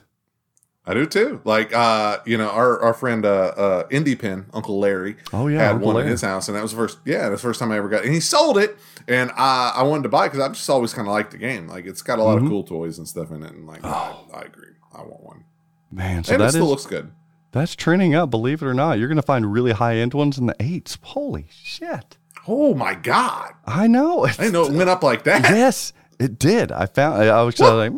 I 0.86 0.94
do 0.94 1.06
too. 1.06 1.40
Like 1.46 1.74
uh, 1.74 2.18
you 2.26 2.38
know, 2.38 2.50
our 2.50 2.80
our 2.82 2.94
friend 2.94 3.26
uh, 3.26 3.30
uh 3.56 3.88
Indie 3.88 4.20
Pin, 4.20 4.46
Uncle 4.54 4.80
Larry, 4.80 5.16
Oh, 5.32 5.48
yeah, 5.48 5.60
had 5.60 5.72
Uncle 5.76 5.88
one 5.88 5.96
Larry. 5.96 6.08
in 6.08 6.12
his 6.12 6.22
house, 6.22 6.48
and 6.50 6.58
that 6.58 6.62
was 6.62 6.72
the 6.72 6.78
first. 6.78 7.00
Yeah, 7.06 7.30
that's 7.30 7.42
the 7.42 7.48
first 7.48 7.60
time 7.62 7.72
I 7.72 7.78
ever 7.78 7.88
got. 7.88 8.02
it. 8.02 8.06
And 8.06 8.14
he 8.14 8.20
sold 8.20 8.58
it, 8.58 8.78
and 9.08 9.32
I 9.38 9.74
I 9.78 9.84
wanted 9.84 10.04
to 10.04 10.10
buy 10.10 10.26
it 10.26 10.30
because 10.32 10.42
I've 10.46 10.54
just 10.54 10.70
always 10.70 10.94
kind 10.94 11.08
of 11.08 11.14
liked 11.14 11.32
the 11.32 11.38
game. 11.38 11.68
Like 11.70 11.86
it's 11.86 12.02
got 12.02 12.20
a 12.20 12.24
lot 12.24 12.38
Mhm. 12.38 12.44
of 12.44 12.50
cool 12.50 12.64
toys 12.64 12.98
and 12.98 13.08
stuff 13.08 13.32
in 13.32 13.44
it, 13.44 13.54
and 13.54 13.66
like 13.66 13.84
I, 13.86 14.14
I 14.34 14.42
agree, 14.42 14.74
I 14.94 15.04
want 15.04 15.24
one. 15.24 15.44
Man, 15.90 16.24
so 16.26 16.34
and 16.34 16.42
it 16.42 16.46
that 16.46 16.52
still 16.52 16.66
is- 16.66 16.70
looks 16.72 16.86
good. 16.86 17.12
That's 17.54 17.76
trending 17.76 18.16
up, 18.16 18.32
believe 18.32 18.64
it 18.64 18.66
or 18.66 18.74
not. 18.74 18.98
You're 18.98 19.08
going 19.08 19.16
to 19.18 19.22
find 19.22 19.54
really 19.54 19.74
high 19.74 19.98
end 19.98 20.16
ones 20.16 20.40
in 20.40 20.48
the 20.48 20.56
eights. 20.60 20.98
Holy 21.04 21.46
shit. 21.52 22.18
Oh 22.48 22.74
my 22.74 22.96
god! 22.96 23.54
I 23.68 23.86
know. 23.88 24.26
I 24.26 24.32
didn't 24.32 24.54
know 24.54 24.64
it 24.66 24.72
went 24.74 24.90
up 24.90 25.04
like 25.04 25.24
that. 25.26 25.44
yes, 25.44 25.94
it 26.20 26.40
did. 26.40 26.72
I 26.72 26.88
found. 26.88 27.22
I 27.24 27.42
was 27.44 27.58
like, 27.60 27.94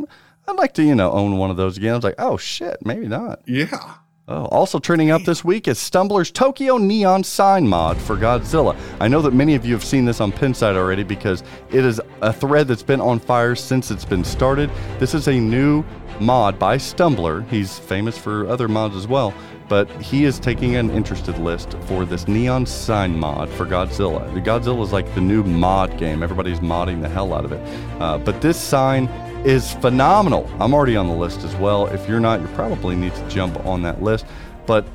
I'd 0.48 0.58
like 0.58 0.74
to, 0.76 0.84
you 0.84 0.96
know, 0.96 1.12
own 1.12 1.38
one 1.38 1.50
of 1.50 1.58
those 1.58 1.78
again. 1.78 1.94
I 1.94 1.96
was 1.96 2.04
like, 2.04 2.16
oh 2.20 2.38
shit, 2.38 2.78
maybe 2.86 3.08
not. 3.08 3.42
Yeah. 3.46 3.96
Oh, 4.28 4.46
also 4.46 4.80
trending 4.80 5.12
up 5.12 5.22
this 5.24 5.46
week 5.46 5.68
is 5.68 5.78
Stumbler's 5.78 6.32
Tokyo 6.32 6.78
Neon 6.78 7.24
Sign 7.24 7.68
mod 7.68 7.96
for 7.98 8.16
Godzilla. 8.16 8.76
I 9.00 9.08
know 9.08 9.22
that 9.22 9.36
many 9.36 9.54
of 9.54 9.66
you 9.66 9.74
have 9.74 9.84
seen 9.84 10.06
this 10.06 10.20
on 10.20 10.32
Pinside 10.32 10.76
already 10.76 11.04
because 11.04 11.44
it 11.70 11.86
is 11.86 12.02
a 12.22 12.34
thread 12.34 12.68
that's 12.68 12.82
been 12.82 13.02
on 13.02 13.20
fire 13.20 13.54
since 13.54 13.92
it's 13.92 14.06
been 14.06 14.24
started. 14.24 14.72
This 14.98 15.14
is 15.14 15.28
a 15.28 15.40
new 15.40 15.84
mod 16.20 16.58
by 16.58 16.78
Stumbler. 16.78 17.48
He's 17.50 17.78
famous 17.78 18.18
for 18.18 18.48
other 18.48 18.68
mods 18.68 18.96
as 18.96 19.08
well, 19.08 19.32
but 19.70 19.88
he 20.02 20.24
is 20.24 20.40
taking 20.40 20.76
an 20.76 20.90
interested 20.90 21.38
list 21.38 21.76
for 21.82 22.04
this 22.04 22.28
Neon 22.28 22.66
Sign 22.66 23.16
mod 23.20 23.48
for 23.50 23.68
Godzilla. 23.68 24.34
The 24.34 24.42
Godzilla 24.42 24.84
is 24.84 24.92
like 24.92 25.14
the 25.14 25.22
new 25.22 25.44
mod 25.44 26.00
game. 26.00 26.24
Everybody's 26.24 26.62
modding 26.62 27.00
the 27.00 27.10
hell 27.10 27.32
out 27.32 27.46
of 27.46 27.52
it. 27.52 27.62
Uh, 28.02 28.18
but 28.18 28.42
this 28.42 28.60
sign 28.60 29.08
is 29.46 29.74
phenomenal. 29.76 30.50
I'm 30.60 30.74
already 30.74 30.96
on 30.96 31.08
the 31.08 31.14
list 31.14 31.44
as 31.44 31.56
well. 31.56 31.86
If 31.88 32.10
you're 32.10 32.20
not, 32.20 32.42
you 32.42 32.48
probably 32.48 32.96
need 32.96 33.14
to 33.14 33.30
jump 33.30 33.64
on 33.66 33.84
that 33.84 34.02
list. 34.02 34.26
But 34.66 34.88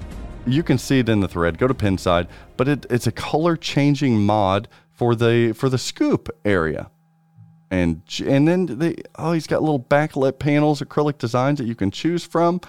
you 0.46 0.62
can 0.64 0.76
see 0.76 0.98
it 0.98 1.08
in 1.08 1.20
the 1.20 1.28
thread. 1.28 1.56
Go 1.56 1.68
to 1.68 1.74
Pinside. 1.74 2.26
But 2.56 2.68
it, 2.68 2.86
it's 2.90 3.06
a 3.06 3.12
color 3.12 3.56
changing 3.56 4.20
mod 4.20 4.68
for 4.92 5.14
the 5.14 5.52
for 5.52 5.68
the 5.68 5.78
scoop 5.78 6.28
area. 6.44 6.90
And 7.70 8.02
and 8.26 8.48
then 8.48 8.66
the 8.66 8.98
oh, 9.16 9.32
he's 9.32 9.46
got 9.46 9.62
little 9.62 9.80
backlit 9.80 10.40
panels, 10.40 10.80
acrylic 10.80 11.18
designs 11.18 11.58
that 11.58 11.66
you 11.66 11.76
can 11.76 11.92
choose 11.92 12.24
from. 12.24 12.60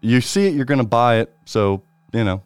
You 0.00 0.20
see 0.20 0.46
it, 0.46 0.54
you're 0.54 0.64
going 0.64 0.78
to 0.78 0.84
buy 0.86 1.16
it. 1.16 1.34
So 1.44 1.82
you 2.12 2.22
know, 2.22 2.42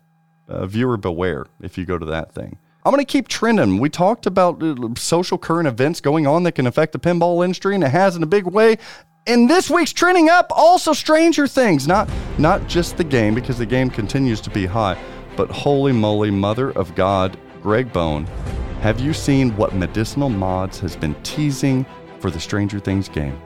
uh, 0.48 0.66
viewer 0.66 0.96
beware 0.96 1.46
if 1.60 1.76
you 1.76 1.84
go 1.84 1.98
to 1.98 2.06
that 2.06 2.32
thing. 2.32 2.56
I'm 2.88 2.94
going 2.94 3.04
to 3.04 3.12
keep 3.12 3.28
trending. 3.28 3.80
We 3.80 3.90
talked 3.90 4.24
about 4.24 4.62
uh, 4.62 4.74
social 4.96 5.36
current 5.36 5.68
events 5.68 6.00
going 6.00 6.26
on 6.26 6.44
that 6.44 6.52
can 6.52 6.66
affect 6.66 6.92
the 6.92 6.98
pinball 6.98 7.44
industry, 7.44 7.74
and 7.74 7.84
it 7.84 7.90
has 7.90 8.16
in 8.16 8.22
a 8.22 8.26
big 8.26 8.46
way. 8.46 8.78
And 9.26 9.50
this 9.50 9.68
week's 9.68 9.92
trending 9.92 10.30
up 10.30 10.46
also 10.50 10.94
Stranger 10.94 11.46
Things, 11.46 11.86
not 11.86 12.08
not 12.38 12.66
just 12.66 12.96
the 12.96 13.04
game 13.04 13.34
because 13.34 13.58
the 13.58 13.66
game 13.66 13.90
continues 13.90 14.40
to 14.40 14.48
be 14.48 14.64
high, 14.64 14.98
but 15.36 15.50
holy 15.50 15.92
moly, 15.92 16.30
mother 16.30 16.70
of 16.70 16.94
God, 16.94 17.38
Greg 17.60 17.92
Bone, 17.92 18.24
have 18.80 19.00
you 19.00 19.12
seen 19.12 19.54
what 19.58 19.72
Medisinyl 19.72 20.34
Mods 20.34 20.80
has 20.80 20.96
been 20.96 21.14
teasing 21.22 21.84
for 22.20 22.30
the 22.30 22.40
Stranger 22.40 22.80
Things 22.80 23.06
game? 23.06 23.38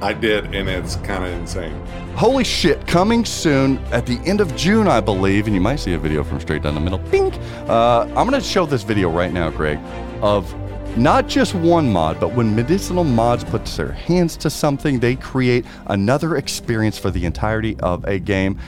I 0.00 0.12
did, 0.12 0.54
and 0.54 0.68
it's 0.68 0.96
kind 0.96 1.24
of 1.24 1.30
insane. 1.32 1.74
Holy 2.14 2.44
shit, 2.44 2.86
coming 2.86 3.24
soon 3.24 3.78
at 3.92 4.06
the 4.06 4.18
end 4.24 4.40
of 4.40 4.54
June, 4.56 4.86
I 4.86 5.00
believe, 5.00 5.46
and 5.46 5.54
you 5.54 5.60
might 5.60 5.76
see 5.76 5.94
a 5.94 5.98
video 5.98 6.22
from 6.22 6.40
straight 6.40 6.62
down 6.62 6.74
the 6.74 6.80
middle. 6.80 6.98
Bink! 6.98 7.34
Uh, 7.68 8.02
I'm 8.02 8.28
going 8.28 8.32
to 8.32 8.40
show 8.40 8.64
this 8.64 8.84
video 8.84 9.10
right 9.10 9.32
now, 9.32 9.50
Greg, 9.50 9.78
of 10.22 10.54
not 10.96 11.28
just 11.28 11.54
one 11.54 11.92
mod, 11.92 12.18
but 12.18 12.32
when 12.34 12.56
Medisinyl 12.56 13.06
Mods 13.06 13.44
put 13.44 13.64
their 13.64 13.92
hands 13.92 14.36
to 14.38 14.50
something, 14.50 15.00
they 15.00 15.16
create 15.16 15.64
another 15.86 16.36
experience 16.36 16.98
for 16.98 17.10
the 17.10 17.24
entirety 17.24 17.76
of 17.80 18.04
a 18.04 18.18
game. 18.18 18.58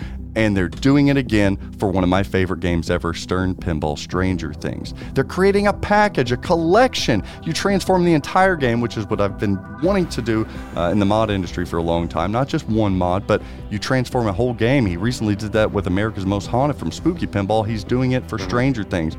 And 0.41 0.57
they're 0.57 0.71
doing 0.71 1.09
it 1.09 1.19
again 1.19 1.59
for 1.79 1.91
one 1.91 2.03
of 2.03 2.09
my 2.09 2.23
favorite 2.23 2.61
games 2.61 2.89
ever, 2.89 3.12
Stern 3.12 3.55
Pinball 3.55 3.99
Stranger 3.99 4.55
Things. 4.55 4.95
They're 5.12 5.23
creating 5.23 5.67
a 5.67 5.73
package, 5.75 6.33
a 6.33 6.39
collection. 6.39 7.23
You 7.43 7.53
transform 7.53 8.07
the 8.07 8.15
entire 8.15 8.57
game, 8.57 8.81
which 8.81 8.97
is 8.97 9.05
what 9.09 9.21
I've 9.21 9.39
been 9.39 9.59
wanting 9.83 10.09
to 10.09 10.23
do 10.23 10.49
uh, 10.77 10.89
in 10.93 10.99
the 10.99 11.05
mod 11.05 11.31
industry 11.31 11.67
for 11.67 11.77
a 11.77 11.83
long 11.83 12.09
time. 12.09 12.33
Not 12.33 12.49
just 12.49 12.67
one 12.71 12.97
mod, 12.97 13.27
but 13.27 13.43
you 13.69 13.79
transform 13.79 14.29
a 14.29 14.33
whole 14.33 14.55
game. 14.55 14.87
He 14.87 14.97
recently 14.97 15.37
did 15.37 15.53
that 15.53 15.71
with 15.71 15.87
America's 15.89 16.25
Most 16.25 16.47
Haunted 16.47 16.79
from 16.79 16.91
Spooky 16.91 17.27
Pinball. 17.27 17.67
He's 17.67 17.85
doing 17.85 18.12
it 18.12 18.27
for 18.27 18.39
Stranger 18.39 18.83
Things. 18.83 19.19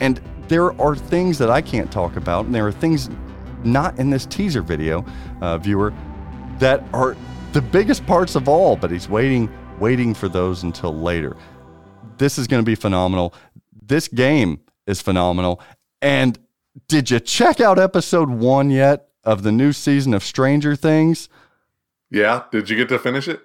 And 0.00 0.18
there 0.48 0.72
are 0.80 0.96
things 0.96 1.36
that 1.36 1.50
I 1.50 1.60
can't 1.60 1.92
talk 1.92 2.16
about, 2.16 2.46
and 2.46 2.54
there 2.54 2.66
are 2.66 2.72
things 2.72 3.10
not 3.64 3.98
in 3.98 4.08
this 4.08 4.24
teaser 4.24 4.62
video, 4.62 5.04
uh, 5.42 5.58
viewer, 5.58 5.92
that 6.58 6.82
are 6.94 7.18
the 7.52 7.60
biggest 7.60 8.06
parts 8.06 8.34
of 8.34 8.48
all, 8.48 8.76
but 8.76 8.90
he's 8.90 9.10
waiting 9.10 9.50
waiting 9.78 10.14
for 10.14 10.28
those 10.28 10.62
until 10.62 10.94
later. 10.94 11.36
This 12.18 12.38
is 12.38 12.46
going 12.46 12.62
to 12.62 12.66
be 12.66 12.74
phenomenal. 12.74 13.34
This 13.72 14.08
game 14.08 14.60
is 14.86 15.00
phenomenal. 15.00 15.60
And 16.00 16.38
did 16.88 17.10
you 17.10 17.20
check 17.20 17.60
out 17.60 17.78
episode 17.78 18.28
1 18.30 18.70
yet 18.70 19.08
of 19.24 19.42
the 19.42 19.52
new 19.52 19.72
season 19.72 20.14
of 20.14 20.22
Stranger 20.22 20.76
Things? 20.76 21.28
Yeah. 22.10 22.44
Did 22.52 22.70
you 22.70 22.76
get 22.76 22.88
to 22.90 22.98
finish 22.98 23.26
it? 23.28 23.40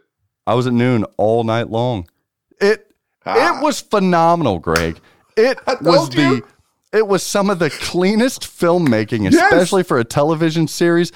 I 0.45 0.53
was 0.55 0.67
at 0.67 0.73
noon 0.73 1.03
all 1.17 1.43
night 1.43 1.69
long. 1.69 2.07
It 2.59 2.93
ah. 3.25 3.59
it 3.59 3.63
was 3.63 3.79
phenomenal, 3.81 4.59
Greg. 4.59 4.99
It 5.37 5.57
was 5.81 6.09
told 6.09 6.15
you. 6.15 6.35
the 6.41 6.97
it 6.97 7.07
was 7.07 7.21
some 7.21 7.49
of 7.51 7.59
the 7.59 7.69
cleanest 7.69 8.41
filmmaking, 8.41 9.31
Yes. 9.31 9.35
especially 9.51 9.83
for 9.83 9.99
a 9.99 10.03
television 10.03 10.67
series. 10.67 11.11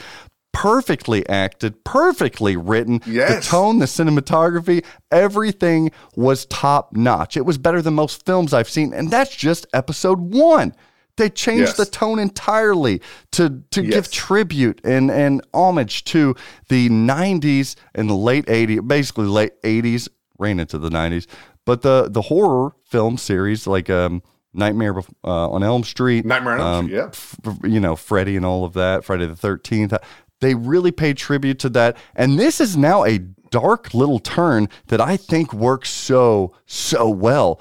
Perfectly 0.53 1.27
acted, 1.27 1.83
perfectly 1.83 2.55
written. 2.55 3.01
Yes. 3.05 3.43
The 3.45 3.51
tone, 3.51 3.79
the 3.79 3.85
cinematography, 3.85 4.85
everything 5.11 5.91
was 6.15 6.45
top 6.45 6.93
notch. 6.95 7.35
It 7.35 7.45
was 7.45 7.57
better 7.57 7.81
than 7.81 7.95
most 7.95 8.25
films 8.25 8.53
I've 8.53 8.69
seen, 8.69 8.93
and 8.93 9.09
that's 9.11 9.35
just 9.35 9.65
episode 9.73 10.19
one. 10.19 10.73
They 11.17 11.29
changed 11.29 11.69
Yes. 11.69 11.77
the 11.77 11.85
tone 11.85 12.17
entirely 12.19 13.01
to 13.33 13.61
to 13.71 13.81
give 13.83 14.09
tribute 14.11 14.79
and 14.83 15.11
and 15.11 15.41
homage 15.53 16.03
to 16.05 16.35
the 16.69 16.87
90s 16.89 17.75
and 17.93 18.09
the 18.09 18.15
late 18.15 18.45
80s, 18.45 18.87
basically 18.87 19.25
late 19.27 19.53
80s, 19.63 20.07
ran 20.39 20.59
into 20.59 20.77
the 20.79 20.89
90s. 20.89 21.27
But 21.65 21.81
the 21.81 22.07
the 22.09 22.21
horror 22.23 22.71
film 22.85 23.17
series 23.17 23.67
like 23.67 23.89
um 23.89 24.21
Nightmare 24.55 24.95
uh, 25.23 25.49
on 25.49 25.63
Elm 25.63 25.83
Street, 25.83 26.25
Nightmare 26.25 26.53
on 26.53 26.59
Elm 26.59 26.85
Street, 26.85 26.95
yeah. 26.95 27.05
f- 27.07 27.37
you 27.63 27.79
know, 27.79 27.95
Freddy 27.95 28.35
and 28.37 28.45
all 28.45 28.63
of 28.65 28.73
that, 28.73 29.03
Friday 29.03 29.25
the 29.25 29.33
13th. 29.33 29.97
They 30.43 30.53
really 30.55 30.91
paid 30.91 31.17
tribute 31.17 31.57
to 31.59 31.69
that. 31.69 31.97
And 32.15 32.37
this 32.37 32.61
is 32.61 32.77
now 32.77 33.03
a 33.05 33.17
dark 33.17 33.93
little 33.93 34.19
turn 34.19 34.67
that 34.87 34.99
I 35.01 35.15
think 35.17 35.53
works 35.53 35.89
so, 35.89 36.53
so 36.65 37.09
well 37.09 37.59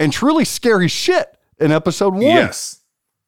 and 0.00 0.12
truly 0.12 0.44
scary 0.44 0.88
shit 0.88 1.36
in 1.58 1.70
episode 1.72 2.14
one. 2.14 2.22
Yes. 2.22 2.80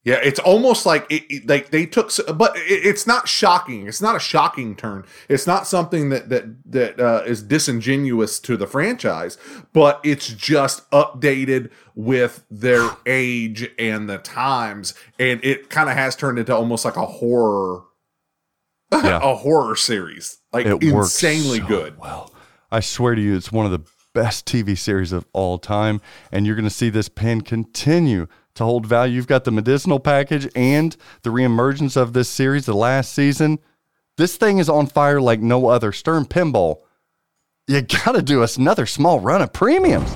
Yeah, 0.04 0.20
it's 0.22 0.38
almost 0.38 0.86
like 0.86 1.04
it, 1.10 1.24
it- 1.28 1.48
like 1.48 1.70
they 1.70 1.84
took, 1.84 2.12
but 2.36 2.56
it, 2.56 2.60
it's 2.86 3.08
not 3.08 3.26
shocking. 3.26 3.88
It's 3.88 4.00
not 4.00 4.14
a 4.14 4.20
shocking 4.20 4.76
turn. 4.76 5.04
It's 5.28 5.48
not 5.48 5.66
something 5.66 6.10
that 6.10 6.28
that 6.28 6.44
that 6.70 7.00
uh, 7.00 7.22
is 7.26 7.42
disingenuous 7.42 8.38
to 8.40 8.56
the 8.56 8.68
franchise, 8.68 9.36
but 9.72 10.00
it's 10.04 10.28
just 10.28 10.88
updated 10.92 11.70
with 11.96 12.44
their 12.48 12.88
age 13.06 13.68
and 13.80 14.08
the 14.08 14.18
times, 14.18 14.94
and 15.18 15.44
it 15.44 15.70
kind 15.70 15.90
of 15.90 15.96
has 15.96 16.14
turned 16.14 16.38
into 16.38 16.54
almost 16.54 16.84
like 16.84 16.96
a 16.96 17.06
horror, 17.06 17.82
Yeah. 18.92 19.18
a 19.22 19.34
horror 19.34 19.76
series, 19.76 20.38
like 20.52 20.66
It 20.66 20.82
insanely 20.82 21.58
so 21.60 21.66
good. 21.66 21.98
Well, 21.98 22.32
I 22.70 22.80
swear 22.80 23.14
to 23.14 23.20
you, 23.20 23.36
it's 23.36 23.50
one 23.52 23.66
of 23.66 23.72
the 23.72 23.82
best 24.14 24.46
TV 24.46 24.76
series 24.78 25.12
of 25.12 25.26
all 25.32 25.58
time, 25.58 26.00
and 26.32 26.46
you're 26.46 26.56
going 26.56 26.64
to 26.68 26.70
see 26.74 26.88
this 26.90 27.08
pen 27.08 27.40
continue 27.42 28.26
to 28.54 28.64
hold 28.64 28.86
value. 28.86 29.14
You've 29.16 29.26
got 29.26 29.44
the 29.44 29.50
Medisinyl 29.50 30.02
package 30.02 30.48
and 30.54 30.96
the 31.22 31.30
reemergence 31.30 31.96
of 31.96 32.12
this 32.14 32.28
series, 32.28 32.64
the 32.66 32.74
last 32.74 33.12
season. 33.12 33.58
This 34.16 34.36
thing 34.36 34.58
is 34.58 34.68
on 34.70 34.86
fire 34.86 35.20
like 35.20 35.40
no 35.40 35.68
other. 35.68 35.92
Stern 35.92 36.24
Pinball, 36.24 36.76
you 37.68 37.82
got 37.82 38.12
to 38.12 38.22
do 38.22 38.42
us 38.42 38.56
another 38.56 38.86
small 38.86 39.20
run 39.20 39.42
of 39.42 39.52
premiums. 39.52 40.14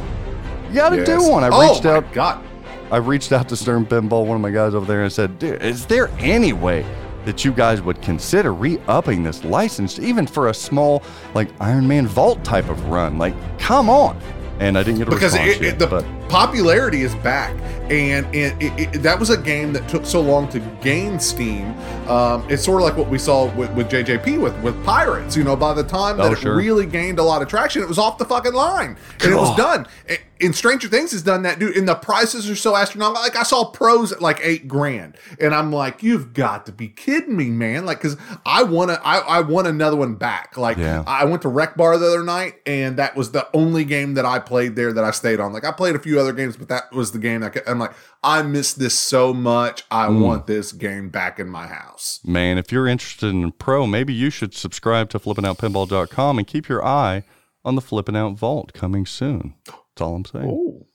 You 0.69 0.77
got 0.77 0.91
to 0.91 0.97
Yes. 0.99 1.07
do 1.07 1.29
one. 1.31 1.45
I 1.45 1.51
Oh 1.53 1.71
reached 1.73 1.85
out. 1.85 2.11
God. 2.13 2.43
I 2.91 2.97
reached 2.97 3.33
out 3.33 3.49
to 3.51 3.57
Stern 3.57 3.85
Pinball, 3.87 4.25
one 4.25 4.37
of 4.37 4.41
my 4.41 4.51
guys 4.51 4.75
over 4.75 4.87
there, 4.87 5.03
and 5.03 5.13
said, 5.13 5.39
Dude, 5.39 5.63
is 5.63 5.85
there 5.87 6.09
any 6.19 6.53
way 6.53 6.85
that 7.25 7.45
you 7.45 7.53
guys 7.53 7.83
would 7.83 8.01
consider 8.03 8.53
re-upping 8.53 9.23
this 9.23 9.45
license, 9.45 9.99
even 9.99 10.27
for 10.27 10.49
a 10.49 10.55
small, 10.55 11.03
like 11.35 11.49
Iron 11.61 11.87
Man 11.87 12.07
Vault 12.07 12.45
type 12.45 12.69
of 12.69 12.87
run? 12.87 13.19
Like, 13.19 13.35
come 13.59 13.89
on. 13.91 14.19
And 14.59 14.77
I 14.77 14.83
didn't 14.83 14.99
get 14.99 15.09
a 15.09 15.11
because 15.11 15.33
response 15.33 15.57
it, 15.57 15.63
yet, 15.63 15.75
it, 15.75 15.79
the 15.79 15.87
but 15.87 16.29
popularity 16.29 17.03
is 17.03 17.15
back 17.17 17.57
and 17.91 18.33
it, 18.35 18.55
it, 18.63 18.95
it- 18.95 19.03
that 19.03 19.19
was 19.19 19.31
a 19.31 19.37
game 19.37 19.73
that 19.73 19.89
took 19.89 20.07
so 20.07 20.21
long 20.21 20.49
to 20.51 20.61
gain 20.81 21.19
steam. 21.19 21.67
Um, 22.09 22.47
it's 22.49 22.65
sort 22.65 22.81
of 22.83 22.89
like 22.89 22.97
what 22.97 23.09
we 23.09 23.19
saw 23.19 23.53
with, 23.55 23.71
with 23.73 23.89
jjp 23.91 24.41
with 24.41 24.57
with 24.63 24.83
pirates 24.85 25.37
you 25.37 25.45
know 25.45 25.55
by 25.57 25.73
the 25.75 25.85
time 25.85 26.17
that 26.19 26.31
Oh, 26.31 26.33
it 26.33 26.45
really 26.45 26.87
gained 26.87 27.19
a 27.19 27.23
lot 27.23 27.41
of 27.43 27.49
traction 27.49 27.83
it 27.83 27.89
was 27.89 27.99
off 27.99 28.19
the 28.19 28.25
fucking 28.25 28.53
line. 28.55 28.97
And 29.23 29.33
it 29.33 29.37
was 29.37 29.57
done. 29.57 29.87
A- 30.09 30.19
and 30.43 30.57
stranger 30.57 30.89
things 30.89 31.13
has 31.13 31.23
done 31.23 31.43
that 31.43 31.59
dude 31.59 31.77
and 31.77 31.87
the 31.87 31.95
prices 31.95 32.49
are 32.49 32.57
so 32.57 32.75
astronomical. 32.75 33.23
Like 33.23 33.37
i 33.37 33.43
saw 33.43 33.65
pros 33.71 34.11
at 34.11 34.23
like 34.23 34.41
eight 34.43 34.67
grand. 34.69 35.17
And 35.39 35.55
i'm 35.55 35.71
like 35.73 36.03
you've 36.03 36.33
got 36.33 36.67
to 36.67 36.73
be 36.73 36.89
kidding 36.89 37.37
me 37.37 37.51
man. 37.51 37.85
Like 37.87 37.99
because 37.99 38.17
i 38.47 38.63
want 38.63 38.91
to 38.91 39.01
I, 39.07 39.19
I 39.19 39.41
want 39.43 39.67
another 39.69 39.97
one 39.97 40.15
back. 40.15 40.57
Like 40.57 40.79
Yeah. 40.79 41.05
I 41.07 41.25
went 41.27 41.43
to 41.43 41.49
Rec 41.49 41.77
Bar 41.77 41.97
the 41.99 42.07
other 42.07 42.23
night, 42.25 42.55
and 42.67 42.97
that 42.99 43.17
was 43.17 43.33
the 43.33 43.49
only 43.55 43.85
game 43.85 44.15
that 44.15 44.25
I 44.25 44.39
played 44.39 44.77
there 44.77 44.93
that 44.93 45.05
I 45.05 45.11
stayed 45.11 45.41
on. 45.41 45.53
Like 45.53 45.65
I 45.65 45.73
played 45.73 45.95
a 45.95 45.99
few 45.99 46.19
other 46.21 46.33
games, 46.33 46.57
but 46.57 46.69
that 46.69 46.91
was 46.93 47.13
the 47.13 47.19
game 47.19 47.41
that 47.43 47.57
I'm 47.69 47.79
like, 47.81 47.95
I 48.23 48.43
miss 48.43 48.73
this 48.75 48.95
so 48.99 49.35
much. 49.35 49.83
I 49.91 50.07
Mm. 50.07 50.21
want 50.21 50.47
this 50.47 50.73
game 50.73 51.09
back 51.09 51.41
in 51.41 51.49
my 51.49 51.67
house. 51.67 52.21
man, 52.25 52.57
if 52.59 52.71
you're 52.71 52.87
interested 52.87 53.29
in 53.31 53.51
pro, 53.53 53.87
maybe 53.87 54.13
you 54.13 54.31
should 54.31 54.55
subscribe 54.55 55.11
to 55.11 55.19
flippingoutpinball.com 55.19 56.39
and 56.39 56.47
keep 56.47 56.69
your 56.69 56.85
eye 56.85 57.25
on 57.65 57.75
the 57.75 57.81
Flipping 57.81 58.17
Out 58.17 58.39
Vault 58.39 58.73
coming 58.73 59.05
soon. 59.07 59.55
That's 59.67 60.01
all 60.01 60.15
I'm 60.15 60.25
saying. 60.25 60.47
Oh, 60.49 60.87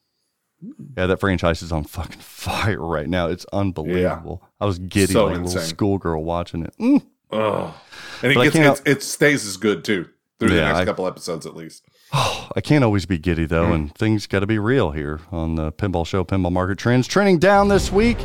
Yeah, 0.98 1.06
that 1.07 1.20
franchise 1.20 1.62
is 1.62 1.72
on 1.72 1.84
fucking 1.84 2.22
fire 2.22 2.80
right 2.82 3.07
now. 3.10 3.28
It's 3.28 3.45
unbelievable. 3.53 4.44
I 4.60 4.66
was 4.66 4.80
giddy 4.80 5.14
So 5.14 5.26
like 5.26 5.38
a 5.38 5.41
little 5.41 5.62
schoolgirl 5.62 6.24
watching 6.24 6.64
it. 6.64 6.74
Mm. 6.80 7.06
oh, 7.32 7.76
and 8.24 8.32
it 8.32 8.53
gets 8.53 8.82
it 8.86 9.03
stays 9.03 9.45
as 9.45 9.57
good 9.57 9.84
too 9.84 10.07
through 10.40 10.49
the 10.49 10.56
next 10.62 10.80
I- 10.80 10.86
couple 10.86 11.06
episodes 11.07 11.45
at 11.45 11.56
least. 11.56 11.86
I 12.56 12.62
can't 12.62 12.84
always 12.84 13.06
be 13.06 13.18
giddy 13.18 13.46
though, 13.46 13.74
and 13.74 13.94
things 13.96 14.26
got 14.28 14.40
to 14.40 14.48
be 14.48 14.58
real 14.58 14.92
here 14.92 15.20
on 15.32 15.56
the 15.56 15.72
Pinball 15.74 16.08
Show. 16.08 16.24
Pinball 16.24 16.52
market 16.52 16.78
trends 16.78 17.08
trending 17.08 17.40
down 17.40 17.68
this 17.68 17.92
week. 17.92 18.18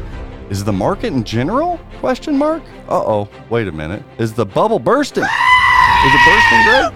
Is 0.49 0.63
the 0.65 0.73
market 0.73 1.09
in 1.13 1.25
general? 1.25 1.79
Question 1.99 2.37
mark. 2.39 2.63
Uh 2.89 3.03
oh. 3.05 3.29
Wait 3.51 3.67
a 3.69 3.73
minute. 3.73 4.03
Is 4.19 4.33
the 4.33 4.47
bubble 4.47 4.79
bursting? 4.79 5.25
Is 5.25 6.13
it 6.15 6.25
bursting, 6.25 6.63
Greg? 6.65 6.95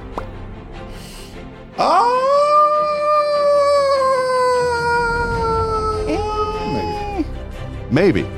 Oh. 1.78 2.20
Maybe. 7.90 8.22
Maybe. 8.22 8.30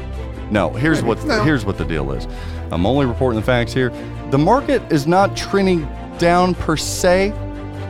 No. 0.50 0.70
Here's 0.70 1.02
what 1.02 1.22
No. 1.24 1.42
here's 1.42 1.64
what 1.66 1.76
the 1.76 1.84
deal 1.84 2.12
is. 2.12 2.26
I'm 2.70 2.86
only 2.86 3.04
reporting 3.06 3.38
the 3.40 3.44
facts 3.46 3.72
here. 3.72 3.90
The 4.30 4.38
market 4.38 4.80
is 4.90 5.06
not 5.06 5.36
trending 5.36 5.86
down 6.18 6.54
per 6.54 6.76
se, 6.76 7.32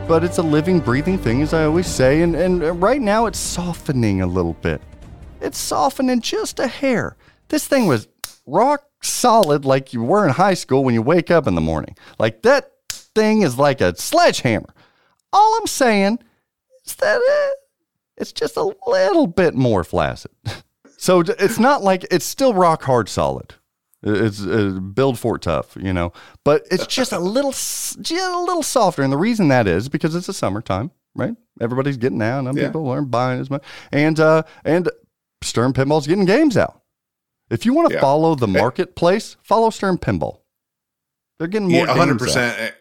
but 0.07 0.23
it's 0.23 0.37
a 0.37 0.43
living, 0.43 0.79
breathing 0.79 1.17
thing, 1.17 1.41
as 1.41 1.53
I 1.53 1.65
always 1.65 1.87
say. 1.87 2.21
And 2.21 2.35
and 2.35 2.81
right 2.81 3.01
now 3.01 3.25
it's 3.25 3.39
softening 3.39 4.21
a 4.21 4.27
little 4.27 4.53
bit. 4.53 4.81
It's 5.41 5.57
softening 5.57 6.21
just 6.21 6.59
a 6.59 6.67
hair. 6.67 7.17
This 7.49 7.67
thing 7.67 7.87
was 7.87 8.07
rock 8.45 8.83
solid, 9.01 9.65
like 9.65 9.93
you 9.93 10.03
were 10.03 10.25
in 10.25 10.33
high 10.33 10.53
school 10.53 10.83
when 10.83 10.93
you 10.93 11.01
wake 11.01 11.29
up 11.29 11.47
in 11.47 11.55
the 11.55 11.61
morning. 11.61 11.95
Like 12.19 12.41
that 12.43 12.71
thing 12.89 13.41
is 13.41 13.57
like 13.57 13.81
a 13.81 13.95
sledgehammer. 13.97 14.73
All 15.33 15.57
I'm 15.59 15.67
saying 15.67 16.19
is 16.85 16.95
that 16.95 17.17
eh, 17.17 17.55
it's 18.15 18.31
just 18.31 18.55
a 18.55 18.73
little 18.87 19.27
bit 19.27 19.55
more 19.55 19.83
flaccid. 19.83 20.31
So 20.99 21.19
it's 21.19 21.59
not 21.59 21.83
like 21.83 22.07
it's 22.09 22.25
still 22.25 22.55
rock 22.55 22.81
hard 22.81 23.07
solid. 23.07 23.53
It's 24.03 24.45
uh, 24.45 24.79
build 24.93 25.17
for 25.17 25.37
it 25.37 25.41
tough, 25.41 25.75
you 25.79 25.91
know, 25.91 26.13
but 26.45 26.65
it's 26.69 26.85
just 26.85 27.11
a 27.11 27.19
little, 27.19 27.51
just 27.51 28.11
a 28.11 28.39
little 28.39 28.61
softer. 28.63 29.01
And 29.01 29.11
the 29.11 29.17
reason 29.17 29.47
that 29.47 29.67
is 29.67 29.89
because 29.89 30.13
it's 30.15 30.27
the 30.27 30.33
summertime, 30.33 30.91
right? 31.15 31.33
Everybody's 31.59 31.97
getting 31.97 32.21
out, 32.21 32.45
and 32.45 32.55
Yeah. 32.57 32.67
people 32.67 32.87
aren't 32.89 33.09
buying 33.09 33.39
as 33.41 33.49
much, 33.49 33.63
and 33.91 34.19
uh, 34.19 34.43
and 34.63 34.89
Stern 35.41 35.73
Pinball's 35.73 36.05
getting 36.07 36.25
games 36.25 36.55
out. 36.57 36.81
If 37.49 37.65
you 37.65 37.73
want 37.73 37.89
to 37.89 37.95
Yeah. 37.95 38.01
follow 38.01 38.35
the 38.35 38.47
marketplace, 38.47 39.35
follow 39.41 39.69
Stern 39.71 39.97
Pinball. 39.97 40.41
They're 41.39 41.47
getting 41.47 41.69
more 41.69 41.81
Yeah, 41.81 41.85
games 41.87 41.97
hundred 41.97 42.13
out. 42.13 42.19
percent. 42.19 42.75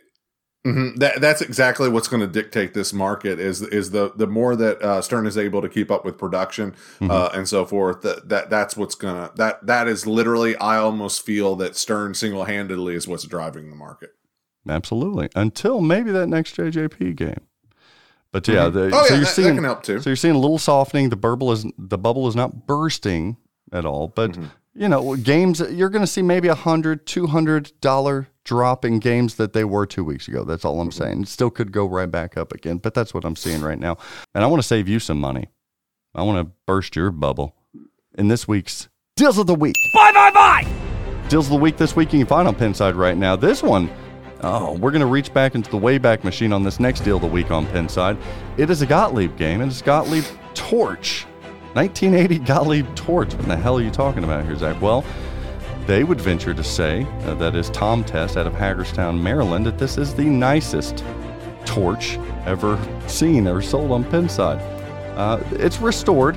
Mm-hmm. 0.66 0.98
That 0.98 1.20
that's 1.20 1.40
exactly 1.42 1.88
what's 1.88 2.08
going 2.08 2.20
to 2.22 2.26
dictate 2.26 2.74
this 2.74 2.92
market 2.92 3.38
is 3.38 3.62
is 3.62 3.90
the 3.92 4.12
the 4.16 4.26
more 4.26 4.56
that 4.56 4.82
uh, 4.82 5.00
Stern 5.02 5.26
is 5.26 5.38
able 5.38 5.62
to 5.62 5.68
keep 5.68 5.90
up 5.90 6.04
with 6.04 6.18
production 6.18 6.72
Mm-hmm. 7.00 7.10
uh, 7.10 7.28
and 7.34 7.48
so 7.48 7.64
forth. 7.64 8.02
That 8.02 8.28
that 8.28 8.50
that's 8.50 8.76
what's 8.76 8.94
gonna 8.94 9.30
that 9.36 9.64
that 9.66 9.86
is 9.88 10.06
literally. 10.06 10.56
I 10.56 10.78
almost 10.78 11.24
feel 11.24 11.56
that 11.56 11.76
Stern 11.76 12.14
single 12.14 12.44
handedly 12.44 12.94
is 12.94 13.06
what's 13.06 13.24
driving 13.24 13.70
the 13.70 13.76
market. 13.76 14.10
Absolutely. 14.68 15.28
Until 15.36 15.80
maybe 15.80 16.10
that 16.10 16.26
next 16.28 16.56
JJP 16.56 17.14
game. 17.16 17.40
But 18.32 18.48
yeah, 18.48 18.64
Mhm. 18.68 18.72
the, 18.72 18.80
Oh, 18.86 18.90
so 18.90 18.96
yeah, 18.96 18.98
you're 18.98 19.06
that- 19.06 19.20
that 19.20 19.26
seeing 19.28 19.54
can 19.54 19.64
help 19.64 19.82
too. 19.82 20.00
So 20.00 20.10
you're 20.10 20.16
seeing 20.16 20.34
a 20.34 20.38
little 20.38 20.58
softening. 20.58 21.10
The 21.10 21.16
bubble 21.16 21.52
is 21.52 21.64
the 21.78 21.98
bubble 21.98 22.26
is 22.28 22.34
not 22.36 22.66
bursting 22.66 23.36
at 23.72 23.84
all. 23.86 24.08
But 24.08 24.32
Mm-hmm. 24.32 24.44
you 24.74 24.88
know, 24.88 25.16
games 25.16 25.60
you're 25.70 25.88
going 25.90 26.02
to 26.02 26.06
see 26.06 26.22
maybe 26.22 26.48
a 26.48 26.54
hundred, 26.54 27.06
two 27.06 27.28
hundred 27.28 27.72
dollar 27.80 28.28
drop 28.46 28.84
in 28.84 29.00
games 29.00 29.34
that 29.34 29.52
they 29.52 29.64
were 29.64 29.84
two 29.84 30.04
weeks 30.04 30.28
ago. 30.28 30.44
That's 30.44 30.64
all 30.64 30.80
I'm 30.80 30.88
Mm-hmm. 30.88 31.02
saying. 31.04 31.22
It 31.22 31.28
still 31.28 31.50
could 31.50 31.72
go 31.72 31.84
right 31.86 32.10
back 32.10 32.36
up 32.38 32.52
again. 32.52 32.78
But 32.78 32.94
that's 32.94 33.12
what 33.12 33.24
I'm 33.24 33.36
seeing 33.36 33.60
right 33.60 33.78
now. 33.78 33.98
And 34.34 34.42
I 34.42 34.46
want 34.46 34.62
to 34.62 34.66
save 34.66 34.88
you 34.88 35.00
some 35.00 35.18
money. 35.20 35.48
I 36.14 36.22
want 36.22 36.46
to 36.46 36.52
burst 36.66 36.96
your 36.96 37.10
bubble 37.10 37.54
in 38.16 38.28
this 38.28 38.48
week's 38.48 38.88
deals 39.16 39.36
of 39.36 39.46
the 39.46 39.54
week. 39.54 39.74
Bye 39.92 40.12
bye 40.12 40.30
bye! 40.30 40.66
Deals 41.28 41.46
of 41.46 41.50
the 41.52 41.58
week 41.58 41.76
this 41.76 41.94
week 41.96 42.12
you 42.12 42.20
can 42.20 42.26
find 42.26 42.48
on 42.48 42.54
Pinside 42.54 42.96
right 42.96 43.16
now. 43.16 43.34
This 43.36 43.62
one, 43.62 43.90
oh, 44.42 44.72
we're 44.74 44.92
going 44.92 45.00
to 45.00 45.06
reach 45.06 45.34
back 45.34 45.54
into 45.54 45.70
the 45.70 45.76
Wayback 45.78 46.22
Machine 46.24 46.52
on 46.52 46.62
this 46.62 46.78
next 46.80 47.00
deal 47.00 47.16
of 47.16 47.22
the 47.22 47.28
week 47.28 47.50
on 47.50 47.66
Pinside. 47.66 48.16
It 48.56 48.70
is 48.70 48.80
a 48.80 48.86
Gottlieb 48.86 49.36
game, 49.36 49.60
and 49.60 49.70
it's 49.70 49.82
Gottlieb 49.82 50.24
Torch. 50.54 51.26
1980 51.74 52.38
Gottlieb 52.46 52.86
Torch. 52.94 53.34
What 53.34 53.46
the 53.48 53.56
hell 53.56 53.76
are 53.78 53.82
you 53.82 53.90
talking 53.90 54.24
about 54.24 54.46
here, 54.46 54.56
Zach? 54.56 54.80
Well, 54.80 55.04
they 55.86 56.04
would 56.04 56.20
venture 56.20 56.52
to 56.52 56.64
say, 56.64 57.06
uh, 57.22 57.34
that 57.34 57.54
is 57.54 57.70
Tom 57.70 58.02
Test 58.04 58.36
out 58.36 58.46
of 58.46 58.54
Hagerstown, 58.54 59.22
Maryland, 59.22 59.66
that 59.66 59.78
this 59.78 59.98
is 59.98 60.14
the 60.14 60.24
nicest 60.24 61.04
torch 61.64 62.18
ever 62.44 62.78
seen, 63.06 63.46
or 63.46 63.62
sold 63.62 63.92
on 63.92 64.04
Pinside. 64.04 64.60
Uh, 65.16 65.42
it's 65.52 65.78
restored. 65.78 66.36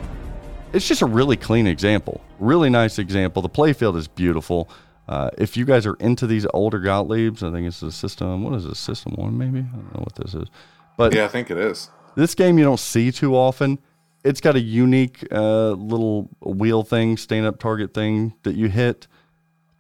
It's 0.72 0.88
just 0.88 1.02
a 1.02 1.06
really 1.06 1.36
clean 1.36 1.68
example. 1.68 2.22
Really 2.40 2.70
nice 2.70 3.00
example. 3.00 3.42
The 3.42 3.50
playfield 3.50 3.98
is 3.98 4.08
beautiful. 4.08 4.70
Uh, 5.08 5.32
if 5.40 5.58
you 5.58 5.66
guys 5.66 5.88
are 5.88 5.96
into 5.96 6.28
these 6.28 6.46
older 6.54 6.80
Gottliebs, 6.80 7.42
I 7.42 7.52
think 7.52 7.68
it's 7.68 7.82
a 7.82 7.92
system. 7.92 8.44
What 8.44 8.54
is 8.54 8.66
it? 8.66 8.76
System 8.76 9.14
one, 9.14 9.38
maybe? 9.38 9.60
I 9.60 9.76
don't 9.76 9.96
know 9.96 10.04
what 10.04 10.16
this 10.16 10.36
is. 10.36 10.48
But 10.96 11.16
yeah, 11.16 11.26
I 11.26 11.28
think 11.28 11.50
it 11.50 11.58
is. 11.58 11.90
this 12.16 12.36
game 12.36 12.60
you 12.60 12.66
don't 12.66 12.80
see 12.80 13.12
too 13.12 13.36
often. 13.36 13.80
It's 14.24 14.42
got 14.42 14.56
a 14.56 14.60
unique 14.60 15.26
uh, 15.32 15.72
little 15.72 16.30
wheel 16.42 16.84
thing, 16.84 17.18
stand 17.18 17.46
up 17.48 17.58
target 17.58 17.94
thing 17.94 18.36
that 18.44 18.56
you 18.56 18.70
hit. 18.70 19.08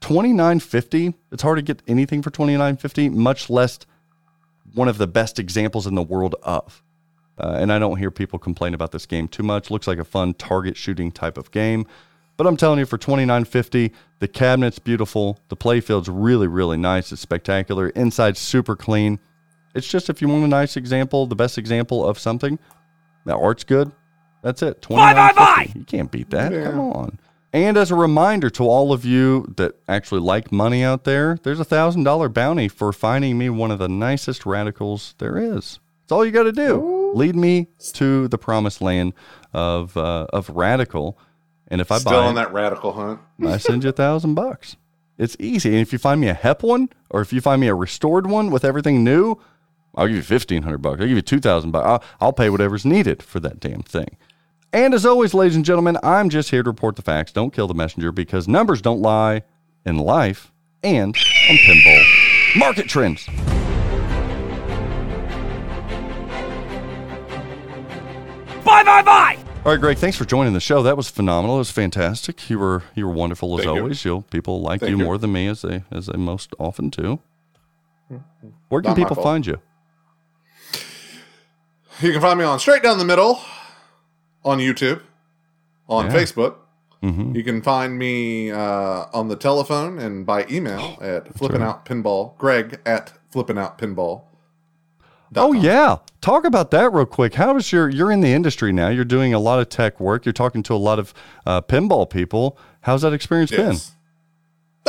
Twenty 0.02 0.34
nine 0.34 0.60
fifty. 0.60 1.14
It's 1.32 1.44
hard 1.44 1.58
to 1.58 1.62
get 1.62 1.82
anything 1.88 2.22
for 2.22 2.30
twenty 2.30 2.56
nine 2.58 2.78
fifty, 2.78 3.10
much 3.10 3.50
less 3.50 3.80
one 4.74 4.88
of 4.88 4.98
the 4.98 5.08
best 5.08 5.40
examples 5.40 5.88
in 5.88 5.96
the 5.96 6.04
world 6.04 6.36
of. 6.44 6.84
Uh, 7.38 7.58
and 7.60 7.72
I 7.72 7.80
don't 7.80 7.98
hear 7.98 8.12
people 8.12 8.38
complain 8.38 8.74
about 8.74 8.92
this 8.92 9.06
game 9.06 9.28
too 9.28 9.44
much. 9.44 9.72
Looks 9.72 9.88
like 9.88 9.98
a 9.98 10.04
fun 10.04 10.34
target 10.34 10.76
shooting 10.78 11.12
type 11.12 11.38
of 11.38 11.52
game. 11.52 11.86
But 12.38 12.48
I'm 12.48 12.56
telling 12.58 12.80
you, 12.80 12.86
for 12.86 12.98
twenty 12.98 13.26
nine 13.26 13.46
fifty, 13.46 13.92
the 14.20 14.28
cabinet's 14.28 14.80
beautiful. 14.80 15.40
The 15.50 15.56
playfield's 15.56 16.08
really, 16.08 16.48
really 16.48 16.78
nice. 16.78 17.12
It's 17.12 17.22
spectacular. 17.22 17.90
Inside 17.90 18.38
super 18.38 18.76
clean. 18.76 19.20
It's 19.76 19.88
just 19.88 20.10
if 20.10 20.22
you 20.22 20.28
want 20.30 20.46
a 20.46 20.48
nice 20.48 20.78
example, 20.78 21.28
the 21.28 21.36
best 21.36 21.58
example 21.58 22.08
of 22.08 22.18
something, 22.18 22.58
the 23.26 23.36
art's 23.36 23.64
good. 23.64 23.92
That's 24.42 24.62
it. 24.62 24.88
Bye, 24.88 25.14
bye, 25.14 25.34
bye. 25.34 25.72
You 25.76 25.84
can't 25.84 26.10
beat 26.10 26.30
that. 26.30 26.52
Come 26.52 26.80
on. 26.80 27.20
And 27.52 27.78
as 27.78 27.90
a 27.90 27.96
reminder 27.96 28.50
to 28.52 28.64
all 28.64 28.94
of 28.94 29.06
you 29.06 29.52
that 29.58 29.74
actually 29.88 30.22
like 30.22 30.52
money 30.52 30.84
out 30.84 31.04
there, 31.04 31.38
there's 31.44 31.60
a 31.60 31.66
thousand 31.66 32.04
dollar 32.04 32.30
bounty 32.30 32.68
for 32.68 32.94
finding 32.94 33.38
me 33.38 33.50
one 33.50 33.72
of 33.72 33.80
the 33.80 33.90
nicest 33.90 34.46
radicals 34.46 35.16
there 35.18 35.38
is. 35.38 35.80
It's 36.04 36.12
all 36.12 36.26
you 36.26 36.32
got 36.32 36.44
to 36.44 36.52
do. 36.52 37.12
Lead 37.14 37.36
me 37.36 37.68
to 37.94 38.28
the 38.28 38.38
promised 38.38 38.82
land 38.82 39.14
of 39.54 39.98
uh, 39.98 40.28
of 40.32 40.50
radical, 40.50 41.18
and 41.68 41.82
if 41.82 41.92
I 41.92 41.98
Still 41.98 42.14
buy 42.14 42.18
on 42.20 42.32
it, 42.34 42.36
that 42.36 42.54
radical 42.54 42.94
hunt. 42.94 43.20
I 43.46 43.58
send 43.58 43.84
you 43.84 43.90
a 43.90 43.94
thousand 43.94 44.36
bucks. 44.36 44.76
It's 45.18 45.36
easy. 45.40 45.70
And 45.70 45.80
if 45.80 45.92
you 45.92 46.00
find 46.00 46.22
me 46.22 46.30
a 46.30 46.34
HEP 46.34 46.64
one, 46.64 46.90
or 47.10 47.22
if 47.22 47.34
you 47.34 47.42
find 47.42 47.60
me 47.60 47.68
a 47.68 47.76
restored 47.76 48.28
one 48.28 48.52
with 48.52 48.64
everything 48.64 49.04
new, 49.04 49.38
I'll 49.96 50.08
give 50.08 50.16
you 50.16 50.22
fifteen 50.22 50.64
hundred 50.64 50.80
bucks. 50.80 51.02
I'll 51.02 51.08
give 51.08 51.16
you 51.16 51.22
two 51.24 51.40
thousand 51.40 51.72
bucks. 51.72 51.86
I'll, 51.88 52.04
I'll 52.22 52.34
pay 52.34 52.50
whatever's 52.50 52.86
needed 52.86 53.24
for 53.24 53.40
that 53.40 53.60
damn 53.60 53.82
thing. 53.82 54.18
And 54.72 54.94
as 54.94 55.04
always, 55.04 55.34
ladies 55.34 55.56
and 55.56 55.66
gentlemen, 55.66 55.98
I'm 56.04 56.30
just 56.30 56.52
here 56.52 56.62
to 56.62 56.70
report 56.70 56.96
the 56.96 57.02
facts. 57.02 57.32
Don't 57.32 57.52
kill 57.52 57.68
the 57.68 57.74
messenger 57.74 58.12
because 58.12 58.48
numbers 58.48 58.82
don't 58.82 59.02
lie 59.02 59.41
in 59.84 59.98
life 59.98 60.52
and 60.84 61.16
on 61.50 61.56
pinball 61.58 62.06
market 62.56 62.88
trends. 62.88 63.26
Bye, 68.64 68.84
bye, 68.84 69.02
bye. 69.02 69.38
All 69.66 69.72
right, 69.72 69.82
Greg. 69.82 69.98
Thanks 69.98 70.16
for 70.16 70.26
joining 70.26 70.54
the 70.54 70.60
show. 70.60 70.84
That 70.84 70.96
was 70.96 71.10
phenomenal. 71.10 71.56
It 71.56 71.60
was 71.60 71.72
fantastic. 71.72 72.50
You 72.50 72.60
were 72.60 72.84
you 72.94 73.08
were 73.08 73.14
wonderful 73.14 73.58
as 73.60 73.66
Thank 73.66 73.78
always. 73.78 74.06
You'll 74.06 74.22
people 74.22 74.62
like 74.62 74.82
Thank 74.82 74.91
you, 74.91 74.98
you. 74.98 75.04
more 75.04 75.18
than 75.18 75.32
me 75.32 75.48
as 75.48 75.64
they 75.64 75.84
as 75.91 76.06
they 76.06 76.18
most 76.18 76.54
often 76.60 76.90
do. 76.90 77.20
Mm-hmm. 78.12 78.48
Where 78.70 78.82
can 78.82 78.91
Not 78.91 78.98
people 78.98 79.22
find 79.22 79.46
you? 79.48 79.60
You 82.02 82.12
can 82.14 82.22
find 82.22 82.40
me 82.40 82.46
on 82.46 82.60
Straight 82.60 82.84
Down 82.84 83.00
the 83.00 83.06
Middle 83.06 83.41
on 84.44 84.60
YouTube, 84.60 85.02
on 85.88 86.06
Yeah. 86.06 86.11
Facebook. 86.14 86.56
Mhm. 87.03 87.34
You 87.36 87.44
can 87.44 87.61
find 87.61 87.98
me 87.98 88.52
uh, 88.52 89.06
on 89.14 89.30
the 89.30 89.36
telephone 89.38 89.99
and 89.99 90.26
by 90.26 90.45
email 90.52 90.98
at 91.02 91.34
flipping 91.38 91.61
out 91.61 91.86
pinball. 91.86 92.38
Greg 92.38 92.80
at 92.86 93.14
flipping 93.32 93.57
out 93.57 93.78
pinball. 93.78 94.24
Oh 95.36 95.53
yeah, 95.53 95.98
talk 96.22 96.44
about 96.44 96.72
that 96.72 96.91
real 96.91 97.06
quick. 97.06 97.36
How 97.36 97.56
is 97.56 97.72
your? 97.72 97.88
You're 97.88 98.11
in 98.11 98.22
the 98.22 98.34
industry 98.34 98.72
now. 98.74 98.90
You're 98.90 99.06
doing 99.06 99.32
a 99.34 99.40
lot 99.40 99.60
of 99.60 99.70
tech 99.70 99.99
work. 99.99 100.26
You're 100.26 100.34
talking 100.34 100.64
to 100.64 100.74
a 100.74 100.78
lot 100.78 100.98
of 100.99 101.14
uh, 101.45 101.61
pinball 101.61 102.10
people. 102.10 102.57
How's 102.82 103.03
that 103.03 103.14
experience 103.14 103.52
Yes. 103.52 103.91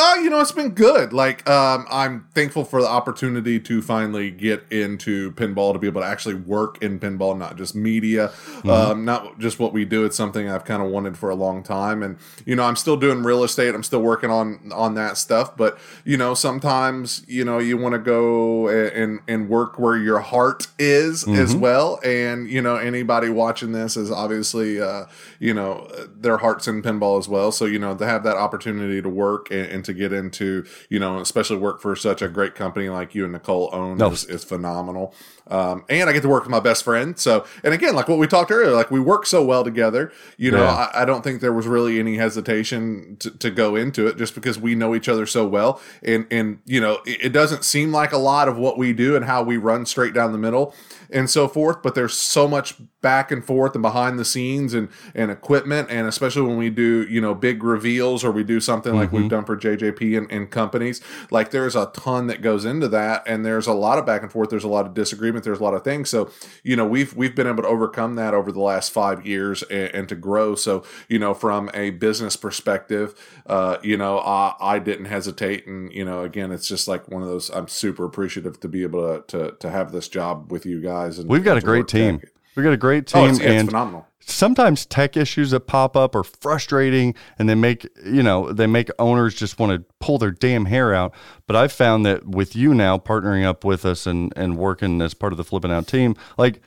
Uh, 0.03 0.15
you 0.23 0.31
know, 0.31 0.41
it's 0.41 0.51
been 0.51 0.71
good. 0.71 1.13
Like, 1.13 1.47
um, 1.49 1.85
I'm 1.91 2.27
thankful 2.35 2.65
for 2.65 2.81
the 2.81 2.89
opportunity 2.89 3.61
to 3.61 3.83
finally 3.83 4.31
get 4.31 4.65
into 4.71 5.33
pinball, 5.33 5.75
to 5.75 5.79
be 5.79 5.87
able 5.89 6.01
to 6.01 6.07
actually 6.07 6.37
work 6.37 6.83
in 6.83 6.99
pinball, 6.99 7.37
not 7.37 7.57
just 7.59 7.75
media, 7.75 8.33
um, 8.67 9.05
not 9.05 9.39
just 9.39 9.59
what 9.59 9.75
we 9.75 9.85
do. 9.85 10.07
It's 10.07 10.17
something 10.17 10.49
I've 10.49 10.65
kind 10.65 10.83
of 10.83 10.89
wanted 10.89 11.19
for 11.19 11.29
a 11.29 11.35
long 11.35 11.63
time. 11.63 12.03
And, 12.03 12.17
you 12.47 12.57
know, 12.57 12.63
I'm 12.63 12.77
still 12.77 12.97
doing 12.97 13.23
real 13.23 13.45
estate. 13.45 13.75
I'm 13.75 13.83
still 13.83 14.01
working 14.01 14.31
on, 14.31 14.73
on 14.75 14.95
that 14.95 15.19
stuff. 15.19 15.55
But, 15.55 15.79
you 16.07 16.17
know, 16.17 16.33
sometimes, 16.33 17.23
you 17.29 17.45
know, 17.45 17.59
you 17.59 17.77
want 17.77 17.93
to 17.93 17.99
go 17.99 18.69
and, 18.69 19.21
and 19.29 19.51
work 19.51 19.79
where 19.79 19.99
your 19.99 20.21
heart 20.21 20.69
is 20.79 21.29
as 21.29 21.55
Mhm. 21.55 21.61
well. 21.61 22.01
And, 22.03 22.49
you 22.49 22.63
know, 22.63 22.77
anybody 22.77 23.29
watching 23.29 23.73
this 23.73 23.99
is 23.99 24.11
obviously, 24.11 24.81
uh, 24.81 25.05
you 25.39 25.53
know, 25.53 25.89
their 26.19 26.39
heart's 26.39 26.67
in 26.67 26.81
pinball 26.81 27.19
as 27.19 27.29
well. 27.29 27.53
So, 27.53 27.67
you 27.67 27.79
know, 27.79 27.95
to 27.95 28.07
have 28.07 28.23
that 28.25 28.37
opportunity 28.39 29.03
to 29.03 29.09
work 29.11 29.51
and, 29.51 29.67
and 29.67 29.85
to 29.85 29.90
get 29.93 30.13
into, 30.13 30.65
you 30.89 30.99
know, 30.99 31.19
especially 31.19 31.57
work 31.57 31.81
for 31.81 31.95
such 31.97 32.23
a 32.23 32.29
great 32.29 32.55
company 32.55 32.89
like 32.89 33.15
you 33.15 33.25
and 33.25 33.33
Nicole 33.33 33.71
own 33.73 33.99
No. 33.99 34.11
is, 34.11 34.25
is 34.25 34.45
phenomenal. 34.45 35.15
Um, 35.51 35.85
and 35.89 36.09
I 36.09 36.13
get 36.13 36.23
to 36.23 36.29
work 36.29 36.45
with 36.45 36.51
my 36.51 36.61
best 36.61 36.85
friend. 36.85 37.19
So, 37.19 37.45
and 37.65 37.75
again, 37.75 37.95
like 37.95 38.09
what 38.09 38.19
we 38.19 38.27
talked 38.27 38.51
earlier, 38.51 38.71
like 38.71 38.91
we 38.91 39.01
work 39.01 39.27
so 39.27 39.45
well 39.45 39.65
together, 39.65 40.13
you 40.37 40.51
know, 40.51 40.63
Yeah. 40.63 40.91
I, 40.95 41.03
I 41.03 41.05
don't 41.05 41.23
think 41.23 41.41
there 41.41 41.53
was 41.53 41.67
really 41.67 41.99
any 41.99 42.17
hesitation 42.17 43.17
to, 43.19 43.31
to 43.39 43.51
go 43.51 43.75
into 43.77 44.07
it 44.07 44.17
just 44.17 44.35
because 44.35 44.59
we 44.59 44.75
know 44.75 44.95
each 44.95 45.09
other 45.09 45.27
so 45.27 45.47
well. 45.47 45.81
And, 46.03 46.27
and, 46.31 46.61
you 46.67 46.81
know, 46.81 47.01
it, 47.05 47.27
it 47.27 47.33
doesn't 47.33 47.65
seem 47.65 47.93
like 47.93 48.13
a 48.13 48.19
lot 48.19 48.49
of 48.49 48.57
what 48.57 48.79
we 48.79 48.93
do 48.93 49.17
and 49.17 49.25
how 49.25 49.43
we 49.43 49.57
run 49.57 49.87
straight 49.87 50.15
down 50.15 50.33
the 50.33 50.39
middle 50.39 50.75
and 51.13 51.29
so 51.29 51.49
forth, 51.49 51.83
but 51.83 51.97
there's 51.97 52.15
so 52.15 52.47
much 52.47 52.77
back 53.01 53.33
and 53.33 53.45
forth 53.45 53.75
and 53.75 53.83
behind 53.83 54.17
the 54.19 54.25
scenes 54.25 54.73
and, 54.75 54.89
and 55.13 55.31
equipment. 55.31 55.89
And 55.91 56.07
especially 56.07 56.43
when 56.43 56.57
we 56.57 56.71
do, 56.71 57.05
you 57.11 57.21
know, 57.21 57.35
big 57.35 57.65
reveals 57.65 58.23
or 58.23 58.31
we 58.31 58.45
do 58.45 58.61
something 58.61 58.95
like 58.95 59.11
we've 59.11 59.29
done 59.29 59.45
for 59.45 59.57
JJP 59.57 60.17
and, 60.17 60.31
and 60.31 60.51
companies, 60.51 61.01
like 61.33 61.51
there's 61.51 61.75
a 61.75 61.87
ton 61.87 62.29
that 62.29 62.43
goes 62.43 62.65
into 62.65 62.87
that. 62.89 63.25
And 63.27 63.45
there's 63.45 63.67
a 63.67 63.73
lot 63.73 63.99
of 63.99 64.07
back 64.07 64.23
and 64.23 64.31
forth. 64.31 64.51
There's 64.51 64.63
a 64.63 64.69
lot 64.69 64.87
of 64.87 64.95
disagreement. 64.95 65.40
There's 65.45 65.61
a 65.61 65.63
lot 65.63 65.75
of 65.75 65.85
things. 65.85 66.11
So, 66.11 66.31
you 66.63 66.77
know, 66.77 66.87
we've, 66.87 67.15
we've 67.15 67.35
been 67.35 67.47
able 67.47 67.63
to 67.63 67.69
overcome 67.69 68.17
that 68.17 68.35
over 68.35 68.53
the 68.53 68.61
last 68.61 68.93
five 68.93 69.27
years 69.27 69.63
and, 69.65 69.95
and 69.95 70.09
to 70.09 70.15
grow. 70.15 70.55
So, 70.55 70.85
you 71.09 71.19
know, 71.19 71.35
from 71.35 71.71
a 71.75 71.91
business 71.91 72.37
perspective, 72.37 73.15
uh, 73.47 73.79
you 73.83 73.97
know, 73.97 74.19
I, 74.19 74.55
I 74.61 74.79
didn't 74.79 75.07
hesitate. 75.07 75.67
And, 75.67 75.93
you 75.93 76.05
know, 76.05 76.23
again, 76.25 76.53
it's 76.53 76.69
just 76.69 76.89
like 76.89 77.09
one 77.09 77.23
of 77.23 77.29
those, 77.29 77.51
I'm 77.51 77.69
super 77.69 78.05
appreciative 78.05 78.61
to 78.61 78.69
be 78.69 78.83
able 78.83 79.23
to, 79.23 79.39
to, 79.39 79.57
to 79.57 79.71
have 79.71 79.93
this 79.93 80.09
job 80.09 80.51
with 80.51 80.67
you 80.67 80.81
guys. 80.81 81.19
And 81.19 81.29
We've 81.29 81.45
got 81.45 81.57
a 81.57 81.61
great 81.61 81.89
team. 81.89 82.21
We've 82.57 82.65
got 82.65 82.73
a 82.73 82.77
great 82.77 83.15
Oh, 83.15 83.23
team, 83.23 83.31
it's, 83.31 83.39
yeah, 83.41 83.51
it's 83.51 83.61
and 83.61 83.69
phenomenal. 83.69 84.07
Sometimes 84.25 84.87
tech 84.87 85.17
issues 85.17 85.51
that 85.51 85.61
pop 85.61 85.97
up 85.97 86.15
are 86.15 86.23
frustrating, 86.25 87.15
and 87.39 87.49
they 87.49 87.55
make 87.55 87.87
you 88.05 88.23
know 88.23 88.53
they 88.53 88.67
make 88.67 88.89
owners 88.99 89.35
just 89.35 89.59
want 89.59 89.73
to 89.73 89.95
pull 90.01 90.19
their 90.19 90.31
damn 90.31 90.67
hair 90.67 90.95
out. 90.95 91.15
But 91.47 91.57
I've 91.57 91.73
found 91.73 92.05
that 92.07 92.27
with 92.27 92.55
you 92.55 92.75
now 92.75 92.99
partnering 92.99 93.45
up 93.45 93.65
with 93.65 93.85
us 93.85 94.07
and 94.07 94.33
and 94.37 94.57
working 94.57 95.01
as 95.03 95.15
part 95.15 95.33
of 95.33 95.37
the 95.37 95.45
flipping 95.45 95.73
out 95.73 95.87
team, 95.87 96.17
like 96.39 96.61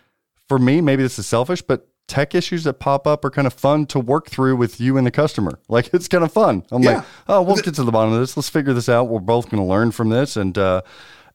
for 0.50 0.60
me, 0.60 0.82
maybe 0.82 1.04
this 1.04 1.18
is 1.20 1.26
selfish, 1.28 1.62
but 1.62 1.88
tech 2.08 2.36
issues 2.36 2.66
that 2.66 2.74
pop 2.74 3.08
up 3.08 3.24
are 3.24 3.30
kind 3.30 3.48
of 3.48 3.54
fun 3.54 3.86
to 3.86 3.98
work 3.98 4.30
through 4.30 4.58
with 4.58 4.82
you 4.82 4.98
and 4.98 5.08
the 5.08 5.12
customer. 5.12 5.58
Like 5.70 5.94
it's 5.94 6.08
kind 6.10 6.24
of 6.24 6.32
fun. 6.34 6.64
I'm 6.72 6.82
like, 6.82 7.04
oh, 7.28 7.42
we'll 7.42 7.56
get 7.56 7.76
to 7.76 7.84
the 7.84 7.92
bottom 7.92 8.14
of 8.14 8.20
this. 8.20 8.36
Let's 8.36 8.50
figure 8.50 8.74
this 8.74 8.90
out. 8.90 9.06
We're 9.08 9.20
both 9.22 9.50
going 9.50 9.64
to 9.64 9.68
learn 9.68 9.92
from 9.92 10.10
this, 10.10 10.36
and 10.36 10.56
uh, 10.58 10.82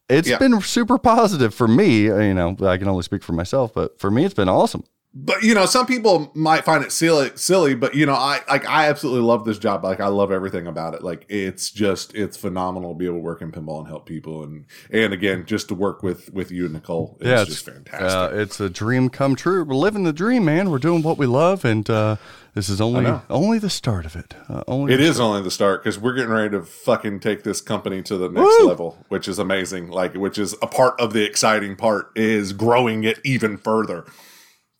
it's 0.07 0.29
Yeah. 0.29 0.37
been 0.37 0.61
super 0.61 0.97
positive 0.97 1.53
for 1.53 1.67
me. 1.67 2.03
You 2.03 2.33
know, 2.35 2.55
I 2.61 2.77
can 2.77 2.87
only 2.87 3.03
speak 3.03 3.23
for 3.23 3.33
myself, 3.33 3.73
but 3.73 3.99
for 3.99 4.09
me, 4.11 4.23
it's 4.25 4.33
been 4.35 4.47
awesome. 4.47 4.83
But 5.13 5.41
you 5.41 5.55
know 5.55 5.65
some 5.65 5.87
people 5.87 6.31
might 6.35 6.63
find 6.63 6.83
it 6.83 6.91
silly 6.91 7.31
silly 7.35 7.73
but 7.73 7.95
you 7.95 8.05
know 8.05 8.13
i 8.13 8.41
like 8.47 8.63
i 8.67 8.87
absolutely 8.87 9.21
love 9.21 9.43
this 9.43 9.57
job 9.57 9.83
like 9.83 9.99
i 9.99 10.07
love 10.07 10.31
everything 10.31 10.67
about 10.67 10.93
it 10.93 11.01
like 11.03 11.25
it's 11.29 11.71
just 11.71 12.13
it's 12.13 12.37
phenomenal 12.37 12.93
to 12.93 12.97
be 12.97 13.05
able 13.05 13.15
to 13.17 13.21
work 13.21 13.41
in 13.41 13.51
pinball 13.51 13.79
and 13.79 13.87
help 13.87 14.05
people 14.05 14.43
and 14.43 14.65
and 14.91 15.11
again 15.11 15.43
just 15.47 15.67
to 15.67 15.73
work 15.73 16.03
with 16.03 16.31
with 16.31 16.51
you 16.51 16.65
and 16.65 16.73
nicole 16.73 17.17
is 17.21 17.27
yeah, 17.27 17.37
just 17.43 17.49
it's 17.51 17.61
fantastic 17.61 18.07
Uh, 18.07 18.29
it's 18.33 18.59
a 18.59 18.69
dream 18.69 19.09
come 19.09 19.35
true. 19.35 19.63
We're 19.63 19.73
living 19.75 20.03
the 20.03 20.13
dream, 20.13 20.45
man. 20.45 20.69
We're 20.69 20.77
doing 20.77 21.01
what 21.01 21.17
we 21.17 21.25
love, 21.25 21.65
and 21.65 21.89
uh, 21.89 22.17
this 22.53 22.69
is 22.69 22.79
only 22.79 23.11
only 23.29 23.57
the 23.57 23.69
start 23.69 24.05
of 24.05 24.15
it. 24.15 24.35
Uh, 24.47 24.63
only 24.67 24.93
It 24.93 24.99
is 25.01 25.15
start. 25.15 25.27
only 25.27 25.41
the 25.41 25.51
start 25.51 25.83
because 25.83 25.97
we're 25.97 26.13
getting 26.13 26.29
ready 26.31 26.51
to 26.51 26.61
fucking 26.63 27.19
take 27.19 27.43
this 27.43 27.61
company 27.61 28.01
to 28.03 28.17
the 28.17 28.29
next 28.29 28.61
level, 28.63 28.97
which 29.09 29.27
is 29.27 29.39
amazing. 29.39 29.89
Like, 29.89 30.13
which 30.13 30.37
is 30.37 30.53
a 30.61 30.67
part 30.67 30.99
of 30.99 31.13
the 31.13 31.23
exciting 31.25 31.75
part 31.75 32.11
is 32.15 32.53
growing 32.53 33.03
it 33.03 33.19
even 33.23 33.57
further. 33.57 34.05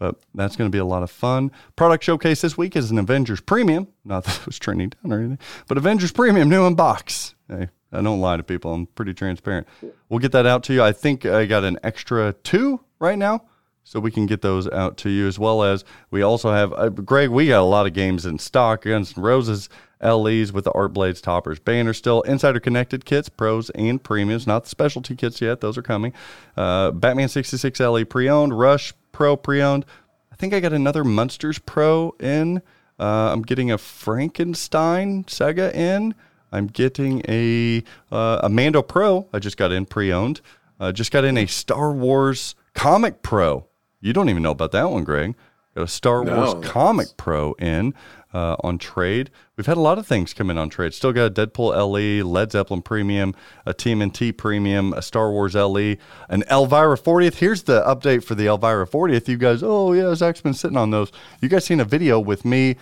but 0.00 0.16
that's 0.34 0.56
going 0.56 0.68
to 0.68 0.74
be 0.74 0.80
a 0.80 0.84
lot 0.84 1.04
of 1.04 1.10
fun. 1.10 1.52
Product 1.76 2.02
showcase 2.02 2.40
this 2.40 2.56
week 2.56 2.74
is 2.74 2.90
an 2.90 2.98
Avengers 2.98 3.40
Premium. 3.40 3.86
Not 4.04 4.24
that 4.24 4.40
it 4.40 4.46
was 4.46 4.58
trending 4.58 4.88
down 4.88 5.12
or 5.12 5.20
anything, 5.20 5.38
but 5.68 5.76
Avengers 5.76 6.10
Premium 6.10 6.48
new 6.48 6.66
in 6.66 6.74
box. 6.74 7.36
Hey, 7.48 7.68
I 7.92 8.00
don't 8.00 8.20
lie 8.20 8.38
to 8.38 8.42
people. 8.42 8.72
I'm 8.72 8.86
pretty 8.86 9.14
transparent. 9.14 9.68
We'll 10.08 10.18
get 10.18 10.32
that 10.32 10.46
out 10.46 10.64
to 10.64 10.72
you. 10.72 10.82
I 10.82 10.92
think 10.92 11.26
I 11.26 11.44
got 11.46 11.62
an 11.62 11.78
extra 11.84 12.32
two 12.32 12.80
right 12.98 13.18
now 13.18 13.44
so 13.84 14.00
we 14.00 14.10
can 14.10 14.26
get 14.26 14.42
those 14.42 14.68
out 14.68 14.96
to 14.98 15.10
you 15.10 15.26
as 15.26 15.38
well 15.38 15.62
as 15.62 15.84
we 16.10 16.22
also 16.22 16.52
have 16.52 16.72
uh, 16.74 16.88
Greg. 16.88 17.30
We 17.30 17.48
got 17.48 17.60
a 17.60 17.62
lot 17.62 17.86
of 17.86 17.92
games 17.92 18.26
in 18.26 18.38
stock. 18.38 18.82
Guns 18.82 19.14
and 19.14 19.24
Roses 19.24 19.68
LEs 20.02 20.52
with 20.52 20.64
the 20.64 20.72
Art 20.72 20.92
Blades 20.92 21.20
toppers, 21.20 21.58
banner 21.58 21.92
still, 21.92 22.22
Insider 22.22 22.60
Connected 22.60 23.04
kits, 23.04 23.28
pros 23.28 23.70
and 23.70 24.02
premiums, 24.02 24.46
not 24.46 24.64
the 24.64 24.70
specialty 24.70 25.14
kits 25.14 25.40
yet. 25.40 25.60
Those 25.60 25.76
are 25.76 25.82
coming. 25.82 26.12
Uh, 26.56 26.90
Batman 26.90 27.28
66 27.28 27.78
LE 27.80 28.04
pre-owned, 28.04 28.58
Rush 28.58 28.94
Pro 29.12 29.36
pre-owned. 29.36 29.84
I 30.32 30.36
think 30.36 30.54
I 30.54 30.60
got 30.60 30.72
another 30.72 31.04
Munsters 31.04 31.58
Pro 31.58 32.14
in. 32.18 32.62
Uh, 32.98 33.32
I'm 33.32 33.42
getting 33.42 33.70
a 33.70 33.78
Frankenstein 33.78 35.24
Sega 35.24 35.74
in. 35.74 36.14
I'm 36.52 36.66
getting 36.66 37.22
a 37.28 37.82
uh, 38.10 38.48
Mando 38.50 38.82
Pro. 38.82 39.28
I 39.32 39.38
just 39.38 39.56
got 39.56 39.72
in 39.72 39.86
pre-owned. 39.86 40.40
Uh, 40.78 40.92
just 40.92 41.12
got 41.12 41.24
in 41.24 41.36
a 41.36 41.46
Star 41.46 41.92
Wars 41.92 42.54
Comic 42.74 43.22
Pro. 43.22 43.66
You 44.00 44.12
don't 44.12 44.28
even 44.28 44.42
know 44.42 44.52
about 44.52 44.72
that 44.72 44.90
one, 44.90 45.04
Greg. 45.04 45.34
Got 45.74 45.84
a 45.84 45.88
Star 45.88 46.24
No, 46.24 46.36
Wars 46.36 46.54
that's- 46.54 46.72
Comic 46.72 47.08
Pro 47.16 47.52
in 47.54 47.94
uh, 48.34 48.56
on 48.64 48.78
trade. 48.78 49.30
We've 49.56 49.66
had 49.66 49.76
a 49.76 49.80
lot 49.80 49.98
of 49.98 50.06
things 50.06 50.34
come 50.34 50.50
in 50.50 50.58
on 50.58 50.68
trade. 50.68 50.94
Still 50.94 51.12
got 51.12 51.26
a 51.26 51.30
Deadpool 51.46 51.70
LE, 51.76 52.26
Led 52.28 52.50
Zeppelin 52.52 52.82
Premium, 52.82 53.34
a 53.66 53.72
TMNT 53.74 54.36
Premium, 54.36 54.92
a 54.94 55.02
Star 55.02 55.30
Wars 55.30 55.54
LE, 55.54 55.96
an 56.28 56.42
Elvira 56.50 56.96
40th. 56.96 57.34
Here's 57.36 57.62
the 57.64 57.82
update 57.82 58.24
for 58.24 58.34
the 58.34 58.46
Elvira 58.46 58.86
40th. 58.86 59.28
You 59.28 59.36
guys, 59.36 59.62
oh 59.62 59.92
yeah, 59.92 60.12
Zach's 60.14 60.40
been 60.40 60.54
sitting 60.54 60.76
on 60.76 60.90
those. 60.90 61.12
You 61.40 61.48
guys 61.48 61.64
seen 61.64 61.78
a 61.80 61.84
video 61.84 62.18
with 62.18 62.44
me 62.44 62.76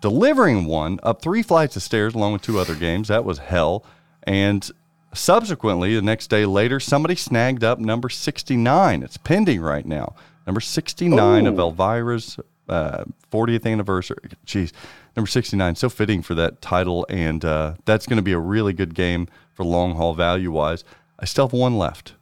delivering 0.00 0.64
one 0.66 1.00
up 1.02 1.20
three 1.22 1.42
flights 1.42 1.74
of 1.74 1.82
stairs 1.82 2.14
along 2.14 2.34
with 2.34 2.42
two 2.42 2.58
other 2.60 2.76
games. 2.76 3.08
That 3.08 3.24
was 3.24 3.38
hell. 3.38 3.84
And 4.24 4.68
subsequently, 5.12 5.94
the 5.96 6.02
next 6.02 6.28
day 6.28 6.46
later, 6.46 6.78
somebody 6.78 7.14
snagged 7.16 7.64
up 7.64 7.78
number 7.80 8.08
69. 8.08 9.02
It's 9.02 9.16
pending 9.16 9.60
right 9.60 9.86
now. 9.86 10.14
Number 10.48 10.60
69 10.62 11.46
of 11.46 11.58
Oh. 11.60 11.68
Elvira's 11.70 12.40
uh, 12.70 13.04
40th 13.30 13.70
anniversary. 13.70 14.30
Jeez, 14.46 14.72
number 15.14 15.28
69. 15.28 15.74
So 15.76 15.90
fitting 15.90 16.22
for 16.22 16.34
that 16.36 16.62
title. 16.62 17.04
And 17.10 17.44
uh, 17.44 17.74
that's 17.84 18.06
going 18.06 18.16
to 18.16 18.22
be 18.22 18.32
a 18.32 18.38
really 18.38 18.72
good 18.72 18.94
game 18.94 19.28
for 19.54 19.62
long 19.64 19.94
haul 19.96 20.14
value 20.14 20.50
wise. 20.50 20.84
I 21.18 21.26
still 21.26 21.46
have 21.48 21.52
one 21.52 21.76
left. 21.76 22.14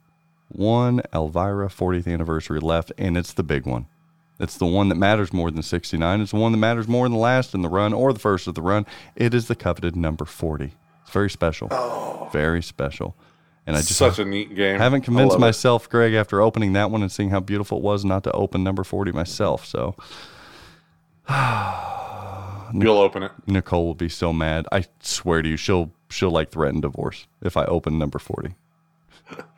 One 0.48 1.02
Elvira 1.14 1.68
40th 1.68 2.12
anniversary 2.12 2.58
left, 2.58 2.90
and 2.98 3.16
it's 3.16 3.32
the 3.32 3.42
big 3.44 3.64
one. 3.64 3.86
It's 4.40 4.56
the 4.58 4.66
one 4.66 4.88
that 4.88 4.96
matters 4.96 5.32
more 5.32 5.50
than 5.52 5.62
69. 5.62 6.20
It's 6.20 6.32
the 6.32 6.36
one 6.36 6.50
that 6.52 6.58
matters 6.58 6.88
more 6.88 7.04
than 7.06 7.12
the 7.12 7.18
last 7.18 7.54
in 7.54 7.62
the 7.62 7.68
run 7.68 7.92
or 7.92 8.12
the 8.12 8.18
first 8.18 8.46
of 8.48 8.54
the 8.56 8.62
run. 8.62 8.86
It 9.14 9.34
is 9.34 9.46
the 9.46 9.54
coveted 9.54 9.94
number 9.94 10.24
40. 10.24 10.72
It's 11.02 11.10
very 11.12 11.30
special. 11.30 11.68
Very 12.32 12.62
special. 12.62 13.16
And 13.66 13.74
I 13.76 13.80
just 13.80 13.96
Such 13.96 14.18
a 14.20 14.24
neat 14.24 14.54
game. 14.54 14.78
haven't 14.78 15.00
convinced 15.02 15.32
love 15.32 15.38
it. 15.38 15.40
myself, 15.40 15.88
Greg, 15.90 16.14
after 16.14 16.40
opening 16.40 16.72
that 16.74 16.90
one 16.90 17.02
and 17.02 17.10
seeing 17.10 17.30
how 17.30 17.40
beautiful 17.40 17.78
it 17.78 17.84
was, 17.84 18.04
not 18.04 18.22
to 18.24 18.32
open 18.32 18.62
number 18.62 18.84
40 18.84 19.10
myself. 19.12 19.64
So 19.66 19.96
You'll 22.72 22.98
open 22.98 23.22
it. 23.22 23.32
Nicole 23.46 23.86
will 23.86 23.94
be 23.94 24.08
so 24.08 24.32
mad. 24.32 24.66
I 24.72 24.84
swear 25.00 25.40
to 25.42 25.48
you, 25.48 25.56
she'll 25.56 25.92
she'll 26.10 26.30
like 26.30 26.50
threaten 26.50 26.80
divorce 26.80 27.26
if 27.42 27.56
I 27.56 27.64
open 27.64 27.98
number 27.98 28.18
40. 28.18 28.54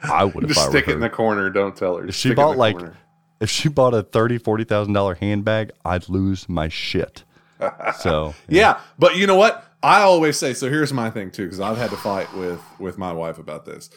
I 0.03 0.25
would 0.25 0.45
if 0.45 0.51
Just 0.51 0.67
I 0.67 0.69
stick 0.71 0.85
it 0.85 0.89
her. 0.89 0.95
in 0.95 1.01
the 1.01 1.11
corner. 1.11 1.51
Don't 1.51 1.77
tell 1.77 1.97
her. 1.97 2.07
If 2.07 2.15
she 2.15 2.29
stick 2.29 2.31
it 2.31 2.33
in 2.33 2.37
bought 2.37 2.57
like, 2.57 2.77
corner. 2.79 2.97
if 3.41 3.51
she 3.51 3.69
bought 3.69 3.93
a 3.95 4.03
thirty, 4.03 4.39
forty 4.39 4.65
thousand 4.65 4.93
dollar 4.95 5.15
handbag, 5.15 5.73
I'd 5.85 6.09
lose 6.09 6.49
my 6.49 6.69
shit. 6.69 7.25
So 7.99 8.35
Yeah, 8.49 8.81
but 8.99 9.17
you 9.17 9.27
know 9.27 9.35
what? 9.37 9.68
I 9.83 10.03
always 10.03 10.37
say 10.39 10.55
so. 10.55 10.69
Here's 10.69 10.93
my 10.93 11.11
thing 11.11 11.31
too, 11.31 11.45
because 11.45 11.61
I've 11.61 11.79
had 11.79 11.91
to 11.91 11.97
fight 11.97 12.35
with 12.35 12.61
with 12.79 12.99
my 12.99 13.13
wife 13.13 13.39
about 13.39 13.65
this. 13.65 13.91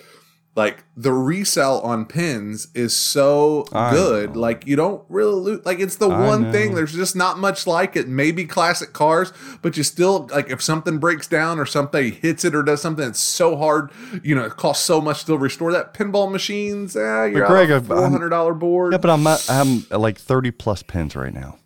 Like 0.53 0.83
the 0.97 1.13
resell 1.13 1.79
on 1.79 2.05
pins 2.05 2.67
is 2.75 2.93
so 2.93 3.65
I 3.71 3.91
good. 3.91 4.35
Like 4.35 4.67
you 4.67 4.75
don't 4.75 5.01
really 5.07 5.33
lose. 5.33 5.65
Like 5.65 5.79
it's 5.79 5.95
the 5.95 6.09
I 6.09 6.27
one 6.27 6.51
thing. 6.51 6.75
There's 6.75 6.93
just 6.93 7.15
not 7.15 7.39
much 7.39 7.65
like 7.65 7.95
it. 7.95 8.09
Maybe 8.09 8.43
classic 8.43 8.91
cars, 8.91 9.31
but 9.61 9.77
you 9.77 9.83
still 9.83 10.27
like 10.29 10.49
if 10.49 10.61
something 10.61 10.97
breaks 10.97 11.25
down 11.25 11.57
or 11.57 11.65
something 11.65 12.11
hits 12.11 12.43
it 12.43 12.53
or 12.53 12.63
does 12.63 12.81
something, 12.81 13.07
it's 13.07 13.19
so 13.19 13.55
hard. 13.55 13.91
You 14.23 14.35
know, 14.35 14.43
it 14.43 14.57
costs 14.57 14.83
so 14.83 14.99
much 14.99 15.23
to 15.25 15.37
restore 15.37 15.71
that. 15.71 15.93
Pinball 15.93 16.29
machines, 16.29 16.97
eh, 16.97 16.99
you're 16.99 17.47
Greg, 17.47 17.69
Greg, 17.69 17.71
a 17.71 17.81
four 17.81 18.09
hundred 18.09 18.29
dollar 18.29 18.53
board. 18.53 18.91
yeah, 18.91 18.97
but 18.97 19.09
I'm 19.09 19.25
I'm 19.25 19.85
like 20.01 20.19
thirty 20.19 20.51
plus 20.51 20.83
pins 20.83 21.15
right 21.15 21.33
now. 21.33 21.59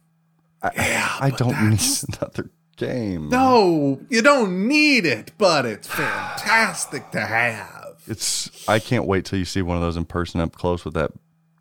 I, 0.62 1.18
I 1.22 1.30
don't 1.32 1.70
need 1.72 1.82
another 2.22 2.52
game. 2.78 3.30
no, 3.30 4.02
you 4.10 4.22
don't 4.22 4.68
need 4.68 5.06
it, 5.06 5.32
but 5.38 5.66
it's 5.66 5.88
fantastic 5.88 7.12
to 7.12 7.20
have. 7.22 7.94
It's 8.08 8.68
I 8.70 8.80
can't 8.80 9.06
wait 9.06 9.26
till 9.26 9.40
you 9.40 9.46
see 9.46 9.62
one 9.62 9.78
of 9.78 9.82
those 9.82 9.98
in 9.98 10.06
person 10.06 10.40
up 10.42 10.54
close 10.54 10.86
with 10.86 10.94
that 10.94 11.12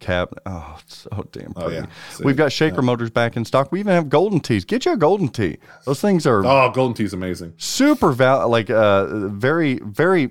cap. 0.01 0.35
Oh, 0.45 0.77
it's 0.81 0.99
so 1.11 1.27
damn 1.33 1.53
Oh, 1.57 1.63
pretty. 1.63 1.77
yeah. 1.77 1.87
We've 2.23 2.37
got 2.37 2.53
shaker 2.53 2.83
motors 2.83 3.09
back 3.11 3.37
in 3.37 3.45
stock. 3.47 3.73
We 3.73 3.81
even 3.81 3.95
have 3.95 4.11
golden 4.11 4.41
tees. 4.41 4.65
Get 4.67 4.85
you 4.85 4.93
a 4.93 4.97
golden 4.99 5.29
tee. 5.29 5.57
Those 5.87 6.01
things 6.03 6.27
are 6.27 6.45
Oh, 6.45 6.71
Golden 6.71 6.95
Tee's 6.95 7.15
amazing. 7.15 7.55
super 7.57 8.13
val 8.13 8.49
like 8.51 8.69
uh 8.69 9.07
very 9.29 9.77
very 9.83 10.31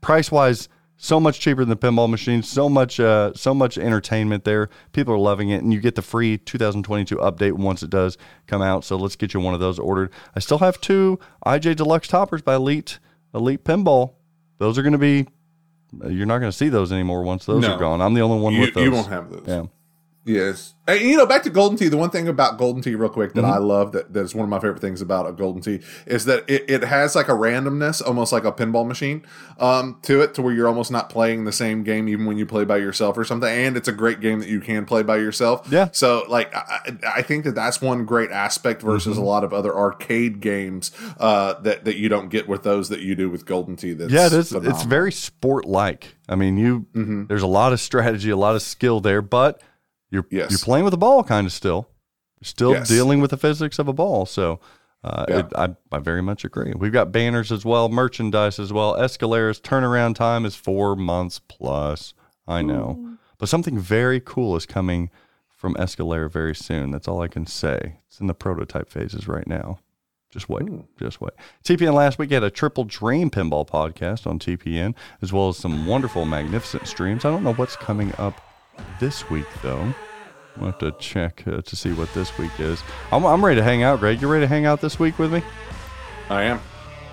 price 0.00 0.30
wise 0.32 0.68
so 1.02 1.18
much 1.18 1.40
cheaper 1.40 1.62
than 1.64 1.70
the 1.70 1.76
pinball 1.76 2.10
machine. 2.10 2.42
So 2.42 2.68
much 2.68 3.00
uh 3.00 3.32
so 3.34 3.54
much 3.54 3.78
entertainment 3.78 4.44
there. 4.44 4.68
People 4.92 5.14
are 5.14 5.18
loving 5.18 5.48
it 5.48 5.62
and 5.62 5.72
you 5.72 5.80
get 5.80 5.94
the 5.94 6.02
free 6.02 6.36
2022 6.36 7.16
update 7.16 7.52
once 7.52 7.82
it 7.82 7.88
does 7.88 8.18
come 8.46 8.60
out. 8.60 8.84
So 8.84 8.96
let's 8.96 9.16
get 9.16 9.32
you 9.32 9.40
one 9.40 9.54
of 9.54 9.60
those 9.60 9.78
ordered. 9.78 10.10
I 10.36 10.40
still 10.40 10.58
have 10.58 10.78
two 10.80 11.18
ij 11.46 11.74
deluxe 11.74 12.06
toppers 12.08 12.42
by 12.42 12.54
elite 12.56 12.98
elite 13.34 13.64
pinball. 13.64 14.12
Those 14.58 14.76
are 14.76 14.82
going 14.82 14.92
to 14.92 14.98
be 14.98 15.26
you're 16.08 16.26
not 16.26 16.38
going 16.38 16.52
to 16.52 16.56
see 16.56 16.68
those 16.68 16.92
anymore 16.92 17.22
once 17.22 17.46
those 17.46 17.62
No. 17.62 17.74
are 17.74 17.78
gone. 17.78 18.00
I'm 18.02 18.14
the 18.14 18.20
only 18.20 18.38
one 18.38 18.52
You- 18.52 18.60
with 18.60 18.74
those. 18.74 18.84
you 18.84 18.90
won't 18.92 19.08
have 19.08 19.30
those. 19.30 19.44
yeah 19.46 19.64
Yes. 20.24 20.74
And, 20.86 21.00
you 21.00 21.16
know, 21.16 21.24
back 21.24 21.44
to 21.44 21.50
Golden 21.50 21.78
Tee, 21.78 21.88
the 21.88 21.96
one 21.96 22.10
thing 22.10 22.28
about 22.28 22.58
Golden 22.58 22.82
Tee, 22.82 22.94
real 22.94 23.08
quick, 23.08 23.32
that 23.34 23.44
Mhm. 23.44 23.52
I 23.52 23.58
love 23.58 23.92
that 23.92 24.12
that's 24.12 24.34
one 24.34 24.44
of 24.44 24.50
my 24.50 24.58
favorite 24.58 24.80
things 24.80 25.00
about 25.00 25.26
a 25.28 25.32
Golden 25.32 25.62
Tee 25.62 25.80
is 26.04 26.24
that 26.26 26.44
it, 26.48 26.64
it 26.68 26.82
has 26.84 27.14
like 27.16 27.28
a 27.28 27.32
randomness, 27.32 28.02
almost 28.06 28.32
like 28.32 28.44
a 28.44 28.52
pinball 28.52 28.86
machine, 28.86 29.22
um, 29.58 29.96
to 30.02 30.20
it, 30.20 30.34
to 30.34 30.42
where 30.42 30.52
you're 30.52 30.68
almost 30.68 30.90
not 30.90 31.08
playing 31.08 31.44
the 31.44 31.52
same 31.52 31.84
game 31.84 32.06
even 32.08 32.26
when 32.26 32.36
you 32.36 32.44
play 32.44 32.64
by 32.64 32.76
yourself 32.76 33.16
or 33.16 33.24
something. 33.24 33.48
And 33.48 33.76
it's 33.76 33.88
a 33.88 33.92
great 33.92 34.20
game 34.20 34.40
that 34.40 34.48
you 34.48 34.60
can 34.60 34.84
play 34.84 35.02
by 35.02 35.16
yourself. 35.16 35.66
Yeah. 35.70 35.88
So, 35.92 36.24
like, 36.28 36.54
I, 36.54 36.92
I 37.16 37.22
think 37.22 37.44
that 37.44 37.54
that's 37.54 37.80
one 37.80 38.04
great 38.04 38.30
aspect 38.30 38.82
versus 38.82 39.16
Mhm. 39.16 39.20
a 39.22 39.24
lot 39.24 39.42
of 39.44 39.54
other 39.54 39.74
arcade 39.74 40.40
games 40.40 40.90
uh, 41.18 41.54
that 41.62 41.84
that 41.86 41.96
you 41.96 42.08
don't 42.10 42.28
get 42.28 42.46
with 42.48 42.62
those 42.62 42.88
that 42.90 43.00
you 43.00 43.14
do 43.14 43.30
with 43.30 43.46
Golden 43.46 43.74
Tee. 43.76 43.94
That's 43.94 44.12
yeah, 44.12 44.26
it 44.26 44.32
is. 44.34 44.52
It's 44.52 44.82
very 44.84 45.12
sport 45.12 45.64
like. 45.66 46.16
I 46.28 46.34
mean, 46.36 46.58
you 46.58 46.86
Mhm. 46.94 47.28
there's 47.28 47.42
a 47.42 47.46
lot 47.48 47.72
of 47.72 47.80
strategy, 47.80 48.30
a 48.30 48.36
lot 48.36 48.54
of 48.54 48.62
skill 48.62 49.00
there, 49.00 49.22
but 49.22 49.60
you're 50.10 50.26
Yes. 50.30 50.50
you're 50.50 50.58
playing 50.58 50.84
with 50.84 50.94
a 50.94 50.98
ball 50.98 51.22
kind 51.24 51.46
of 51.46 51.52
still. 51.52 51.88
You're 52.40 52.46
still 52.46 52.72
Yes. 52.72 52.88
dealing 52.88 53.20
with 53.20 53.30
the 53.30 53.36
physics 53.36 53.78
of 53.78 53.88
a 53.88 53.92
ball. 53.92 54.26
So 54.26 54.60
uh, 55.02 55.24
Yeah. 55.28 55.38
it, 55.38 55.46
I, 55.56 55.68
I 55.92 55.98
very 55.98 56.20
much 56.22 56.44
agree. 56.44 56.72
We've 56.76 56.92
got 56.92 57.10
banners 57.12 57.50
as 57.50 57.64
well, 57.64 57.88
merchandise 57.88 58.58
as 58.58 58.70
well. 58.72 58.94
Escalera's 58.96 59.58
turnaround 59.60 60.14
time 60.14 60.44
is 60.44 60.54
four 60.56 60.94
months 60.96 61.40
plus. 61.48 62.12
I 62.46 62.62
know, 62.62 63.16
but 63.38 63.48
something 63.48 63.78
very 63.78 64.20
cool 64.20 64.56
is 64.56 64.66
coming 64.66 65.08
from 65.48 65.74
Escalera 65.76 66.30
very 66.30 66.54
soon. 66.54 66.90
That's 66.90 67.06
all 67.06 67.20
I 67.22 67.28
can 67.28 67.46
say. 67.46 67.98
It's 68.08 68.18
in 68.20 68.26
the 68.26 68.34
prototype 68.34 68.90
phases 68.90 69.28
right 69.28 69.46
now. 69.46 69.78
Just 70.30 70.48
wait. 70.48 70.66
Just 70.98 71.20
wait. 71.20 71.32
TPN 71.64 71.94
last 71.94 72.18
week 72.18 72.30
had 72.30 72.42
a 72.44 72.50
triple 72.50 72.84
dream 72.84 73.30
pinball 73.30 73.66
podcast 73.66 74.26
on 74.26 74.38
TPN, 74.38 74.94
as 75.22 75.32
well 75.32 75.48
as 75.48 75.56
some 75.58 75.86
wonderful, 75.86 76.24
magnificent 76.24 76.86
streams. 76.86 77.24
I 77.24 77.30
don't 77.30 77.42
know 77.44 77.54
what's 77.54 77.76
coming 77.76 78.12
up 78.18 78.40
this 78.98 79.28
week, 79.30 79.46
though. 79.62 79.94
We'll 80.56 80.66
have 80.72 80.78
to 80.80 80.92
check 80.92 81.42
uh, 81.46 81.62
to 81.62 81.76
see 81.76 81.92
what 81.92 82.12
this 82.12 82.36
week 82.36 82.50
is. 82.58 82.82
I'm, 83.12 83.24
I'm 83.24 83.44
ready 83.44 83.58
to 83.60 83.64
hang 83.64 83.82
out, 83.82 84.00
Greg. 84.00 84.20
You 84.20 84.28
ready 84.28 84.44
to 84.44 84.48
hang 84.48 84.66
out 84.66 84.80
this 84.80 84.98
week 84.98 85.18
with 85.18 85.32
me? 85.32 85.42
I 86.28 86.42
am. 86.44 86.60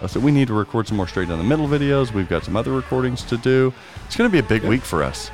Uh, 0.02 0.07
So 0.07 0.19
we 0.19 0.31
need 0.31 0.48
to 0.48 0.53
record 0.53 0.88
some 0.88 0.98
more 0.98 1.07
straight 1.07 1.30
down 1.30 1.38
the 1.38 1.44
middle 1.44 1.68
videos. 1.68 2.11
We've 2.11 2.27
got 2.30 2.44
some 2.44 2.56
other 2.56 2.72
recordings 2.72 3.23
to 3.23 3.38
do. 3.38 3.73
It's 4.06 4.15
going 4.15 4.30
to 4.30 4.31
be 4.31 4.39
a 4.39 4.44
big 4.48 4.64
week 4.64 4.81
for 4.81 5.03
us. 5.03 5.31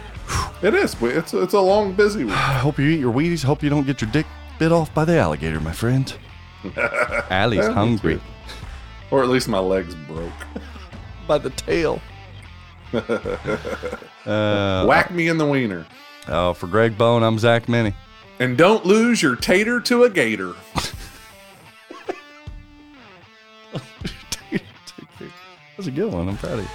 It 0.61 0.73
is. 0.73 0.95
It's 1.01 1.33
it's 1.33 1.53
a 1.53 1.59
long, 1.59 1.93
busy 1.93 2.23
week. 2.25 2.33
I 2.37 2.53
hope 2.59 2.77
you 2.77 2.87
eat 2.89 2.99
your 2.99 3.13
Wheaties. 3.13 3.43
Hope 3.43 3.61
you 3.63 3.69
don't 3.69 3.85
get 3.85 4.01
your 4.01 4.09
dick 4.11 4.25
bit 4.59 4.71
off 4.71 4.93
by 4.93 5.05
the 5.05 5.17
alligator, 5.17 5.59
my 5.59 5.73
friend. 5.73 6.13
Allie's 7.29 7.67
hungry. 7.67 8.21
Or 9.11 9.21
at 9.23 9.29
least 9.29 9.47
my 9.49 9.59
legs 9.59 9.95
broke. 10.07 10.31
by 11.27 11.37
the 11.37 11.49
tail. 11.51 12.01
Uh, 14.25 14.85
Whack 14.85 15.11
me 15.11 15.27
in 15.27 15.37
the 15.37 15.45
wiener. 15.45 15.85
Oh, 16.27 16.53
for 16.53 16.67
Greg 16.67 16.97
Bone, 16.97 17.23
I'm 17.23 17.37
Zach 17.37 17.67
Meny. 17.67 17.93
And 18.39 18.57
don't 18.57 18.85
lose 18.85 19.21
your 19.21 19.35
tater 19.35 19.79
to 19.81 20.03
a 20.03 20.09
gator. 20.09 20.53
That's 25.77 25.87
a 25.87 25.91
good 25.91 26.13
one. 26.13 26.29
I'm 26.29 26.37
proud 26.37 26.59
of 26.59 26.65
you. 26.65 26.69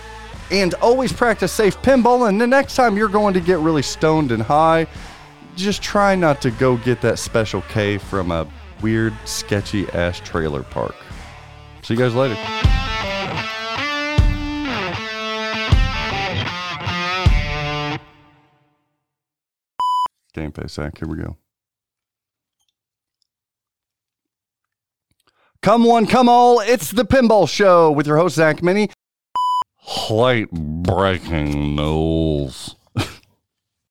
And 0.50 0.74
always 0.74 1.12
practice 1.12 1.52
safe 1.52 1.80
pinball. 1.82 2.28
And 2.28 2.40
the 2.40 2.46
next 2.46 2.74
time 2.76 2.96
you're 2.96 3.08
going 3.08 3.34
to 3.34 3.40
get 3.40 3.58
really 3.58 3.82
stoned 3.82 4.32
and 4.32 4.42
high, 4.42 4.86
just 5.56 5.82
try 5.82 6.14
not 6.14 6.40
to 6.42 6.50
go 6.50 6.76
get 6.76 7.00
that 7.02 7.18
special 7.18 7.62
K 7.62 7.98
from 7.98 8.30
a 8.30 8.46
weird, 8.82 9.14
sketchy 9.24 9.88
ass 9.90 10.20
trailer 10.20 10.62
park. 10.62 10.94
See 11.82 11.94
you 11.94 12.00
guys 12.00 12.14
later. 12.14 12.36
Game 20.38 20.52
face, 20.52 20.74
Zach. 20.74 20.96
Here 20.96 21.08
we 21.08 21.16
go. 21.16 21.36
Come 25.62 25.82
one, 25.82 26.06
come 26.06 26.28
all. 26.28 26.60
It's 26.60 26.92
the 26.92 27.04
Pinball 27.04 27.48
Show 27.48 27.90
with 27.90 28.06
your 28.06 28.18
host, 28.18 28.36
Zach 28.36 28.62
Meny. 28.62 28.88
Late 30.08 30.48
breaking 30.52 31.74
news. 31.74 32.76